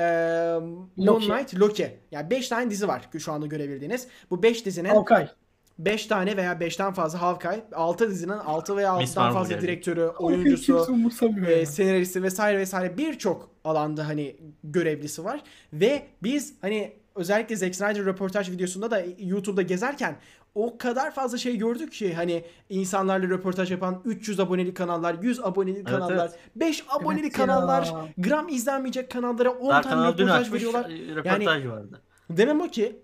[0.00, 1.26] e, Moon Loki.
[1.26, 1.98] Knight, Loki.
[2.10, 4.06] Yani 5 tane dizi var şu anda görebildiğiniz.
[4.30, 5.28] Bu 5 dizinin Hawkeye.
[5.78, 9.66] 5 tane veya 5'ten fazla Hawkeye, 6 dizinin 6 veya Miss 6'dan Marvel fazla geldi.
[9.66, 10.86] direktörü, oyuncusu,
[11.46, 15.42] e, senaristi vesaire vesaire birçok alanda hani görevlisi var.
[15.72, 20.16] Ve biz hani özellikle Zack Snyder röportaj videosunda da YouTube'da gezerken
[20.54, 25.84] o kadar fazla şey gördük ki hani insanlarla röportaj yapan 300 aboneli kanallar, 100 aboneli
[25.84, 26.38] kanallar, evet.
[26.56, 28.08] 5 aboneli Evet kanallar, ya.
[28.18, 30.90] gram izlenmeyecek kanallara 10 Daha tane kanalı dün röportaj açmış veriyorlar.
[30.90, 32.00] e, röportaj vardı.
[32.30, 33.02] Demem o ki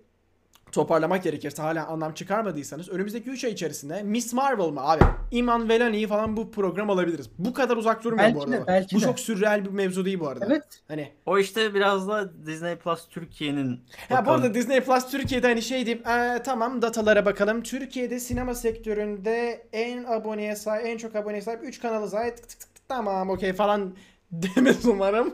[0.81, 5.03] toparlamak gerekirse hala anlam çıkarmadıysanız önümüzdeki 3 ay içerisinde Miss Marvel mı abi?
[5.31, 7.29] Iman Velani'yi falan bu program alabiliriz.
[7.37, 8.63] Bu kadar uzak durmuyor bu Belki arada.
[8.63, 9.05] de, belki bu de.
[9.05, 10.45] çok sürreal bir mevzu değil bu arada.
[10.49, 10.63] Evet.
[10.87, 13.79] Hani O işte biraz da Disney Plus Türkiye'nin
[14.09, 17.63] ya bu arada Disney Plus Türkiye'de hani şey deyip "Ee, tamam datalara bakalım.
[17.63, 22.37] Türkiye'de sinema sektöründe en aboneye sahip, en çok aboneye sahip 3 kanalı sahip.
[22.37, 23.95] Tık tık tık tık, tamam okey falan
[24.31, 25.33] demez umarım.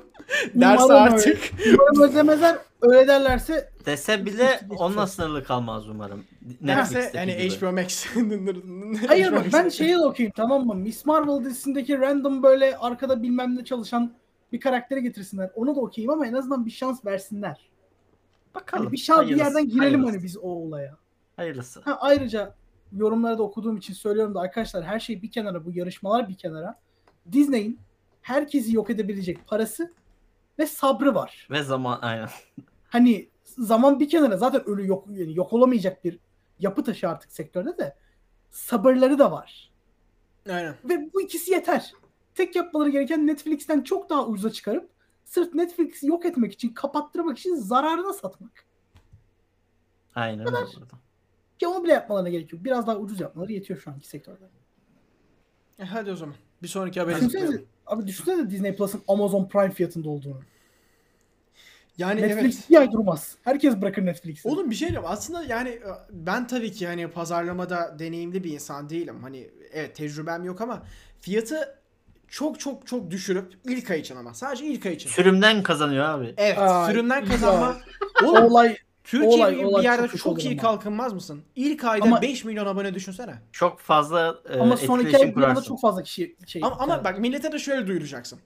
[0.55, 1.15] Derse Umarım öyle.
[1.15, 1.51] artık.
[1.73, 2.57] Umarım ödemezler.
[2.81, 6.23] Öyle derlerse dese bile Geçmiş onunla sınırlı kalmaz umarım.
[6.41, 7.55] Derse Netflix'teki yani gibi.
[7.59, 8.05] HBO Max.
[9.07, 10.75] Hayır bak ben şeyi de okuyayım tamam mı?
[10.75, 14.13] Miss Marvel dizisindeki random böyle arkada bilmem ne çalışan
[14.51, 15.51] bir karaktere getirsinler.
[15.55, 17.69] Onu da okuyayım ama en azından bir şans versinler.
[18.55, 18.83] Bakalım.
[18.83, 20.11] Hani bir şans bir Hayırlısı, yerden girelim hayırlısı.
[20.11, 20.97] hani biz o olaya.
[21.35, 21.81] Hayırlısı.
[21.81, 22.55] Ha, ayrıca
[22.91, 26.79] yorumları da okuduğum için söylüyorum da arkadaşlar her şey bir kenara bu yarışmalar bir kenara.
[27.31, 27.79] Disney'in
[28.23, 29.93] herkesi yok edebilecek parası
[30.59, 31.47] ve sabrı var.
[31.51, 32.29] Ve zaman aynen.
[32.89, 36.19] Hani zaman bir kenara zaten ölü yok yani yok olamayacak bir
[36.59, 37.95] yapı taşı artık sektörde de
[38.49, 39.71] sabırları da var.
[40.49, 40.75] Aynen.
[40.83, 41.93] Ve bu ikisi yeter.
[42.35, 44.89] Tek yapmaları gereken Netflix'ten çok daha ucuza çıkarıp
[45.25, 48.65] sırf Netflix'i yok etmek için, kapattırmak için zararına satmak.
[50.15, 50.57] Aynen öyle.
[51.59, 52.63] Ki onu bile yapmalarına gerek yok.
[52.63, 54.49] Biraz daha ucuz yapmaları yetiyor şu anki sektörde.
[55.79, 56.35] E, hadi o zaman.
[56.63, 57.65] Bir sonraki haberi zıplayalım.
[57.87, 60.39] abi düşünsene Disney Plus'ın Amazon Prime fiyatında olduğunu.
[61.97, 62.69] Yani Netflix evet.
[62.69, 63.35] bir ay durmaz.
[63.43, 64.47] Herkes bırakır Netflix'i.
[64.47, 65.09] Oğlum bir şey diyeyim.
[65.09, 69.19] Aslında yani e, ben tabii ki hani pazarlamada deneyimli bir insan değilim.
[69.21, 70.83] Hani evet tecrübem yok ama
[71.21, 71.75] fiyatı
[72.27, 75.09] çok çok çok düşürüp ilk ay için ama sadece ilk ay için.
[75.09, 76.33] Sürümden kazanıyor abi.
[76.37, 77.77] Evet, Aa, sürümden kazanma.
[78.25, 80.61] Oğlum olay Türkiye olay- gibi olay bir yerde çok çok, iyi ama.
[80.61, 81.41] kalkınmaz mısın?
[81.55, 83.33] İlk ayda Ama- 5 milyon abone düşünsene.
[83.51, 85.67] Çok fazla e, ama son iki etkileşim ay bir anda kurarsın.
[85.69, 86.61] çok fazla kişi şey.
[86.65, 87.03] Ama, ama yani.
[87.03, 88.39] bak millete de şöyle duyuracaksın.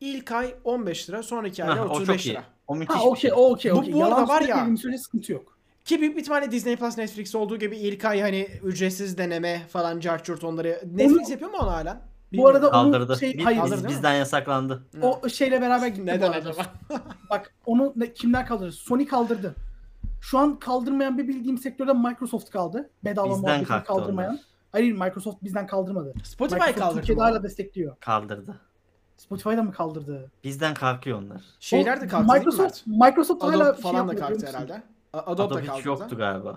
[0.00, 2.30] İlk ay 15 lira, sonraki ayda Hah, o 35 çok iyi.
[2.30, 2.44] lira.
[2.68, 3.32] O müthiş Ha bir okey şey.
[3.32, 3.92] o okey Bu- okey.
[3.92, 5.54] bu arada var ya- sürece sıkıntı yok.
[5.84, 10.00] Ki büyük bir ihtimalle Disney Plus Netflix'te olduğu gibi ilk ay hani ücretsiz deneme falan
[10.00, 10.80] carçurt onları.
[10.94, 12.00] Netflix yapıyor mu onu hala?
[12.32, 13.12] Bu arada Kaldırdı.
[13.12, 14.82] onu şey Biz- hayır Kaldırdı bizden yasaklandı.
[15.02, 16.62] o şeyle beraber gitti Neden acaba?
[17.30, 18.72] Bak onu ne, kimler kaldırır?
[18.72, 19.54] Sony kaldırdı.
[20.24, 22.90] Şu an kaldırmayan bir bildiğim sektörde Microsoft kaldı.
[23.04, 24.30] Bedava Bizden muhabbetini kaldırmayan.
[24.30, 24.42] onlar.
[24.72, 26.14] Hayır Microsoft bizden kaldırmadı.
[26.24, 27.96] Spotify Microsoft kaldırdı Türkiye'de hala destekliyor.
[28.00, 28.60] Kaldırdı.
[29.16, 30.30] Spotify'da mı kaldırdı?
[30.44, 31.42] Bizden kalkıyor onlar.
[31.60, 32.86] Şeyler de kalktı değil mi Microsoft?
[32.86, 34.82] Microsoft hala Adobe şey falan da yapıyor, kalktı herhalde.
[35.12, 35.88] Adobe, Adobe da hiç kalktı.
[35.88, 36.56] yoktu galiba.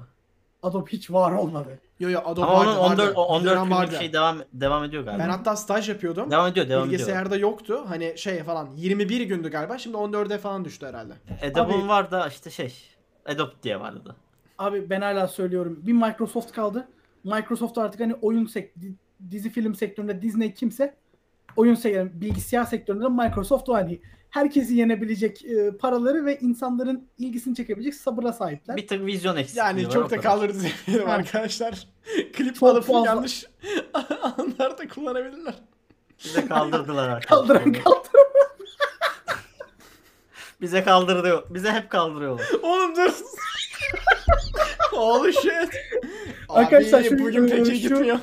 [0.64, 1.80] Adobe hiç var olmadı.
[2.00, 3.14] Yo yo Adobe Ama onun vardı, vardı.
[3.16, 3.96] 14, Bir dönem 14 günlük vardı.
[3.96, 5.24] şey devam devam ediyor galiba.
[5.24, 6.32] Ben hatta staj yapıyordum.
[6.32, 6.94] Devam ediyor, devam ediyor.
[7.00, 7.84] Bilgisayarda yoktu.
[7.88, 9.78] Hani şey falan 21 gündü galiba.
[9.78, 11.14] Şimdi 14'e falan düştü herhalde.
[11.52, 12.74] Adobe'un Abi- var da işte şey.
[13.28, 14.16] Adobe diye vardı.
[14.58, 15.80] Abi ben hala söylüyorum.
[15.82, 16.88] Bir Microsoft kaldı.
[17.24, 18.96] Microsoft artık hani oyun sek di-
[19.32, 20.96] dizi film sektöründe Disney kimse
[21.56, 24.00] oyun sektöründe bilgisayar sektöründe Microsoft o hani
[24.30, 28.78] herkesi yenebilecek e, paraları ve insanların ilgisini çekebilecek sabıra sahipler.
[28.78, 31.14] Bir tık vizyon eksikliği Yani var, çok da kaldırdı diyelim Ha.
[31.14, 31.88] arkadaşlar.
[32.34, 33.06] Klip Çok alıp fazla.
[33.06, 33.46] yanlış
[34.38, 35.56] anlarda kullanabilirler.
[36.26, 37.48] Bize kaldırdılar arkadaşlar.
[37.48, 38.28] Kaldıran kaldıran.
[40.62, 41.44] Bize kaldırıyor.
[41.50, 42.46] Bize hep kaldırıyorlar.
[42.64, 43.12] Oğlum dur.
[44.92, 45.70] Holy shit.
[46.50, 48.20] Arkadaşlar Abi, şu- bugün peki şu- gitmiyor.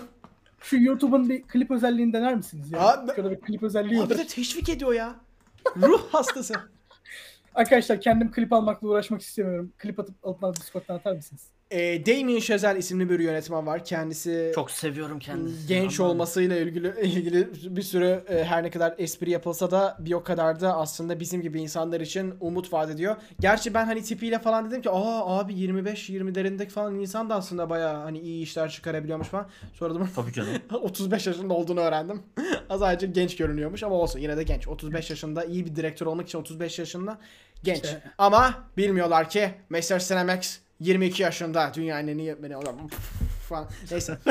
[0.61, 2.81] Şu YouTube'un bir klip özelliğini dener misiniz ya?
[2.81, 5.15] Abi- Şurada bir klip özelliği Abi de teşvik ediyor ya.
[5.77, 6.55] Ruh hastası.
[7.55, 9.73] Arkadaşlar kendim klip almakla uğraşmak istemiyorum.
[9.79, 11.49] Klip atıp alıp bana Discord'dan atar mısınız?
[11.71, 13.85] E, Damien Chazelle isimli bir yönetmen var.
[13.85, 15.67] Kendisi Çok seviyorum kendisini.
[15.69, 20.13] genç Ama- olmasıyla ilgili ilgili bir sürü e, her ne kadar espri yapılsa da bir
[20.13, 23.17] o kadar da aslında bizim gibi insanlar için umut vaat ediyor.
[23.41, 27.71] Gerçi ben hani tipiyle falan dedim ki aa abi 25 20'lerindeki falan insan da aslında
[27.71, 29.49] bayağı hani iyi işler çıkarabiliyormuş falan.
[29.75, 30.49] Sonra da Tabii canım.
[30.83, 32.23] 35 yaşında olduğunu öğrendim.
[32.71, 34.69] Azıcık genç görünüyormuş ama olsun yine de genç.
[34.69, 37.19] 35 yaşında iyi bir direktör olmak için 35 yaşında
[37.63, 37.77] genç.
[37.85, 38.03] İşte.
[38.19, 39.99] Ama bilmiyorlar ki Mr.
[39.99, 42.91] Cinemax 22 yaşında dünyanın en iyi yönetmeni olan
[43.49, 43.69] falan.
[43.91, 44.19] Neyse.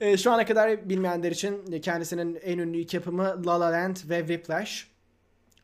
[0.00, 4.18] E, Şu ana kadar bilmeyenler için kendisinin en ünlü iki yapımı La La Land ve
[4.18, 4.89] Whiplash.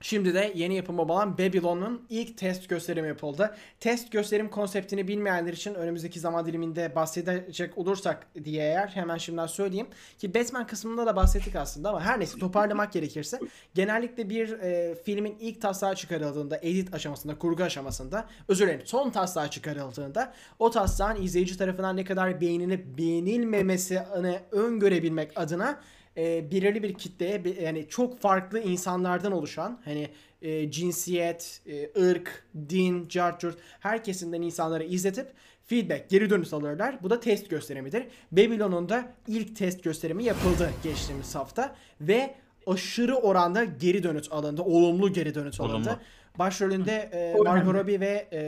[0.01, 3.57] Şimdi de yeni yapımı olan Babylon'un ilk test gösterimi yapıldı.
[3.81, 9.87] Test gösterim konseptini bilmeyenler için önümüzdeki zaman diliminde bahsedecek olursak diye eğer hemen şimdiden söyleyeyim.
[10.19, 13.39] Ki Batman kısmında da bahsettik aslında ama her neyse toparlamak gerekirse
[13.75, 19.51] genellikle bir e, filmin ilk taslağı çıkarıldığında, edit aşamasında, kurgu aşamasında, özür dilerim son taslağı
[19.51, 25.81] çıkarıldığında o taslağın izleyici tarafından ne kadar beğenilip beğenilmemesini öngörebilmek adına
[26.17, 30.09] e, belirli bir kitleye bir- yani çok farklı insanlardan oluşan hani
[30.43, 35.27] e, cinsiyet, e, ırk, din, cartürt her kesimden insanları izletip
[35.67, 36.99] feedback, geri dönüş alırlar.
[37.03, 38.05] Bu da test gösterimidir.
[38.33, 42.35] Babylon'un da ilk test gösterimi yapıldı geçtiğimiz hafta ve
[42.67, 44.63] aşırı oranda geri dönüt alındı.
[44.63, 45.75] Olumlu geri dönüt alındı.
[45.75, 45.99] Olumlu.
[46.39, 47.75] Başrolünde e, Margot.
[47.75, 48.39] Robbie ve e,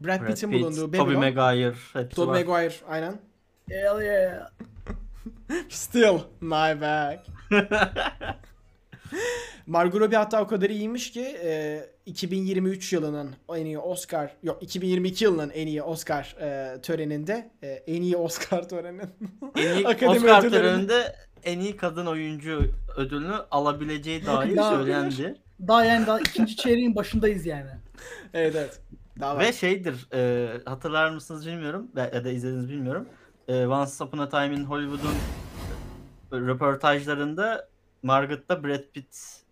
[0.00, 1.20] Brad, Brad Pitt'in Pitt, bulunduğu Tobey Babylon.
[1.20, 2.44] Maguire hepsi Tobey.
[2.44, 3.18] Maguire aynen.
[3.70, 4.50] Hell yeah.
[5.68, 7.18] Still my bag.
[9.66, 15.24] Margot Robbie hatta o kadar iyiymiş ki e, 2023 yılının en iyi Oscar yok 2022
[15.24, 19.10] yılının en iyi Oscar e, töreninde e, en iyi Oscar töreninin
[19.56, 22.62] En iyi Akademi Oscar ödüllerinde- töreninde en iyi kadın oyuncu
[22.96, 25.34] ödülünü alabileceği dair Daha- söylendi.
[25.68, 27.70] Daha yani daha ikinci çeyreğin başındayız yani.
[28.34, 28.80] evet evet.
[29.20, 29.44] Daha var.
[29.44, 33.08] Ve şeydir e, hatırlar mısınız bilmiyorum ya da izlediniz bilmiyorum.
[33.48, 35.14] E, Once Upon a Time in Hollywood'un
[36.32, 37.68] röportajlarında
[38.02, 39.42] Margot'ta Brad Pitt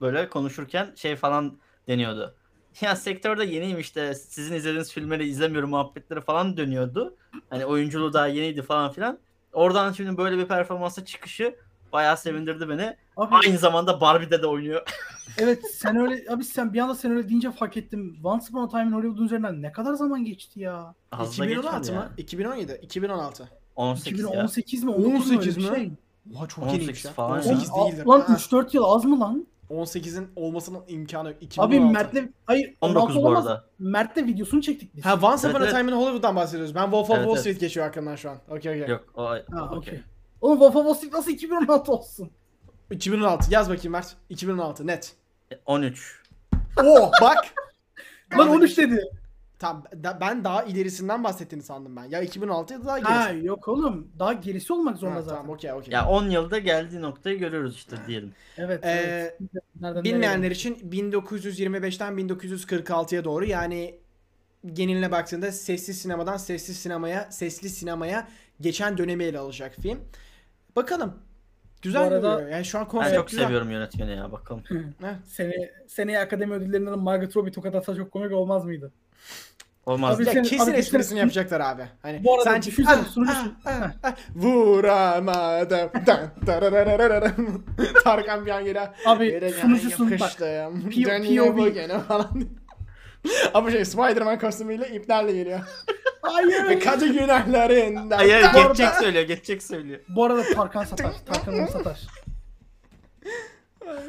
[0.00, 1.58] böyle konuşurken şey falan
[1.88, 2.34] deniyordu.
[2.80, 7.16] Ya sektörde yeniyim işte sizin izlediğiniz filmleri izlemiyorum muhabbetleri falan dönüyordu.
[7.50, 9.18] Hani oyunculuğu daha yeniydi falan filan.
[9.52, 11.56] Oradan şimdi böyle bir performansa çıkışı
[11.92, 12.96] bayağı sevindirdi beni.
[13.16, 14.82] Abi Aynı zamanda Barbie'de de oynuyor.
[15.38, 18.16] evet sen öyle abi sen bir anda sen öyle deyince fark ettim.
[18.24, 20.94] Once Upon a Time in Hollywood'un üzerinden ne kadar zaman geçti ya?
[21.10, 22.04] Fazla 2016 geçmedi mı?
[22.10, 22.20] yani.
[22.20, 23.48] 2017, 2016.
[23.76, 24.26] 18 ya.
[24.26, 24.90] 2018 mi?
[24.90, 25.16] 19 mu?
[25.16, 25.76] 18 öyle bir mi?
[25.76, 25.92] Şey.
[26.36, 27.10] Oha çok 18 yeniymiş ya.
[27.12, 28.06] falan 18 Aa, değildir.
[28.06, 29.46] Lan Ha, 3-4 yıl az mı lan?
[29.70, 31.36] 18'in olmasının imkanı yok.
[31.36, 31.92] Abi 2016.
[31.92, 33.46] Mert'le hayır 19 16 bu olamaz.
[33.46, 33.64] arada.
[33.78, 35.04] Mert'le videosunu çektik biz.
[35.04, 35.70] Ha Once Upon Evet, a evet.
[35.70, 36.74] Time in Hollywood'dan bahsediyoruz.
[36.74, 37.40] Ben Wolf of Evet, Wall evet.
[37.40, 38.36] Street geçiyor aklımdan şu an.
[38.50, 38.88] Okey okey.
[38.94, 39.36] Yok o, Ha
[39.66, 39.78] okey.
[39.78, 40.00] okey.
[40.42, 42.30] Oğlum Wolf of Wall Street nasıl 2016 olsun?
[42.90, 44.16] 2016 yaz bakayım Mert.
[44.30, 45.12] 2016 net.
[45.66, 46.22] 13.
[46.84, 47.54] Oo bak.
[48.38, 49.00] Lan 13 dedi.
[49.58, 52.04] Tamam da- ben daha ilerisinden bahsettiğini sandım ben.
[52.04, 53.46] Ya 2016 ya da daha Ha gerisi.
[53.46, 54.08] yok oğlum.
[54.18, 55.36] Daha gerisi olmak zorunda Ha, zaten.
[55.36, 55.92] tamam okey okey.
[55.94, 58.32] Ya 10 yılda geldiği noktayı görüyoruz işte diyelim.
[58.58, 59.38] Evet, Ee, evet.
[59.80, 60.54] Nereden Bilmeyenler nereye?
[60.54, 63.98] için 1925'ten 1946'ya doğru yani
[64.72, 68.28] geneline baktığında sessiz sinemadan sessiz sinemaya, sesli sinemaya
[68.60, 69.98] geçen dönemi ele alacak film.
[70.76, 71.14] Bakalım.
[71.82, 72.50] Güzel Bu arada- görünüyor.
[72.50, 73.44] Yani şu an Ben konsept çok güzel.
[73.44, 74.62] seviyorum yönetmeni ya bakalım.
[75.00, 75.06] Heh.
[75.26, 78.92] Seni, seneye akademi ödüllerinden Margot Robbie tokat atsa çok komik olmaz mıydı?
[79.86, 80.16] Olmaz.
[80.16, 81.82] Abi Ya sen- kesin abi esprisini sen- yapacaklar abi.
[82.02, 83.54] Hani Bu arada sen düşünsene, Ah, sunucusun.
[83.64, 85.90] ah, ah, ah, vuramadım.
[86.06, 87.62] Dan, darararararam.
[88.04, 88.86] Tarkan bir an geliyor.
[89.06, 90.20] Abi Yere sunucusun bak.
[90.20, 90.90] yakıştım.
[90.90, 91.56] P- Dönüyor POV.
[91.56, 92.30] bugün falan.
[93.54, 95.58] Ama şey Spider-Man kostümüyle iplerle geliyor.
[96.24, 96.80] Ve Hayır.
[96.80, 98.16] kadı günahlarından.
[98.18, 100.00] Hayır Bu arada- geçecek söylüyor geçecek söylüyor.
[100.08, 101.12] Bu arada Tarkan satar.
[101.26, 102.00] Tarkan onu satar.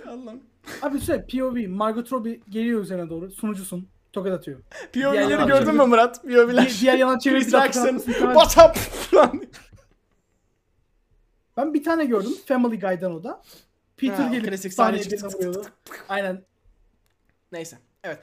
[0.07, 0.43] Allah'ım.
[0.81, 4.59] Abi söyle POV Margot Robbie geliyor üzerine doğru sunucusun tokat atıyor.
[4.93, 6.23] POV'leri Diğer gördün mü Murat?
[6.23, 6.69] POV'ler.
[6.69, 7.97] Di- diğer yalan çeviri Chris Jackson.
[7.97, 8.77] What up?
[11.57, 13.41] Ben bir tane gördüm Family Guy'dan o da.
[13.97, 15.27] Peter Ha, gelip klasik sahne sahneye çıktı.
[15.27, 15.67] birine vuruyordu.
[16.09, 16.43] Aynen.
[17.51, 17.77] Neyse.
[18.03, 18.19] Evet.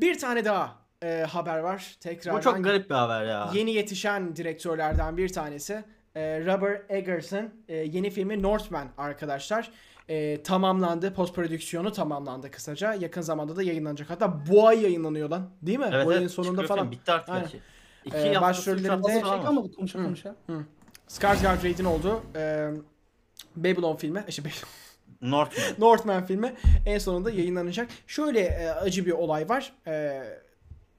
[0.00, 1.96] Bir tane daha e, haber var.
[2.00, 3.50] Tekrardan Bu çok garip bir haber ya.
[3.54, 5.84] yeni yetişen direktörlerden bir tanesi.
[6.16, 9.70] E, Robert Eggers'ın e, yeni filmi Northman arkadaşlar.
[10.08, 11.14] E, tamamlandı.
[11.14, 12.94] Post prodüksiyonu tamamlandı kısaca.
[12.94, 14.10] Yakın zamanda da yayınlanacak.
[14.10, 15.50] Hatta bu ay yayınlanıyor lan.
[15.62, 15.90] Değil mi?
[15.92, 16.82] Evet, bu ayın evet, sonunda falan.
[16.82, 16.92] film.
[16.92, 17.42] Bitti artık Aynen.
[17.44, 17.60] belki.
[18.04, 20.34] İki Ee, üç başrollerinde- şey kalmadı konuşa konuşa.
[21.08, 22.70] Skarsgård Raid'in olduğu e,
[23.56, 24.24] Babylon filmi.
[24.28, 24.42] işte
[25.24, 25.66] Northman.
[25.78, 26.54] Northman filmi
[26.86, 27.88] en sonunda yayınlanacak.
[28.06, 29.72] Şöyle e, acı bir olay var.
[29.86, 30.22] E,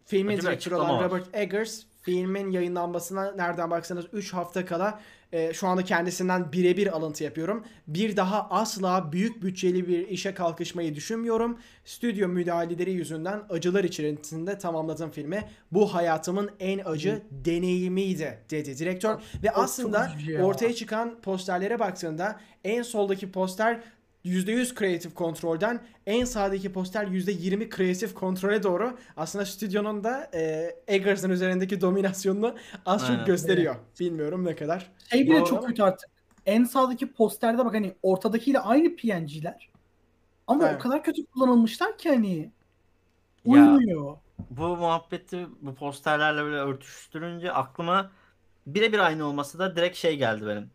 [0.06, 1.04] filmin direktörü olan.
[1.04, 5.00] Robert Eggers filmin yayınlanmasına nereden baksanız 3 hafta kala
[5.32, 7.64] e, şu anda kendisinden birebir alıntı yapıyorum.
[7.88, 11.60] Bir daha asla büyük bütçeli bir işe kalkışmayı düşünmüyorum.
[11.86, 15.50] Stüdyo müdahaleleri yüzünden acılar içerisinde tamamladım filmi.
[15.72, 19.16] Bu hayatımın en acı deneyimiydi dedi direktör.
[19.44, 20.44] Ve çok aslında ya.
[20.44, 23.84] ortaya çıkan posterlere baktığında en soldaki poster
[24.26, 31.30] %100 kreatif kontrolden en sağdaki poster %20 kreatif kontrole doğru aslında stüdyonun da e, Eggers'ın
[31.30, 33.26] üzerindeki dominasyonunu az çok Aynen.
[33.26, 33.76] gösteriyor.
[34.00, 34.92] Bilmiyorum ne kadar.
[35.10, 36.10] Şey bile Doğru çok ama- kötü artık.
[36.46, 39.70] En sağdaki posterde bak hani ortadakiyle aynı PNG'ler.
[40.48, 40.76] Ama Evet.
[40.76, 42.52] o kadar kötü kullanılmışlar ki hani Ya.
[43.46, 44.18] uymuyor.
[44.50, 48.12] Bu muhabbeti bu posterlerle böyle örtüştürünce aklıma
[48.68, 50.70] birebir aynı olmasa da direkt şey geldi benim.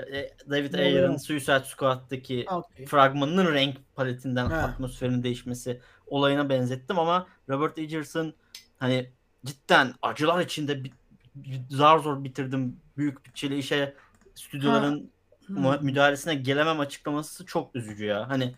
[0.00, 1.16] E, David Ayer'ın?
[1.16, 2.86] Suicide Squad'daki Ha, okey.
[2.86, 4.56] fragmanının renk paletinden Ha.
[4.56, 8.34] atmosferin değişmesi olayına benzettim ama Robert Egers'ın
[8.78, 9.10] hani
[9.44, 10.90] cidden acılar içinde bi-
[11.34, 13.94] bi- zar zor bitirdim büyük bütçeli işe
[14.34, 15.10] stüdyoların
[15.46, 15.60] Hmm.
[15.62, 18.28] mu- müdahalesine gelemem açıklaması çok üzücü ya.
[18.28, 18.54] Hani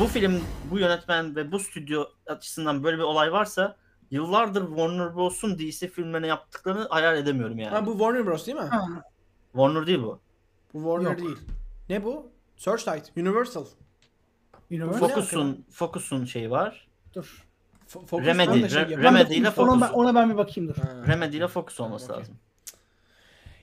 [0.00, 0.40] bu film,
[0.70, 3.76] bu yönetmen ve bu stüdyo açısından böyle bir olay varsa
[4.10, 7.70] yıllardır Warner Bros'un DC filmlerine yaptıklarını hayal edemiyorum yani.
[7.74, 8.64] Ha, bu Warner Bros değil mi?
[8.64, 8.86] Ha,
[9.52, 10.20] Warner değil bu.
[10.74, 11.18] Bu Warner Yok.
[11.18, 11.38] değil.
[11.88, 12.30] Ne bu?
[12.56, 13.64] Searchlight, Universal.
[14.70, 15.08] Universal.
[15.08, 16.88] Focus'un Focus'un şeyi var.
[17.14, 17.44] Dur.
[17.86, 18.82] F- Focus Remedy, şey.
[18.90, 19.90] Ben Remedy ile ona, ben, Focus.
[19.94, 20.76] ona ben bir bakayım dur.
[20.76, 21.04] Ha.
[21.08, 22.34] Remedy ile Focus olması lazım.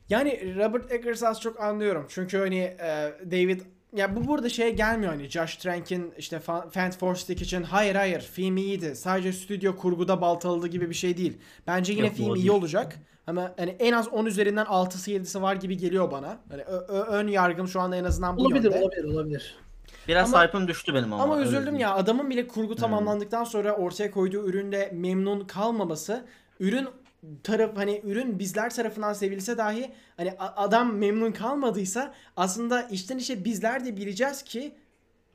[0.10, 2.06] Yani Robert Eggers'ı az çok anlıyorum.
[2.10, 3.62] Çünkü hani e, David
[3.94, 8.58] ya bu burada şeye gelmiyor hani Josh Trank'in işte Fa- Fantastic için hayır hayır film
[8.58, 8.96] iyiydi.
[8.96, 11.38] Sadece stüdyo kurguda baltaladı gibi bir şey değil.
[11.68, 12.96] Bence yine Yok, film iyi olacak.
[13.28, 16.38] Ama hani en az 10 üzerinden 6'sı 7'si var gibi geliyor bana.
[16.50, 18.82] Hani ö- ö- ön yargım şu anda en azından bu Olabilir, yönde.
[18.84, 19.56] olabilir, olabilir.
[20.08, 21.24] Biraz Ama- hype'ım düştü benim ama.
[21.24, 26.26] Ama üzüldüm ya adamın bile kurgu tamamlandıktan sonra ortaya koyduğu ürünle memnun kalmaması
[26.60, 26.88] ürün
[27.44, 33.86] taraf hani ürün bizler tarafından sevilse dahi hani adam memnun kalmadıysa aslında içten içe bizler
[33.86, 34.76] de bileceğiz ki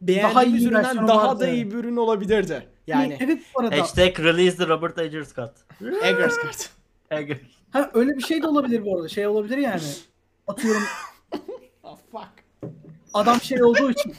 [0.01, 1.41] beğendiğimiz iyi üründen daha vardı.
[1.41, 2.67] da iyi bir ürün olabilirdi.
[2.87, 3.79] Yani Evet bu arada.
[3.81, 5.51] Hashtag release the Robert Eggers cut.
[6.03, 6.71] Eggers kart.
[7.11, 7.39] Eggers.
[7.73, 9.09] Ha, öyle bir şey de olabilir bu arada.
[9.09, 9.83] Şey olabilir yani.
[10.47, 10.83] Atıyorum
[11.83, 12.73] Oh fuck.
[13.15, 14.15] adam şey olduğu için.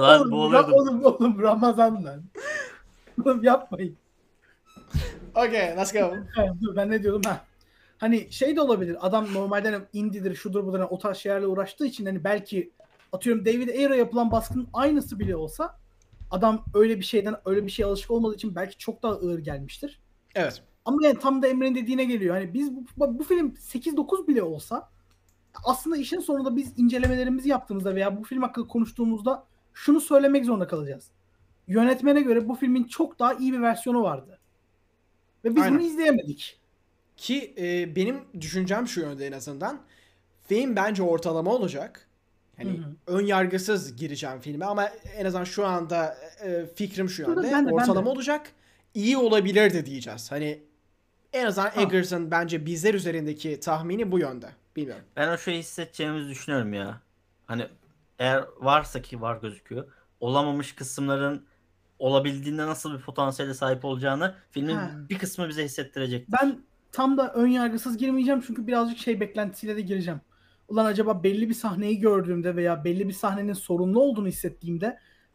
[0.00, 0.72] Lan oğlum, boğuluyordum.
[0.72, 2.22] oğlum, oğlum Ramazan lan.
[3.24, 3.96] Oğlum yapmayın.
[5.34, 6.12] Okay, let's go.
[6.76, 7.44] Ben ne diyordum ha.
[7.98, 8.96] Hani şey de olabilir.
[9.00, 12.70] Adam normalde hani indie'dir, şudur budur hani o tarz şeylerle uğraştığı için hani belki
[13.12, 15.78] atıyorum David Ayer'a yapılan baskının aynısı bile olsa
[16.32, 20.00] adam öyle bir şeyden öyle bir şey alışık olmadığı için belki çok daha ağır gelmiştir.
[20.34, 20.62] Evet.
[20.84, 22.34] Ama yani tam da Emre'nin dediğine geliyor.
[22.34, 24.90] Hani biz bu, bu film 8-9 bile olsa
[25.64, 31.10] aslında işin sonunda biz incelemelerimizi yaptığımızda veya bu film hakkında konuştuğumuzda şunu söylemek zorunda kalacağız.
[31.66, 34.38] Yönetmene göre bu filmin çok daha iyi bir versiyonu vardı.
[35.44, 35.78] Ve biz Aynen.
[35.78, 36.60] bunu izleyemedik.
[37.16, 39.80] Ki e, benim düşüncem şu yönde en azından.
[40.48, 42.08] Film bence ortalama olacak.
[42.64, 43.18] Hani Hı hı.
[43.18, 44.86] ön yargısız gireceğim filme ama
[45.16, 47.42] en azından şu anda e, fikrim şu yönde.
[47.42, 48.10] ben de, ben ortalama de.
[48.10, 48.52] olacak.
[48.94, 50.32] İyi olabilir de diyeceğiz.
[50.32, 50.62] Hani
[51.32, 51.82] en azından Ha.
[51.82, 54.46] Eggers'ın bence bizler üzerindeki tahmini bu yönde.
[54.76, 55.04] Bilmiyorum.
[55.16, 57.00] Ben o şeyi hissedeceğimizi düşünüyorum ya.
[57.46, 57.66] Hani
[58.18, 59.84] eğer varsa ki var gözüküyor.
[60.20, 61.46] Olamamış kısımların
[61.98, 64.90] olabildiğinde nasıl bir potansiyele sahip olacağını filmin Ha.
[65.10, 66.26] bir kısmı bize hissettirecek.
[66.32, 66.58] Ben
[66.92, 70.20] tam da ön yargısız girmeyeceğim çünkü birazcık şey beklentisiyle de gireceğim.
[70.72, 74.86] Ulan acaba belli bir sahneyi gördüğümde veya belli bir sahnenin sorunlu olduğunu hissettiğimde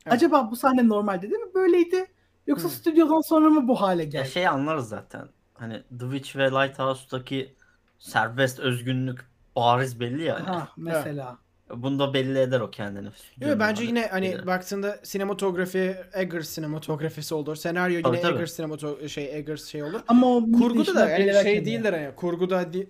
[0.06, 0.14] Evet.
[0.14, 2.06] acaba bu sahne normalde değil mi böyleydi?
[2.48, 2.70] Yoksa Hı.
[2.72, 4.30] stüdyodan sonra mı bu hale Ya geldi?
[4.30, 5.28] şey anlarız zaten.
[5.54, 7.56] Hani The Witch ve Lighthouse'daki
[8.00, 9.20] serbest özgünlük
[9.56, 10.44] bariz belli yani.
[10.46, 11.38] Ha mesela.
[11.76, 13.08] Bunda belli eder o kendini.
[13.42, 14.48] Yok bence yine hani Bilir.
[14.48, 17.56] baktığında sinematografi Eggers sinematografisi olur.
[17.56, 18.36] Senaryo Tabii, yine tabii.
[18.36, 20.00] Eggers sinemato şey Eggers şey olur.
[20.08, 21.66] Ama Kurguda da yani şey de.
[21.66, 22.90] değildir hani kurguda di-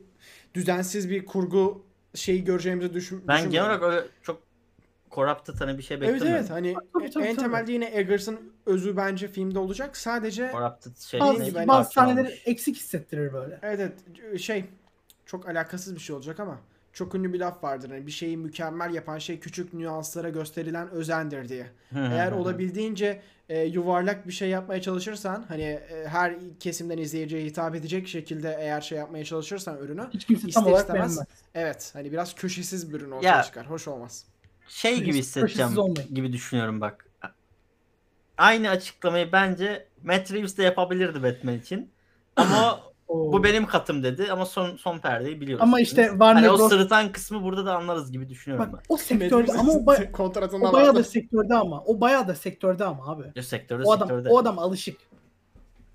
[0.53, 3.69] düzensiz bir kurgu şeyi göreceğimizi düşün, Ben düşünmüyorum.
[3.69, 4.41] genel olarak öyle çok
[5.11, 6.34] corrupted hani bir şey Evet beklemiyorum.
[6.39, 7.45] evet hani Tabii, tabii, en tabii.
[7.45, 9.97] temelde yine Eggers'ın özü bence filmde olacak.
[9.97, 11.53] Sadece Corrupted şey Bazı, ne?
[11.55, 13.59] bazı Parça sahneleri eksik hissettirir böyle.
[13.61, 13.79] evet
[14.21, 14.65] evet şey
[15.25, 16.59] çok alakasız bir şey olacak ama
[16.98, 17.90] çok ünlü bir laf vardır.
[17.90, 21.68] Hani bir şeyi mükemmel yapan şey küçük nüanslara gösterilen özendir diye.
[21.95, 28.07] Eğer olabildiğince e, yuvarlak bir şey yapmaya çalışırsan hani e, her kesimden izleyiciye hitap edecek
[28.07, 31.28] şekilde eğer şey yapmaya çalışırsan ürünü Hiç kimse İster tam olarak istemez beğenmez.
[31.56, 33.44] evet hani biraz köşesiz bir ürün ortaya Ya.
[33.44, 33.69] çıkar.
[33.69, 34.26] Hoş olmaz.
[34.68, 36.15] şey gibi Köşesiz hissedeceğim olmayın.
[36.15, 37.06] gibi düşünüyorum bak.
[38.38, 41.91] Aynı açıklamayı bence Matt Reeves de yapabilirdi Batman için.
[42.36, 43.31] Ama Oo.
[43.34, 45.63] bu benim katım dedi ama son son perdeyi biliyoruz.
[45.63, 46.69] Ama işte Warner hani o Bros.
[46.69, 50.73] sırıtan kısmı burada da anlarız gibi düşünüyorum Bak o sektörde ama o, bay- kontratında o
[50.73, 50.99] bayağı vardı.
[50.99, 51.84] da sektörde ama.
[51.85, 53.23] O bayağı da sektörde ama abi.
[53.23, 53.31] ben.
[53.35, 54.29] Ya sektörde O adam sektörde.
[54.29, 54.97] o adam alışık.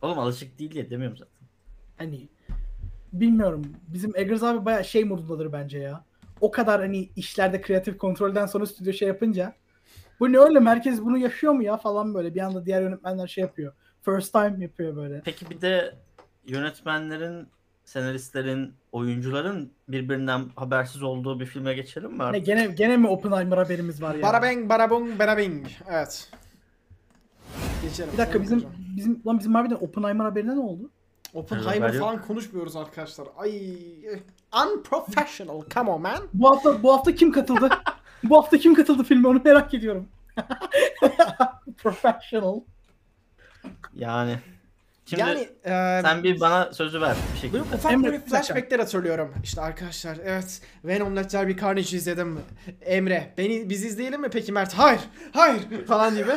[0.02, 1.32] Oğlum alışık değil diye demiyorum zaten.
[1.98, 2.28] Hani
[3.12, 3.62] bilmiyorum.
[3.88, 6.04] Bizim Eggers abi bayağı şey modundadır bence ya.
[6.40, 9.52] O kadar hani işlerde kreatif kontrolden sonra stüdyo şey yapınca
[10.20, 13.42] bu ne oğlum herkes bunu yaşıyor mu ya falan böyle bir anda diğer yönetmenler şey
[13.42, 13.72] yapıyor.
[14.02, 15.22] First time yapıyor böyle.
[15.24, 15.94] Peki bir de
[16.46, 17.48] yönetmenlerin,
[17.84, 22.46] senaristlerin, oyuncuların birbirinden habersiz olduğu bir filme geçelim mi Ne artık?
[22.46, 24.22] gene gene mi Oppenheimer haberimiz var ya?
[24.22, 25.66] Barabeng barabung barabing.
[25.90, 26.30] Evet.
[27.82, 28.12] Geçelim.
[28.12, 28.64] Bir dakika bizim
[28.96, 30.90] bizim lan bizim harbiden Oppenheimer haberinde ne oldu?
[31.34, 32.02] Oppenheimer Haber yok.
[32.02, 33.28] falan konuşmuyoruz arkadaşlar.
[33.36, 33.72] Ay
[34.66, 35.62] unprofessional.
[35.74, 36.18] Come on man.
[36.34, 37.68] Bu hafta bu hafta kim katıldı?
[38.24, 40.08] bu hafta kim katıldı filme onu merak ediyorum.
[41.76, 42.60] Professional.
[43.94, 44.38] Yani
[45.16, 47.52] şimdi yani e, sen bir bana sözü ver bir şekilde.
[47.52, 49.34] Böyle ufak Emre, böyle flashbackler hatırlıyorum.
[49.44, 52.40] İşte arkadaşlar evet Venom Let's bir Carnage izledim.
[52.80, 54.74] Emre beni biz izleyelim mi peki Mert?
[54.74, 55.00] Hayır
[55.32, 56.32] hayır falan gibi.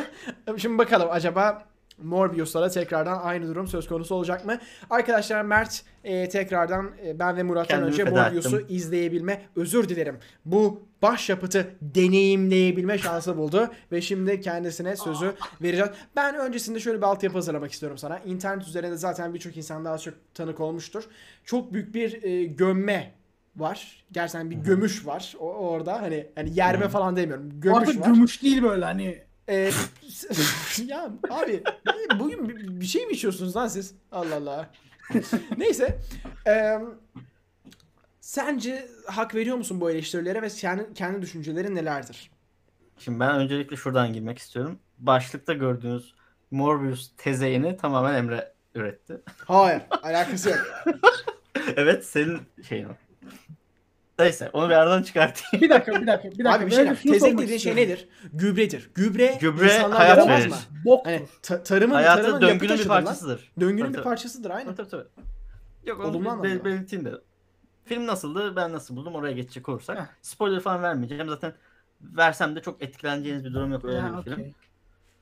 [0.56, 1.66] Şimdi bakalım acaba
[2.02, 4.58] Morbius'la tekrardan aynı durum söz konusu olacak mı?
[4.90, 8.76] Arkadaşlar Mert e, tekrardan e, ben ve Murat'tan Kendimi önce Morbius'u ettim.
[8.76, 10.18] izleyebilme, özür dilerim.
[10.44, 15.90] Bu başyapıtı deneyimleyebilme şansı buldu ve şimdi kendisine sözü vereceğiz.
[16.16, 18.18] Ben öncesinde şöyle bir altyapı hazırlamak istiyorum sana.
[18.18, 21.04] İnternet üzerinde zaten birçok insan daha çok tanık olmuştur.
[21.44, 23.14] Çok büyük bir e, gömme
[23.56, 24.04] var.
[24.12, 26.02] Gerçekten bir gömüş var o, orada.
[26.02, 27.60] Hani hani yerme falan demiyorum.
[27.60, 28.06] Gömüş Artık var.
[28.06, 29.25] gümüş değil böyle hani.
[29.48, 29.70] Ee,
[30.86, 31.62] ya abi
[32.18, 33.94] bugün bir- bir şey mi içiyorsunuz lan siz?
[34.12, 34.70] Allah Allah.
[35.56, 35.98] Neyse.
[36.46, 36.78] Ee,
[38.20, 42.30] sence hak veriyor musun bu eleştirilere ve kendi, kendi düşüncelerin nelerdir?
[42.98, 44.78] Şimdi ben öncelikle şuradan girmek istiyorum.
[44.98, 46.14] Başlıkta gördüğünüz
[46.50, 49.20] Morbius tezeyini tamamen Emre üretti.
[49.44, 49.82] Hayır.
[50.02, 50.66] Alakası yok.
[51.76, 52.92] evet senin şeyin o.
[54.18, 55.62] Neyse onu bir aradan çıkartayım.
[55.64, 56.52] Bir dakika bir dakika bir dakika.
[56.64, 58.08] Abi bir şey Tezek dediğin şey nedir?
[58.32, 58.90] Gübredir.
[58.94, 60.50] Gübre, Gübre insanlar hayat yaramaz verir.
[60.50, 60.56] mı?
[60.84, 61.10] Boktur.
[61.10, 63.04] Hani ta- tarımın, Hayatın tarımın döngünün bir taşıdır lan.
[63.04, 63.52] parçasıdır.
[63.60, 64.74] Döngünün Tabii, bir parçasıdır aynen.
[64.74, 65.04] Tabii, tabii.
[65.86, 66.44] Yok Olumlu onu anlamda.
[66.48, 67.12] bel- belirteyim de.
[67.84, 68.56] Film nasıldı?
[68.56, 69.14] Ben nasıl buldum?
[69.14, 69.98] Oraya geçecek olursak.
[69.98, 70.04] Heh.
[70.22, 71.28] Spoiler falan vermeyeceğim.
[71.28, 71.52] Zaten
[72.00, 73.84] versem de çok etkileneceğiniz bir durum yok.
[73.84, 74.32] Öyle Ya, bir film.
[74.34, 74.52] okey.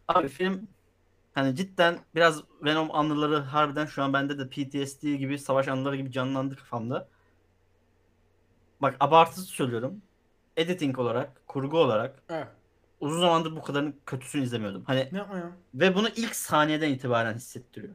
[0.09, 0.69] Abi film
[1.35, 6.13] hani cidden biraz Venom anıları harbiden şu an bende de PTSD gibi savaş anıları gibi
[6.13, 7.09] canlandı kafamda.
[8.85, 10.03] Bak abartısız söylüyorum.
[10.57, 12.49] Editing olarak, kurgu olarak Evet.
[13.01, 14.85] uzun zamandır bu kadarının kötüsünü izlemiyordum.
[14.87, 15.53] Hani Ne yapma ya?
[15.75, 17.95] ve bunu ilk saniyeden itibaren hissettiriyor.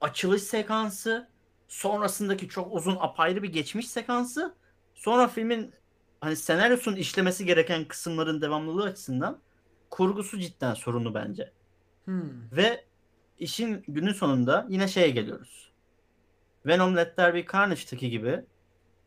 [0.00, 1.28] Açılış sekansı,
[1.68, 4.54] sonrasındaki çok uzun apayrı bir geçmiş sekansı,
[4.94, 5.72] sonra filmin
[6.20, 9.38] hani senaryosunun işlemesi gereken kısımların devamlılığı açısından
[9.90, 11.52] kurgusu cidden sorunlu bence.
[12.04, 12.50] Hmm.
[12.52, 12.84] Ve
[13.38, 15.70] işin günün sonunda yine şeye geliyoruz.
[16.66, 18.44] Venom Let There Be Carnage'daki gibi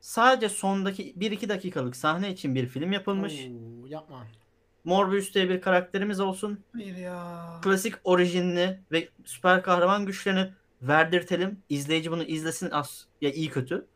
[0.04, 3.34] sadece sondaki 1-2 dakikalık sahne için bir film yapılmış.
[3.34, 4.28] Oo, yapma.
[4.84, 6.60] Morbius diye bir karakterimiz olsun.
[6.74, 7.60] Hayır ya.
[7.64, 11.60] Klasik orijinini ve süper kahraman güçlerini verdirtelim.
[11.70, 13.88] İzleyici bunu izlesin az ya iyi kötü.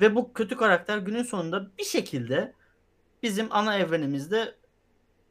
[0.00, 2.52] Ve bu kötü karakter günün sonunda bir şekilde
[3.22, 4.54] bizim ana evrenimizde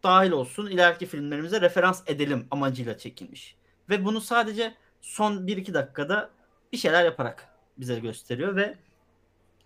[0.03, 0.67] dahil olsun.
[0.67, 3.55] ileriki filmlerimize referans edelim amacıyla çekilmiş.
[3.89, 6.29] Ve bunu sadece son 1-2 dakikada
[6.73, 7.47] bir şeyler yaparak
[7.77, 8.77] bize gösteriyor ve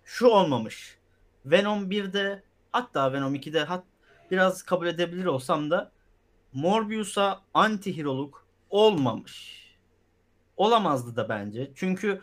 [0.10, 0.98] şu olmamış.
[1.46, 3.84] Venom 1'de hatta Venom 2'de hat,
[4.32, 5.92] biraz kabul edebilir olsam da
[6.54, 9.60] Morbius'a anti-heroluk olmamış.
[10.58, 11.72] Olamazdı da bence.
[11.76, 12.22] Çünkü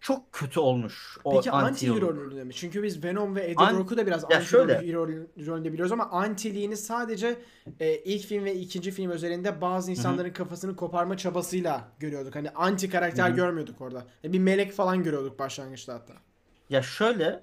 [0.00, 2.54] çok kötü olmuş o Peki anti hero rolünde mi?
[2.54, 4.56] Çünkü biz Venom ve Eddie An- Brock'u da biraz anti
[4.88, 5.08] hero
[5.46, 7.38] rolünde biliyoruz ama antiliğini sadece
[7.80, 12.34] e, ilk film ve ikinci film üzerinde bazı insanların kafasını koparma çabasıyla görüyorduk.
[12.34, 13.36] Hani anti karakter Hı hı.
[13.36, 14.06] görmüyorduk orada.
[14.24, 16.27] E, bir melek falan görüyorduk başlangıçta hatta.
[16.70, 17.42] Ya şöyle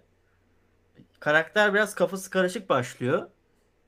[1.20, 3.30] karakter biraz kafası karışık başlıyor.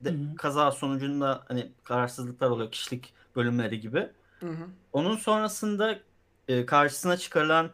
[0.02, 0.36] De, Hı hı.
[0.36, 4.10] kaza sonucunda hani kararsızlıklar oluyor kişilik bölümleri gibi.
[4.40, 4.68] Hı hı.
[4.94, 6.00] Onun sonrasında
[6.48, 7.72] e, karşısına çıkarılan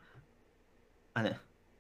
[1.14, 1.32] hani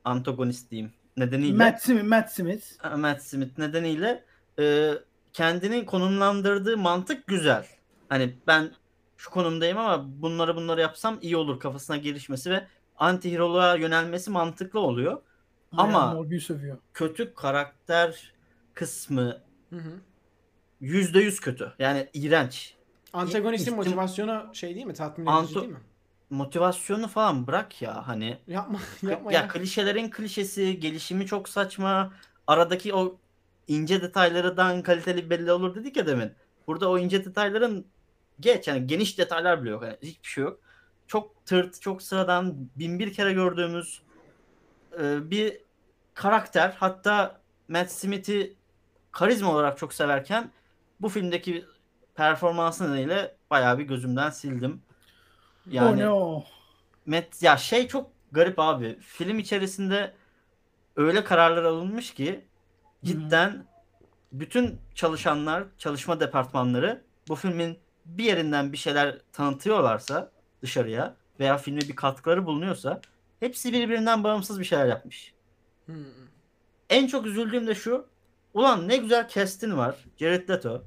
[0.05, 2.95] antagonist diyeyim nedeniyle Matt Smith, Matt Smith.
[2.97, 4.23] Matt Smith nedeniyle
[4.59, 4.93] e,
[5.33, 7.67] kendini konumlandırdığı mantık güzel.
[8.09, 8.71] Hani ben
[9.17, 15.21] şu konumdayım ama bunları bunları yapsam iyi olur kafasına gelişmesi ve anti-hero'luğa yönelmesi mantıklı oluyor.
[15.77, 16.77] Ama- övüyor.
[16.93, 18.33] Kötü karakter
[18.73, 19.37] kısmı
[20.81, 21.73] yüzde yüz kötü.
[21.79, 22.75] Yani iğrenç.
[23.13, 24.93] Antagonistin İhtim- motivasyonu şey değil mi?
[24.93, 25.79] Tatmin edici Anto- değil mi?
[26.29, 28.37] Motivasyonu falan bırak ya hani.
[28.47, 28.79] Yapma,
[29.09, 29.47] yapma ya ya.
[29.47, 32.13] klişelerin klişesi, gelişimi çok saçma.
[32.47, 33.17] Aradaki o
[33.67, 36.31] ince detaylardan kaliteli belli olur dedik ya demin.
[36.67, 37.85] Burada o ince detayların
[38.39, 39.83] geç yani geniş detaylar bile yok.
[39.83, 40.59] Yani hiçbir şey yok.
[41.07, 44.01] Çok tırt, çok sıradan bin bir kere gördüğümüz
[44.99, 45.57] e, bir
[46.13, 46.75] karakter.
[46.79, 48.53] Hatta Matt Smith'i
[49.11, 50.51] karizma olarak çok severken
[51.01, 51.65] bu filmdeki
[52.15, 54.81] performansı nedeniyle bayağı bir gözümden sildim.
[55.69, 56.43] Yani O ne o?
[57.05, 58.99] Met ya şey çok garip abi.
[58.99, 60.13] Film içerisinde
[60.95, 62.45] öyle kararlar alınmış ki
[63.03, 63.65] cidden
[64.31, 71.95] bütün çalışanlar, çalışma departmanları bu filmin bir yerinden bir şeyler tanıtıyorlarsa dışarıya veya filme bir
[71.95, 73.01] katkıları bulunuyorsa
[73.43, 75.33] hepsi birbirinden bağımsız bir şeyler yapmış.
[75.85, 75.95] Hmm.
[76.89, 78.05] En çok üzüldüğüm de şu.
[78.53, 79.95] Ulan ne güzel cast'in var.
[80.17, 80.83] Jared Leto.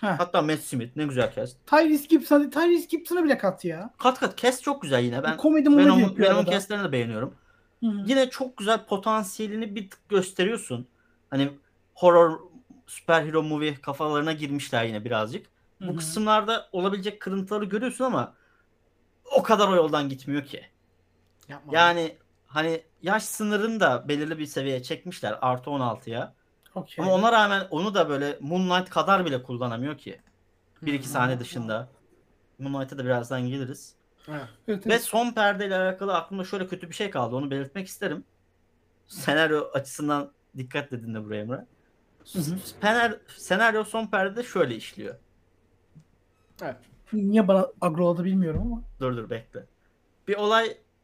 [0.00, 0.18] Heh.
[0.18, 1.66] Hatta Matt Smith ne güzel cast.
[1.66, 3.90] Tyrese Gibson, Tyrese Gibson'a bile kat ya.
[3.98, 5.22] Kat kat cast çok güzel yine.
[5.22, 6.50] Ben komedi Venom, yapıyor Venom arada.
[6.50, 7.34] cast'lerini de beğeniyorum.
[7.80, 8.02] Hı hı.
[8.06, 10.86] yine çok güzel potansiyelini bir tık gösteriyorsun.
[11.30, 11.50] Hani
[11.94, 12.40] horror
[12.86, 15.46] süperhero movie kafalarına girmişler yine birazcık.
[15.82, 18.34] Hı Bu kısımlarda olabilecek kırıntıları görüyorsun ama
[19.36, 20.66] o kadar o yoldan gitmiyor ki.
[21.48, 21.72] Yapma.
[21.74, 22.16] Yani
[22.46, 26.34] hani yaş sınırını da belirli bir seviyeye çekmişler artı 16'ya.
[26.74, 27.04] Okey.
[27.04, 30.20] Ama ona rağmen onu da böyle Moonlight kadar bile kullanamıyor ki.
[30.82, 31.12] Bir iki Hmm.
[31.12, 31.88] sahne dışında.
[32.58, 33.94] Moonlight'a da birazdan geliriz.
[34.28, 34.44] Evet.
[34.68, 37.36] Evet, Ve son perdeyle alakalı aklımda şöyle kötü bir şey kaldı.
[37.36, 38.24] Onu belirtmek isterim.
[39.08, 41.66] Senaryo açısından dikkatle dinle buraya Emre.
[42.32, 42.58] Hı hı.
[42.80, 45.14] Senaryo, senaryo son perdede şöyle işliyor.
[46.62, 46.76] Evet.
[47.12, 48.82] Niye bana agroladı bilmiyorum ama.
[49.00, 49.66] Dur dur bekle.
[50.28, 50.34] Bir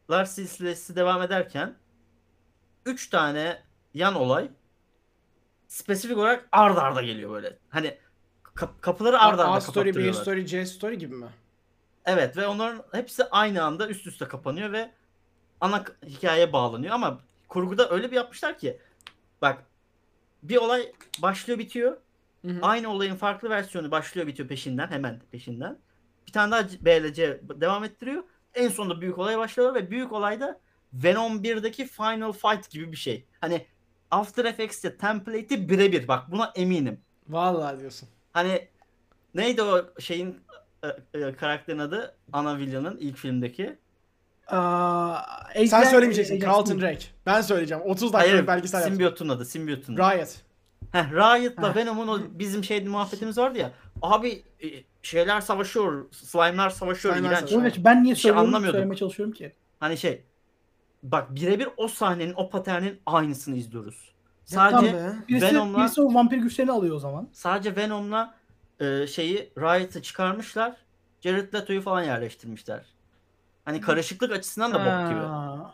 [0.09, 1.75] olaylar silsilesi devam ederken
[2.85, 3.63] 3 tane
[3.93, 4.49] yan olay
[5.67, 7.57] spesifik olarak ard arda geliyor böyle.
[7.69, 7.97] Hani
[8.55, 11.27] kap- kapıları ard arda A story, B story, C story gibi mi?
[12.05, 14.91] Evet ve onların hepsi aynı anda üst üste kapanıyor ve
[15.61, 18.79] ana hikayeye bağlanıyor ama kurguda öyle bir yapmışlar ki
[19.41, 19.65] bak
[20.43, 21.97] bir olay başlıyor bitiyor.
[22.45, 22.59] Hı hı.
[22.61, 25.79] Aynı olayın farklı versiyonu başlıyor bitiyor peşinden hemen peşinden.
[26.27, 28.23] Bir tane daha B ile C devam ettiriyor.
[28.55, 30.59] En sonunda büyük olay başlıyor ve büyük olayda
[30.93, 33.25] Venom 1'deki Final Fight gibi bir şey.
[33.41, 33.65] Hani
[34.11, 36.99] After Effects'te template'i birebir bak buna eminim.
[37.29, 38.09] Vallahi diyorsun.
[38.33, 38.67] Hani
[39.35, 40.39] neydi o şeyin
[40.83, 42.15] e, e, karakterin adı?
[42.33, 43.77] Ana villain'ın ilk filmdeki.
[44.47, 45.17] Aa,
[45.67, 46.39] Sen söylemeyeceksin.
[46.39, 46.81] Carlton.
[46.81, 47.05] Drake.
[47.25, 47.83] Ben söyleyeceğim.
[47.83, 48.93] 30 dakika Hayır, belgesel yaptım.
[48.93, 49.45] Symbiote'un adı.
[49.45, 49.97] Symbiote'un.
[49.97, 50.29] Riot.
[50.93, 51.75] Heh, Riot'la Heh.
[51.75, 53.71] Venom'un o bizim şeyde muhabbetimiz vardı ya.
[54.01, 54.67] Abi e,
[55.01, 57.39] şeyler savaşıyor, slime'lar savaşıyor, Slime'lar iğrenç.
[57.49, 57.61] savaşıyor.
[57.61, 58.75] Evet, ben niye Bir şey söylüyorum, anlamıyorduk.
[58.77, 59.53] söylemeye çalışıyorum ki.
[59.79, 60.23] Hani şey
[61.03, 64.13] bak birebir o sahnenin, o paternin aynısını izliyoruz.
[64.53, 65.13] Tamam Sadece be.
[65.29, 67.29] Birisi, Venom'la- birisi o vampir güçlerini alıyor o zaman.
[67.33, 68.35] sadece Venom'la
[68.79, 70.75] e, şeyi Riot'ı çıkarmışlar.
[71.21, 72.85] Jared Leto'yu falan yerleştirmişler.
[73.65, 75.19] Hani karışıklık açısından da bok gibi.
[75.19, 75.73] Aa,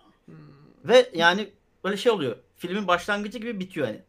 [0.85, 1.49] Ve yani
[1.83, 2.35] böyle şey oluyor.
[2.57, 4.01] Filmin başlangıcı gibi bitiyor hani.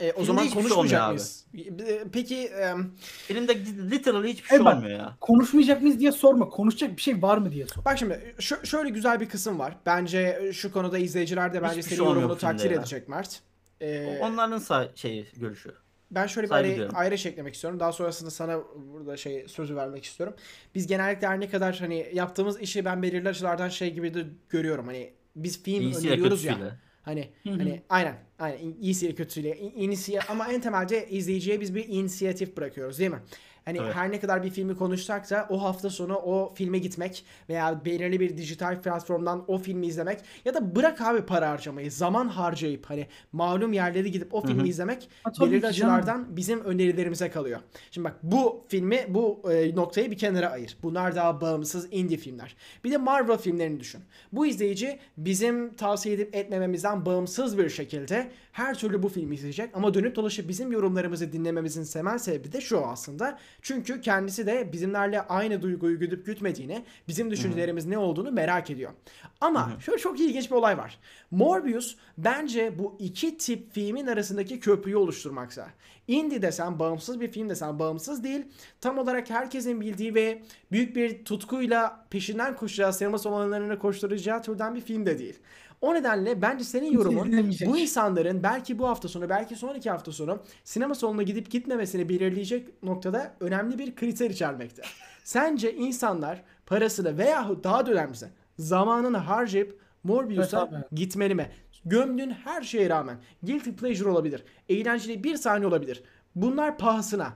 [0.00, 1.44] E, o Filmde zaman hiçbir şey konuşmayacak olmuyor mıyız?
[1.88, 3.58] E, Peki em, Filmde
[3.90, 5.16] literally hiçbir şey Evet, bak- olmuyor ya.
[5.20, 6.48] konuşmayacak mıyız diye sorma.
[6.48, 7.84] Konuşacak bir şey var mı diye sor.
[7.84, 9.76] bak şimdi şö- şöyle güzel bir kısım var.
[9.86, 12.80] Bence şu konuda izleyiciler de bence Hiçbir senin şey olmuyor yorumunu bu filmde takdir ya.
[12.80, 13.40] edecek Mert.
[13.80, 15.72] E, Onların sa- şeyi görüşü.
[16.10, 16.96] Ben şöyle bir Saygı araya, duyuyorum.
[16.98, 17.80] ayrı eklemek istiyorum.
[17.80, 18.58] Daha sonrasında sana
[18.92, 20.36] burada şey sözü vermek istiyorum.
[20.74, 24.86] Biz genellikle her ne kadar hani yaptığımız işi ben belirli açılardan şey gibi de görüyorum.
[24.86, 26.52] Hani biz film İyisiyle öneriyoruz ya.
[26.52, 26.78] kötüsüyle.
[27.06, 27.58] Hani Hı hı.
[27.58, 33.10] hani aynen aynen iyisiyle kötüsüyle inisiye ama en temelde izleyiciye biz bir inisiyatif bırakıyoruz değil
[33.10, 33.20] mi?
[33.66, 33.94] Hani Evet.
[33.94, 38.20] her ne kadar bir filmi konuşsak da o hafta sonu o filme gitmek veya belirli
[38.20, 43.06] bir dijital platformdan o filmi izlemek ya da bırak abi para harcamayı zaman harcayıp hani
[43.32, 44.66] malum yerlere gidip o filmi hı.
[44.66, 47.60] izlemek Ha, belirli açılardan bizim önerilerimize kalıyor.
[47.90, 50.76] Şimdi bak bu filmi bu e, noktayı bir kenara ayır.
[50.82, 52.56] Bunlar daha bağımsız indie filmler.
[52.84, 54.00] Bir de Marvel filmlerini düşün.
[54.32, 59.94] Bu izleyici bizim tavsiye edip etmememizden bağımsız bir şekilde her türlü bu filmi izleyecek ama
[59.94, 63.38] dönüp dolaşıp bizim yorumlarımızı dinlememizin temel sebebi de şu aslında.
[63.62, 68.92] Çünkü kendisi de bizimlerle aynı duyguyu güdüp gütmediğini, bizim düşüncelerimiz ne olduğunu merak ediyor.
[69.40, 70.98] Ama şöyle çok ilginç bir olay var.
[71.30, 75.68] Morbius bence bu iki tip filmin arasındaki köprüyü oluşturmakta.
[76.08, 78.44] Indie desen, bağımsız bir film desen bağımsız değil.
[78.80, 80.42] Tam olarak herkesin bildiği ve
[80.72, 85.38] büyük bir tutkuyla peşinden koşacağı, sinema salonlarına koşturacağı türden bir film de değil.
[85.80, 90.42] O nedenle bence senin yorumun bu insanların belki bu hafta sonu belki sonraki hafta sonu
[90.64, 94.82] sinema salonuna gidip gitmemesini belirleyecek noktada önemli bir kriter içermekte.
[95.24, 98.28] Sence insanlar parasını veyahut daha da önemlisi
[98.58, 101.50] zamanını harcayıp Morbius'a Evet gitmeli mi?
[101.84, 104.44] Gömdüğün her şeye rağmen guilty pleasure olabilir.
[104.68, 106.02] Eğlenceli bir sahne olabilir.
[106.34, 107.32] Bunlar pahasına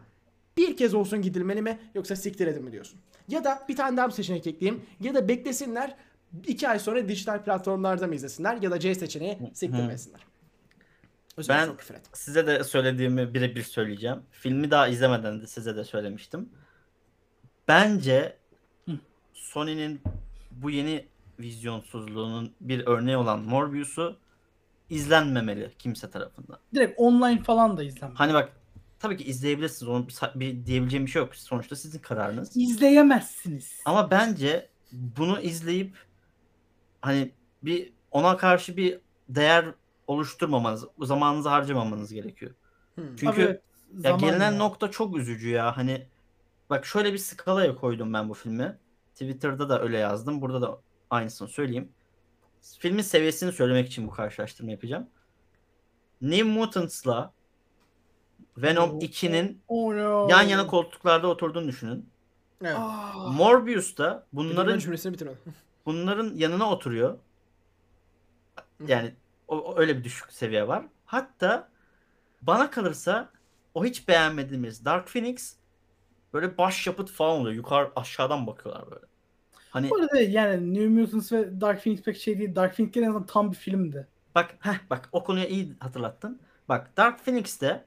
[0.57, 3.01] bir kez olsun gidilmeli mi yoksa siktir edin mi diyorsun?
[3.29, 4.83] Ya da bir tane daha bir seçenek ekleyeyim.
[5.01, 5.97] Ya da beklesinler
[6.47, 10.21] iki ay sonra dijital platformlarda mı izlesinler ya da C seçeneği siktirmesinler.
[11.49, 12.03] Ben çok küfür et.
[12.13, 14.23] size de söylediğimi birebir söyleyeceğim.
[14.31, 16.49] Filmi daha izlemeden de size de söylemiştim.
[17.69, 18.37] Bence.
[19.33, 20.01] Sony'nin
[20.51, 21.07] bu yeni
[21.39, 24.17] vizyonsuzluğunun bir örneği olan Morbius'u
[24.91, 26.59] izlenmemeli kimse tarafından.
[26.75, 28.21] Direkt online falan da izlenmez.
[28.21, 28.53] Hani bak
[28.99, 29.89] tabii ki izleyebilirsiniz.
[29.89, 31.37] Onun bir, bir diyebileceğim bir şey yok.
[31.37, 32.57] Sonuçta sizin kararınız.
[32.57, 33.81] İzleyemezsiniz.
[33.85, 35.97] Ama bence bunu izleyip
[37.01, 37.33] hani
[37.63, 39.75] bir ona karşı bir değer
[40.07, 42.55] oluşturmamanız, zamanınızı harcamamanız gerekiyor.
[42.95, 43.17] Hmm.
[43.17, 43.61] Çünkü
[44.03, 44.59] Tabii, ya gelinen ya.
[44.59, 45.77] nokta çok üzücü ya.
[45.77, 46.07] Hani
[46.71, 48.79] bak şöyle bir skalaya koydum ben bu filmi.
[49.13, 50.41] Twitter'da da öyle yazdım.
[50.41, 51.89] Burada da aynısını söyleyeyim.
[52.79, 55.09] Filmin seviyesini söylemek için bu karşılaştırma yapacağım.
[56.21, 57.33] New Mutants'la
[58.57, 58.99] Venom Oo.
[58.99, 60.29] 2'nin Oh no.
[60.31, 62.09] yan yana koltuklarda oturduğunu düşünün.
[62.63, 62.77] Evet.
[62.79, 63.35] Ah.
[63.37, 65.37] Morbius'ta Bunların cümlesini bitir onu.
[65.87, 67.19] bunların yanına oturuyor.
[68.87, 69.15] Yani
[69.49, 70.85] o, o- öyle bir düşük seviye var.
[71.07, 71.69] Hatta
[72.43, 73.33] bana kalırsa
[73.75, 75.57] o hiç beğenmediğimiz Dark Phoenix
[76.35, 77.55] böyle baş yapıt falan oluyor.
[77.57, 79.07] Yukarı aşağıdan bakıyorlar böyle.
[79.71, 82.55] Hani Bu arada yani New Mutants ve Dark Phoenix pek şey değil.
[82.55, 84.09] Dark Phoenix en azından tam bir filmdi.
[84.35, 86.41] bak heh, bak o konuyu iyi hatırlattın.
[86.69, 87.85] Bak Dark Phoenix'te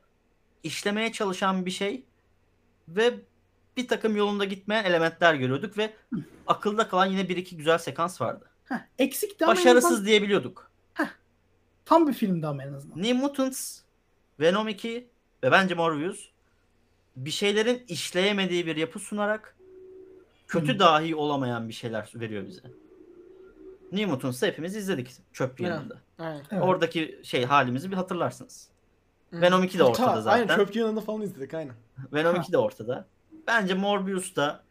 [0.64, 2.06] işlemeye çalışan bir şey
[2.88, 3.20] ve
[3.78, 5.94] bir takım yolunda gitmeyen elementler görüyorduk ve
[6.48, 8.50] akılda kalan yine bir iki güzel sekans vardı.
[8.66, 10.72] Heh, eksikti ama en Başarısız azından diyebiliyorduk.
[11.86, 12.98] tam bir filmdi ama en azından.
[13.04, 13.80] New Mutants,
[14.40, 15.08] Venom 2
[15.44, 16.30] ve bence Morbius
[17.16, 19.56] bir şeylerin işleyemediği bir yapı sunarak
[20.48, 20.80] kötü Hmm.
[20.80, 22.62] dahi olamayan bir şeyler veriyor bize.
[23.92, 25.70] New Mutants'ı hepimiz izledik çöp Evet.
[25.70, 25.98] yanında.
[26.20, 26.46] Evet.
[26.64, 28.68] Oradaki şey halimizi bir hatırlarsınız.
[29.32, 29.42] Hı.
[29.42, 30.42] Venom 2 de ortada Ta- zaten.
[30.42, 31.76] Aynen çöp yanında falan izledik aynen.
[32.14, 32.42] Venom Ha.
[32.42, 33.06] 2 de ortada.
[33.48, 34.64] Bence Morbius da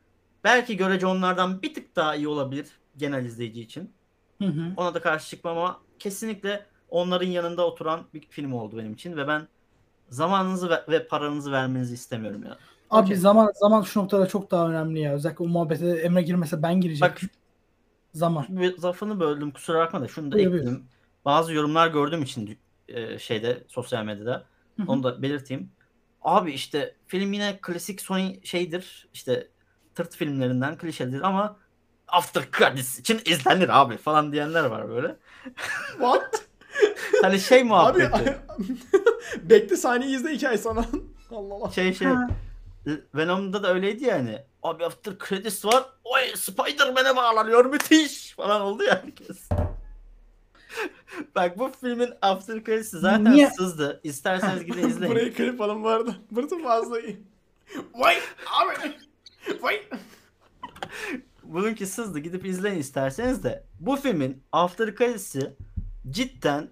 [0.44, 2.66] belki görece onlardan bir tık daha iyi olabilir
[2.96, 3.92] genel izleyici için.
[4.42, 4.72] Hı hı.
[4.76, 9.28] Ona da karşı çıkmam ama kesinlikle onların yanında oturan bir film oldu benim için ve
[9.28, 9.48] ben
[10.08, 12.58] zamanınızı ve, ve paranızı vermenizi istemiyorum ya.
[12.90, 13.16] Abi Okey.
[13.16, 15.12] zaman zaman şu noktada çok daha önemli ya.
[15.12, 17.28] Özellikle o muhabbete Emre girmese ben girecektim.
[17.32, 17.38] Bak
[18.14, 18.46] Zaman.
[18.48, 20.60] bir lafını böldüm kusura bakma da şunu da Buyur, buyur.
[20.60, 20.86] ekleyeyim.
[21.24, 22.58] Bazı yorumlar gördüğüm için
[22.88, 24.44] e, şeyde sosyal medyada
[24.86, 25.70] onu da belirteyim.
[26.24, 29.48] Abi işte film yine klasik Sony şeydir işte
[29.94, 31.56] tırt filmlerinden klişedir ama
[32.08, 35.16] After Credits için izlenir abi falan diyenler var böyle.
[35.92, 36.44] What?
[37.22, 38.36] Hani şey Abi muhabbeti.
[39.42, 40.84] bekle sahneyi izle iki ay sonra.
[41.30, 41.70] Allah Allah.
[41.70, 42.08] şey şey.
[43.14, 44.42] Venom'da da öyleydi yani.
[44.62, 45.84] Abi after credits var.
[46.04, 49.48] Oy Spider-Man'e bağlanıyor müthiş falan oldu ya herkes.
[51.34, 53.50] Bak bu filmin after credits'i zaten Niye?
[53.50, 54.00] sızdı.
[54.04, 55.14] İsterseniz gidin izleyin.
[55.14, 56.14] Burayı klip alın bu arada.
[56.30, 57.22] Burası fazla iyi.
[57.94, 58.16] Vay
[58.46, 58.92] abi.
[59.60, 59.82] Vay.
[61.42, 62.18] Bununki sızdı.
[62.18, 63.64] Gidip izleyin isterseniz de.
[63.80, 65.56] Bu filmin after credits'i
[66.10, 66.68] cidden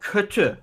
[0.00, 0.58] kötü.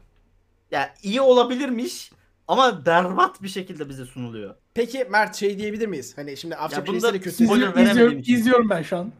[0.71, 2.11] Yani iyi olabilirmiş
[2.47, 4.55] ama berbat bir şekilde bize sunuluyor.
[4.73, 6.17] Peki Mert şey diyebilir miyiz?
[6.17, 7.43] Hani şimdi After Credits'e de kötü.
[7.43, 9.11] İzliyorum, izliyorum, izliyorum ben şu an.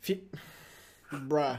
[0.00, 0.24] Fi...
[1.12, 1.56] Bruh.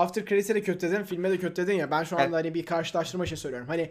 [0.00, 1.90] After Credits'e de kötü dedin, filme de kötü dedin ya.
[1.90, 2.34] Ben şu anda Evet.
[2.34, 3.68] hani bir karşılaştırma için söylüyorum.
[3.68, 3.90] Hani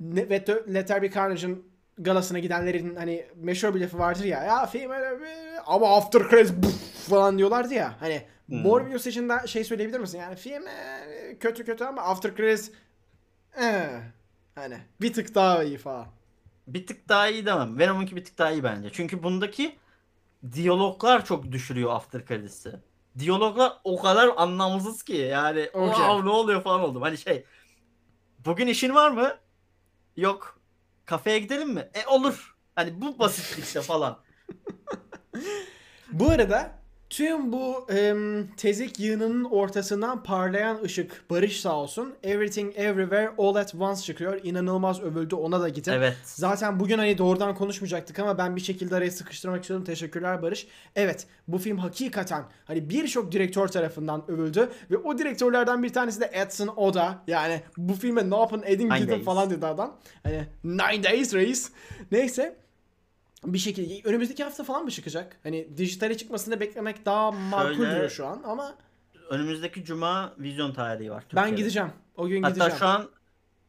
[0.00, 1.64] ne, Let, Let There Be Carnage'ın
[1.98, 4.44] galasına gidenlerin hani meşhur bir lafı vardır ya.
[4.44, 5.26] Ya film öyle bir-
[5.66, 6.78] ama After Credits
[7.08, 7.96] falan diyorlardı ya.
[8.00, 8.58] Hani Hmm.
[8.62, 10.18] Morbius için de şey söyleyebilir misin?
[10.18, 12.70] Yani film e, kötü kötü ama After Credits
[13.62, 13.90] e,
[14.54, 16.06] hani bir tık daha iyi falan.
[16.66, 17.78] Bir tık daha iyi demem.
[17.78, 18.88] Venom'unki bir tık daha iyi bence.
[18.92, 19.76] Çünkü bundaki
[20.52, 22.72] diyaloglar çok düşürüyor after credits'i.
[23.18, 25.94] Diyaloglar o kadar anlamsız ki yani Okey.
[25.94, 27.02] wow, ne oluyor falan oldum.
[27.02, 27.44] Hani şey
[28.38, 29.38] bugün işin var mı?
[30.16, 30.60] Yok.
[31.04, 31.90] Kafeye gidelim mi?
[31.94, 32.56] E olur.
[32.74, 34.18] Hani bu basitlikte falan.
[36.12, 36.81] Bu arada
[37.12, 42.14] tüm bu em, tezik yığınının ortasından parlayan ışık Barış sağ olsun.
[42.22, 44.40] Everything Everywhere All at Once çıkıyor.
[44.44, 45.92] İnanılmaz övüldü ona da gidin.
[45.92, 46.16] Evet.
[46.24, 49.86] Zaten bugün hani doğrudan konuşmayacaktık ama ben bir şekilde araya sıkıştırmak istiyorum.
[49.86, 50.66] Teşekkürler Barış.
[50.96, 56.30] Evet bu film hakikaten hani birçok direktör tarafından övüldü ve o direktörlerden bir tanesi de
[56.32, 57.22] Edson Oda.
[57.26, 59.98] Yani bu filme ne yapın edin gidin falan dedi adam.
[60.22, 61.72] Hani Nine Days Reis.
[62.12, 62.62] Neyse
[63.44, 65.36] bir şekilde önümüzdeki hafta falan mı çıkacak?
[65.42, 68.74] Hani dijitale çıkmasını beklemek daha makul Şöyle- duruyor şu an ama
[69.30, 71.22] önümüzdeki cuma vizyon tarihi var.
[71.22, 71.56] Ben Türkiye'de.
[71.56, 71.92] gideceğim.
[72.16, 72.78] O gün Hatta gideceğim.
[72.78, 73.08] şu an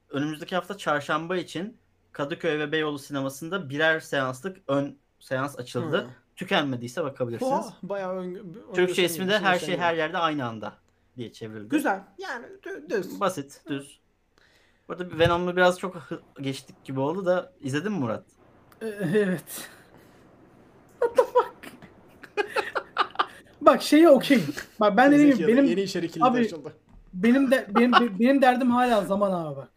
[0.10, 1.78] önümüzdeki hafta çarşamba için
[2.12, 5.98] Kadıköy ve Beyoğlu sinemasında birer seanslık ön seans açıldı.
[5.98, 6.08] Hı.
[6.36, 7.52] Tükenmediyse bakabilirsiniz.
[7.52, 10.74] Oha, bayağı ön, Türkçe ismi de her şey her yerde aynı anda
[11.18, 11.70] diye çevrildi.
[11.70, 12.02] Güzel.
[12.18, 13.20] Yani dü- düz.
[13.20, 14.00] Basit, düz.
[14.88, 16.10] Burada Venom'u biraz çok
[16.42, 18.24] geçtik gibi oldu da izledin mi Murat?
[18.84, 19.70] Ee, Evet.
[21.00, 21.56] What the fuck?
[23.62, 24.44] Bak şeye okey.
[24.80, 26.74] Bak ben dediğim gibi benim yeni içerik Abi- açıldı.
[27.14, 29.70] benim de benim benim derdim hala zaman abi bak.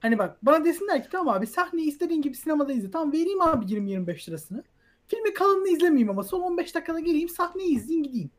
[0.00, 2.90] Hani bak bana desinler ki tamam abi sahneyi istediğin gibi sinemada izle.
[2.90, 4.64] Tamam vereyim abi 20-25 lirasını.
[5.06, 8.30] Filmi kalanını izlemeyeyim ama son 15 dakikada geleyim sahneyi izleyeyim gideyim.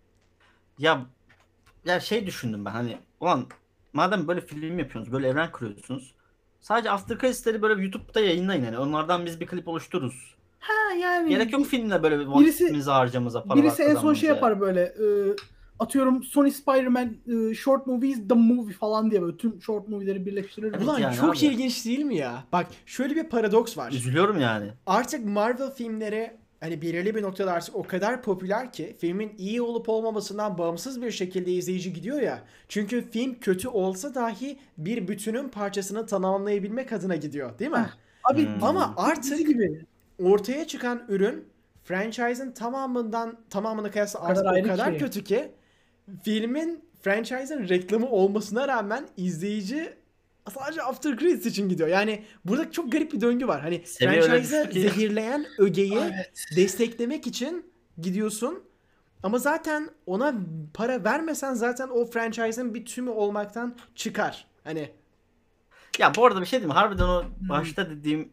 [0.80, 1.06] Ya
[1.86, 3.46] ya şey düşündüm ben hani ulan
[3.94, 6.14] madem böyle film yapıyorsunuz, böyle evren kuruyorsunuz.
[6.62, 8.78] Sadece after credits'leri böyle YouTube'da yayınlayın yani.
[8.78, 10.36] Onlardan biz bir klip oluştururuz.
[10.60, 14.62] Ha yani Gerek yok filmle böyle bir vaktimizi harcamıza, para birisi en son şey yapar
[14.62, 15.06] böyle e,
[15.80, 20.68] atıyorum Sony Spider-Man e, short movies the movie falan diye böyle tüm short movie'leri birleştirir.
[20.68, 21.46] Evet Ulan yani çok abi.
[21.46, 22.44] ilginç değil mi ya?
[22.52, 23.92] Bak şöyle bir paradoks var.
[23.92, 24.72] Üzülüyorum yani.
[24.86, 29.90] Artık Marvel filmleri hani belirli bir noktada artık o kadar popüler ki filmin iyi olup
[29.90, 32.44] olmamasından bağımsız bir şekilde izleyici gidiyor ya.
[32.68, 37.78] Çünkü film kötü olsa dahi bir bütünün parçasını tamamlayabilmek adına gidiyor değil mi?
[37.78, 38.34] Heh.
[38.34, 38.64] Abi Hmm.
[38.64, 39.86] Ama artık gibi.
[40.24, 41.46] ortaya çıkan ürün
[41.84, 45.00] franchise'ın tamamından tamamını kıyasla artık kadar o kadar ki.
[45.00, 45.52] kötü ki
[46.24, 49.94] filmin franchise'ın reklamı olmasına rağmen izleyici
[50.54, 51.90] sadece After Credits için gidiyor.
[51.90, 53.62] Yani burada çok garip bir döngü var.
[53.62, 54.82] Hani franchise'ı ki.
[54.82, 56.46] zehirleyen ögeyi Evet.
[56.56, 57.72] desteklemek için
[58.02, 58.64] gidiyorsun.
[59.24, 60.36] Ama zaten ona
[60.74, 64.48] para vermesen zaten o franchise'ın bir tümü olmaktan çıkar.
[64.64, 64.92] Hani
[66.00, 66.76] Ya bu arada bir şey diyeyim?
[66.76, 67.50] Harbiden o Hmm.
[67.50, 68.30] başta dediğim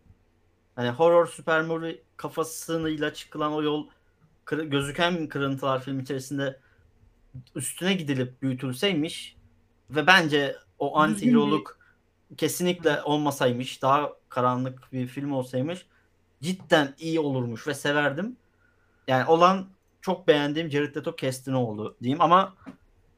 [0.77, 3.87] hani horror süper movie kafasıyla çıkılan o yol
[4.45, 6.61] kır- gözüken kırıntılar film içerisinde
[7.55, 9.37] üstüne gidilip büyütülseymiş
[9.91, 11.28] ve bence o anti
[12.36, 15.86] kesinlikle olmasaymış daha karanlık bir film olsaymış
[16.43, 18.36] cidden iyi olurmuş ve severdim.
[19.09, 19.66] Yani olan
[20.01, 22.55] çok beğendiğim Jared Leto castini oldu diyeyim ama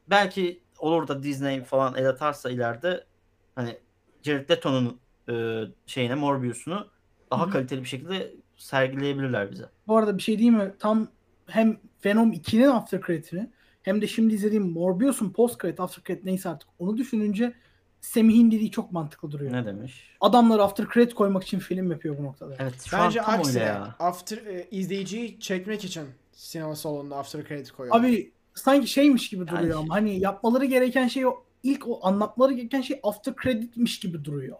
[0.09, 3.05] belki olur da Disney falan el atarsa ileride
[3.55, 3.77] hani
[4.23, 4.99] Jared Leto'nun
[5.29, 6.87] e, şeyine Morbius'unu
[7.31, 7.51] daha Hı hı.
[7.51, 9.69] kaliteli bir şekilde sergileyebilirler bize.
[9.87, 10.73] Bu arada bir şey diyeyim mi?
[10.79, 11.07] Tam
[11.47, 13.49] hem Venom 2'nin after credit'ini
[13.83, 17.53] hem de şimdi izlediğim Morbius'un post credit after credit neyse artık onu düşününce
[18.01, 19.51] Semih'in dediği çok mantıklı duruyor.
[19.53, 20.09] Ne demiş?
[20.21, 22.55] Adamlar after credit koymak için film yapıyor bu noktada.
[22.59, 23.95] Evet şu bence an tam öyle aksine ya.
[23.99, 28.03] after e, izleyiciyi çekmek için sinema salonunda After Credit koyuyorlar.
[28.09, 32.53] Abi sanki şeymiş gibi Yani- duruyor ama hani yapmaları gereken şey o ilk o anlatmaları
[32.53, 34.57] gereken şey after credit'miş gibi duruyor.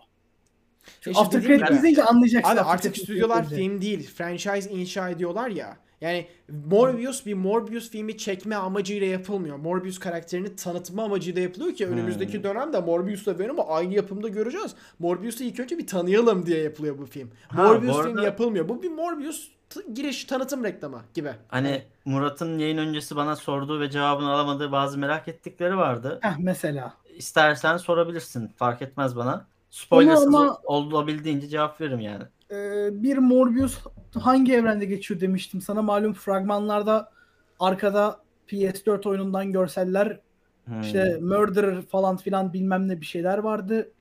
[0.98, 2.52] İşte after dediğim credit gibi- izleyince anlayacaksın.
[2.52, 5.78] Abi after artık credit stüdyolar film değil, franchise inşa ediyorlar ya.
[6.02, 6.28] Yani
[6.66, 9.58] Morbius bir Morbius filmi çekme amacıyla yapılmıyor.
[9.58, 12.44] Morbius karakterini tanıtma amacıyla yapılıyor ki önümüzdeki Hmm.
[12.44, 14.76] dönemde Morbius'la Venom'u aynı yapımda göreceğiz.
[15.00, 17.32] Morbius'u ilk önce bir tanıyalım diye yapılıyor bu film.
[17.48, 18.70] Ha, Morbius bu filmi arada- yapılmıyor.
[18.70, 21.32] Bu bir Morbius t- giriş tanıtım reklamı gibi.
[21.48, 26.20] Hani Murat'ın yayın öncesi bana sorduğu ve cevabını alamadığı bazı merak ettikleri vardı.
[26.22, 26.94] Heh, mesela.
[27.18, 28.48] İstersen sorabilirsin.
[28.48, 29.48] Fark etmez bana.
[29.70, 32.24] Spoilersız ama- olabildiğince cevap veririm yani.
[32.52, 33.78] Ee, bir Morbius
[34.20, 35.82] hangi evrende geçiyor demiştim sana.
[35.82, 37.12] Malum fragmanlarda
[37.60, 40.20] arkada PS4 oyunundan görseller
[40.66, 40.82] Hmm.
[40.82, 43.92] işte Murderer falan filan bilmem ne bir şeyler vardı.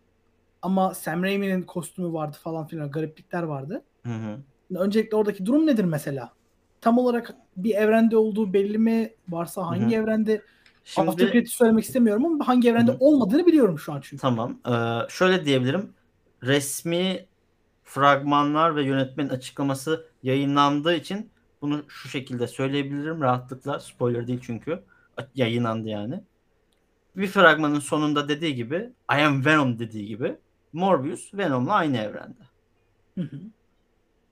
[0.63, 3.83] Ama Sam Raimi'nin kostümü vardı falan filan gariplikler vardı.
[4.07, 4.39] Hı hı.
[4.79, 6.33] Öncelikle oradaki durum nedir mesela?
[6.81, 9.11] Tam olarak bir evrende olduğu belli mi?
[9.29, 10.03] Varsa hangi Hı hı.
[10.03, 10.43] evrende?
[10.85, 12.99] Şimdi After Credit'i söylemek istemiyorum ama hangi evrende Hı hı.
[13.01, 14.21] olmadığını biliyorum şu an çünkü.
[14.21, 14.59] Tamam.
[14.69, 14.73] Ee,
[15.09, 15.93] şöyle diyebilirim.
[16.43, 17.27] Resmi
[17.89, 21.31] fragmanlar ve yönetmenin açıklaması yayınlandığı için
[21.63, 23.81] bunu şu şekilde söyleyebilirim rahatlıkla.
[23.81, 24.83] Spoiler değil çünkü.
[25.35, 26.25] Yayınlandı yani.
[27.17, 30.39] Bir fragmanın sonunda dediği gibi I am Venom dediği gibi
[30.73, 32.41] Morbius Venom'la aynı evrende.
[33.15, 33.41] Hı hı.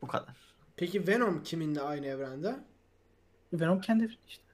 [0.02, 0.36] Bu kadar.
[0.76, 2.56] Peki Venom kiminle aynı evrende?
[3.52, 4.44] Venom kendi evreni işte.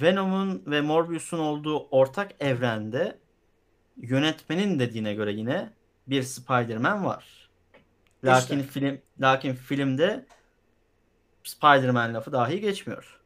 [0.00, 3.18] Venom'un ve Morbius'un olduğu ortak evrende
[3.96, 5.72] yönetmenin dediğine göre yine
[6.06, 7.41] bir Spider-Man var.
[8.24, 8.72] Lakin İşte.
[8.72, 10.26] film lakin filmde
[11.44, 13.20] Spider-Man lafı dahi geçmiyor.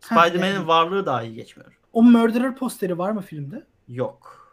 [0.00, 0.66] Spider-Man'in yani.
[0.66, 1.78] varlığı dahi geçmiyor.
[1.92, 3.66] O Murderer posteri var mı filmde?
[3.88, 4.46] Yok.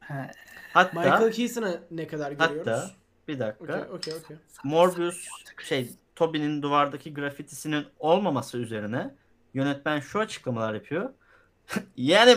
[0.00, 0.30] He.
[0.72, 2.66] Hatta Michael Keaton'ı ne kadar görüyoruz?
[2.66, 2.90] hatta
[3.28, 3.64] bir dakika.
[3.64, 4.36] Okey, okey, okey.
[4.64, 5.28] Morbius
[5.64, 9.14] şey Toby'nin duvardaki grafitisinin olmaması üzerine
[9.54, 11.10] yönetmen şu açıklamalar yapıyor.
[11.96, 12.36] yani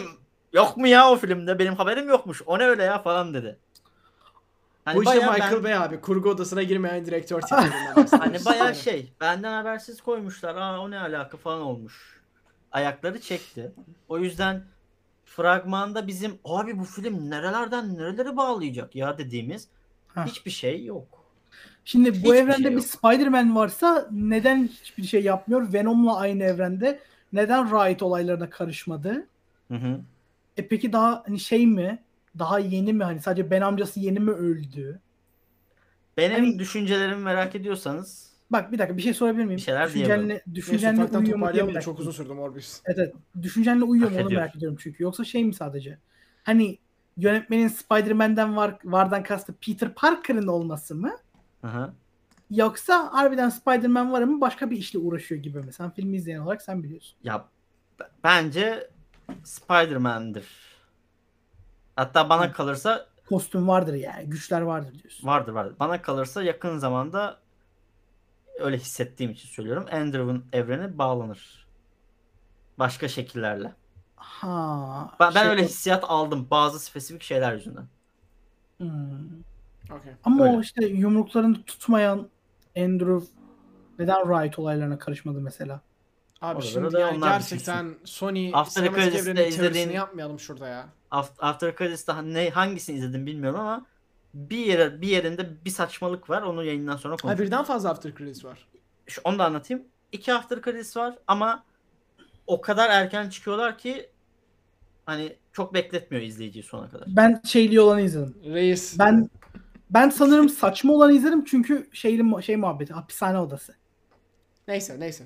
[0.54, 1.60] yok mu ya o filmde?
[1.60, 2.42] Benim haberim yokmuş.
[2.46, 3.60] O ne öyle ya falan dedi.
[4.86, 6.02] Hani Bu işte bayağı Michael ben- Bay abi.
[6.02, 8.14] Kurgu odasına girmeyen direktör bahsediyoruz.
[8.14, 10.56] Hani bayağı şey benden habersiz koymuşlar.
[10.56, 12.20] Aa o ne alaka falan olmuş.
[12.72, 13.72] Ayakları çekti.
[14.10, 14.64] O yüzden
[15.26, 19.68] fragmanda bizim abi bu film nerelerden nerelere bağlayacak ya dediğimiz
[20.16, 20.26] Heh.
[20.26, 21.08] hiçbir şey yok.
[21.86, 22.82] Şimdi bu Hiçbir evrende şey bir.
[22.82, 25.74] Spider-Man varsa neden hiçbir şey yapmıyor?
[25.74, 27.00] Venom'la aynı evrende
[27.34, 29.28] neden Riot olaylarına karışmadı?
[29.68, 30.00] Hı hı.
[30.58, 32.00] E peki daha hani şey mi?
[32.40, 33.04] Daha yeni mi?
[33.04, 35.00] Hani sadece Ben amcası yeni mi öldü?
[36.18, 39.58] Benim Hani- düşüncelerimi merak ediyorsanız Bak bir dakika bir şey sorabilir miyim?
[39.58, 42.82] Bir şeyler düşüncenle, Neyse düşüncenle ufaktan uyuyor mu diye merak çok uzun sürdü Morbius.
[42.86, 43.14] Evet, evet.
[43.42, 45.04] Düşüncenle uyuyor mu onu merak ediyorum çünkü.
[45.04, 45.98] Yoksa şey mi sadece?
[46.44, 46.78] Hani
[47.18, 51.12] yönetmenin Spider-Man'den var, vardan kastı Peter Parker'ın olması mı?
[51.62, 51.94] hı hı.
[52.52, 55.74] Yoksa harbiden Spider-Man var ama başka bir işle uğraşıyor gibi mi?
[55.74, 57.16] Sen filmi izleyen olarak sen biliyorsun.
[57.24, 57.46] ya
[58.00, 58.90] b- bence
[59.44, 60.73] Spider-Man'dir.
[61.96, 62.52] Hatta bana Hı.
[62.54, 64.30] kalırsa Kostüm vardır yani.
[64.30, 65.28] Güçler vardır diyorsun.
[65.28, 65.76] vardır vardır.
[65.80, 67.40] Bana kalırsa yakın zamanda
[68.60, 69.86] öyle hissettiğim için söylüyorum.
[69.92, 71.68] Andrew'un evreni bağlanır.
[72.80, 73.74] Başka şekillerle.
[74.16, 75.12] Ha.
[75.20, 77.86] Ben, ben şey- öyle hissiyat aldım bazı spesifik şeyler yüzünden.
[78.78, 78.90] Hmm.
[79.92, 80.12] Okey.
[80.24, 80.60] Ama o Öyle.
[80.62, 82.30] işte yumruklarını tutmayan
[82.78, 83.26] Andrew
[84.00, 85.82] neden Riot olaylarına karışmadı mesela?
[86.42, 90.40] Abi Oraları şimdi da yani onlar gerçekten Sony After sinematik Credits'te evrenin teorisini izlediğin- yapmayalım
[90.40, 90.88] şurada ya.
[91.14, 93.86] Aft- After Credits'te ne hangisini izledim bilmiyorum ama
[94.34, 96.42] bir yere bir yerinde bir saçmalık var.
[96.42, 97.46] Onu yayından sonra Ha konuşuruz.
[97.48, 98.68] birden fazla After Credits var.
[99.08, 99.84] Şu, onu da anlatayım.
[100.12, 101.64] İki After Credits var ama
[102.48, 104.10] o kadar erken çıkıyorlar ki
[105.06, 107.08] hani çok bekletmiyor izleyiciyi sona kadar.
[107.08, 108.36] Ben şeyli olanı izledim.
[108.46, 109.00] Reis.
[109.00, 109.30] Ben
[109.90, 113.76] ben sanırım saçma olanı izledim çünkü şeyli şey muhabbeti hapishane odası.
[114.68, 115.24] Neyse neyse.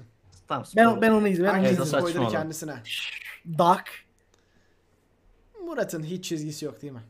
[0.48, 0.66] Tamam.
[0.76, 1.02] Ben spoiler.
[1.02, 1.54] ben onu izledim.
[1.54, 2.28] Ben Evet, izledim.
[2.30, 2.76] kendisine.
[3.58, 4.07] Dark.
[5.68, 7.02] Murat'ın hiç çizgisi yok değil mi?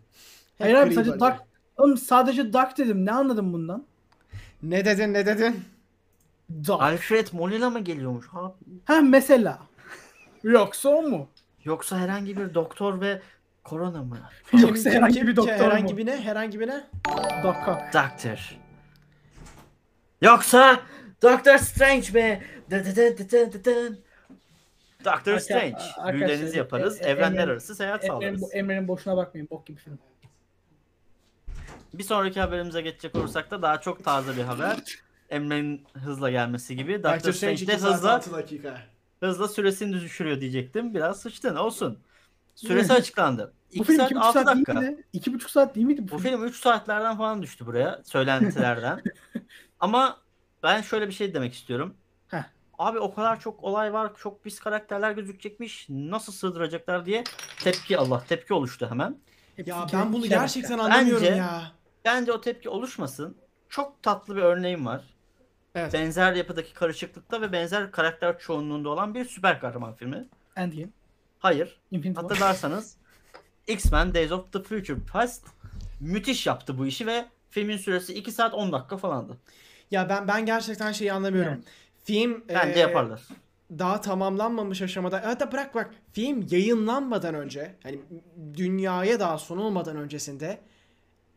[0.57, 1.19] Hep Hayır abi gri sadece bölge.
[1.19, 1.41] Dark.
[1.77, 3.05] Oğlum sadece Dark dedim.
[3.05, 3.85] Ne anladın bundan?
[4.63, 5.61] Ne dedin ne dedin?
[6.49, 6.81] Dark.
[6.81, 8.53] Alfred Molina mı geliyormuş abi?
[8.85, 9.59] Ha mesela.
[10.43, 11.29] Yoksa o mu?
[11.63, 13.21] Yoksa herhangi bir doktor ve
[13.63, 14.17] korona mı?
[14.53, 15.97] Yoksa herhangi bir doktor Herhangi mu?
[15.97, 16.21] bir ne?
[16.21, 16.83] Herhangi bir ne?
[17.43, 17.77] Doctor.
[20.21, 20.79] Yoksa
[21.21, 22.41] Doctor Strange be.
[22.71, 23.99] Dın dın dın dın dın dın.
[25.07, 25.77] Doctor Arka- Strange.
[26.13, 27.01] Büyülerinizi yaparız.
[27.01, 28.41] e- e- evrenler Emre'nin- arası seyahat Emre'nin, sağlarız.
[28.41, 29.47] bu- Emre'nin boşuna bakmayın.
[29.51, 29.99] Bok gibi film.
[31.93, 34.77] Bir sonraki haberimize geçecek olursak da daha çok taze bir haber.
[35.29, 37.03] Emre'nin hızla gelmesi gibi.
[37.03, 38.77] Doctor, Strange de 2 saat hızla, 6 dakika.
[39.19, 40.93] hızla süresini düşürüyor diyecektim.
[40.93, 41.99] Biraz sıçtın olsun.
[42.55, 43.53] Süresi açıklandı.
[43.71, 44.81] Bu 2 film saat 2,5 6 saat dakika.
[44.81, 45.03] değil miydi?
[45.13, 46.31] 2,5 saat değil miydi bu, Bu film?
[46.35, 49.01] film 3 saatlerden falan düştü buraya söylentilerden.
[49.79, 50.17] Ama
[50.63, 51.93] ben şöyle bir şey demek istiyorum.
[52.77, 55.85] Abi o kadar çok olay var, çok pis karakterler gözükecekmiş.
[55.89, 57.23] Nasıl sığdıracaklar diye
[57.63, 59.17] tepki Allah tepki oluştu hemen.
[59.65, 61.71] Ya ben bunu gerçekten anlamıyorum Bence- ya.
[62.05, 63.37] Bence o tepki oluşmasın.
[63.69, 65.01] Çok tatlı bir örneğim var.
[65.75, 65.93] Evet.
[65.93, 70.27] Benzer yapıdaki karışıklıkta ve benzer karakter çoğunluğunda olan bir süper kahraman filmi.
[70.55, 70.89] Endgame.
[71.39, 71.79] Hayır.
[71.91, 72.21] Infinity.
[72.21, 72.97] Hatırlarsanız
[73.67, 75.47] X-Men Days of the Future Past
[75.99, 79.37] müthiş yaptı bu işi ve filmin süresi 2 saat 10 dakika falandı.
[79.91, 81.53] Ya ben ben gerçekten şeyi anlamıyorum.
[81.53, 81.65] Evet.
[82.07, 83.21] Film Bence eee, yaparlar.
[83.79, 85.21] daha tamamlanmamış aşamada.
[85.25, 87.99] Hatta bırak bak film yayınlanmadan önce hani
[88.57, 90.57] dünyaya daha sunulmadan öncesinde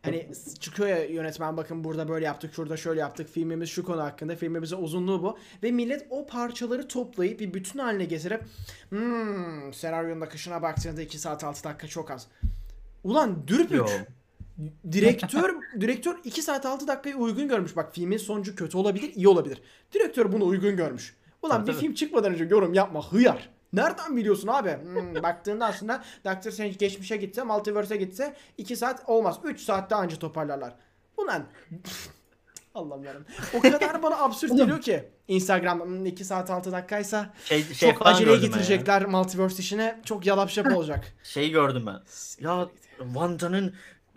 [0.02, 0.28] hani
[0.60, 4.76] çıkıyor ya yönetmen bakın burada böyle yaptık şurada şöyle yaptık filmimiz şu konu hakkında filmimizin
[4.76, 8.42] uzunluğu bu ve millet o parçaları toplayıp bir bütün haline getirip
[8.88, 12.26] hmm, senaryonun akışına baktığında 2 saat 6 dakika çok az.
[13.04, 13.70] Ulan dürbük.
[13.72, 13.86] Yo.
[14.92, 17.76] Direktör direktör 2 saat 6 dakikayı uygun görmüş.
[17.76, 19.62] Bak filmin sonucu kötü olabilir, iyi olabilir.
[19.92, 21.16] Direktör bunu uygun görmüş.
[21.42, 21.80] Ulan Tabii, bir tabii.
[21.82, 23.48] film çıkmadan önce yorum yapma hıyar.
[23.72, 24.70] Nereden biliyorsun abi?
[24.82, 29.38] Hmm, baktığında aslında Doctor Strange geçmişe gitse, Multiverse'e gitse 2 saat olmaz.
[29.44, 30.74] 3 saatte anca toparlarlar.
[31.16, 31.44] Ulan
[32.74, 33.26] Allah'ım yarabbim.
[33.54, 35.04] O kadar bana absürt geliyor ki.
[35.28, 38.46] Instagram 2 saat 6 dakikaysa Şey, şey çok aceleye ben ya.
[38.46, 40.00] getirecekler Multiverse işine.
[40.04, 41.12] Çok yalap şap olacak.
[41.22, 42.00] Şeyi gördüm ben.
[42.44, 42.68] Ya
[42.98, 43.74] Wanda'nın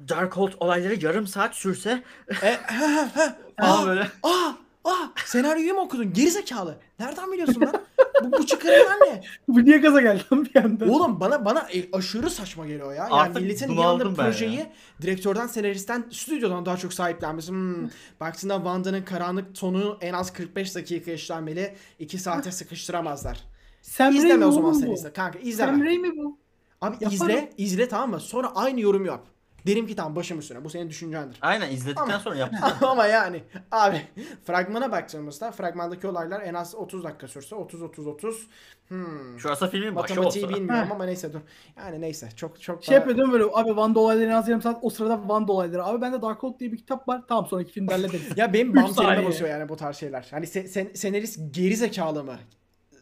[0.09, 3.35] Darkhold olayları yarım saat sürse e, he, he, he.
[3.59, 4.07] falan Aa, böyle.
[4.23, 4.51] Aa!
[4.85, 5.07] Aa!
[5.25, 6.13] Senaryoyu mu okudun?
[6.13, 6.77] Gerizekalı.
[6.99, 7.73] Nereden biliyorsun lan?
[8.23, 9.23] bu, bu çıkarımlar ne?
[9.47, 10.85] Bu niye gaza geldi lan bir anda?
[10.85, 12.95] Oğlum bana bana e, aşırı saçma geliyor ya.
[12.97, 14.71] Yani Artık milletin bir bunaldım anda ben projeyi ya.
[15.01, 17.49] direktörden, senaristten, stüdyodan daha çok sahiplenmesi.
[17.49, 17.89] Hmm.
[18.19, 21.75] Baktığında Wanda'nın karanlık tonu en az 45 dakika işlenmeli.
[21.99, 23.43] 2 saate sıkıştıramazlar.
[23.81, 24.93] Sam Raimi İzleme o zaman oğlum sen bu.
[24.93, 25.13] izle.
[25.13, 25.85] Kanka Sam izleme.
[25.85, 26.37] Raimi bu.
[26.81, 27.13] Abi Yaparım.
[27.13, 28.19] izle, izle tamam mı?
[28.19, 29.27] Sonra aynı yorum yap.
[29.67, 30.63] Derim ki tamam başım üstüne.
[30.63, 31.37] Bu senin düşüncendir.
[31.41, 32.57] Aynen izledikten Ama- sonra yaptı.
[32.87, 34.01] Ama yani abi
[34.45, 38.47] fragmana baktığımızda fragmandaki olaylar en az 30 dakika sürse 30 30 30
[38.87, 39.39] hmm.
[39.39, 40.55] Şu asa filmin başı Matematiği olsa.
[40.55, 41.39] bilmiyorum ama neyse dur.
[41.77, 44.47] Yani neyse çok çok Şey daha- yapıyor değil mi böyle abi Wanda olayları en az
[44.47, 45.83] yarım saat o sırada Wanda olayları.
[45.85, 47.21] Abi bende Darkhold diye bir kitap var.
[47.27, 48.37] Tamam sonraki filmde hallederiz.
[48.37, 48.83] Ya benim bam
[49.25, 50.27] basıyor yani bu tarz şeyler.
[50.31, 52.35] Hani se- sen- senarist geri zekalı mı?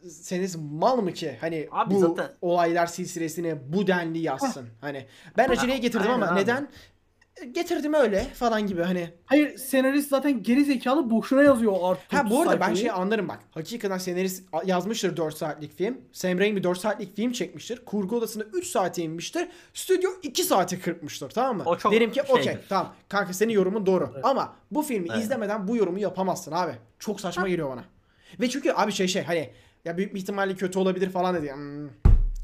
[0.10, 1.38] Senarist mal mı ki?
[1.42, 4.68] Hani Abi bu zaten- olaylar silsilesini bu denli yazsın.
[4.82, 5.06] Hani
[5.38, 6.40] ben aceleye getirdim aynen ama abi.
[6.42, 6.70] neden?
[7.52, 9.10] Getirdim öyle falan gibi hani.
[9.26, 12.14] Hayır senarist zaten geri zekalı boşuna yazıyor o artık.
[12.14, 12.78] Ha bu arada ben sayfayı.
[12.78, 13.40] şey anlarım bak.
[13.52, 15.98] Hakikaten senarist yazmıştır 4 saatlik film.
[16.12, 17.86] Sam Raimi 4 saatlik film çekmiştir.
[17.86, 19.48] Kurgu odasında 3 saate inmiştir.
[19.74, 21.64] Stüdyo 2 saate kırpmıştır tamam mı?
[21.66, 22.40] O çok Derim ki şeydir.
[22.42, 22.94] okey tamam.
[23.10, 24.14] Kanka senin yorumun doğru.
[24.24, 25.22] Ama bu filmi Aynen.
[25.24, 26.74] izlemeden bu yorumu yapamazsın abi.
[27.00, 27.84] Çok saçma geliyor bana.
[28.40, 29.50] Ve çünkü abi şey şey hani
[29.86, 31.54] ya büyük bir ihtimalle kötü olabilir falan dedi.
[31.54, 31.90] Hmm,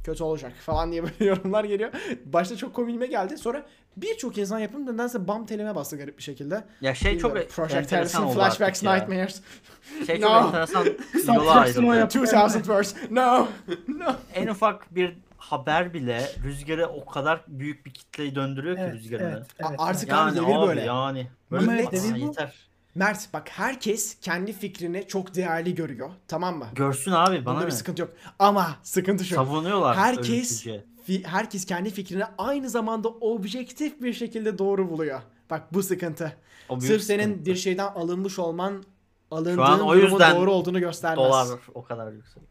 [0.03, 1.91] kötü olacak falan diye böyle yorumlar geliyor.
[2.25, 3.37] Başta çok komiğime geldi.
[3.37, 3.65] Sonra
[3.97, 6.63] birçok insan yapım nedense bam telime bastı garip bir şekilde.
[6.81, 7.51] Ya şey çok Bilmiyorum.
[7.55, 8.83] Project enteresan Harrison, oldu Flashbacks.
[8.83, 9.41] Nightmares.
[10.07, 10.45] Şey çok No.
[10.47, 10.85] enteresan
[11.33, 11.95] yola ayrıldı.
[11.95, 12.97] yap- 2000 verse.
[13.11, 13.47] No.
[13.87, 14.15] No.
[14.35, 19.27] En ufak bir haber bile rüzgarı o kadar büyük bir kitleyi döndürüyor ki Evet, rüzgarını.
[19.29, 20.19] evet, evet, artık evet.
[20.19, 20.81] abi Yani devir böyle.
[20.81, 21.27] yani.
[21.51, 22.25] Ama Böyle Aa, devir bu.
[22.25, 22.66] yeter.
[22.97, 26.09] Mert bak herkes kendi fikrini çok değerli görüyor.
[26.27, 26.67] Tamam mı?
[26.75, 27.75] Görsün abi bana Bunda bir ne?
[27.75, 28.11] sıkıntı yok.
[28.39, 29.35] Ama sıkıntı şu.
[29.35, 30.65] Savunuyorlar Herkes
[31.07, 35.21] fi- herkes kendi fikrini aynı zamanda objektif bir şekilde doğru buluyor.
[35.49, 36.37] Bak bu sıkıntı.
[36.69, 37.45] O büyük Sırf senin sıkıntı.
[37.45, 38.83] bir şeyden alınmış olman
[39.31, 41.25] alındığın o durumun yüzden doğru olduğunu göstermez.
[41.27, 42.43] dolar o kadar yüksek.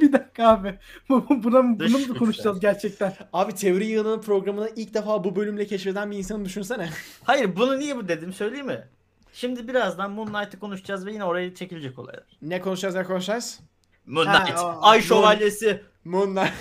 [0.06, 0.78] bir dakika abi.
[1.08, 3.14] Bu- bu- Buna, mı- bunu mu konuşacağız gerçekten?
[3.32, 6.88] Abi teori yığının programını ilk defa bu bölümle keşfeden bir insanı düşünsene.
[7.24, 8.88] Hayır bunu niye bu dedim söyleyeyim mi?
[9.32, 12.24] Şimdi birazdan Moonlight'ı konuşacağız ve yine oraya çekilecek olaylar.
[12.42, 13.60] ne konuşacağız ne konuşacağız?
[14.06, 15.82] Moonlight, Ha, o- Ay Moon- Şövalyesi.
[16.04, 16.52] Moonlight.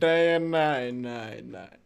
[0.00, 1.78] Day and night, night, night.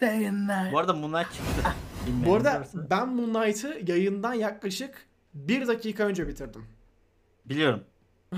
[0.00, 0.72] Day and night.
[0.72, 1.70] Bu arada Moonlight çıktı.
[2.06, 6.64] Bilmeyen Bu arada ben Moonlight'ı yayından yaklaşık bir dakika önce bitirdim.
[7.44, 7.84] Biliyorum.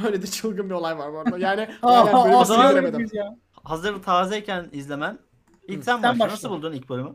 [0.06, 1.38] Öyle de çılgın bir olay var bu arada.
[1.38, 3.00] Yani aa, zaman- sindiremedim.
[3.00, 3.36] biz ya.
[3.64, 5.18] Hazır tazeyken izlemen.
[5.68, 6.32] İlk sen Sen başla.
[6.32, 7.14] Nasıl buldun ilk bölümü?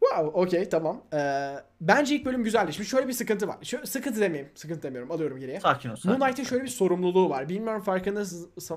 [0.00, 1.02] Wow, okey tamam.
[1.14, 2.72] Ee, bence ilk bölüm güzeldi.
[2.72, 3.56] Şimdi şöyle bir sıkıntı var.
[3.62, 4.52] Şöyle, sıkıntı demeyeyim.
[4.54, 5.10] Sıkıntı demiyorum.
[5.10, 5.60] Alıyorum geriye.
[5.60, 5.96] Sakin ol.
[5.96, 6.10] Sakin.
[6.10, 7.48] Moonlight'ın şöyle bir sorumluluğu var.
[7.48, 8.24] Bilmiyorum farkında,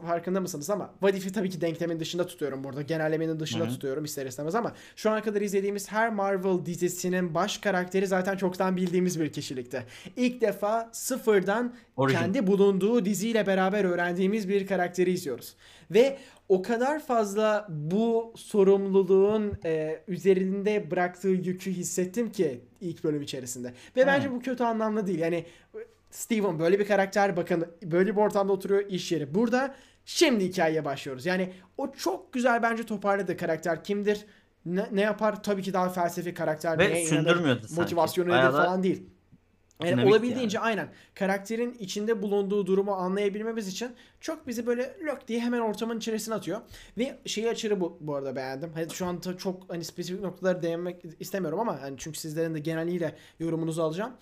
[0.08, 2.82] farkında mısınız ama What If'i tabii ki denklemin dışında tutuyorum burada.
[2.82, 3.72] Genellemenin dışında Hı hı.
[3.72, 8.78] tutuyorum ister istemez ama şu ana kadar izlediğimiz her Marvel dizisinin baş karakteri zaten çoktan
[8.78, 9.84] bildiğimiz bir kişilikti.
[10.16, 12.20] İlk defa sıfırdan Origin.
[12.20, 15.56] kendi bulunduğu diziyle beraber öğrendiğimiz bir karakteri izliyoruz.
[15.92, 16.18] Ve
[16.54, 23.74] o kadar fazla bu sorumluluğun e, üzerinde bıraktığı yükü hissettim ki ilk bölüm içerisinde.
[23.96, 25.20] Ve bence bu kötü anlamda değil.
[25.20, 25.46] Yani
[26.10, 29.36] Steven böyle bir karakter bakın böyle bir ortamda oturuyor iş yeri.
[29.36, 29.76] Burada
[30.06, 31.26] şimdi hikayeye başlıyoruz.
[31.26, 34.26] Yani o çok güzel bence toparladı karakter kimdir?
[34.66, 35.44] Ne, ne yapar?
[35.44, 36.80] Tabii ki daha felsefi karakter.
[36.80, 37.82] Ve neye inanır, sündürmüyordu sanki.
[37.82, 39.10] Motivasyonu nedir falan değil.
[39.90, 43.92] Yani olabildiğince aynen karakterin içinde bulunduğu durumu anlayabilmemiz için
[44.22, 46.62] çok bizi böyle lök diye hemen ortamın içerisine atıyor.
[46.98, 48.72] Ve şeyi açırı bu, bu arada beğendim.
[48.74, 53.16] Hani şu anda çok hani spesifik noktalara değinmek istemiyorum ama hani çünkü sizlerin de geneliyle
[53.40, 54.14] yorumunuzu alacağım.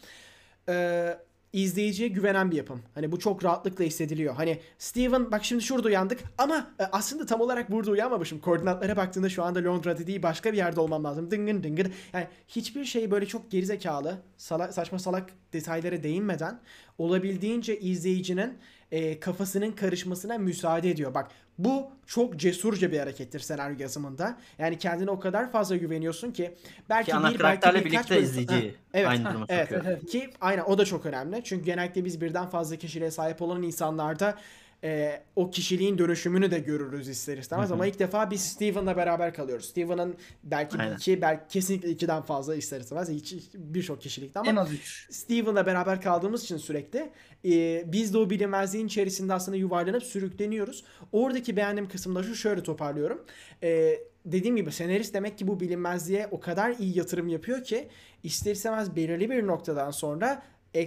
[0.70, 1.18] Ee,
[1.54, 2.82] izleyiciye güvenen bir yapım.
[2.96, 4.34] Hani bu çok rahatlıkla hissediliyor.
[4.36, 8.40] Hani Steven bak şimdi şurada uyandık ama e, aslında tam olarak burada uyanmamışım.
[8.40, 11.32] Koordinatlara baktığında şu anda Londra'da değil başka bir yerde olmam lazım.
[11.32, 11.94] Dıngın dıngın.
[12.14, 16.60] Yani hiçbir şey böyle çok gerizekalı, sala, saçma salak detaylara değinmeden
[16.98, 18.58] olabildiğince izleyicinin
[18.92, 21.14] e, kafasının karışmasına müsaade ediyor.
[21.14, 21.32] Bak
[21.64, 24.38] bu çok cesurca bir harekettir senaryo yazımında.
[24.60, 26.56] Yani kendine o kadar fazla güveniyorsun ki
[26.90, 29.70] belki ki ana bir belki karakterle birkaç birlikte bölüm- izleyiciyi Ha, evet, aynı duruma evet.
[29.70, 29.86] sokuyor.
[29.86, 30.06] Evet.
[30.12, 31.42] Ki aynen o da çok önemli.
[31.44, 34.36] Çünkü genellikle biz birden fazla kişiliğe sahip olan insanlarda
[34.84, 37.66] e, o kişiliğin dönüşümünü de görürüz ister istemez.
[37.66, 37.74] Hı hı.
[37.74, 39.66] Ama ilk defa biz Steven'la beraber kalıyoruz.
[39.66, 40.96] Steven'ın belki Aynen.
[40.96, 43.10] iki, belki kesinlikle ikiden fazla ister istemez.
[43.54, 45.08] Birçok kişilikte ama En az 3.
[45.12, 47.10] Steven'la beraber kaldığımız için sürekli
[47.46, 50.84] e, biz de o bilinmezliğin içerisinde aslında yuvarlanıp sürükleniyoruz.
[51.12, 53.22] Oradaki beğendiğim kısımda şu şöyle toparlıyorum.
[53.64, 57.88] E, dediğim gibi senarist demek ki bu bilinmezliğe o kadar iyi yatırım yapıyor ki
[58.24, 60.44] ister istemez belirli bir noktadan sonra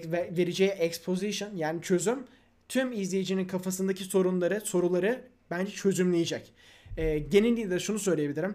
[0.09, 2.25] vereceği exposition yani çözüm
[2.69, 6.53] tüm izleyicinin kafasındaki sorunları, soruları bence çözümleyecek.
[6.97, 8.55] E, genellikle de şunu söyleyebilirim.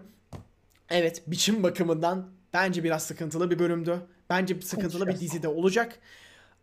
[0.90, 4.00] Evet biçim bakımından bence biraz sıkıntılı bir bölümdü.
[4.30, 5.98] Bence sıkıntılı bir dizide olacak.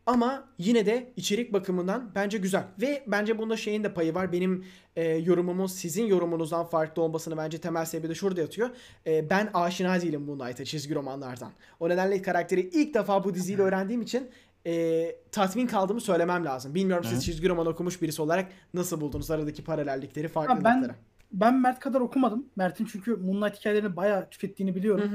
[0.08, 2.64] Ama yine de içerik bakımından bence güzel.
[2.82, 4.32] Ve bence bunda şeyin de payı var.
[4.32, 4.66] Benim
[4.96, 8.70] e, yorumumun sizin yorumunuzdan farklı olmasını bence temel sebebi de şurada yatıyor.
[9.08, 11.52] E, ben aşina değilim Moonlight'a çizgi romanlardan.
[11.80, 14.30] O nedenle karakteri ilk defa bu diziyle öğrendiğim için
[14.68, 16.76] e, tatmin kaldığımı söylemem lazım.
[16.76, 17.22] Bilmiyorum siz Hı.
[17.22, 20.82] çizgi roman okumuş birisi olarak nasıl buldunuz aradaki paralellikleri, Ha, farklılıkları?
[20.82, 20.96] ben
[21.32, 22.46] ben Mert kadar okumadım.
[22.56, 25.12] Mert'in çünkü Moonlight hikayelerini bayağı tükettiğini biliyorum.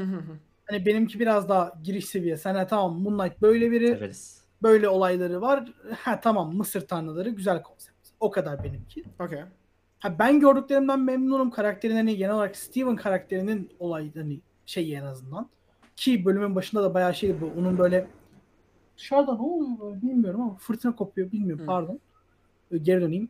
[0.66, 2.36] Hani benimki biraz daha giriş seviye.
[2.36, 4.42] Sen ha, tamam Moonlight böyle biri, Severiz.
[4.62, 5.72] böyle olayları var.
[5.98, 8.08] Ha tamam Mısır tanrıları güzel konsept.
[8.20, 9.04] O kadar benimki.
[9.20, 9.40] Okey.
[9.98, 11.50] Ha, ben gördüklerimden memnunum.
[11.50, 15.48] Karakterin hani genel olarak Steven karakterinin olay hani şeyi en azından.
[15.96, 17.50] Ki bölümün başında da bayağı şey bu.
[17.58, 18.06] Onun böyle
[18.96, 21.66] dışarıda ne oluyor böyle bilmiyorum ama fırtına kopuyor bilmiyorum Hı.
[21.66, 22.00] pardon.
[22.70, 23.28] Ee, Geri döneyim.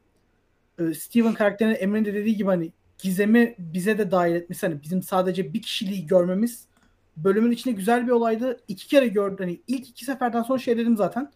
[0.78, 5.02] Ee, Steven karakterinin Emre'nin de dediği gibi hani gizemi bize de dahil etmesi hani bizim
[5.02, 6.68] sadece bir kişiliği görmemiz
[7.16, 8.60] bölümün içinde güzel bir olaydı.
[8.68, 9.36] İki kere gördüm.
[9.40, 11.32] Hani ilk iki seferden sonra şey dedim zaten.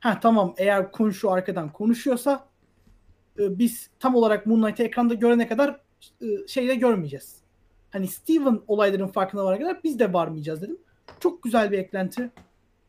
[0.00, 2.48] Ha tamam eğer Kun şu arkadan konuşuyorsa
[3.38, 5.80] e, biz tam olarak Moonlight'ı ekranda görene kadar
[6.22, 7.36] e, şeyde görmeyeceğiz.
[7.90, 10.78] Hani Steven olayların farkına varana kadar biz de varmayacağız dedim.
[11.20, 12.30] Çok güzel bir eklenti.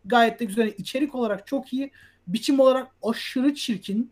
[0.05, 0.73] Gayet de güzel.
[0.77, 1.91] İçerik olarak çok iyi.
[2.27, 4.11] Biçim olarak aşırı çirkin.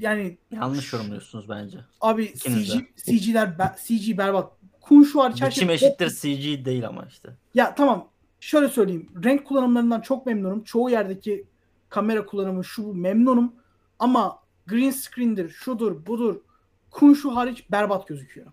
[0.00, 1.78] Yani Yanlış yorumluyorsunuz bence.
[2.00, 3.18] abi İkiniz CG, de.
[3.18, 4.52] CG'ler be- CG berbat.
[4.80, 7.28] Kun şu hariç her Biçim şey eşittir CG değil ama işte.
[7.54, 8.08] ya tamam.
[8.40, 9.10] Şöyle söyleyeyim.
[9.24, 10.64] Renk kullanımlarından çok memnunum.
[10.64, 11.44] Çoğu yerdeki
[11.88, 13.52] kamera kullanımı şu bu memnunum.
[13.98, 16.40] Ama green screen'dir, şudur, budur.
[16.90, 18.46] Kun şu hariç berbat gözüküyor.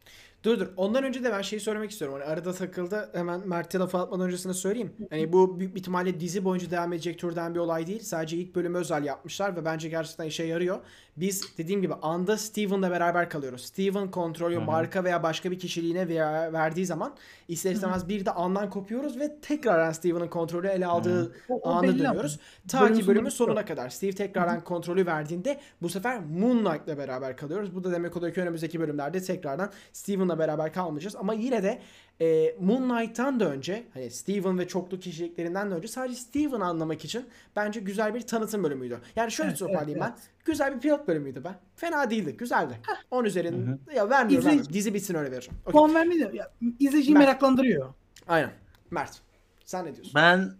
[0.43, 0.67] Dur dur.
[0.77, 2.19] Ondan önce de ben şeyi söylemek istiyorum.
[2.19, 3.09] Hani arada takıldı.
[3.13, 4.93] Hemen Mert'e lafı atmadan öncesine söyleyeyim.
[5.09, 7.99] Hani bu büyük bir ihtimalle dizi boyunca devam edecek türden bir olay değil.
[7.99, 10.79] Sadece ilk bölümü özel yapmışlar ve bence gerçekten işe yarıyor.
[11.21, 13.65] Biz dediğim gibi anda Steven'la beraber kalıyoruz.
[13.65, 14.63] Steven kontrolü Hı hı.
[14.63, 17.15] marka veya başka bir kişiliğine veya verdiği zaman
[17.47, 21.99] ister istemez bir de andan kopuyoruz ve tekrardan Steven'ın kontrolü ele aldığı O, o anı
[21.99, 22.39] dönüyoruz.
[22.67, 23.89] Ta Bölümün ki bölümün sonuna kadar.
[23.89, 27.75] Steve tekrardan kontrolü verdiğinde bu sefer Moonlight'la beraber kalıyoruz.
[27.75, 31.15] Bu da demek oluyor ki önümüzdeki bölümlerde tekrardan Steven'la beraber kalmayacağız.
[31.15, 31.81] Ama yine de
[32.21, 37.25] e, Moonlight'tan da önce hani Steven ve çoklu kişiliklerinden de önce sadece Steven'ı anlamak için
[37.55, 38.99] bence güzel bir tanıtım bölümüydü.
[39.15, 40.45] Yani şöyle Evet, toparlayayım evet, ben.
[40.45, 41.49] Güzel bir pilot bölümüydü be.
[41.75, 42.37] Fena değildi.
[42.37, 42.79] Güzeldi.
[43.11, 44.47] 10 üzerinde ya vermiyorum.
[44.47, 44.73] İzleyici- vermiyorum.
[44.73, 45.53] Dizi bitsin öyle veririm.
[45.65, 45.71] Okey.
[45.71, 47.93] Puan ya, izleyiciyi Ben- meraklandırıyor.
[48.27, 48.51] Aynen.
[48.91, 49.21] Mert.
[49.65, 50.13] Sen ne diyorsun?
[50.15, 50.53] Ben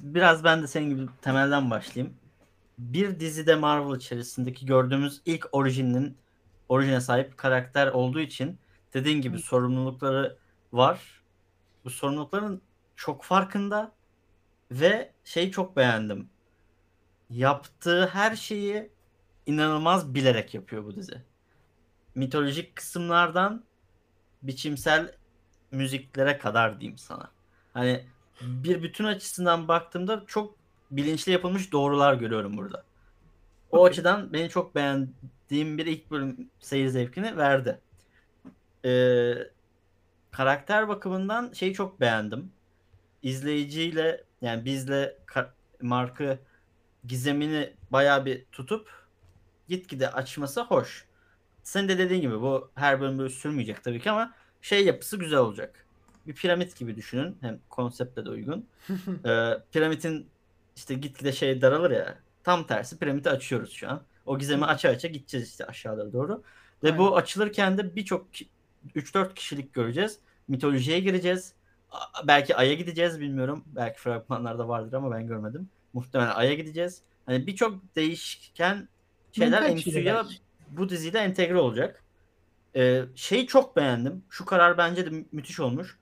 [0.00, 2.16] biraz ben de senin gibi temelden başlayayım.
[2.78, 6.16] Bir dizide Marvel içerisindeki gördüğümüz ilk orijinin
[6.68, 8.58] orijine sahip karakter olduğu için
[8.94, 10.38] dediğin gibi sorumlulukları
[10.72, 11.22] var.
[11.84, 12.62] Bu sorumlulukların
[12.96, 13.92] çok farkında
[14.70, 16.30] ve şeyi çok beğendim.
[17.30, 18.90] Yaptığı her şeyi
[19.46, 21.22] inanılmaz bilerek yapıyor bu dizi.
[22.14, 23.64] Mitolojik kısımlardan
[24.42, 25.14] biçimsel
[25.70, 27.30] müziklere kadar diyeyim sana.
[27.72, 28.06] Hani
[28.40, 30.54] bir bütün açısından baktığımda çok
[30.90, 32.84] bilinçli yapılmış doğrular görüyorum burada.
[33.70, 33.90] O Okey.
[33.90, 37.80] açıdan beni çok beğendiğim bir ilk bölüm seyir zevkini verdi.
[38.84, 39.34] Ee,
[40.30, 42.52] karakter bakımından şeyi çok beğendim.
[43.22, 45.18] İzleyiciyle yani bizle
[45.82, 46.38] markı
[47.04, 48.88] gizemini bayağı bir tutup
[49.68, 51.04] gitgide açması hoş.
[51.62, 55.38] Senin de dediğin gibi bu her bölüm böyle sürmeyecek tabii ki ama şey yapısı güzel
[55.38, 55.86] olacak.
[56.26, 57.36] Bir piramit gibi düşünün.
[57.40, 58.66] Hem konseptle de uygun.
[59.26, 60.26] ee, piramidin
[60.76, 62.18] işte gitgide şey daralır ya.
[62.44, 64.02] Tam tersi piramidi açıyoruz şu an.
[64.26, 66.42] O gizemi aça aça gideceğiz işte aşağılara doğru.
[66.82, 66.98] Ve Aynen.
[66.98, 68.26] bu açılırken de birçok
[68.94, 70.18] 3-4 kişilik göreceğiz.
[70.48, 71.54] Mitolojiye gireceğiz.
[72.26, 73.64] Belki Ay'a gideceğiz bilmiyorum.
[73.66, 75.68] Belki fragmanlarda vardır ama ben görmedim.
[75.92, 77.02] Muhtemelen Ay'a gideceğiz.
[77.26, 78.88] Hani birçok değişken
[79.32, 79.90] şeyler belki.
[80.70, 82.04] bu diziyle entegre olacak.
[82.76, 84.24] Ee, şeyi çok beğendim.
[84.30, 85.98] Şu karar bence de mü- müthiş olmuş.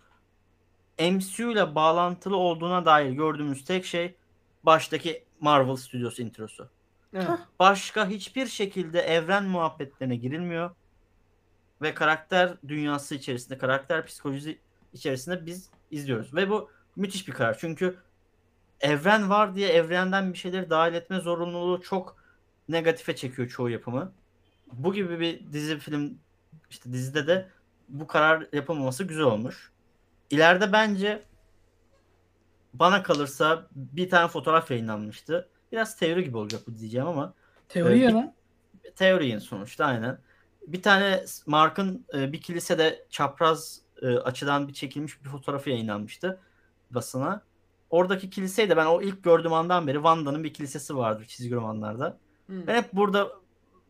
[0.99, 4.15] MCU ile bağlantılı olduğuna dair gördüğümüz tek şey
[4.63, 6.69] baştaki Marvel Studios introsu.
[7.15, 7.29] Evet.
[7.59, 10.71] Başka hiçbir şekilde evren muhabbetlerine girilmiyor.
[11.83, 14.59] Ve karakter dünyası içerisinde, karakter psikolojisi
[14.93, 16.35] içerisinde biz izliyoruz.
[16.35, 17.59] Ve bu müthiş bir karar.
[17.59, 17.97] Çünkü
[18.81, 22.17] evren var diye evrenden bir şeyleri dahil etme zorunluluğu çok
[22.69, 24.13] negatife çekiyor çoğu yapımı.
[24.73, 26.19] Bu gibi bir dizi film
[26.71, 27.49] işte dizide de
[27.89, 29.73] bu karar yapılmaması güzel olmuş.
[30.31, 31.23] İleride bence
[32.75, 35.49] bana kalırsa bir tane fotoğraf yayınlanmıştı.
[35.73, 37.35] Biraz teori gibi olacak bu diyeceğim ama
[37.69, 38.35] Teori Evet, yana.
[38.97, 40.19] teoriyin sonuçta aynen.
[40.73, 46.41] Bir tane Mark'ın e, bir kilisede çapraz e, açıdan bir çekilmiş bir fotoğrafı yayınlanmıştı
[46.91, 47.43] basına.
[47.91, 52.19] Oradaki kiliseyi de ben o ilk gördüğüm andan beri Wanda'nın bir kilisesi vardır çizgi romanlarda.
[52.47, 52.67] Hmm.
[52.67, 53.29] Ben hep burada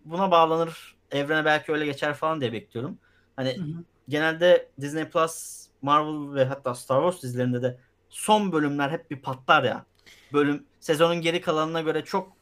[0.04, 2.98] buna bağlanır, evrene belki öyle geçer falan diye bekliyorum.
[3.36, 3.64] Hani hı.
[4.08, 7.78] genelde Disney Plus, Marvel ve hatta Star Wars dizilerinde de
[8.08, 9.84] son bölümler hep bir patlar ya.
[10.32, 12.32] Bölüm sezonun geri kalanına göre çok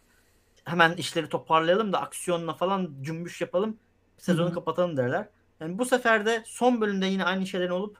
[0.65, 3.77] hemen işleri toparlayalım da aksiyonla falan cümbüş yapalım.
[4.19, 5.29] Sezonu kapatalım derler.
[5.61, 7.99] Yani bu sefer de son bölümde yine aynı şeylerin olup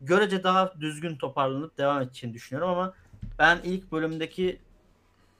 [0.00, 2.94] görece daha düzgün toparlanıp devam edeceğini düşünüyorum ama
[3.38, 4.58] ben ilk bölümdeki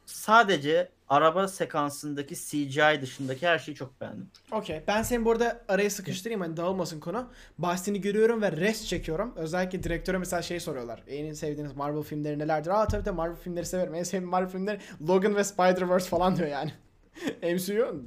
[0.06, 4.28] sadece araba sekansındaki CGI dışındaki her şeyi çok beğendim.
[4.52, 4.82] Okey.
[4.86, 7.28] Ben seni burada araya sıkıştırayım hani dağılmasın konu.
[7.58, 9.32] Bahsini görüyorum ve rest çekiyorum.
[9.36, 11.02] Özellikle direktöre mesela şey soruyorlar.
[11.08, 12.70] En sevdiğiniz Marvel filmleri nelerdir?
[12.70, 13.94] Aa tabii tabii Marvel filmleri severim.
[13.94, 16.72] En sevdiğim Marvel filmleri Logan ve Spider-Verse falan diyor yani.
[17.42, 18.04] MCU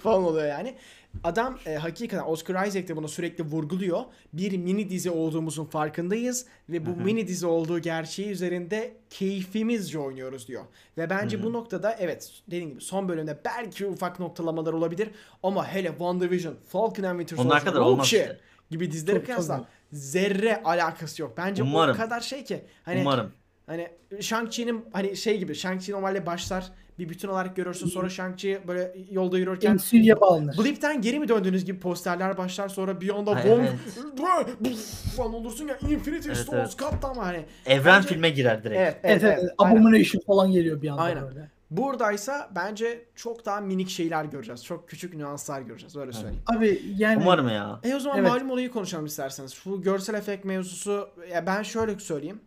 [0.00, 0.74] falan oluyor yani.
[1.24, 4.00] Adam e, hakikaten Oscar Isaac de bunu sürekli vurguluyor.
[4.32, 10.64] Bir mini dizi olduğumuzun farkındayız ve bu mini dizi olduğu gerçeği üzerinde keyfimizce oynuyoruz diyor.
[10.98, 15.10] Ve bence bu noktada evet dediğim gibi son bölümde belki ufak noktalamalar olabilir
[15.42, 18.38] ama hele WandaVision, Falcon and Winter Soldier, kadar olmaz işte.
[18.70, 21.34] gibi dizileri kıyasla zerre alakası yok.
[21.36, 21.94] Bence Umarım.
[21.94, 23.32] o kadar şey ki hani Umarım.
[23.66, 23.88] Hani
[24.20, 29.38] Shang-Chi'nin hani şey gibi Shang-Chi normalde başlar bir bütün olarak görürsün sonra Shang-Chi böyle yolda
[29.38, 30.58] yürürken MCU'ya bağlanır.
[30.58, 34.76] Blip'ten geri mi döndüğünüz gibi posterler başlar sonra bir anda Wong evet.
[35.16, 36.76] falan olursun ya Infinity Evet, Stones evet.
[36.76, 38.80] kaptı ama hani Evren Bence- filme girer direkt.
[38.80, 39.52] evet Evet evet, evet.
[39.58, 41.22] Abomination falan geliyor bir anda Aynen.
[41.22, 41.50] böyle.
[41.70, 44.64] Buradaysa bence çok daha minik şeyler göreceğiz.
[44.64, 46.42] Çok küçük nüanslar göreceğiz öyle söyleyeyim.
[46.46, 47.80] Abi yani Umarım ya.
[47.84, 48.30] E o zaman Evet.
[48.30, 49.52] malum olayı konuşalım isterseniz.
[49.52, 52.40] Şu görsel efekt mevzusu ya ben şöyle söyleyeyim.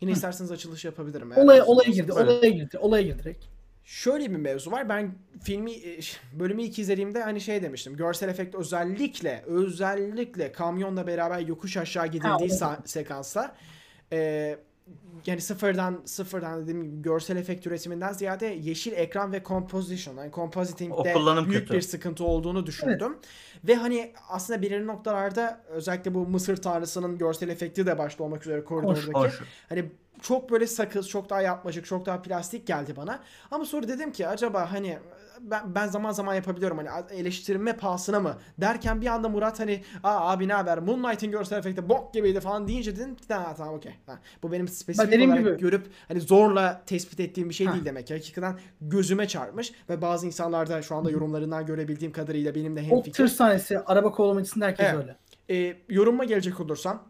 [0.00, 1.32] Yine isterseniz açılış yapabilirim.
[1.36, 2.12] olaya olaya girdi.
[2.12, 2.78] Olaya girdi.
[2.78, 3.44] Olaya girdi direkt.
[3.84, 4.88] Şöyle bir mevzu var.
[4.88, 5.14] Ben
[5.44, 6.00] filmi e,
[6.32, 7.96] bölümü ilk izlediğimde hani şey demiştim.
[7.96, 13.56] Görsel efekt özellikle özellikle kamyonla beraber yokuş aşağı gidildiği sa- sekansta
[14.12, 14.56] e,
[15.26, 21.14] yani sıfırdan sıfırdan dediğim gibi görsel efekt üretiminden ziyade yeşil ekran ve composition yani compositing'de
[21.48, 21.74] büyük kötü.
[21.74, 23.16] bir sıkıntı olduğunu düşündüm.
[23.64, 28.64] Ve hani aslında belirli noktalarda özellikle bu Mısır tanrısının görsel efekti de başta olmak üzere
[28.64, 29.40] koridordaki Hoş.
[29.68, 29.84] Hani
[30.22, 33.20] çok böyle sakız, çok daha yapmacık, çok daha plastik geldi bana.
[33.50, 34.98] Ama sonra dedim ki acaba hani
[35.40, 40.30] ben, ben zaman zaman yapabiliyorum hani eleştirme pahasına mı derken bir anda Murat hani aa
[40.32, 43.92] abi ne haber Moonlight'in görsel efekti bok gibiydi falan deyince dedim ki tamam tamam okey.
[44.42, 47.72] Bu benim spesifik dediğim olarak gibi- görüp hani zorla tespit ettiğim bir şey Ha.
[47.72, 48.14] değil demek ki.
[48.14, 53.12] Hakikaten gözüme çarpmış ve bazı insanlar da şu anda yorumlarından görebildiğim kadarıyla benimle O hemfikir.
[53.12, 54.96] tır sahnesi, araba kovalamacısında herkes Evet.
[54.98, 55.16] öyle.
[55.50, 57.02] E, yoruma gelecek olursam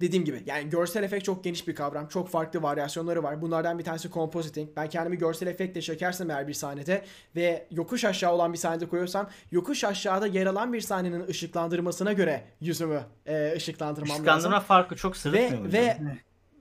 [0.00, 2.08] dediğim gibi yani görsel efekt çok geniş bir kavram.
[2.08, 3.42] Çok farklı varyasyonları var.
[3.42, 4.70] Bunlardan bir tanesi compositing.
[4.76, 7.04] Ben kendimi görsel efektle çekersem eğer bir sahnede
[7.36, 12.42] ve yokuş aşağı olan bir sahnede koyuyorsam yokuş aşağıda yer alan bir sahnenin ışıklandırmasına göre
[12.60, 14.24] yüzümü e, ışıklandırmam lazım.
[14.24, 15.96] Işıklandırma farkı çok sırıtmıyor Ve ve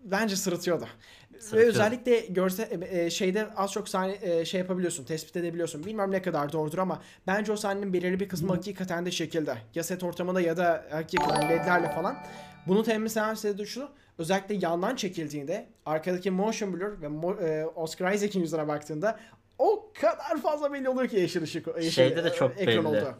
[0.03, 0.85] bence sırıtıyordu.
[1.33, 1.69] Ve Sırıtıyor.
[1.69, 5.85] özellikle görsel e, şeyde az çok sahne e, şey yapabiliyorsun, tespit edebiliyorsun.
[5.85, 9.57] Bilmem ne kadar doğrudur ama bence o sahnenin belirli bir kısmı hakikaten de şekilde.
[9.75, 12.17] Ya set ortamında ya da hakikaten ledlerle falan.
[12.67, 13.89] Bunu temin eden şey şu.
[14.17, 19.19] Özellikle yandan çekildiğinde arkadaki motion blur ve mo- e, Oscar Isaac'in yüzüne baktığında
[19.59, 21.67] o kadar fazla belli oluyor ki yeşil ışık.
[21.75, 22.87] Yeşil, Şeyde de e, çok ekran belli.
[22.87, 23.15] oldu.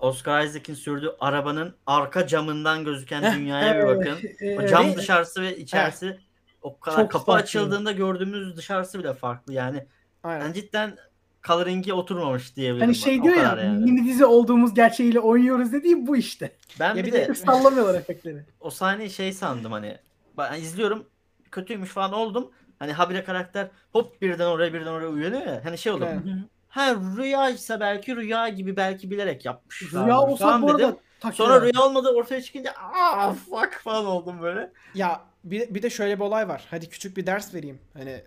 [0.00, 4.18] Oscar Isaac'in sürdüğü arabanın arka camından gözüken Heh, dünyaya bir bakın.
[4.58, 6.18] O e, cam dışarısı ve içerisi
[6.62, 7.42] o kadar Çok kapı farklı.
[7.42, 9.86] açıldığında gördüğümüz dışarısı bile farklı yani.
[10.22, 10.40] Aynen.
[10.44, 10.96] Yani cidden
[11.46, 12.86] coloring'i oturmamış diyebilirim.
[12.86, 13.90] Hani şey diyor ya yani.
[13.90, 16.52] mini dizi olduğumuz gerçeğiyle oynuyoruz dediği bu işte.
[16.80, 18.42] Ben Ya bir, de, de- Sallamıyorlar efektleri.
[18.60, 19.98] o sahneyi şey sandım hani.
[20.38, 21.06] Ben izliyorum
[21.50, 22.50] kötüymüş falan oldum.
[22.78, 25.60] Hani habire karakter hop birden oraya birden oraya uyanıyor ya.
[25.64, 26.08] Hani şey oldu.
[26.08, 26.22] Evet.
[26.68, 30.06] Ha rüyaysa belki rüya gibi belki bilerek yapmışlar.
[30.06, 30.96] Rüya olsa falan bu arada dedim.
[31.32, 34.72] Sonra rüya olmadı ortaya çıkınca aa fuck falan oldum böyle.
[34.94, 36.66] Ya bir, bir de şöyle bir olay var.
[36.70, 37.78] Hadi küçük bir ders vereyim.
[37.94, 38.24] Hani e,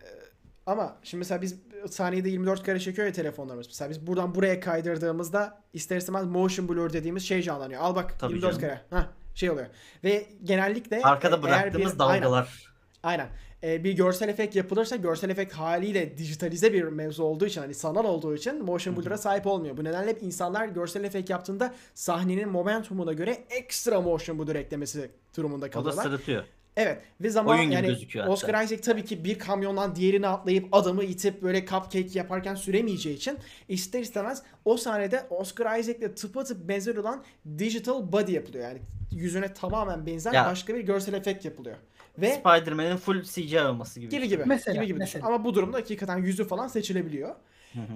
[0.65, 1.55] ama şimdi mesela biz
[1.89, 3.67] saniyede 24 kare çekiyor ya telefonlarımız.
[3.67, 7.81] Mesela biz buradan buraya kaydırdığımızda ister istemez motion blur dediğimiz şey canlanıyor.
[7.81, 8.61] Al bak Tabii 24 canım.
[8.67, 8.81] kare.
[9.01, 9.67] Hah şey oluyor.
[10.03, 12.69] Ve genellikle Arkada e, bıraktığımız bir- dalgalar.
[13.03, 13.19] Aynen.
[13.23, 13.29] aynen.
[13.63, 18.05] E, bir görsel efekt yapılırsa görsel efekt haliyle dijitalize bir mevzu olduğu için hani sanal
[18.05, 19.77] olduğu için motion blur'a sahip olmuyor.
[19.77, 25.65] Bu nedenle hep insanlar görsel efekt yaptığında sahnenin momentumuna göre ekstra motion blur eklemesi durumunda
[25.65, 26.03] O da kalıyorlar.
[26.03, 26.43] sırıtıyor.
[26.77, 28.33] Evet ve zaman Oyun gibi yani gözüküyor hatta.
[28.33, 33.37] Oscar Isaac tabii ki bir kamyondan diğerine atlayıp adamı itip böyle cupcake yaparken süremeyeceği için
[33.67, 37.23] ister istemez o sahnede Oscar Isaac'le tıpatıp benzer olan
[37.57, 38.63] digital body yapılıyor.
[38.63, 38.79] Yani
[39.11, 40.45] yüzüne tamamen benzer Ya.
[40.45, 41.75] başka bir görsel efekt yapılıyor.
[42.17, 44.09] Ve Spider-Man'in full CGI olması gibi.
[44.11, 44.35] gibi işte.
[44.35, 45.19] gibi Mesela, gibi gibi düşün.
[45.19, 45.27] mesela.
[45.27, 47.35] Ama bu durumda hakikaten yüzü falan seçilebiliyor.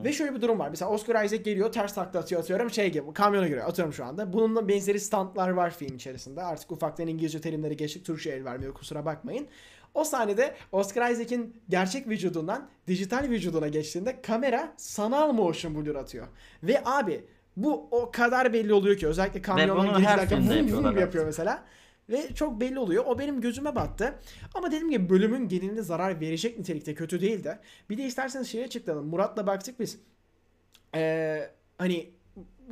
[0.03, 0.69] Ve şöyle bir durum var.
[0.69, 4.33] Mesela Oscar Isaac geliyor ters takla atıyor atıyorum şey gibi kamyona göre atıyorum şu anda.
[4.33, 6.43] Bununla benzeri standlar var film içerisinde.
[6.43, 8.05] Artık ufaktan İngilizce terimleri geçtik.
[8.05, 9.47] Turşu el vermiyor kusura bakmayın.
[9.93, 16.27] O sahnede Oscar Isaac'in gerçek vücudundan dijital vücuduna geçtiğinde kamera sanal motion blur atıyor.
[16.63, 17.25] Ve abi
[17.57, 19.41] bu o kadar belli oluyor ki özellikle
[19.97, 21.25] giderken filmde vum vum yapıyor artık.
[21.25, 21.63] mesela.
[22.09, 23.03] Ve çok belli oluyor.
[23.07, 24.15] O benim gözüme battı.
[24.55, 27.59] Ama dediğim gibi bölümün geneline zarar verecek nitelikte kötü değil de.
[27.89, 29.07] Bir de isterseniz şeye açıklayalım.
[29.07, 29.99] Murat'la baktık biz.
[30.95, 32.09] Ee, hani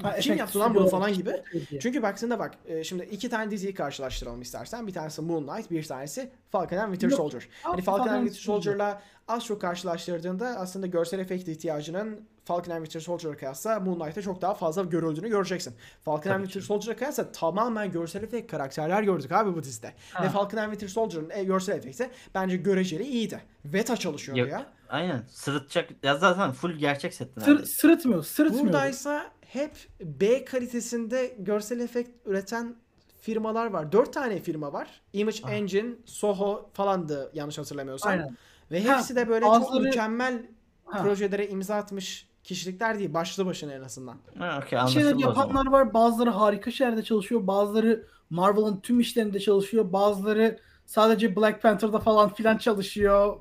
[0.01, 1.43] Ha, kim yaptı lan bunu falan gibi.
[1.80, 4.88] Çünkü baksana bak e, şimdi iki tane diziyi karşılaştıralım istersen.
[4.88, 7.18] Bir tanesi Moonlight, bir tanesi Falcon and Winter Yok.
[7.18, 7.49] Soldier.
[7.64, 12.72] Hani Abi, Falcon Falcon and Winter Soldier'la az çok karşılaştırdığında aslında görsel efekt ihtiyacının Falcon
[12.76, 15.76] and Winter Soldier'a kıyasla Moon Knight'ta çok daha fazla görüldüğünü göreceksin.
[16.06, 16.68] Falcon and Tabii Winter ki.
[16.68, 19.94] Soldier'a kıyasla tamamen görsel efekt karakterler gördük abi bu dizide.
[20.14, 20.24] Ha.
[20.24, 23.41] Ve Falcon and Winter Soldier'ın e, görsel efekti bence göreceli iyiydi.
[23.65, 24.65] Veta çalışıyordu Yok, ya.
[24.90, 25.24] Aynen.
[25.30, 25.90] Sırıtacak.
[26.03, 27.72] Ya zaten full gerçek setti Sır, neredeyse.
[27.72, 28.65] sırıtmıyor, sırıtmıyor.
[28.65, 29.72] Buradaysa hep
[30.02, 32.76] B kalitesinde görsel efekt üreten
[33.22, 33.91] firmalar var.
[33.91, 35.02] Dört tane firma var.
[35.14, 35.49] Image Ah.
[35.52, 38.12] Engine, Soho falandı yanlış hatırlamıyorsam.
[38.12, 38.38] Aynen.
[38.71, 40.41] Ve Ha, hepsi de böyle çok bazıları- mükemmel
[40.86, 41.04] Ha.
[41.04, 43.13] projelere imza atmış kişilikler değil.
[43.13, 44.15] Başlı başına en azından.
[44.37, 45.93] Ha, Bir şeyler yapanlar var.
[45.93, 47.47] Bazıları harika şeylerde çalışıyor.
[47.47, 49.93] Bazıları Marvel'ın tüm işlerinde çalışıyor.
[49.93, 53.37] Bazıları sadece Black Panther'da falan filan çalışıyor.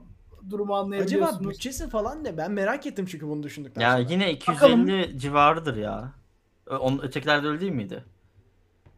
[0.51, 1.51] Durumu Acaba anlayabiliyorsunuz.
[1.51, 2.37] bütçesi falan ne?
[2.37, 4.07] Ben merak ettim çünkü bunu düşündükten Ya sonra.
[4.13, 6.13] yine 250 civarıdır ya.
[6.67, 8.05] Ö- Onun ötekilerde öyle değil miydi?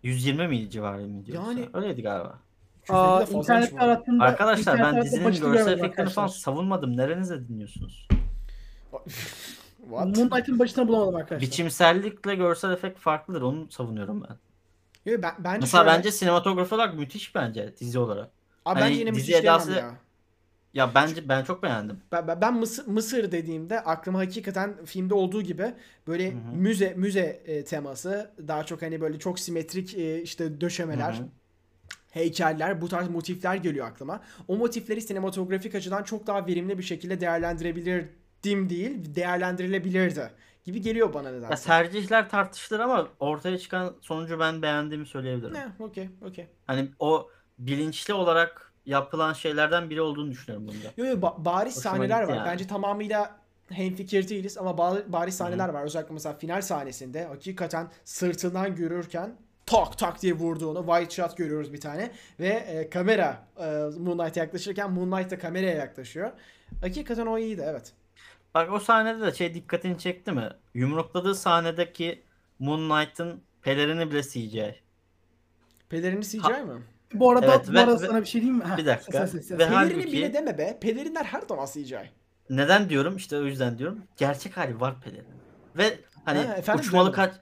[0.02, 1.52] 120 miydi civarı mıydı yoksa?
[1.52, 2.38] Yani- Öyleydi galiba.
[2.82, 3.84] 250 Aa, de arada.
[3.84, 6.96] arattığımda Arkadaşlar internet ben dizinin görsel efektlerini falan savunmadım.
[6.96, 8.08] Nerenize dinliyorsunuz?
[9.88, 10.16] What?
[10.16, 11.40] Moon Knight'ın başına bulamadım arkadaşlar.
[11.48, 13.42] Biçimsellikle görsel efekt farklıdır.
[13.42, 14.36] Onu savunuyorum ben.
[15.12, 18.30] Yo, ben, bence Mesela şöyle- bence sinematografi olarak müthiş bence dizi olarak.
[18.64, 19.94] Abi hani bence yine dizi müthiş edası- ya.
[20.74, 22.00] Ya bence ben çok beğendim.
[22.12, 25.74] Ben, ben, ben Mısır, Mısır dediğimde aklıma hakikaten filmde olduğu gibi
[26.06, 26.56] böyle Hı hı.
[26.56, 31.26] müze müze e, teması daha çok hani böyle çok simetrik e, işte döşemeler, Hı hı.
[32.10, 34.20] heykeller, bu tarz motifler geliyor aklıma.
[34.48, 37.20] O motifleri sinematografik açıdan çok daha verimli bir şekilde
[38.44, 40.30] değerlendirebilirdim değil, değerlendirilebilirdi
[40.64, 41.66] gibi geliyor bana Ya nedense.
[41.66, 45.54] tercihler tartışılır ama ortaya çıkan sonucu ben beğendiğimi söyleyebilirim.
[45.54, 46.46] Ne, okey, okey.
[46.66, 50.88] Hani o bilinçli olarak yapılan şeylerden biri olduğunu düşünüyorum bunda.
[50.96, 52.34] Yo, yo, ba- bariz Hoşuma sahneler var.
[52.36, 52.46] yani.
[52.46, 53.36] Bence tamamıyla
[53.70, 55.82] hemfikir değiliz ama ba- bariz sahneler var.
[55.84, 59.36] Özellikle mesela final sahnesinde hakikaten sırtından görürken
[59.66, 62.10] tak tak diye vurduğunu wide shot görüyoruz bir tane
[62.40, 63.64] ve e, kamera e,
[63.98, 66.30] Moonlight'a yaklaşırken Moonlight da kameraya yaklaşıyor.
[66.80, 67.92] Hakikaten o iyiydi evet.
[68.58, 70.48] Bak o sahnede de şey dikkatini çekti mi?
[70.74, 72.22] Yumrukladığı sahnedeki
[72.58, 74.74] Moon Knight'ın pelerini bile CGI.
[75.88, 76.82] Pelerini CGI mi?
[77.14, 78.64] Bu arada, Evet, bu ve- arada ve- sana bir şey diyeyim mi?
[78.76, 79.12] Bir dakika.
[79.20, 79.50] ses, ses, ses.
[79.50, 80.78] Ve Pelerini halbuki- bile deme be.
[80.80, 82.10] Pelerinler her zaman CGI.
[82.50, 83.16] Neden diyorum?
[83.16, 83.98] İşte o yüzden diyorum.
[84.16, 85.24] Gerçek hali var pelerin.
[85.76, 87.34] Ve hani Ha, efendim, uçmalı kaç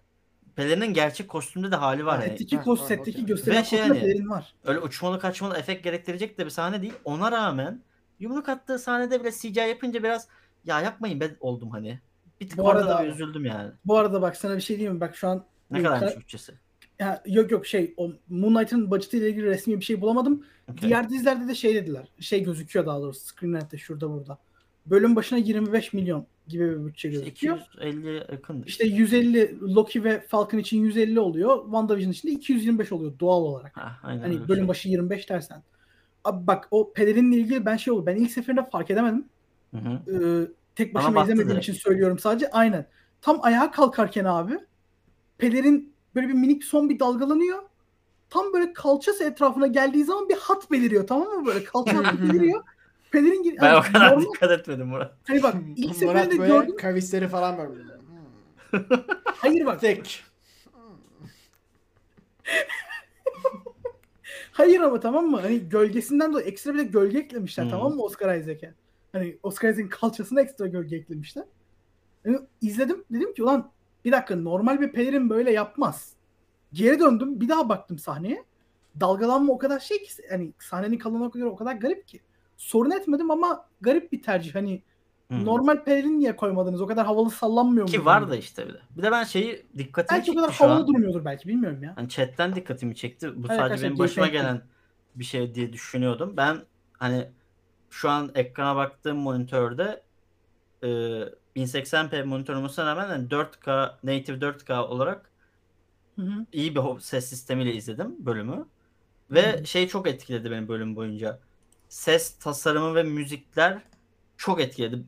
[0.57, 2.19] Pelerinin gerçek kostümde de hali var.
[2.19, 2.29] hani.
[2.31, 3.25] Setteki, Ha, ha, setteki okey.
[3.27, 4.55] gösterilen Ve şey hani- pelerin var.
[4.65, 6.95] Öyle uçmalı kaçmalı efekt gerektirecek de bir sahne değil.
[7.05, 7.81] Ona rağmen
[8.21, 10.29] yumruk attığı sahnede bile CGI yapınca biraz
[10.67, 11.99] ya yapmayın ben oldum hani.
[12.41, 13.71] Bir tık Bu orada arada da bir abi- üzüldüm yani.
[13.85, 15.01] Bu arada bak sana bir şey diyeyim mi?
[15.01, 16.53] Bak şu an Ne kadarmış kara- bütçesi?
[17.01, 20.45] ya, yok yok şey o Moon Knight'ın budgetiyle ilgili resmi bir şey bulamadım.
[20.73, 20.89] Okey.
[20.89, 22.09] Diğer dizilerde de şey dediler.
[22.21, 24.39] Şey gözüküyor daha doğrusu Screenrant'te şurada burada.
[24.87, 27.57] Bölüm başına 25 milyon gibi bir bütçe gözüküyor.
[27.59, 28.67] 250 yakındı.
[28.67, 31.63] İşte 150 Loki ve Falcon için 150 oluyor.
[31.65, 33.77] WandaVision için de 225 oluyor doğal olarak.
[33.77, 34.69] Ha, aynen Hani bölüm şey.
[34.69, 35.63] başı 25 dersen.
[36.25, 38.07] Abi bak o pelerinle ilgili ben şey oldu.
[38.07, 39.25] Ben ilk seferinde fark edemedim.
[39.71, 40.13] Hı hı.
[40.13, 41.63] Ee, tek başıma izlemediğim direkt.
[41.69, 42.51] için söylüyorum sadece.
[42.51, 42.87] Aynen.
[43.21, 44.59] Tam ayağa kalkarken abi
[45.39, 47.59] pelerin böyle bir minik son bir dalgalanıyor.
[48.31, 52.63] Tam böyle kalçası etrafına geldiği zaman bir hat beliriyor tamam mı böyle kalça hattı beliriyor.
[53.11, 55.15] Pelerin gir- Ben o kadar normal- dikkat etmedim Murat.
[55.29, 56.77] Hani bak ilk Murat seferinde böyle gördüm.
[56.77, 57.83] kavisleri falan böyle.
[57.83, 58.81] Hmm.
[59.25, 59.81] Hayır bak.
[59.81, 60.25] Thick.
[64.53, 65.41] Hayır ama tamam mı?
[65.41, 67.71] Hani gölgesinden dolayı ekstra bir de gölge eklemişler Hmm.
[67.71, 68.75] tamam mı Oscar Isaac'e?
[69.17, 71.45] Hani Oscar Isaac'in kalçasına ekstra gölge eklemişler.
[72.25, 73.71] Yani izledim dedim ki ulan
[74.05, 76.13] bir dakika normal bir pelerin böyle yapmaz.
[76.73, 78.45] Geri döndüm bir daha baktım sahneye.
[79.01, 82.21] Dalgalanma o kadar şey ki hani sahnenin kalınlığı o kadar, o kadar garip ki.
[82.57, 84.55] Sorun etmedim ama garip bir tercih.
[84.55, 84.83] Hani
[85.31, 85.45] Hı.
[85.45, 86.81] normal pelerin niye koymadınız?
[86.81, 87.93] O kadar havalı sallanmıyor mu?
[87.93, 88.79] Ki var da işte bir de.
[88.97, 90.87] Bir de ben şeyi dikkatimi Belki o çekti kadar şu havalı an.
[90.87, 91.93] durmuyordur belki bilmiyorum ya.
[91.97, 93.43] Hani chatten dikkatimi çekti.
[93.43, 94.63] Bu Evet, sadece benim başıma gelen
[95.15, 96.35] bir şey diye düşünüyordum.
[96.37, 96.57] Ben
[96.93, 97.29] hani
[97.97, 100.03] şu an ekrana baktığım monitörde
[100.83, 100.89] e,
[101.57, 105.31] 1080p monitör olmasına rağmen hani 4K native 4K olarak
[106.17, 106.47] Hı hı.
[106.53, 108.67] iyi bir ses sistemiyle izledim bölümü.
[109.31, 109.67] Ve Hı.
[109.67, 111.41] şey çok etkiledi benim bölüm boyunca.
[111.89, 113.83] Ses tasarımı ve müzikler
[114.37, 115.05] çok etkiledi.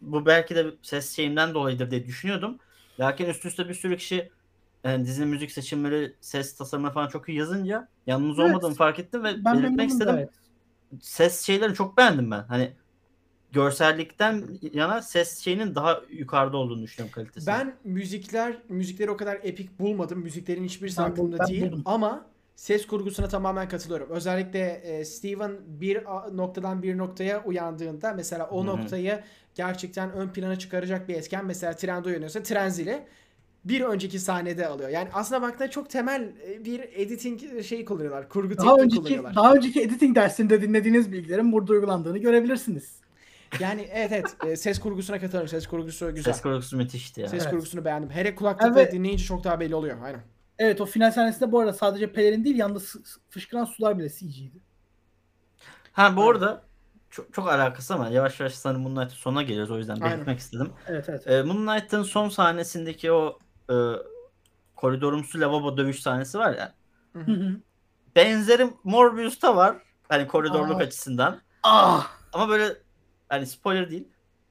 [0.00, 2.58] Bu belki de ses şeyinden dolayıdır diye düşünüyordum.
[3.00, 4.30] Lakin üst üste bir sürü kişi
[4.84, 8.48] yani dizinin müzik seçimleri, ses tasarımı falan çok iyi yazınca yalnız Evet.
[8.50, 10.14] olmadığımı fark ettim ve Ben belirtmek istedim.
[10.14, 10.41] gayet.
[11.00, 12.42] Ses şeyleri çok beğendim ben.
[12.42, 12.72] Hani
[13.52, 17.46] görsellikten yana ses şeyinin daha yukarıda olduğunu düşünüyorum kalitesi.
[17.46, 20.18] Ben müzikler müzikleri o kadar epik bulmadım.
[20.18, 21.82] Müziklerin hiçbirisi Ben aklımda bul- ben değil buldum.
[21.84, 24.10] ama ses kurgusuna tamamen katılıyorum.
[24.10, 26.04] Özellikle e, Steven bir
[26.36, 28.66] noktadan bir noktaya uyandığında mesela o Hı hı.
[28.66, 29.22] noktayı
[29.54, 33.02] gerçekten ön plana çıkaracak bir etken mesela trende uyanıyorsa tren zili
[33.64, 34.88] bir önceki sahnede alıyor.
[34.88, 38.28] Yani aslına baktığında çok temel e, bir editing şeyi kullanıyorlar.
[38.28, 39.34] Kurgu Daha önceki kullanıyorlar.
[39.34, 43.02] daha önceki editing dersinde dinlediğiniz bilgilerin burada uygulandığını görebilirsiniz.
[43.60, 45.48] Yani evet evet e, ses kurgusuna katılırım.
[45.48, 46.32] Ses kurgusu güzel.
[46.32, 47.28] Ses kurgusu müthişti ya.
[47.28, 47.50] Ses Evet.
[47.50, 48.10] kurgusunu beğendim.
[48.10, 48.92] Hele kulaklıkla Evet.
[48.92, 49.96] dinleyince çok daha belli oluyor.
[50.04, 50.20] Aynen.
[50.58, 52.78] Evet o final sahnesinde bu arada sadece pelerin değil yanında
[53.30, 54.60] fışkıran sular bile CG'ydi.
[55.92, 56.62] Ha bu arada
[57.10, 60.10] çok, çok alakası ama yavaş yavaş sanırım Moonlight'ın sonuna geliyoruz o yüzden Aynen.
[60.16, 60.72] belirtmek istedim.
[60.88, 61.26] Evet evet.
[61.26, 63.38] Ee, Moonlight'ın son sahnesindeki o
[63.70, 63.74] e,
[64.76, 66.74] koridorumsu lavabo dövüş sahnesi var ya.
[67.12, 67.60] Hı hı.
[68.16, 69.76] Benzeri Morbius'ta var.
[70.08, 70.84] Hani koridorluk Aa.
[70.84, 71.40] açısından.
[71.62, 72.10] ah!
[72.32, 72.76] Ama böyle
[73.28, 74.08] hani spoiler değil.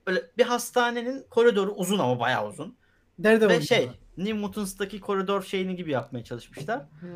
[0.08, 2.78] Böyle bir hastanenin koridoru uzun ama bayağı uzun.
[3.24, 6.80] Daredevil Ve şey New Mutants'taki koridor şeyini gibi yapmaya çalışmışlar.
[7.00, 7.10] Hmm.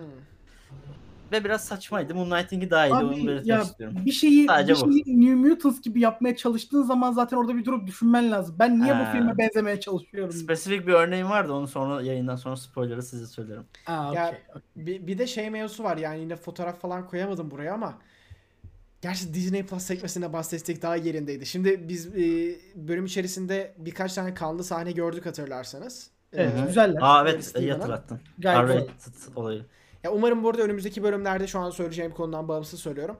[1.31, 2.15] Ve biraz saçmaydı.
[2.15, 2.93] Moonlight'inki daha iyiydi.
[2.95, 3.97] Onu Abi belirtmek ya istiyorum.
[4.05, 4.91] bir şeyi, Sadece bir bu.
[4.93, 8.55] şeyi New Mutants gibi yapmaya çalıştığın zaman zaten orada bir durup düşünmen lazım.
[8.59, 9.07] Ben niye Ha.
[9.07, 10.31] bu filme benzemeye çalışıyorum?
[10.31, 11.53] Spesifik bir örneğim vardı.
[11.53, 13.63] Onu sonra yayından sonra spoiler'ı size söylerim.
[13.87, 14.61] Aa, Ya, okey, okey.
[14.75, 17.97] Bir, bir de şey mevzusu var yani yine fotoğraf falan koyamadım buraya ama
[19.01, 21.45] Gerçi Disney Plus sekmesine bahsettik daha yerindeydi.
[21.45, 26.09] Şimdi biz e, bölüm içerisinde birkaç tane kanlı sahne gördük hatırlarsanız.
[26.33, 26.99] Evet Ee, güzeller.
[27.01, 28.19] Aa evet iyi hatırlattın.
[28.39, 28.69] Gayet.
[28.69, 29.65] R-rated olayı.
[30.05, 33.17] Ya umarım burada önümüzdeki bölümlerde şu an söyleyeceğim konudan bağımsız söylüyorum.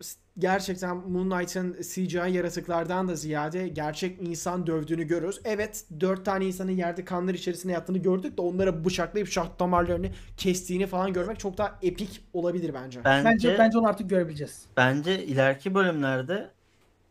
[0.00, 5.40] S- gerçekten Moon Knight'ın CGI yaratıklardan da ziyade gerçek insan dövdüğünü görürüz.
[5.44, 10.86] Evet dört tane insanın yerde kanlar içerisinde yattığını gördük de onlara bıçaklayıp şah damarlarını kestiğini
[10.86, 13.04] falan görmek çok daha epik olabilir bence.
[13.04, 14.66] Bence, Bence bence, bence onu artık görebileceğiz.
[15.12, 16.50] ileriki bölümlerde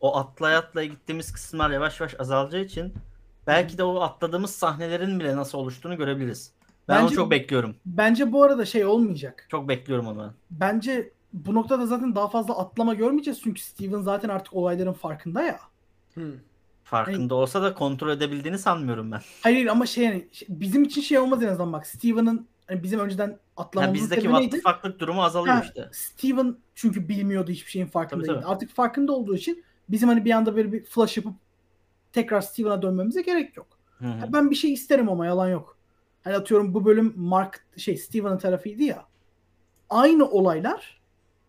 [0.00, 2.94] o atlaya atlaya gittiğimiz kısımlar yavaş yavaş azalacağı için
[3.46, 6.57] belki de o atladığımız sahnelerin bile nasıl oluştuğunu görebiliriz.
[6.88, 7.76] Ben Bence- onu çok bekliyorum.
[7.86, 9.46] Bence bu arada şey olmayacak.
[9.48, 10.32] Çok bekliyorum onu ben.
[10.50, 15.60] Bence bu noktada zaten daha fazla atlama görmeyeceğiz çünkü Steven zaten artık olayların farkında ya.
[16.14, 16.32] Hmm.
[16.84, 19.20] Farkında olsa da kontrol edebildiğini sanmıyorum ben.
[19.42, 23.00] Hayır ama şey yani şey- bizim için şey olmaz en azından bak Steven'ın hani bizim
[23.00, 24.60] önceden atlamamızın bizdeki sebebi neydi?
[24.60, 25.88] farklılık durumu azalıyor Ha, işte.
[25.92, 28.26] Steven çünkü bilmiyordu hiçbir şeyin farkındaydı.
[28.26, 28.52] Tabii, tabii.
[28.52, 31.34] Artık farkında olduğu için bizim hani bir anda böyle bir flash yapıp
[32.12, 33.66] tekrar Steven'a dönmemize gerek yok.
[33.98, 34.32] Hı hı.
[34.32, 35.77] Ben bir şey isterim ama yalan yok.
[36.24, 39.04] Hani atıyorum bu bölüm Mark şey Steven'ın tarafıydı ya.
[39.90, 41.00] Aynı olaylar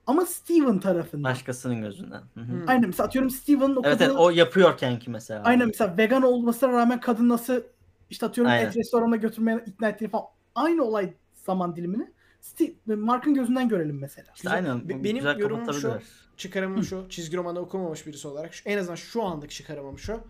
[0.07, 1.31] ama Steven tarafından.
[1.31, 2.22] Başkasının gözünden.
[2.33, 2.51] Hı hı.
[2.51, 2.69] Hmm.
[2.69, 5.43] Aynen mesela atıyorum Steven'ın o Evet, kadını- evet o yapıyorken ki mesela.
[5.43, 7.61] Aynen mesela vegan olmasına rağmen kadın nasıl
[8.09, 8.67] işte atıyorum Aynen.
[8.67, 10.25] et restoranına götürmeye ikna ettiğini falan.
[10.56, 14.27] Aynı olay zaman dilimini Steve, Mark'ın gözünden görelim mesela.
[14.35, 14.89] İşte aynen.
[14.89, 15.99] Be- benim güzel yorumum şu.
[16.38, 17.06] Çıkarımım şu.
[17.09, 18.53] Çizgi romanı okumamış birisi olarak.
[18.53, 20.22] Şu, en azından şu anlık çıkarımım şu.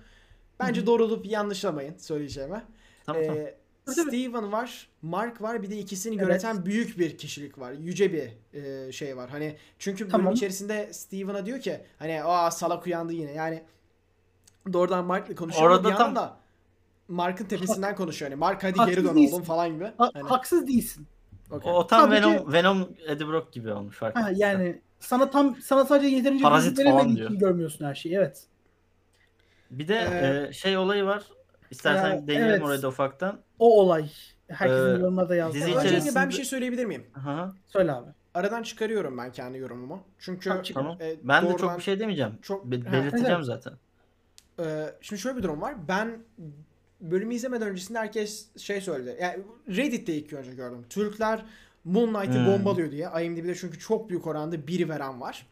[0.59, 2.63] Bence doğrulup yanlışlamayın söyleyeceğime.
[3.05, 3.37] Tamam, tamam.
[3.37, 3.55] Ee, tabii.
[3.93, 6.27] Steven var, Mark var, bir de ikisini Evet.
[6.27, 7.71] yöneten büyük bir kişilik var.
[7.71, 8.29] Yüce bir
[8.87, 9.29] e, şey var.
[9.29, 10.33] Hani çünkü bölüm Tamam.
[10.33, 13.31] içerisinde Steven'a diyor ki hani aa salak uyandı yine.
[13.33, 13.63] Yani
[14.73, 16.37] doğrudan Mark'la konuşuyor Orada bir tam- da
[17.07, 18.31] Mark'ın tepesinden konuşuyor.
[18.31, 19.33] Yani Mark hadi Haksız geri dön değilsin.
[19.35, 19.91] oğlum falan gibi.
[19.97, 21.07] Ha- Hani, Haksız değilsin.
[21.51, 21.71] okey.
[21.71, 25.85] O tam Sadece- Venom, Venom Eddie Brock gibi olmuş fark Ha, yani sana tam sana
[25.85, 27.29] sadece yeterince Parazit veremediği diyor.
[27.29, 28.15] için görmüyorsun her şeyi.
[28.15, 28.43] Evet.
[29.71, 31.23] Bir de Ee, e, şey olayı var.
[31.71, 32.61] İstersen Ee, değinelim evet.
[32.63, 33.39] oraya da ufaktan.
[33.59, 34.09] O olay.
[34.47, 35.55] Herkesin Ee, yorumlarda yazdığı.
[35.55, 35.75] dizi olay.
[35.75, 37.05] Öncelikle içerisinde- ben bir şey söyleyebilir miyim?
[37.13, 37.51] Hı.
[37.67, 38.09] Söyle abi.
[38.33, 40.03] Aradan çıkarıyorum ben kendi yorumumu.
[40.19, 42.31] Çünkü Tamam, e, Ben de çok bir şey demeyeceğim.
[42.41, 43.45] çok- Be- belirteceğim evet.
[43.45, 43.73] zaten.
[44.59, 45.75] Ee, şimdi şöyle bir durum var.
[45.87, 46.17] Ben
[47.01, 49.17] bölümü izlemeden öncesinde herkes şey söyledi.
[49.21, 50.85] Yani Reddit'te ilk önce gördüm.
[50.89, 51.45] Türkler
[51.85, 52.47] Moon Knight'ı Hmm.
[52.53, 53.09] bombalıyor diye.
[53.23, 55.47] IMDb'de çünkü çok büyük oranda biri veren var.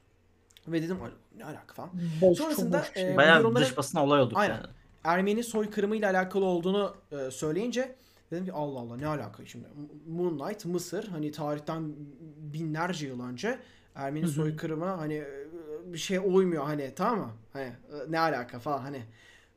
[0.67, 1.89] Ve dedim "Ay, ne alaka falan.
[2.21, 3.13] Boş, Sonrasında, çok boş bir şey.
[3.13, 4.53] e, Bayağı yorumlara- dış basına olay olduk Aynen.
[4.55, 4.65] yani.
[5.07, 7.95] Ermeni soykırımı ile alakalı olduğunu e, söyleyince
[8.31, 9.67] dedim ki Allah Allah ne alaka şimdi.
[10.07, 11.93] Moon Knight Mısır hani tarihten
[12.37, 13.59] binlerce yıl önce
[13.95, 15.47] Ermeni soykırımı hani e,
[15.85, 17.31] bir şey uymuyor hani tamam mı?
[17.53, 17.73] Hani e,
[18.09, 19.03] ne alaka falan hani.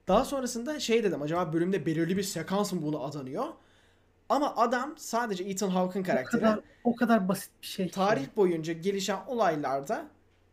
[0.09, 3.45] Daha sonrasında şey dedim acaba bölümde belirli bir sekans mı bunu adanıyor?
[4.29, 7.91] Ama adam sadece Ethan Hawke'ın o karakteri kadar o kadar basit bir şey.
[7.91, 10.09] tarih boyunca gelişen olaylarda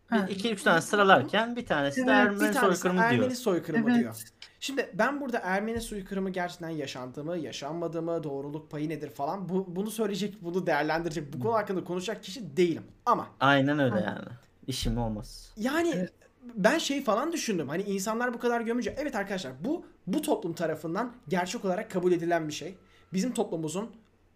[0.07, 3.31] Ha, 2-3 tane sıralarken bir tanesi de Evet, Ermeni bir tanesi soykırımı Ermeni diyor.
[3.31, 3.99] soykırımı evet.
[3.99, 4.15] diyor.
[4.59, 9.75] Şimdi ben burada Ermeni soykırımı gerçekten yaşandı mı, yaşanmadı mı, doğruluk payı nedir falan bu,
[9.75, 12.83] bunu söyleyecek, bunu değerlendirecek, bu konu hakkında konuşacak kişi değilim.
[13.05, 14.25] Ama Aynen öyle yani.
[14.67, 15.53] İşim olmaz.
[15.57, 16.13] yani Evet.
[16.55, 17.69] ben şey falan düşündüm.
[17.69, 22.47] Hani insanlar bu kadar gömünce evet arkadaşlar bu bu toplum tarafından gerçek olarak kabul edilen
[22.47, 22.75] bir şey.
[23.13, 23.89] Bizim toplumumuzun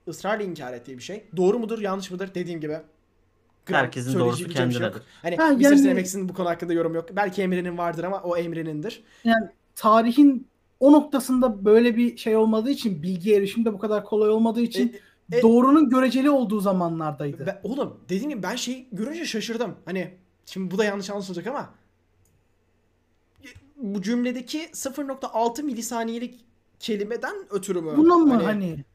[0.08, 1.26] ısrarla inkar ettiği bir şey.
[1.38, 2.78] Doğru mudur, yanlış mıdır dediğim gibi.
[3.66, 4.94] Herkesin doğrusu söyleyebileceğim bir şey yok.
[4.94, 5.12] kendinedir.
[5.22, 5.62] Hani Ha, Mr.
[5.62, 7.06] yani- Cinemax'in bu konu hakkında yorum yok.
[7.16, 9.04] Belki Emre'nin vardır ama o Emre'nindir.
[9.24, 10.48] yani tarihin
[10.80, 14.96] o noktasında böyle bir şey olmadığı için bilgi erişim de bu kadar kolay olmadığı için
[15.34, 17.46] E, e- doğrunun göreceli olduğu zamanlardaydı.
[17.46, 19.76] Ben, oğlum dediğim gibi ben şey görünce şaşırdım.
[19.86, 21.70] Hani şimdi bu da yanlış anlaşılacak ama
[23.78, 26.46] bu cümledeki 0.6 milisaniyelik
[26.80, 27.92] kelimeden ötürü mü?
[27.98, 28.86] Buna mı hani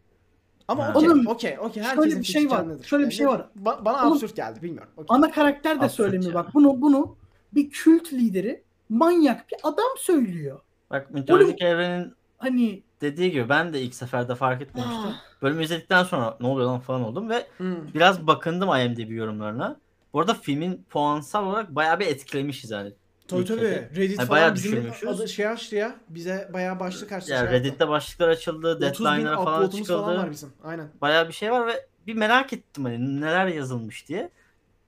[0.68, 1.82] Ama okey, Oğlum, okey, okey.
[1.82, 2.86] şöyle Herkesin bir şey fikri var, kendidir.
[2.86, 3.48] şöyle bir şey var.
[3.62, 4.90] ba- bana Oğlum, absürt geldi bilmiyorum.
[4.96, 5.16] Okey.
[5.16, 6.34] ana karakter de Absürt söylemiyor ya.
[6.34, 7.16] bak bunu bunu
[7.54, 10.60] bir kült lideri manyak bir adam söylüyor.
[10.90, 15.00] Bak mitolojik evrenin Hani dediği gibi ben de ilk seferde fark etmemiştim.
[15.06, 15.42] Ah.
[15.42, 17.76] Bölümü izledikten sonra ne oluyor lan falan oldum ve Hmm.
[17.94, 19.76] biraz bakındım IMDb yorumlarına.
[20.12, 22.92] Bu arada filmin puansal olarak bayağı bir etkilemişiz yani.
[23.28, 23.60] Tabii tabii.
[23.60, 23.90] ülkede.
[23.96, 25.08] Reddit Yani falan bizim düşürmüşüz.
[25.08, 25.96] adı şey açtı ya.
[26.08, 27.32] Bize bayağı başlık açtı.
[27.32, 27.68] Yani şey yaptı.
[27.68, 30.30] Reddit'te başlıklar açıldı, 30 bin deadline'lara falan upload'umuz falan var çıkıldı.
[30.30, 30.52] bizim.
[30.64, 30.88] Aynen.
[31.00, 34.30] Bayağı bir şey var ve bir merak ettim hani neler yazılmış diye.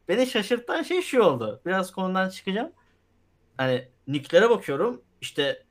[0.08, 1.60] Beni şaşırtan şey şu oldu.
[1.66, 2.70] Biraz konudan çıkacağım.
[3.56, 5.02] Hani nicklere bakıyorum.
[5.20, 5.62] İşte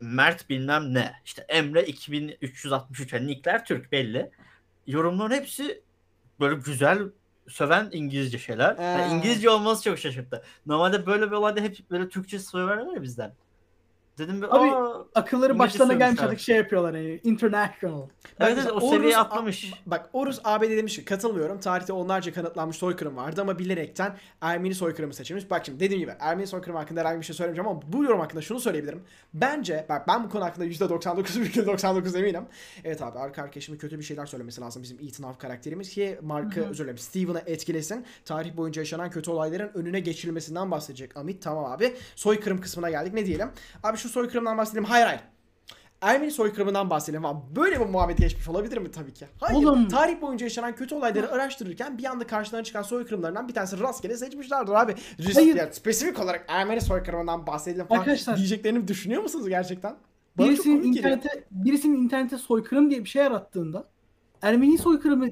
[0.00, 1.12] Mert bilmem ne.
[1.24, 3.12] İşte Emre 2363.
[3.12, 4.30] Yani nickler Türk belli.
[4.86, 5.82] Yorumların hepsi
[6.40, 6.98] böyle güzel
[7.48, 8.76] söven İngilizce şeyler.
[8.78, 9.16] Yani Ee.
[9.16, 10.42] İngilizce olması çok şaşırttı.
[10.66, 13.32] Normalde böyle bir olayda hep böyle Türkçe söverler ya bizden.
[14.18, 16.26] Dedim bir Abi, aa akılları İngilizce başlarına gelmiş sövmüşler.
[16.26, 18.02] artık şey yapıyorlar hani international.
[18.40, 19.72] evet, Bak evet, o seviyeyi Orus- atlamış.
[19.72, 21.60] A- Bak Orus ABD demiş ki katılmıyorum.
[21.60, 25.50] Tarihte onlarca kanıtlanmış soykırım vardı ama bilerekten Ermeni soykırımı seçilmiş.
[25.50, 28.42] Bak şimdi dediğim gibi Ermeni soykırımı hakkında herhangi bir şey söylemeyeceğim ama bu yorum hakkında
[28.42, 29.02] şunu söyleyebilirim.
[29.34, 32.44] Bence bak ben bu konu hakkında %99,99 eminim.
[32.84, 36.18] Evet abi arka arkaya şimdi kötü bir şeyler söylemesi lazım bizim Ethan Hawke karakterimiz ki
[36.22, 38.04] Mark'ı özür dilerim Steven'ı etkilesin.
[38.24, 41.42] Tarih boyunca yaşanan kötü olayların önüne geçirilmesinden bahsedecek Amit.
[41.42, 41.94] Tamam abi.
[42.16, 43.14] Soykırım kısmına geldik.
[43.14, 43.48] Ne diyelim?
[43.82, 44.84] Abi şu soykırımdan bahsedelim.
[44.84, 45.20] Hayır hayır.
[46.00, 49.26] Ermeni soykırımından bahsedelim ama böyle bir muhabbet geçmiş olabilir mi tabii ki?
[49.40, 49.58] Hayır.
[49.58, 49.88] Oğlum.
[49.88, 54.72] Tarih boyunca yaşanan kötü olayları araştırırken bir anda karşılarına çıkan soykırımlarından bir tanesi rastgele seçmişlerdir
[54.72, 54.94] abi.
[55.18, 55.56] Risk, Hayır.
[55.56, 59.96] yani spesifik olarak Ermeni soykırımından bahsedelim falan Arkadaşlar- diyeceklerini düşünüyor musunuz gerçekten?
[60.38, 61.16] Bana çok Birisinin komik geliyor.
[61.16, 63.84] internete birisinin internete soykırım diye bir şey arattığında
[64.42, 65.28] Ermeni soykırımı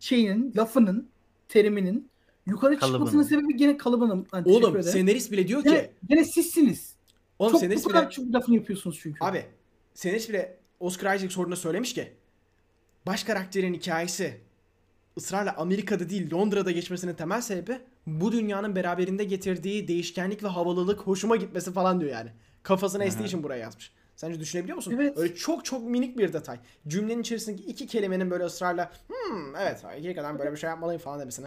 [0.00, 1.08] şeyinin, lafının,
[1.48, 2.10] teriminin
[2.46, 2.98] yukarı Kalıbının.
[3.06, 4.26] çıkmasının sebebi gene kalıbının.
[4.30, 6.89] Hani Oğlum senarist bile diyor Gene, ki gene sizsiniz.
[7.40, 9.24] Oğlum Çok senarist bu bile kadar çok lafını yapıyorsunuz çünkü.
[9.24, 9.44] Abi
[9.94, 12.12] senarist bile Oscar Isaac sorduğunda söylemiş ki
[13.06, 14.40] baş karakterin hikayesi
[15.18, 21.36] ısrarla Amerika'da değil Londra'da geçmesinin temel sebebi bu dünyanın beraberinde getirdiği değişkenlik ve havalılık hoşuma
[21.36, 22.30] gitmesi falan diyor yani.
[22.62, 23.92] Kafasına estiği için buraya yazmış.
[24.16, 24.92] Sence düşünebiliyor musun?
[24.96, 25.18] Evet.
[25.18, 26.58] Öyle çok çok minik bir detay.
[26.88, 31.46] Cümlenin içerisindeki iki kelimenin böyle ısrarla hmm evet hakikaten böyle bir şey yapmalıyım falan demesine.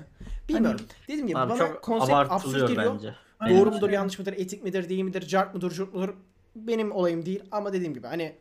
[0.50, 0.82] Bilmiyorum.
[1.08, 2.94] Dediğim gibi Abi bana çok konsept absürt geliyor.
[2.94, 3.16] bence.
[3.40, 3.60] Aynen.
[3.60, 6.14] Doğru mudur, yanlış mıdır, etik midir, değil midir, cart mıdır, curt mudur
[6.56, 8.36] benim olayım değil ama dediğim gibi hani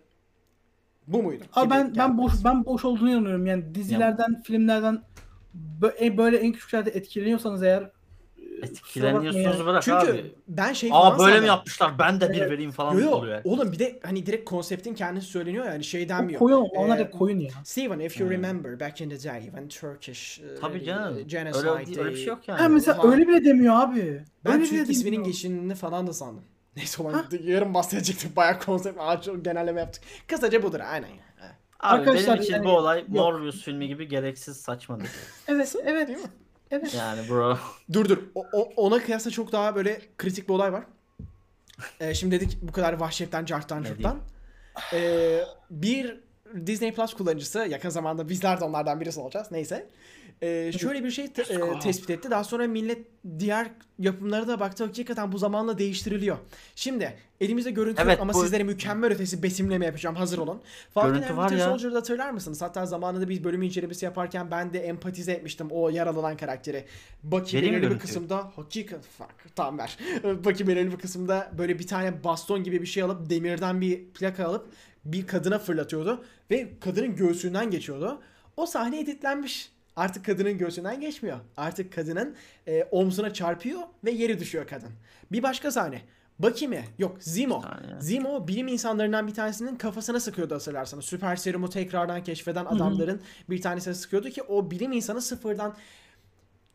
[1.06, 1.44] bu muydu?
[1.52, 3.46] Abi gibi ben ben boş ben boş olduğunu inanıyorum.
[3.46, 5.02] Yani dizilerden, filmlerden
[5.80, 7.90] bö- böyle en küçük şeylerde etkileniyorsanız eğer e,
[8.62, 10.34] Etkileniyorsunuz bırak Çünkü abi.
[10.48, 12.50] ben şey falan Aa böyle mi yapmışlar ben de bir Evet.
[12.50, 13.10] vereyim falan Yo, yo.
[13.10, 13.34] oluyor.
[13.34, 13.42] yani.
[13.44, 16.38] Oğlum bir de hani direkt konseptin kendisi söyleniyor yani şey O denmiyor.
[16.38, 17.50] koyun, onlar Ee, da koyun ya.
[17.64, 18.34] Steven if you Hmm.
[18.36, 21.28] remember back in the day when Turkish uh, Tabii canım.
[21.28, 22.60] genocide Öyle, öyle bir şey yok yani.
[22.60, 24.22] Ha mesela öyle bile demiyor abi.
[24.44, 25.26] Ben öyle Türk bile isminin demiyor.
[25.26, 26.44] geçişini falan da sandım.
[26.76, 27.24] Neyse olan Ha?
[27.44, 30.02] yarın bahsedecektik bayağı konsept ağaç genelleme yaptık.
[30.28, 31.08] Kısaca budur aynen.
[31.08, 31.14] ya.
[31.40, 31.52] Evet.
[31.80, 33.08] Abi Arkadaşlar benim için yani- bu olay yok.
[33.08, 35.10] Morbius filmi gibi gereksiz saçmalık.
[35.48, 36.08] Evet, evet.
[36.08, 36.24] Değil mi?
[36.72, 36.94] Evet.
[36.94, 37.58] yani bro.
[37.92, 38.18] Dur dur.
[38.34, 40.84] O, o- ona kıyasla çok daha böyle kritik bir olay var.
[42.00, 44.18] Ee, şimdi dedik bu kadar vahşetten, carttan, curttan.
[44.92, 46.20] Ee, bir
[46.66, 49.46] Disney Plus kullanıcısı yakın zamanda bizler de onlardan birisi olacağız.
[49.50, 49.90] Neyse.
[50.42, 52.30] Ee, şöyle bir şey te- e, tespit etti.
[52.30, 52.98] Daha sonra millet
[53.38, 54.84] diğer yapımlara da baktı.
[54.84, 56.36] Hakikaten bu zamanla değiştiriliyor.
[56.76, 60.16] Şimdi elimizde görüntü Evet, yok ama bu- sizlere mükemmel ötesi betimleme yapacağım.
[60.16, 60.60] Hazır olun.
[60.94, 61.68] Falcon Görüntü and Winter.
[61.70, 62.62] Soldier'da hatırlar mısınız?
[62.62, 66.84] Hatta zamanında biz bölüm incelemesi yaparken ben de empatize etmiştim o yaralanan karakteri.
[67.22, 69.98] Bucky belirli bir kısımda hakikat fuck tamam ver.
[70.44, 74.44] Bucky belirli bir kısımda böyle bir tane baston gibi bir şey alıp demirden bir plaka
[74.46, 74.68] alıp
[75.04, 78.22] bir kadına fırlatıyordu ve kadının göğsünden geçiyordu.
[78.56, 79.71] O sahne editlenmiş.
[79.96, 81.38] Artık kadının göğsünden geçmiyor.
[81.56, 82.34] Artık kadının
[82.66, 84.90] e, omzuna çarpıyor ve yeri düşüyor kadın.
[85.32, 86.02] Bir başka sahne.
[86.68, 86.84] Mi?
[86.98, 87.16] Yok
[87.62, 88.00] saniye.
[88.00, 91.04] Zemo bilim insanlarından bir tanesinin kafasına sıkıyordu hatırlarsanız.
[91.04, 95.76] Süper serumu tekrardan keşfeden adamların bir tanesine sıkıyordu ki o bilim insanı sıfırdan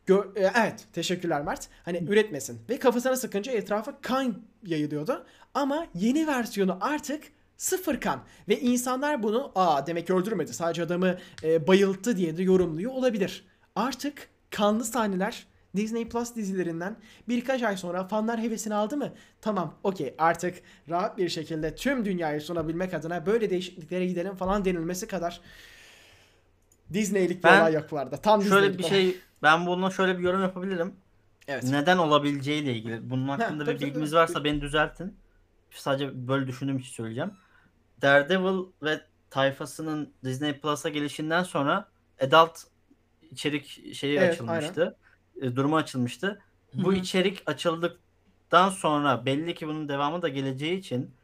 [0.07, 1.69] Gö- e, evet teşekkürler Mert.
[1.85, 2.59] Hani üretmesin.
[2.69, 5.25] Ve kafasına sıkınca etrafa kan yayılıyordu.
[5.53, 7.23] Ama yeni versiyonu artık
[7.57, 8.23] sıfır kan.
[8.47, 13.45] Ve insanlar bunu aa demek öldürmedi sadece adamı e, bayılttı diye de yorumluyor olabilir.
[13.75, 19.13] Artık kanlı sahneler Disney Plus dizilerinden birkaç ay sonra fanlar hevesini aldı mı?
[19.41, 25.07] Tamam okey artık rahat bir şekilde tüm dünyayı sunabilmek adına böyle değişikliklere gidelim falan denilmesi
[25.07, 25.41] kadar
[26.93, 28.17] Disney'lik bir olay yok bu arada.
[28.17, 28.89] Tam Şöyle bir olay.
[28.89, 30.93] şey ben bununla şöyle bir yorum yapabilirim.
[31.47, 31.63] Evet.
[31.63, 33.09] Neden olabileceğiyle ilgili.
[33.09, 34.11] Bunun hakkında tabii, bir tabii.
[34.11, 35.17] varsa beni düzeltin.
[35.71, 37.31] Sadece böyle düşündüğüm için söyleyeceğim.
[38.01, 41.89] Daredevil ve tayfasının Disney Plus'a gelişinden sonra
[42.21, 42.59] adult
[43.31, 44.97] içerik şeyi Evet, açılmıştı.
[45.41, 46.41] E, Durumu açılmıştı.
[46.73, 46.95] Bu Hı hı.
[46.95, 51.15] içerik açıldıktan sonra belli ki bunun devamı da geleceği için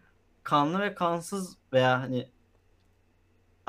[0.43, 2.29] kanlı ve kansız veya hani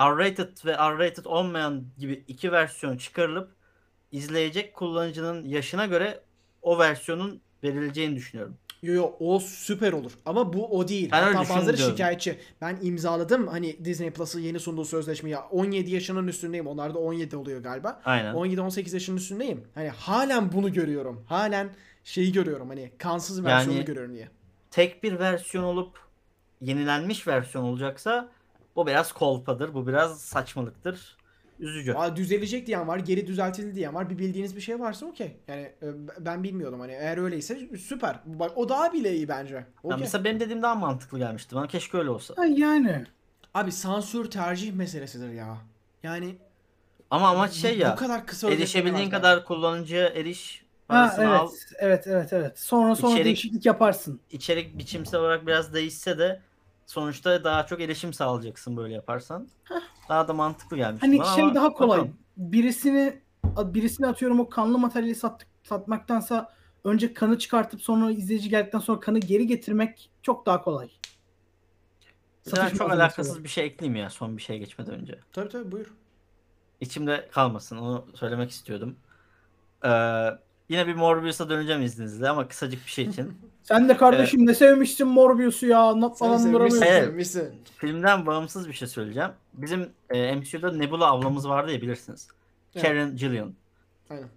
[0.01, 3.57] R-rated ve R-rated olmayan gibi iki versiyon çıkarılıp
[4.13, 6.23] izleyecek kullanıcının yaşına göre
[6.63, 7.43] o versiyonun
[7.73, 8.57] verileceğini düşünüyorum.
[8.83, 10.13] Yo yo o süper olur.
[10.27, 11.09] Ama bu o değil.
[11.13, 12.39] Ben Hatta bazıları şikayetçi.
[12.61, 15.37] Ben imzaladım hani Disney Plus'ın yeni sunduğu sözleşmeyi.
[15.37, 16.67] 17 yaşının üstündeyim.
[16.67, 18.01] Onlar da 17 oluyor galiba.
[18.05, 18.35] Aynen.
[18.35, 19.65] 17-18 yaşının üstündeyim.
[19.75, 21.25] Hani halen bunu görüyorum.
[21.27, 21.69] Halen
[22.05, 24.29] şeyi görüyorum hani kansız versiyonunu Yani- görüyorum diye.
[24.71, 25.99] Tek bir versiyon olup
[26.61, 28.29] yenilenmiş versiyon olacaksa
[28.77, 29.75] bu biraz kolpadır.
[29.75, 31.17] Bu biraz saçmalıktır.
[31.59, 31.93] Üzücü.
[31.95, 34.11] Aa, düzelecek diyen var, geri düzeltildi diyen var.
[34.11, 35.37] Bir bildiğiniz bir şey varsa okey.
[35.49, 35.87] Yani e,
[36.19, 38.21] ben bilmiyordum hani eğer öyleyse süper.
[38.27, 39.55] Bak o daha bile iyi bence.
[39.55, 39.99] Ya Okey.
[40.01, 41.67] mesela benim dediğim daha mantıklı gelmişti bana.
[41.67, 42.35] Keşke öyle olsa.
[42.37, 43.05] Ha, yani.
[43.55, 45.57] Abi sansür tercih meselesidir ya.
[46.03, 46.37] Yani
[47.11, 47.93] Ama amaç şey bu- ya.
[47.93, 50.65] bu kadar kısa Erişebildiğin kadar kullanıcıya eriş.
[50.89, 51.49] Ha, evet, al.
[51.79, 52.59] evet, evet, evet.
[52.59, 54.21] Sonra sonra İçerik- değişiklik yaparsın.
[54.31, 56.43] İçerik biçimsel olarak biraz değişse de
[56.87, 59.49] sonuçta daha çok erişim sağlayacaksın böyle yaparsan.
[60.09, 61.03] Daha da mantıklı gelmiş.
[61.03, 61.99] Hani bana şey ama daha kolay.
[61.99, 62.17] bakalım.
[62.37, 63.21] Birisini
[63.59, 66.53] birisini atıyorum o kanlı materyali sattık, satmaktansa
[66.85, 70.91] önce kanı çıkartıp sonra izleyici geldikten sonra kanı geri getirmek çok daha kolay.
[72.47, 73.45] Mesela Satış çok alakasız olarak.
[73.45, 75.19] bir şey ekleyeyim ya son bir şeye geçmeden önce.
[75.33, 75.95] Tabii tabii buyur.
[76.81, 78.97] İçimde kalmasın onu söylemek istiyordum.
[79.85, 79.89] Ee,
[80.69, 83.39] yine bir Morbius'a döneceğim izninizle ama kısacık bir şey için.
[83.63, 86.87] Sen de kardeşim ne sevmişsin Morbius'u ya anlat Sen falan sevmişsin, duramıyorsun.
[86.87, 87.05] Evet.
[87.05, 87.55] sevmişsin.
[87.77, 89.31] Filmden bağımsız bir şey söyleyeceğim.
[89.55, 92.29] Bizim e, MCU'da Nebula ablamız vardı ya bilirsiniz.
[92.75, 92.87] Evet.
[92.87, 93.55] Karen Gillian.
[94.11, 94.29] Aynen.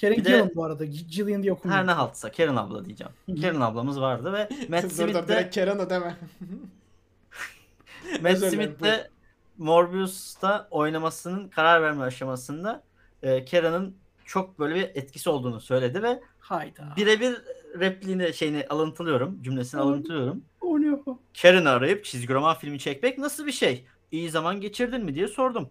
[0.00, 0.84] Karen Bir de- Gillan bu arada.
[0.84, 1.78] G- Gillian diye okumuyor.
[1.80, 3.12] Her ne haltsa Karen abla diyeceğim.
[3.42, 6.16] Karen ablamız vardı ve Matt Dur Smith de direkt Keren'a deme.
[8.22, 9.10] Matt Özür dilerim, Smith de
[9.58, 12.82] Morbius'ta oynamasının karar verme aşamasında
[13.22, 13.94] e, Karen'ın
[14.26, 16.94] çok böyle bir etkisi olduğunu söyledi ve Hayda.
[16.96, 17.36] birebir
[17.78, 19.88] repliğini şeyini alıntılıyorum, cümlesini Oy.
[19.88, 20.44] alıntılıyorum.
[20.60, 21.18] O ne o?
[21.42, 23.86] Karen'ı arayıp çizgi roman filmi çekmek nasıl bir şey?
[24.12, 25.68] İyi zaman geçirdin mi diye sordum.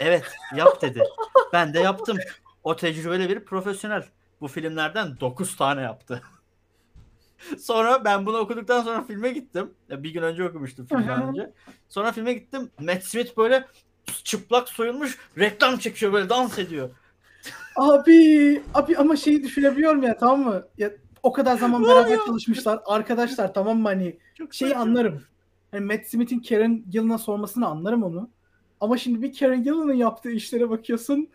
[0.00, 0.24] Evet,
[0.56, 1.02] yap dedi.
[1.52, 2.18] ben de yaptım.
[2.64, 4.04] O tecrübeli bir profesyonel.
[4.40, 6.22] Bu filmlerden 9 tane yaptı.
[7.58, 9.70] sonra ben bunu okuduktan sonra filme gittim.
[9.88, 11.52] Ya Bir gün önce okumuştum filmden önce.
[11.88, 12.70] Sonra filme gittim.
[12.80, 13.66] Matt Smith böyle
[14.24, 16.90] çıplak soyulmuş reklam çekiyor böyle dans ediyor.
[17.76, 20.62] Abi, abi ama şeyi düşünebiliyorum ya tamam mı?
[20.78, 20.90] Ya
[21.22, 22.80] o kadar zaman beraber çalışmışlar.
[22.86, 24.82] Arkadaşlar tamam mı hani Çok şeyi saçma.
[24.82, 25.22] anlarım.
[25.70, 28.30] Hani Matt Smith'in Karen Gillan'a sormasını anlarım onu.
[28.80, 31.28] Ama şimdi bir Karen Gillan'ın yaptığı işlere bakıyorsun.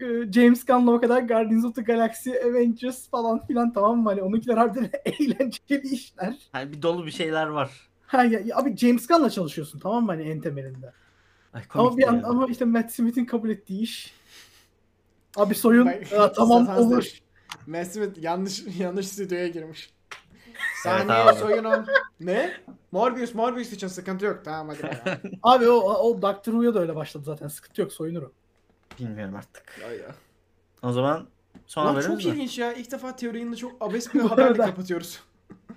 [0.00, 4.08] e, James Gunn'la o kadar Guardians of the Galaxy, Avengers falan filan tamam mı?
[4.08, 6.36] Hani onunkiler harbiden eğlenceli işler.
[6.52, 7.70] Hani bir dolu bir şeyler var.
[8.06, 10.92] Ha ya, ya abi James Gunn'la çalışıyorsun tamam mı hani en temelinde.
[11.52, 12.26] Ay, Ama bir an, yani.
[12.26, 14.14] ama işte Matt Smith'in kabul ettiği iş.
[15.38, 15.86] Abi soyun.
[16.18, 17.08] Aa, tamam olur.
[17.64, 19.90] Smith yanlış yanlış stüdyoya girmiş.
[20.82, 21.38] Saniye abi.
[21.38, 21.86] soyunun.
[22.20, 22.52] Ne?
[22.92, 24.40] Morbius Morbius için sıkıntı yok.
[24.44, 25.20] Tamam hadi.
[25.42, 27.48] Abi o, o Doctor Who'ya da öyle başladı zaten.
[27.48, 28.32] Sıkıntı yok soyunur o.
[29.00, 29.78] Bilmiyorum artık.
[29.82, 30.14] Ya ya.
[30.82, 31.26] O zaman
[31.66, 32.36] son Ulan haberimiz çok mi?
[32.38, 32.72] ilginç ya.
[32.72, 35.20] İlk defa teorinin çok abes bir Bu haberle arada- kapatıyoruz.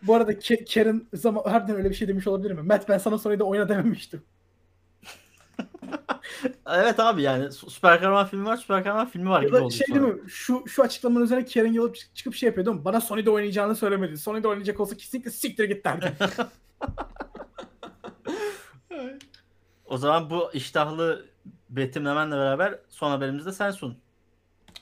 [0.04, 2.62] Bu arada Ke- Karen zaman harbiden öyle bir şey demiş olabilir mi?
[2.62, 4.22] Matt ben sana sonra da oyna dememiştim.
[6.68, 9.88] Evet abi yani sü- süper kahraman filmi var, süper kahraman filmi var gibi oldu şey
[9.88, 10.02] sonra.
[10.04, 10.30] değil mi?
[10.30, 12.86] Şu şu açıklamanın üzerine Karen Gillan çık- çıkıp şey yapıyor değil mi?
[12.86, 14.18] Bana Sony'de oynayacağını söylemedi.
[14.18, 16.14] Sony'de oynayacak olsa kesinlikle siktir git derdi.
[19.86, 21.26] O zaman bu iştahlı
[21.70, 23.98] betimlemenle beraber son haberimizi de sen sun.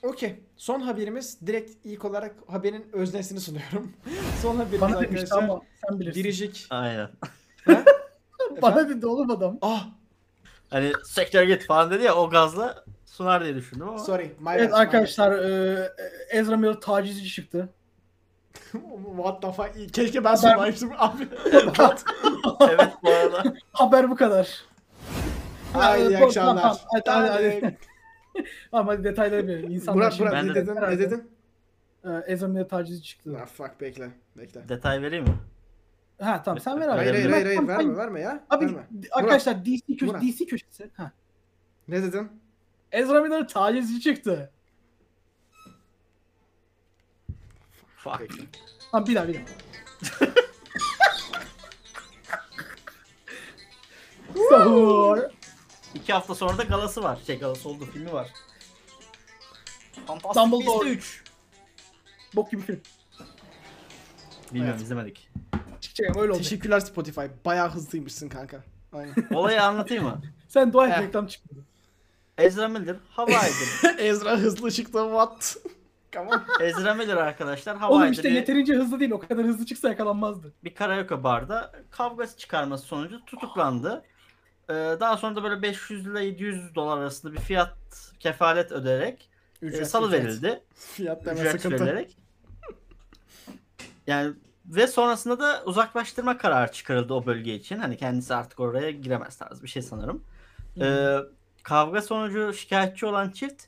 [0.03, 0.39] Okey.
[0.57, 3.91] Son haberimiz direkt ilk olarak haberin öznesini sunuyorum.
[4.41, 5.43] Son haberimiz Bana demişti arkadaşlar.
[5.43, 6.23] ama sen bilirsin.
[6.23, 6.67] Biricik.
[6.69, 7.09] Aynen.
[8.61, 9.57] Bana dedi oğlum adam.
[9.61, 9.87] Ah
[10.69, 13.99] Hani sektör git falan dedi ya o gazla sunar diye düşündüm ama.
[13.99, 14.23] sorry.
[14.39, 15.89] My bad, Evet my arkadaşlar e,
[16.29, 17.69] Ezra Miller tacizci çıktı.
[18.73, 18.79] bad.
[19.17, 19.93] What the fuck?
[19.93, 21.23] Keşke ben Haber- sunmaymıştım abi.
[22.69, 23.43] evet bu arada.
[23.73, 24.63] Haber bu kadar.
[25.73, 26.61] Haydi iyi Tamam, akşamlar.
[26.61, 27.77] tamam, hadi, hadi, hadi.
[28.71, 30.75] Ama hadi detayları bir insanlar Burak Burak Ben ne de- dedin?
[30.75, 30.99] Ne Herhalde.
[30.99, 31.31] dedin?
[32.05, 33.37] Ee, Ezra Miller tacizci çıktı.
[33.43, 34.09] Ah fuck bekle.
[34.37, 34.69] Bekle.
[34.69, 35.33] Detay vereyim mi?
[36.21, 36.95] Ha tamam sen ver abi.
[36.97, 38.43] Hayır hayır hayır, hayır verme verme ya.
[38.49, 38.87] Abi Verme.
[39.11, 40.21] arkadaşlar DC, köşesi, Murat.
[40.21, 40.91] DC köşesi.
[40.97, 41.11] Ha.
[41.87, 42.31] Ne dedin?
[42.91, 44.51] Ezra Miller tacizci çıktı.
[47.97, 48.29] Fuck.
[48.91, 49.43] Tamam bir daha bir daha.
[54.49, 55.19] Sahur.
[55.95, 57.19] İki hafta sonra da galası var.
[57.27, 58.29] Şey galası oldu filmi var.
[60.07, 60.85] Fantastic Dumbledore.
[60.89, 61.23] Beasts 3.
[62.35, 62.81] Bok gibi film.
[64.51, 64.81] Bilmiyorum Evet.
[64.85, 65.29] izlemedik.
[65.81, 66.43] Çıkacak öyle olacak.
[66.43, 67.21] Teşekkürler Spotify.
[67.45, 68.63] Bayağı hızlıymışsın kanka.
[68.93, 69.13] Aynen.
[69.33, 70.21] Olayı anlatayım mı?
[70.47, 71.01] Sen dua et Heh.
[71.01, 71.65] reklam çıkmadı.
[72.37, 74.03] Ezra Miller Hawaii'de.
[74.03, 75.57] Ezra hızlı çıktı what?
[76.13, 76.43] Come on.
[76.61, 79.11] Ezra Miller arkadaşlar Oğlum Hawaii'de işte bir, yeterince hızlı değil.
[79.11, 80.53] O kadar hızlı çıksa yakalanmazdı.
[80.63, 84.03] bir karaoke barda kavgası çıkarması sonucu tutuklandı.
[84.69, 87.73] Ee, daha sonra da böyle 500 ile 700 dolar arasında bir fiyat
[88.19, 89.29] kefalet öderek
[89.61, 90.63] e, salı verildi.
[90.75, 91.85] Fiyat deme Ücret sıkıntı.
[91.85, 92.17] verilerek.
[94.07, 94.33] Yani
[94.69, 97.77] ve sonrasında da uzaklaştırma kararı çıkarıldı o bölge için.
[97.79, 100.23] Hani kendisi artık oraya giremez tarzı bir şey sanırım.
[100.81, 101.17] Ee,
[101.63, 103.63] kavga sonucu şikayetçi olan çift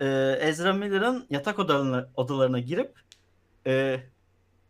[0.00, 0.06] e,
[0.40, 2.94] Ezra Miller'ın yatak odalarına, odalarına girip
[3.66, 4.00] e,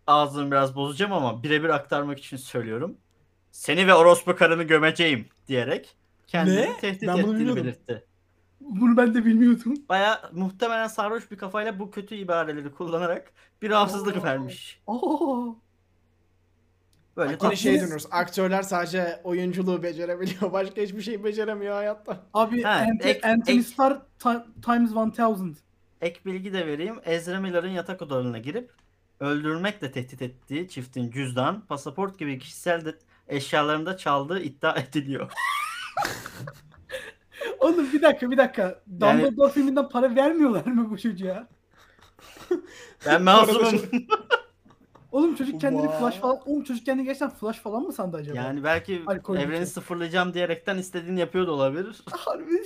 [0.06, 2.96] ağzını biraz bozacağım ama birebir aktarmak için söylüyorum.
[3.52, 6.76] Seni ve orospu karını gömeceğim diyerek kendini Ne?
[6.76, 7.64] tehdit Ben ettiğini bilmiyordum.
[7.64, 8.04] belirtti.
[8.60, 9.74] Bunu ben de bilmiyordum.
[9.88, 14.22] Baya muhtemelen sarhoş bir kafayla bu kötü ibareleri kullanarak bir rahatsızlık Oo.
[14.22, 14.80] vermiş.
[14.86, 15.56] Oo.
[17.20, 18.06] Böyle Bak yine şey dönüyoruz.
[18.10, 20.40] Aktörler sadece oyunculuğu becerebiliyor.
[20.52, 22.20] Başka hiçbir şey beceremiyor hayatta.
[22.34, 25.56] Abi Ha, Ant- ek- Anthony ek- Starr ti- times 1000.
[26.00, 27.00] Ek bilgi de vereyim.
[27.04, 28.70] Ezra Miller'ın yatak odalarına girip
[29.20, 32.94] öldürmekle tehdit ettiği çiftin cüzdan, pasaport gibi kişisel de
[33.28, 35.30] eşyalarını da çaldığı iddia ediliyor.
[37.58, 38.80] Oğlum bir dakika bir dakika.
[39.00, 41.48] Yani- Dumbledore filminden para vermiyorlar mı bu çocuğa?
[43.06, 43.80] Ben masumum.
[45.12, 45.98] Oğlum çocuk kendini Vay.
[45.98, 46.40] flash falan...
[46.46, 48.36] Oğlum çocuk kendini gerçekten flash falan mı sandı acaba?
[48.36, 49.64] yani belki Alkol evreni için.
[49.64, 52.00] sıfırlayacağım diyerekten istediğini yapıyor da olabilir.
[52.10, 52.44] Harbi.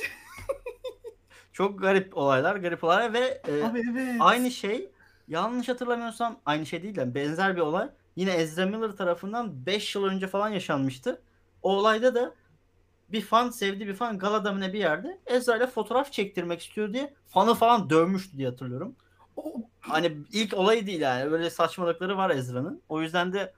[1.52, 4.16] Çok garip olaylar, garip olaylar ve e, Abi evet.
[4.20, 4.90] Aynı şey
[5.28, 10.04] yanlış hatırlamıyorsam aynı şey değil de benzer bir olay yine Ezra Miller tarafından 5 yıl
[10.04, 11.22] önce falan yaşanmıştı.
[11.62, 12.34] O olayda da
[13.08, 16.92] bir fan sevdiği bir fan galada mı ne bir yerde Ezra ile fotoğraf çektirmek istiyor
[16.92, 18.96] diye fanı falan dövmüştü diye hatırlıyorum.
[19.36, 22.82] O- Hani ilk olayı değil yani böyle saçmalıkları var Ezra'nın.
[22.88, 23.52] O yüzden de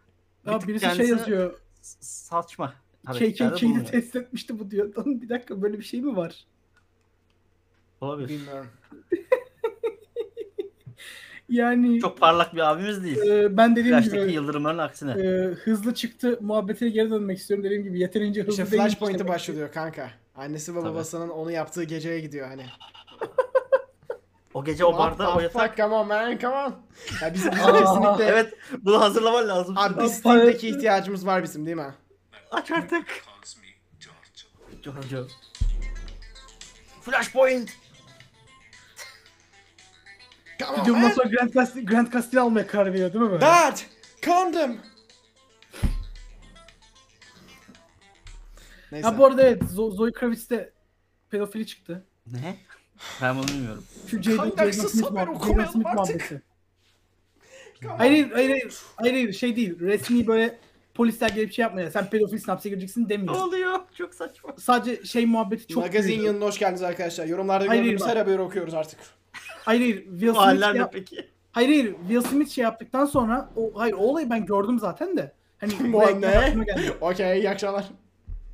[0.47, 1.55] bir Ya birisi şey yazıyor.
[2.01, 2.75] saçma.
[3.07, 4.93] KKK'yi test etmişti bu diyor.
[5.07, 6.45] Bir dakika böyle bir şey mi var?
[8.01, 8.29] Olabilir.
[8.29, 8.67] Bilmiyorum.
[11.49, 13.19] Yani Çok parlak bir abimiz değil.
[13.19, 15.13] e, ben dediğim Flash'taki gibi yıldırımların aksine.
[15.13, 17.65] e, hızlı çıktı muhabbetine geri dönmek istiyorum.
[17.65, 18.83] Dediğim gibi yeterince hızlı İşte değil.
[18.83, 20.11] Flashpoint'i başlıyor kanka.
[20.37, 22.67] Annesi ve babasının onu yaptığı geceye gidiyor hani.
[24.57, 25.63] O gece o barda o yatak.
[25.63, 26.77] fuck, come on man come on.
[27.23, 29.79] Ya bizim, bizim kesinlikle Evet bunu hazırlaman lazım.
[29.79, 31.95] Abi biz Steam'deki ihtiyacımız var bizim değil mi?
[32.51, 33.07] Aç artık.
[34.83, 35.27] Giorgio.
[37.01, 37.71] Flashpoint.
[40.59, 41.11] Come on man.
[41.11, 43.41] sonra Grand Castle, Grand Castle almaya karar veriyor değil mi böyle?
[43.41, 43.79] Dad!
[44.23, 44.79] Condom!
[48.93, 49.09] Neyse.
[49.09, 50.73] Ha bu arada evet Zo- Zoe Kravitz'te
[51.31, 52.07] pedofili çıktı.
[52.27, 52.66] Ne?
[53.23, 53.85] Ben bunu bilmiyorum.
[54.11, 56.15] Şu Jaden, Jaden Kaynaksız Smith, haber muhabbeti, Jaden okumayalım Smith artık.
[56.31, 56.43] muhabbeti.
[57.99, 60.59] Hayır hayır hayır hayır hayır hayır, şey değil resmi böyle
[60.95, 61.91] polisler gelip şey yapmıyor.
[61.91, 63.35] Sen pedofilsin hapse gireceksin Ne demiyor.
[63.35, 63.79] oluyor?
[63.99, 64.51] Çok saçma.
[64.59, 66.27] Sadece şey muhabbeti çok Magazin büyüdü.
[66.27, 67.27] yanına hoş geldiniz arkadaşlar.
[67.27, 68.09] Yorumlarda Hayır, gördüğümüz bak.
[68.09, 68.99] her haberi okuyoruz artık.
[69.65, 71.29] Hayır hayır Will Smith, haller şey ne yap- peki?
[71.53, 75.33] hayır hayır Will Smith şey yaptıktan sonra o hayır o olayı ben gördüm zaten de.
[75.59, 76.05] Hani Bu ne?
[76.29, 76.93] aklıma geldi.
[77.01, 77.85] Okey iyi akşamlar.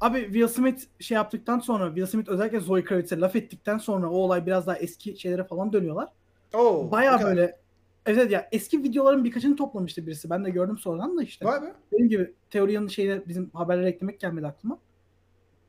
[0.02, 4.14] Abi Will Smith şey yaptıktan sonra Will Smith özellikle Zoe Kravitz'e laf ettikten sonra o
[4.14, 6.08] olay biraz daha eski şeylere falan dönüyorlar.
[6.54, 7.30] Oo, Baya o kadar.
[7.30, 7.62] böyle
[8.06, 10.30] Evet ya eski videoların birkaçını toplamıştı birisi.
[10.30, 11.46] Ben de gördüm sonradan da işte.
[11.46, 11.72] Vay be.
[11.92, 14.78] Dediğim gibi teori yanı şeyler bizim haberlere eklemek gelmedi aklıma.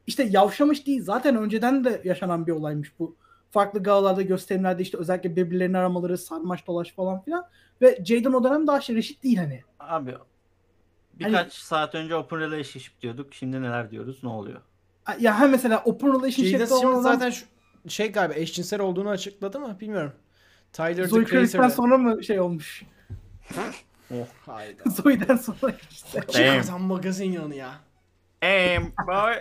[0.07, 1.03] İşte yavşamış değil.
[1.03, 3.15] Zaten önceden de yaşanan bir olaymış bu.
[3.51, 7.45] Farklı galalarda, gösterimlerde işte özellikle birbirlerini aramaları, sarmaş dolaş falan filan.
[7.81, 9.61] Ve Jaden o dönem daha şey reşit değil hani.
[9.79, 10.15] Abi
[11.19, 13.33] birkaç saat önce open relationship diyorduk.
[13.33, 14.23] Şimdi neler diyoruz?
[14.23, 14.61] Ne oluyor?
[15.19, 17.45] Ya hem mesela open relationship'te olan zaten şu,
[17.87, 20.13] şey galiba eşcinsel olduğunu açıkladı mı bilmiyorum.
[20.73, 21.71] Tyler Zoe Creator'ı.
[21.71, 22.83] sonra mı şey olmuş?
[24.45, 24.83] Hayda.
[24.89, 26.21] Zoe'den sonra işte.
[26.21, 27.71] Çıkartan magazin yanı ya.
[28.41, 29.33] Aim boy.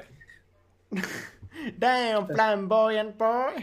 [1.80, 3.62] Damn flamboyant boy.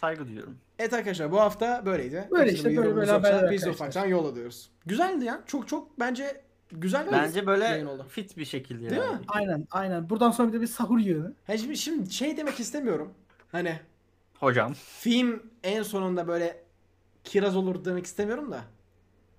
[0.00, 0.58] Saygı duyuyorum.
[0.82, 2.28] Evet arkadaşlar bu hafta böyleydi.
[2.30, 3.70] Böyle Kimse işte, böyle böyle haberler Biz de arkadaşlar.
[3.70, 4.70] ufaktan yol alıyoruz.
[4.86, 5.40] Güzeldi ya.
[5.46, 6.40] Çok çok bence
[6.72, 8.06] güzel bir Bence böyle yayın oldu.
[8.08, 9.12] fit bir şekilde Değil yani.
[9.12, 9.20] mi?
[9.28, 10.10] Aynen aynen.
[10.10, 11.34] Buradan sonra bir de bir sahur yığını.
[11.46, 13.14] Ha şimdi, şimdi şey demek istemiyorum.
[13.52, 13.80] Hani
[14.40, 14.72] Hocam.
[14.98, 16.62] film en sonunda böyle
[17.24, 18.60] kiraz olur demek istemiyorum da.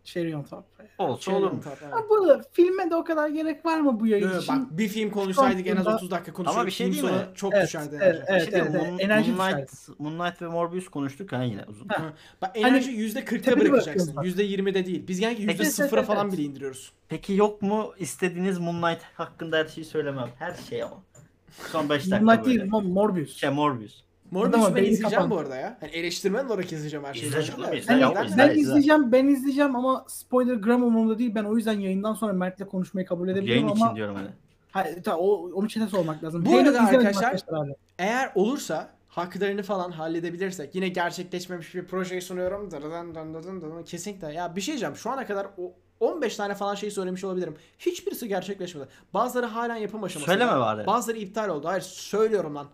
[0.03, 0.63] Cherry on top.
[0.97, 1.65] Olsa olurmuş.
[1.65, 4.55] tat- Ha, bu filme de o kadar gerek var mı bu yayın Yo, için?
[4.55, 6.57] bak bir film konuşsaydık en az Aslında- 30 dakika konuşurduk.
[6.57, 7.11] Ama bir şey değil mi?
[7.35, 7.99] çok Evet, düşerdi.
[8.01, 8.23] evet, enerji.
[8.27, 8.49] evet.
[8.51, 8.73] Şey evet.
[8.75, 11.87] Moon- Enerji Moonlight, Moonlight ve Morbius konuştuk ha yine uzun.
[11.87, 12.13] Ha.
[12.41, 14.15] Bak Hani enerji %40'ta tepede bırakacaksın.
[14.15, 15.07] bırakıyoruz %20'de değil.
[15.07, 16.37] Biz Peki- %0'a Evet, falan evet.
[16.37, 16.91] bile indiriyoruz.
[17.09, 20.29] Peki yok mu istediğiniz Moonlight hakkında her şeyi söylemem.
[20.39, 20.97] Her şey ama.
[21.71, 22.59] Son 5 dakika Moonlight böyle.
[22.59, 23.35] değil Mo- Morbius.
[23.35, 24.03] Şey Morbius.
[24.33, 25.29] Morbius'u ben izleyeceğim kapandı.
[25.35, 25.77] bu arada ya.
[25.79, 27.25] Hani eleştirmen olarak izleyeceğim her şeyi.
[27.25, 28.37] İzle canım, Evet, izle ben- yavrum, ben- izle.
[28.37, 28.61] Ben güzel.
[28.61, 31.35] izleyeceğim, ben izleyeceğim ama spoiler gram umurumda değil.
[31.35, 34.27] Ben o yüzden yayından sonra Mert'le konuşmayı kabul edebilirim Yayın ama için diyorum hani.
[34.71, 36.45] Hayır, ta, o, onu çete sormak lazım.
[36.45, 37.75] Bu Henüz arada arkadaşlar- abi.
[37.99, 42.71] Eğer olursa haklarını falan halledebilirsek yine gerçekleşmemiş bir projeyi sunuyorum.
[42.71, 42.81] Dın
[43.33, 43.83] dın dın.
[43.83, 44.33] Kesinlikle.
[44.33, 44.95] Ya bir şey diyeceğim.
[44.95, 47.55] Şu ana kadar o 15 tane falan şey söylemiş olabilirim.
[47.79, 48.87] Hiçbirisi gerçekleşmedi.
[49.13, 50.33] Bazıları halen yapım aşamasında.
[50.37, 50.87] Söyleme bari.
[50.87, 51.67] Bazıları iptal oldu.
[51.67, 52.67] Hayır söylüyorum lan.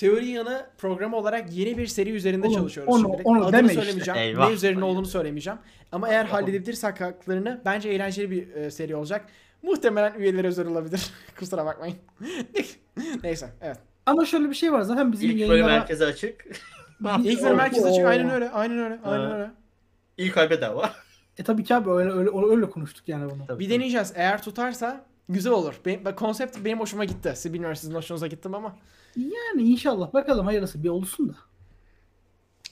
[0.00, 3.26] Teori yanı programı olarak yeni bir seri üzerinde Oğlum, çalışıyoruz onu- şimdilik.
[3.26, 3.80] onu Adını deme işte.
[3.80, 4.20] söylemeyeceğim.
[4.20, 4.48] Eyvah.
[4.48, 5.58] Ne üzerine olduğunu söylemeyeceğim.
[5.92, 9.26] Ama eğer halledebilirsek haklarını bence eğlenceli bir e, seri olacak.
[9.62, 11.10] Muhtemelen üyeleri özel olabilir.
[11.38, 11.96] Kusura bakmayın.
[13.22, 13.76] Neyse evet.
[14.06, 15.72] Ama şöyle bir şey var zaten bizim İlk bölüm yayınlara...
[15.72, 16.44] herkese açık.
[17.24, 18.04] İlk bölüm herkes açık.
[18.04, 18.50] Aynen öyle.
[18.50, 18.98] Aynen öyle.
[19.04, 19.50] Aynen öyle.
[20.18, 20.90] İlk ay bedava.
[21.38, 23.46] E tabii ki abi öyle öyle öyle konuştuk yani bunu.
[23.46, 23.74] Tabii, Bir tabii.
[23.74, 24.12] deneyeceğiz.
[24.16, 25.80] Eğer tutarsa güzel olur.
[25.86, 27.32] Benim, konsept benim hoşuma gitti.
[27.36, 28.76] Siz bilmiyorum sizin hoşunuza gittim ama.
[29.16, 31.34] Yani inşallah bakalım hayırlısı bir olsun da.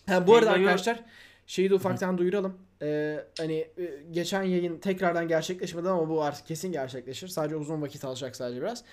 [0.06, 1.04] Ha, bu arada arkadaşlar
[1.46, 2.58] şeyi de ufaktan duyuralım.
[2.82, 7.28] Ee, hani e, geçen yayın tekrardan gerçekleşmedi ama bu artık kesin gerçekleşir.
[7.28, 8.84] Sadece uzun vakit alacak sadece biraz.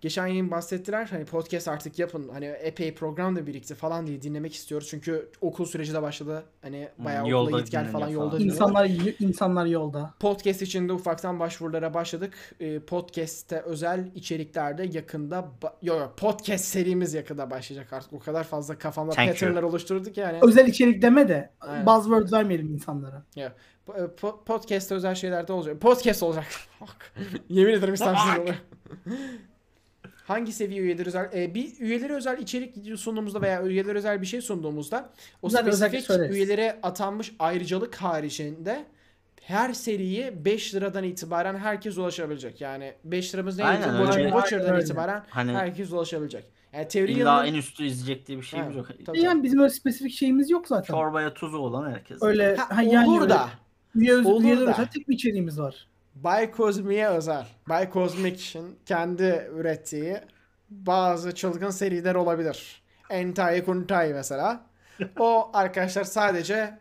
[0.00, 1.06] Geçen yayın bahsettiler.
[1.06, 2.28] Hani podcast artık yapın.
[2.32, 4.88] Hani epey program da birikti falan diye dinlemek istiyoruz.
[4.90, 6.44] Çünkü okul süreci de başladı.
[6.62, 8.40] Hani bayağı Hmm, okula git gel falan yolda falan.
[8.40, 8.84] dinliyorlar.
[8.86, 10.14] İnsanlar insanlar yolda.
[10.20, 12.34] Podcast için de ufaktan başvurulara başladık.
[12.60, 18.12] Ee, podcast'te özel içeriklerde yakında ba- yo, yo, podcast serimiz yakında başlayacak artık.
[18.12, 19.34] O kadar fazla kafamda Thank you.
[19.34, 20.38] patternler oluşturduk yani.
[20.42, 21.86] Özel içerik deme de Aynen.
[21.86, 23.22] buzzword vermeyelim insanlara.
[23.86, 25.80] Po- e, po- Podcast'te özel şeyler de olacak.
[25.80, 26.46] Podcast olacak.
[27.48, 28.54] Yemin ederim istemsiz oluyor.
[30.24, 31.30] Hangi seviye üyeleri özel?
[31.34, 35.10] Ee, bir üyeleri özel içerik sunduğumuzda veya üyeleri özel bir şey sunduğumuzda
[35.42, 38.84] o özellikle spesifik üyelere atanmış ayrıcalık haricinde
[39.40, 42.60] her seriye 5 liradan itibaren herkes ulaşabilecek.
[42.60, 43.64] Yani 5 liramız ne?
[43.64, 44.30] Aynen, YouTube öyle.
[44.30, 46.44] Watcher'dan Aynen itibaren Hani herkes ulaşabilecek.
[46.72, 48.86] Yani teori illa yanının- en üstü izleyecek diye bir şeyimiz yok.
[49.06, 49.20] tabii.
[49.20, 50.94] Yani bizim öyle spesifik şeyimiz yok zaten.
[50.94, 52.22] Çorbaya tuzu olan herkes.
[52.22, 53.48] Öyle Ha, ha, yani olur da.
[53.94, 54.70] üye öz, olur üyeler da.
[54.70, 55.86] özel tek bir içeriğimiz var.
[56.14, 57.46] Bay Cosmic'e özel.
[57.68, 60.20] Bay Cosmic'in kendi ürettiği
[60.70, 62.82] bazı çılgın seriler olabilir.
[63.10, 64.60] Entai Kuntai mesela.
[65.18, 66.78] O arkadaşlar sadece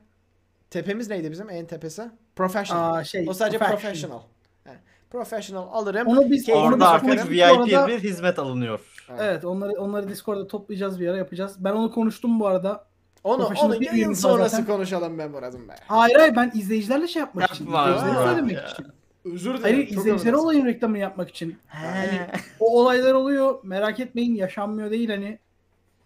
[0.69, 2.03] tepemiz neydi bizim en tepesi?
[2.35, 2.93] Professional.
[2.95, 3.25] Aa şey.
[3.29, 3.81] o sadece professional.
[3.81, 4.21] professional.
[4.65, 4.77] Yani
[5.11, 6.07] professional alırım.
[6.07, 7.87] Onu biz Orada artık VIP bu arada.
[7.87, 8.79] bir hizmet alınıyor.
[9.19, 11.55] Evet onları onları Discord'da toplayacağız bir ara yapacağız.
[11.59, 12.85] Ben onu konuştum bu arada.
[13.23, 14.65] Onu, onu bir yayın sonrası zaten.
[14.65, 15.75] konuşalım ben Murat'ım be.
[15.87, 17.65] Hayır hayır ben izleyicilerle şey yapmak için.
[17.65, 18.67] Yapma izleyicilere abi ya.
[18.67, 18.85] için.
[19.25, 19.61] Özür dilerim.
[19.61, 21.55] Hayır izleyicilere olayın reklamını yapmak için.
[21.67, 22.27] He.
[22.59, 23.59] O olaylar oluyor.
[23.63, 25.39] Merak etmeyin yaşanmıyor değil hani.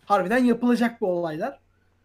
[0.06, 1.60] Harbiden yapılacak bu olaylar.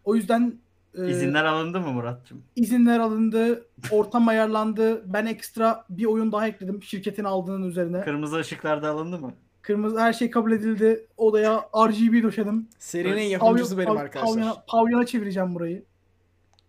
[0.05, 0.55] O yüzden
[0.99, 2.43] e, İzinler alındı mı Murat'cığım?
[2.57, 5.03] izinler alındı, ortam ayarlandı.
[5.13, 8.01] Ben ekstra bir oyun daha ekledim şirketin aldığının üzerine.
[8.01, 9.33] Kırmızı ışıklar da alındı mı?
[9.63, 11.07] Kırmızı her şey kabul edildi.
[11.17, 11.59] Odaya
[11.89, 12.69] RGB döşedim.
[12.79, 14.35] Serinin Pavyon- yapımcısı benim Pav- arkadaşlar.
[14.35, 15.83] Pavyona, pavyona çevireceğim burayı.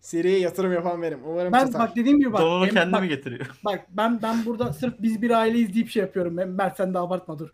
[0.03, 1.19] Seriye yatırım yapan benim.
[1.25, 1.81] Umarım Ben tutar.
[1.81, 2.41] bak dediğim gibi bak.
[2.41, 3.45] Donunu em- kendi bak, mi getiriyor?
[3.65, 6.39] bak ben ben burada sırf biz bir aileyiz deyip şey yapıyorum.
[6.39, 7.49] Em- Mert sen de abartma dur.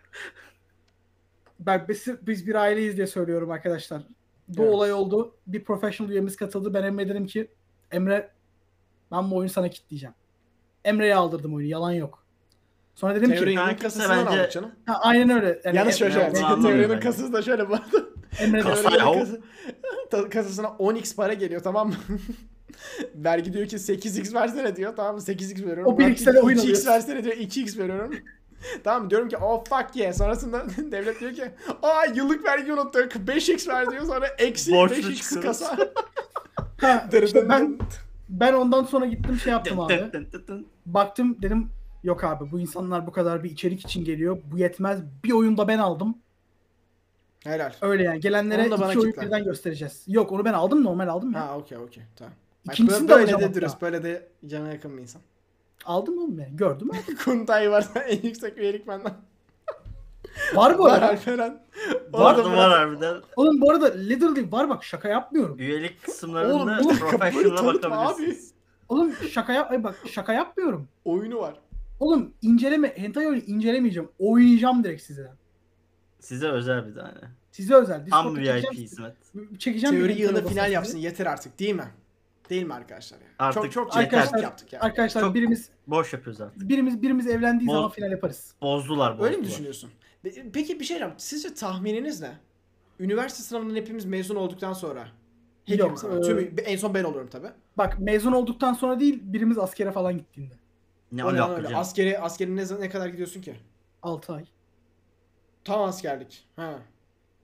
[1.59, 4.01] Bak biz, biz bir aileyiz diye söylüyorum arkadaşlar.
[4.47, 4.73] Bu Evet.
[4.73, 5.35] olay oldu.
[5.47, 6.73] Bir professional üyemiz katıldı.
[6.73, 7.47] Ben Emre dedim ki
[7.91, 8.29] Emre
[9.11, 10.13] ben bu oyunu sana kitleyeceğim.
[10.85, 11.69] Emre'ye aldırdım oyunu.
[11.71, 12.23] Yalan yok.
[12.95, 14.71] Sonra dedim Teorinin ki Kankası kasasından bence- aldık canım.
[14.85, 15.61] ha, aynen öyle.
[15.63, 16.15] Yani Yanlış şöyle.
[16.19, 17.85] Emre- Teorinin kasası da şöyle bu arada.
[18.39, 19.19] Emre Kasa- de- Teorinin ya.
[19.19, 19.41] kası-
[20.11, 21.95] ta- kasasına 10x para geliyor tamam mı?
[23.15, 24.93] Vergi diyor ki 8x versene diyor.
[24.95, 25.21] Tamam mı?
[25.21, 25.85] 8x veriyorum.
[25.93, 26.87] O bir Bak, X'e de oyun 2x alıyorsun.
[26.87, 27.35] versene diyor.
[27.35, 28.15] 2x veriyorum.
[28.83, 29.09] tamam mı?
[29.09, 30.13] Diyorum ki oh fuck yeah.
[30.13, 31.51] Sonrasında devlet diyor ki
[31.83, 33.11] aa yıllık vergi unuttuk.
[33.15, 34.03] 5x ver diyor.
[34.05, 35.59] Sonra eksi Borçlu 5x çıkıyoruz.
[35.59, 35.77] kasa.
[36.81, 37.79] Ha, işte ben
[38.29, 40.09] ben ondan sonra gittim şey yaptım abi.
[40.85, 41.69] Baktım dedim
[42.03, 44.37] yok abi bu insanlar bu kadar bir içerik için geliyor.
[44.51, 44.99] Bu yetmez.
[45.23, 46.17] Bir oyunda ben aldım.
[47.43, 47.71] Helal.
[47.81, 48.19] Öyle yani.
[48.19, 50.03] Gelenlere Onu da bana iki oyun birden göstereceğiz.
[50.07, 51.47] Yok onu ben aldım normal aldım ya.
[51.47, 52.03] Ha okey okey.
[52.15, 52.33] Tamam.
[52.67, 53.81] Bak, İkincisini böyle, de böyle de dürüst.
[53.81, 55.21] Böyle de cana yakın bir insan.
[55.85, 56.47] Aldım oğlum ya.
[56.53, 57.15] Gördüm aldım.
[57.25, 59.13] Kuntay varsa en yüksek üyelik benden.
[60.55, 61.09] Var bu Var arada.
[61.09, 61.61] Alperen.
[62.11, 63.15] Vardı Orada var harbiden.
[63.35, 65.59] Oğlum bu arada literally var bak şaka yapmıyorum.
[65.59, 68.53] Üyelik Oğlum, kısımlarında oğlum, kapıyı professional'a bakabilirsiniz.
[68.89, 70.87] Oğlum şaka yap ay bak şaka yapmıyorum.
[71.05, 71.53] Oyunu var.
[71.99, 74.09] Oğlum inceleme hentai oyunu incelemeyeceğim.
[74.19, 75.31] Oynayacağım direkt size.
[76.19, 77.13] Size özel bir tane.
[77.51, 78.05] Size özel.
[78.09, 79.15] Tam Discord'da VIP çekeceğim- hizmet.
[79.59, 80.73] Çekeceğim bir Teori odası final size.
[80.73, 81.87] yapsın yeter artık değil mi?
[82.49, 83.17] Değil mi arkadaşlar?
[83.17, 83.25] ya?
[83.39, 84.03] Artık çok çok yeter.
[84.03, 84.79] arkadaşlar yaptık ya.
[84.81, 86.69] Arkadaşlar Çok- birimiz Boş yapıyoruz artık.
[86.69, 88.53] birimiz birimiz evlendiği Bol- zaman final yaparız.
[88.61, 89.27] Bozdular bozdular.
[89.27, 89.89] Öyle mi düşünüyorsun?
[90.25, 91.13] Pe- Peki bir şey diyeceğim.
[91.17, 92.31] Sizce tahmininiz ne?
[92.99, 95.07] Üniversite sınavından hepimiz mezun olduktan sonra.
[95.65, 96.19] Hepimiz Yok, ama.
[96.19, 97.47] e- Tüm, en son ben olurum tabi.
[97.77, 100.53] Bak mezun olduktan sonra değil birimiz askere falan gittiğinde.
[101.11, 101.63] Ne alaka öyle?
[101.63, 101.79] canım?
[101.79, 103.55] Askeri, askeri ne, ne kadar gidiyorsun ki?
[104.03, 104.45] 6 ay.
[105.63, 106.47] Tam askerlik.
[106.55, 106.79] Ha.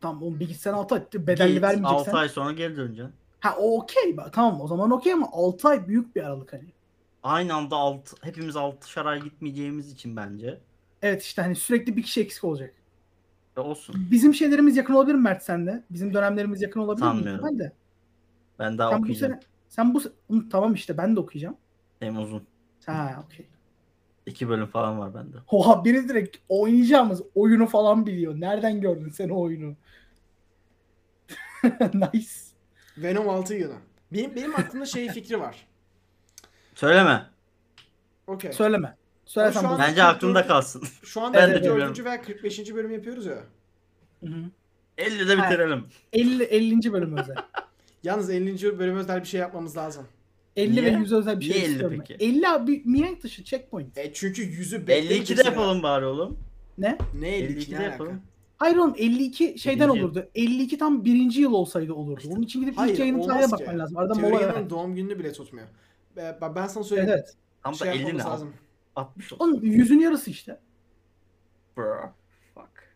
[0.02, 2.12] Tamam oğlum bir gitsen 6 ay bedelli vermeyeceksen.
[2.12, 3.14] 6 ay sonra geri döneceksin.
[3.40, 4.18] Ha o okey.
[4.18, 6.74] Bak, Tamam o zaman okey ama 6 ay büyük bir aralık hani.
[7.24, 10.60] Aynı anda alt, hepimiz 6 ay gitmeyeceğimiz için bence.
[11.02, 12.74] Evet işte hani sürekli bir kişi eksik olacak.
[13.58, 13.96] E olsun.
[14.12, 15.84] Bizim şeylerimiz yakın olabilir mi Mert sende?
[15.90, 17.10] Bizim dönemlerimiz yakın olabilir mi?
[17.10, 17.46] Sanmıyorum.
[17.46, 17.72] Ben de.
[18.60, 19.34] Ben daha Sen bu okuyacağım.
[19.34, 20.02] sene sen bu
[20.50, 21.58] tamam işte ben de okuyacağım.
[22.00, 22.44] Hem uzun.
[22.86, 23.48] Ha okey.
[24.26, 25.38] 2 bölüm falan var bende.
[25.48, 28.42] Oha biri direkt oynayacağımız oyunu falan biliyor.
[28.42, 29.76] Nereden gördün sen o oyunu?
[31.94, 32.30] nice.
[32.98, 33.74] Venom 6 yılı.
[34.14, 35.68] Benim, benim aklımda şey fikri var.
[36.76, 37.26] Söyleme.
[38.28, 38.54] Okey.
[38.54, 38.98] Söyleme.
[39.36, 39.68] Ama şu bu.
[39.68, 40.84] an- Bence aklında kalsın.
[41.04, 41.72] Şu anda Ben de 54.
[41.74, 42.06] bilmiyorum.
[42.06, 42.76] veya 45.
[42.76, 43.38] bölüm yapıyoruz ya.
[44.24, 44.50] Hı hı.
[44.98, 45.86] 50'de bitirelim.
[46.14, 46.94] 50 50.
[46.94, 47.36] bölüm özel.
[48.04, 48.80] Yalnız 50.
[48.80, 50.08] bölüm özel bir şey yapmamız lazım.
[50.56, 51.00] 50 ve Niye?
[51.00, 51.98] 100 özel bir şey Niye 50 istiyorum.
[52.08, 52.20] peki?
[52.20, 52.26] ben.
[52.30, 53.98] 50 abi mihenk dışı checkpoint.
[53.98, 56.40] E çünkü yüzü 52'de beklemeyeceksin yapalım bari oğlum.
[56.78, 56.98] Ne?
[57.20, 58.12] Ne 52 52'de ne yapalım.
[58.12, 58.24] alaka?
[58.58, 60.06] Hayır oğlum 52 şeyden Birinci yıl.
[60.06, 60.30] olurdu.
[60.36, 62.22] 52 tam birinci yıl olsaydı olurdu.
[62.30, 63.52] Onun için gidip Hayır, ilk yayının olmaz tarihine ki.
[63.52, 63.98] bakman lazım.
[63.98, 64.70] Arada mola ver.
[64.70, 65.68] Doğum gününü bile tutmuyor.
[66.18, 67.10] E, ben ben sana Evet söyleyeyim.
[67.14, 67.34] evet.
[67.64, 68.32] Tam da Şey 50 yapmamız ne?
[68.32, 68.54] lazım.
[68.96, 69.46] 60 olsun.
[69.46, 70.60] Oğlum yüzün yarısı işte.
[71.78, 71.98] Bro.
[72.54, 72.96] Fuck.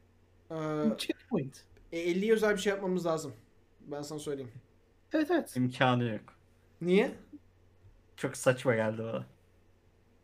[0.52, 1.64] Ee, Checkpoint.
[1.92, 3.34] e, 50'ye özel bir şey yapmamız lazım.
[3.88, 4.52] Ben sana söyleyeyim.
[5.14, 5.56] Evet evet.
[5.58, 6.22] İmkanı yok.
[6.82, 7.12] Niye?
[8.22, 9.26] Çok saçma geldi bana.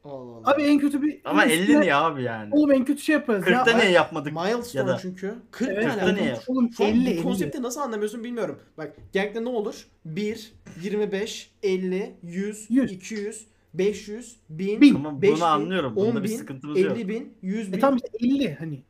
[0.05, 0.51] Allah Allah.
[0.51, 1.21] Abi en kötü bir...
[1.25, 2.49] Ama üstüne- 50 niye abi yani?
[2.53, 3.61] Oğlum en kötü şey yaparız ya.
[3.63, 4.33] 40'ta niye yapmadık?
[4.33, 5.35] Milestone Ya da- çünkü.
[5.51, 6.15] 40 Evet, ne Kırkta alaka?
[6.15, 7.23] niye yap- Oğlum Şu an 50 bu 50.
[7.23, 8.59] konsepti nasıl anlamıyorsun bilmiyorum.
[8.77, 9.87] Bak genellikle ne olur?
[10.05, 12.91] 1, 25, 50, 100, 100.
[12.91, 14.93] 200, 500, 1000, Bin.
[14.93, 15.95] Tamam, bunu 5000, anlıyorum.
[15.95, 16.97] Bunda 10 bir bin, sıkıntımız 50 yok.
[17.09, 17.77] bin, 100 bin.
[17.77, 18.83] E tamam işte 50 hani.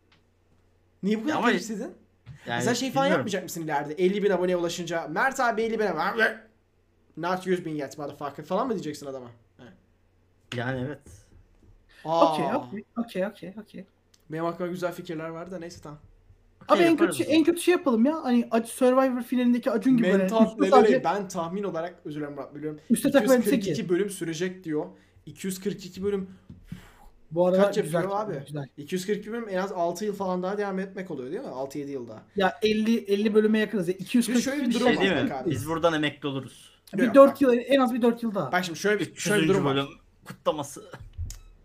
[1.04, 1.92] Niye bu kadar Ama- karıştırdın?
[2.48, 3.20] Yani Sen şey falan bilmiyorum.
[3.20, 3.94] yapmayacak mısın ileride?
[3.94, 6.38] 50 bin aboneye ulaşınca Mert abi 50 bin abone.
[7.18, 9.28] Not 100 bin yet motherfucker falan mı diyeceksin adama?
[9.58, 9.64] He.
[10.58, 11.00] Yani evet.
[12.06, 13.86] Aa, Okey okey okey okey okey.
[14.30, 16.00] Benim aklımda güzel fikirler var da neyse tamam.
[16.68, 18.24] Abi en kötü şey, en kötü şey yapalım ya.
[18.24, 20.18] Hani Survivor finalindeki Acun gibi böyle.
[20.18, 22.80] Mental neleri sadece ben tahmin olarak özür dilerim Murat biliyorum.
[23.04, 24.86] takılan 242 tek bölüm sürecek diyor.
[25.26, 26.30] 242 bölüm
[27.32, 28.44] Bu arada Kaç güzel yapıyor abi?
[28.48, 28.68] Güzel.
[28.78, 31.48] 242 bölüm en az 6 yıl falan daha devam etmek oluyor değil mi?
[31.48, 32.24] 6-7 yıl daha.
[32.36, 33.88] Ya 50 50 bölüme yakınız.
[33.88, 33.94] Ya.
[33.96, 35.34] 240 Bir şöyle bir durum Şey var değil mi?
[35.34, 35.52] abi.
[35.52, 36.75] Biz buradan emekli oluruz.
[36.94, 37.42] Bir Yok, 4 bak.
[37.42, 38.52] yıl en az bir 4 yıl daha.
[38.52, 39.20] Bak şimdi şöyle bir, 300.
[39.24, 39.88] şöyle bir durum var.
[40.26, 40.84] kutlaması.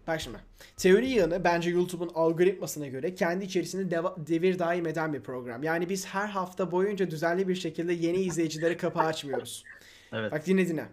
[0.07, 0.39] Bak şimdi.
[0.77, 5.63] Teori yığını bence YouTube'un algoritmasına göre kendi içerisinde deva- devir daim eden bir program.
[5.63, 9.65] Yani biz her hafta boyunca düzenli bir şekilde yeni izleyicilere kapı açmıyoruz.
[10.13, 10.33] Evet.
[10.33, 10.87] Bak dinle dinle.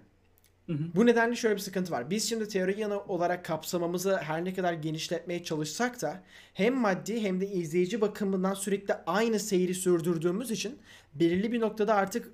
[0.67, 0.77] Hı hı.
[0.95, 2.09] Bu nedenle şöyle bir sıkıntı var.
[2.09, 6.23] Biz şimdi teori yanı olarak kapsamamızı her ne kadar genişletmeye çalışsak da
[6.53, 10.79] hem maddi hem de izleyici bakımından sürekli aynı seyri sürdürdüğümüz için
[11.13, 12.31] belirli bir noktada artık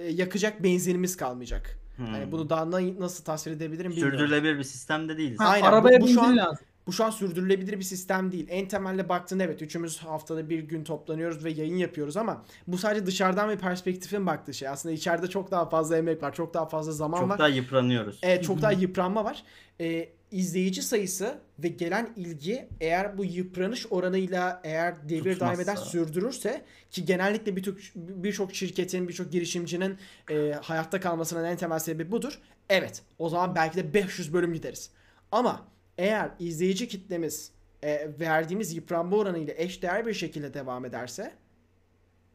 [0.00, 1.78] yakacak benzinimiz kalmayacak.
[1.96, 2.06] Hmm.
[2.06, 4.18] Hani bunu daha na- nasıl tasvir edebilirim bilmiyorum.
[4.18, 5.40] Sürdürülebilir bir sistemde değiliz.
[5.40, 6.66] Ha, Aynen, bu- arabaya bu şu benzin an- lazım.
[6.86, 8.46] Bu şu an sürdürülebilir bir sistem değil.
[8.50, 13.06] En temelde baktığında evet üçümüz haftada bir gün toplanıyoruz ve yayın yapıyoruz ama bu sadece
[13.06, 14.68] dışarıdan bir perspektifin baktığı şey.
[14.68, 17.38] Aslında içeride çok daha fazla emek var, çok daha fazla zaman Çok var.
[17.38, 18.18] daha yıpranıyoruz.
[18.22, 19.42] Evet çok daha yıpranma var.
[19.80, 25.84] Ee, izleyici sayısı ve gelen ilgi eğer bu yıpranış oranıyla eğer devir daim Tutmazsa.
[25.84, 29.98] sürdürürse ki genellikle birçok birçok şirketin, birçok girişimcinin
[30.30, 32.38] e, hayatta kalmasının en temel sebebi budur.
[32.68, 34.90] Evet o zaman belki de 500 bölüm gideriz.
[35.32, 35.66] Ama
[35.98, 37.50] eğer izleyici kitlemiz
[37.82, 41.32] e, verdiğimiz yıpranma oranıyla eşdeğer bir şekilde devam ederse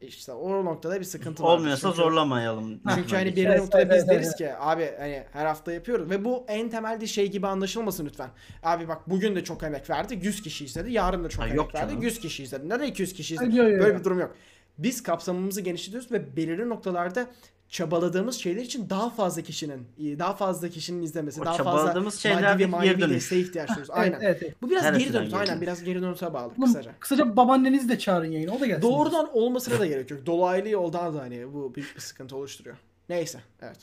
[0.02, 1.58] işte o noktada bir sıkıntı var.
[1.58, 2.82] Olmuyorsa zorlamayalım.
[2.96, 6.70] Çünkü hani bir noktada biz deriz ki abi hani her hafta yapıyoruz ve bu en
[6.70, 8.30] temelde şey gibi anlaşılmasın lütfen.
[8.64, 11.76] Abi bak bugün de çok emek verdi 100 kişi izledi yarın da çok Ha, emek
[11.76, 12.02] verdi canım.
[12.02, 12.70] 100 kişi izledi.
[12.70, 13.52] Neden 200 kişi izledi?
[13.52, 13.80] Ay, yo, yo, yo.
[13.84, 14.36] Böyle bir durum yok.
[14.78, 17.28] Biz kapsamımızı genişletiyoruz ve belirli noktalarda
[17.70, 22.52] çabaladığımız şeyler için daha fazla kişinin daha fazla kişinin izlemesi, O daha fazla çabaladığımız şeyler
[22.52, 23.90] maddi ve manevi desteğe ihtiyaç duyuyoruz.
[23.98, 24.26] Evet, Aynen.
[24.26, 24.62] evet, evet.
[24.62, 25.34] Bu biraz Her geri dönüş.
[25.34, 26.92] Aynen biraz geri dönüşe bağlı Oğlum, kısaca.
[27.00, 28.52] kısaca babaannenizi de çağırın yayına.
[28.52, 28.82] O da gelsin.
[28.82, 30.26] Doğrudan olmasına da gerek yok.
[30.26, 32.78] Dolaylı yoldan da hani bu büyük bir sıkıntı oluşturuyor.
[33.10, 33.78] Neyse, evet.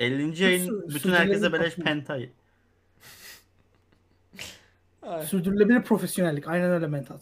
[0.00, 0.42] 50.
[0.42, 1.84] yayın bütün herkese beleş bakım.
[1.84, 2.30] pentayı.
[5.26, 6.48] Sürdürülebilir profesyonellik.
[6.48, 7.18] Aynen öyle mental.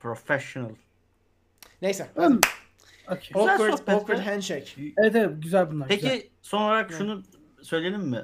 [0.00, 0.70] Professional.
[1.82, 2.06] Neyse.
[2.16, 2.40] Oğlum,
[3.10, 3.30] Okey.
[3.34, 4.64] Güzel Awkward, sohbet awkward handshake.
[4.98, 5.88] Evet evet güzel bunlar.
[5.88, 6.22] Peki güzel.
[6.42, 6.98] son olarak Evet.
[6.98, 7.22] şunu
[7.62, 8.22] söyleyelim mi?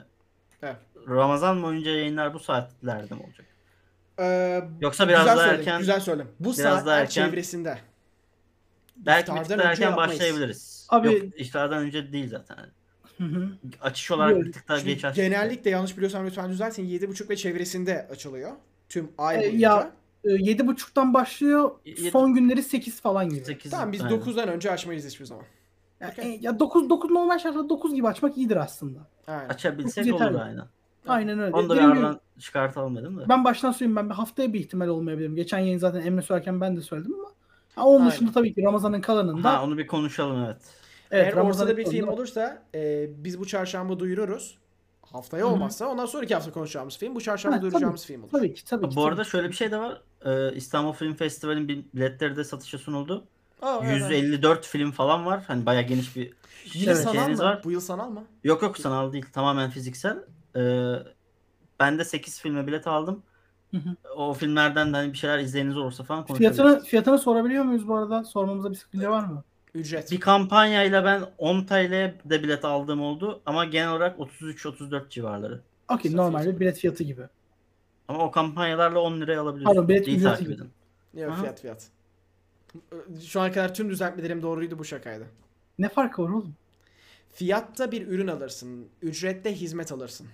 [0.63, 0.77] Evet.
[1.09, 3.47] Ramazan boyunca yayınlar bu saatlerde mi olacak?
[4.21, 6.29] Ee, Yoksa biraz güzel daha söyledin, erken Güzel söyledim.
[6.41, 7.79] Bu biraz saatler daha erken- çevresinde.
[8.97, 10.13] belki bir tık daha erken yapmayız.
[10.13, 10.87] başlayabiliriz.
[10.91, 12.57] Abi- Yok iftardan önce değil zaten.
[13.19, 13.49] Hı hı.
[13.81, 15.25] Açış olarak Yok, bir tık daha Şimdi geç açtık.
[15.25, 16.85] genellikle yanlış biliyorsam lütfen düzeltin.
[16.85, 18.53] 7.30 ve çevresinde açılıyor.
[18.89, 19.59] Tüm ay Ee, boyunca.
[19.69, 19.91] ya, Ee,
[20.31, 21.71] Yedi buçuktan başlıyor.
[21.85, 23.41] Yedi- Son günleri 8 falan gibi.
[23.45, 24.17] Sekiz- tamam biz aynen.
[24.21, 25.45] 9'dan önce açmayız hiçbir zaman.
[26.01, 26.35] Ya, Okey.
[26.35, 28.99] e, ya 9 9 normal şartlarda 9 gibi açmak iyidir aslında.
[29.27, 29.49] Aynen.
[29.49, 30.65] Açabilsek olur aynen.
[31.09, 31.57] Aynen öyle.
[31.57, 33.29] Onu da bir Dediğim gibi, aradan çıkartalım dedim de.
[33.29, 35.37] ben baştan söyleyeyim ben bir haftaya bir ihtimal olmayabilirim.
[35.37, 37.29] Geçen yayın zaten Emre söylerken ben de söyledim ama
[37.75, 38.11] ha, onun Aynen.
[38.13, 40.57] dışında tabii ki Ramazan'ın kalanında Ha onu bir konuşalım evet.
[41.11, 44.59] evet, Eğer Ramazan'ın ortada bir film kalanında- olursa e, biz bu çarşamba duyururuz.
[45.17, 45.53] Haftaya Hı hı.
[45.53, 48.31] olmazsa ondan sonraki hafta konuşacağımız film bu çarşamba Ha, duyuracağımız film olur.
[48.31, 48.91] Tabii ki tabii ki.
[48.91, 49.31] Bu tabii arada ki.
[49.31, 50.03] şöyle bir şey de var.
[50.25, 53.25] Ee, İstanbul Film Festivali'nin bil- biletleri de satışa sunuldu.
[53.62, 54.01] Aa, evet, evet.
[54.01, 55.45] 154 film falan var.
[55.47, 56.33] Hani bayağı geniş bir
[56.75, 57.03] Yine Evet.
[57.03, 57.45] sanal şeyiniz mı?
[57.45, 57.61] var.
[57.65, 58.25] Bu yıl sanal mı?
[58.45, 59.27] Yok yok sanal değil.
[59.33, 60.19] Tamamen fiziksel.
[60.57, 60.95] Ee,
[61.81, 63.23] ben de 8 filme bilet aldım.
[63.70, 63.97] Hı hı.
[64.17, 66.57] O filmlerden de hani bir şeyler izleyiniz olursa falan konuşuruz.
[66.57, 68.25] Fiyatını, fiyatını sorabiliyor muyuz bu arada?
[68.25, 69.45] Sormamıza bir sakınca var mı?
[69.77, 70.11] Ücret.
[70.13, 75.61] Bir kampanyayla ben 10 TL'ye de bilet aldığım oldu ama genel olarak 33-34 civarları.
[75.89, 76.61] Okey normal bir fiyatı.
[76.61, 77.23] bilet fiyatı gibi.
[78.09, 79.75] Ama o kampanyalarla 10 liraya alabiliyorsun.
[79.75, 80.55] Pardon, bilet İyi ücreti takip gibi.
[80.55, 80.71] edin.
[81.15, 81.41] Yok Aha.
[81.41, 81.87] fiyat fiyat.
[83.27, 85.27] Şu ana kadar tüm düzeltmelerim doğruydu bu şakaydı.
[85.79, 86.55] Ne farkı var oğlum?
[87.33, 88.89] Fiyatta bir ürün alırsın.
[89.03, 90.27] Ücrette hizmet alırsın.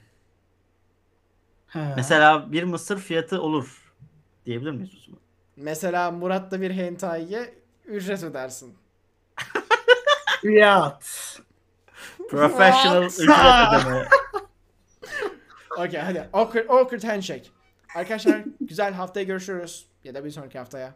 [1.67, 1.93] He.
[1.97, 3.93] Mesela bir mısır fiyatı olur
[4.47, 5.21] diyebilir miyiz o zaman?
[5.57, 7.55] Mesela Murat'ta bir hentaiye
[7.87, 8.75] ücret ödersin.
[10.43, 11.39] Fiyat.
[12.31, 13.21] Professional What?
[13.21, 14.09] ücret ödeme.
[15.79, 16.29] Okey hadi.
[16.33, 17.45] Awkward, awkward handshake.
[17.95, 19.87] Arkadaşlar güzel haftaya görüşürüz.
[20.05, 20.95] Ya da bir sonraki haftaya.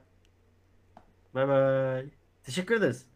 [1.35, 2.11] Bye bye.
[2.45, 3.07] Teşekkür ederiz.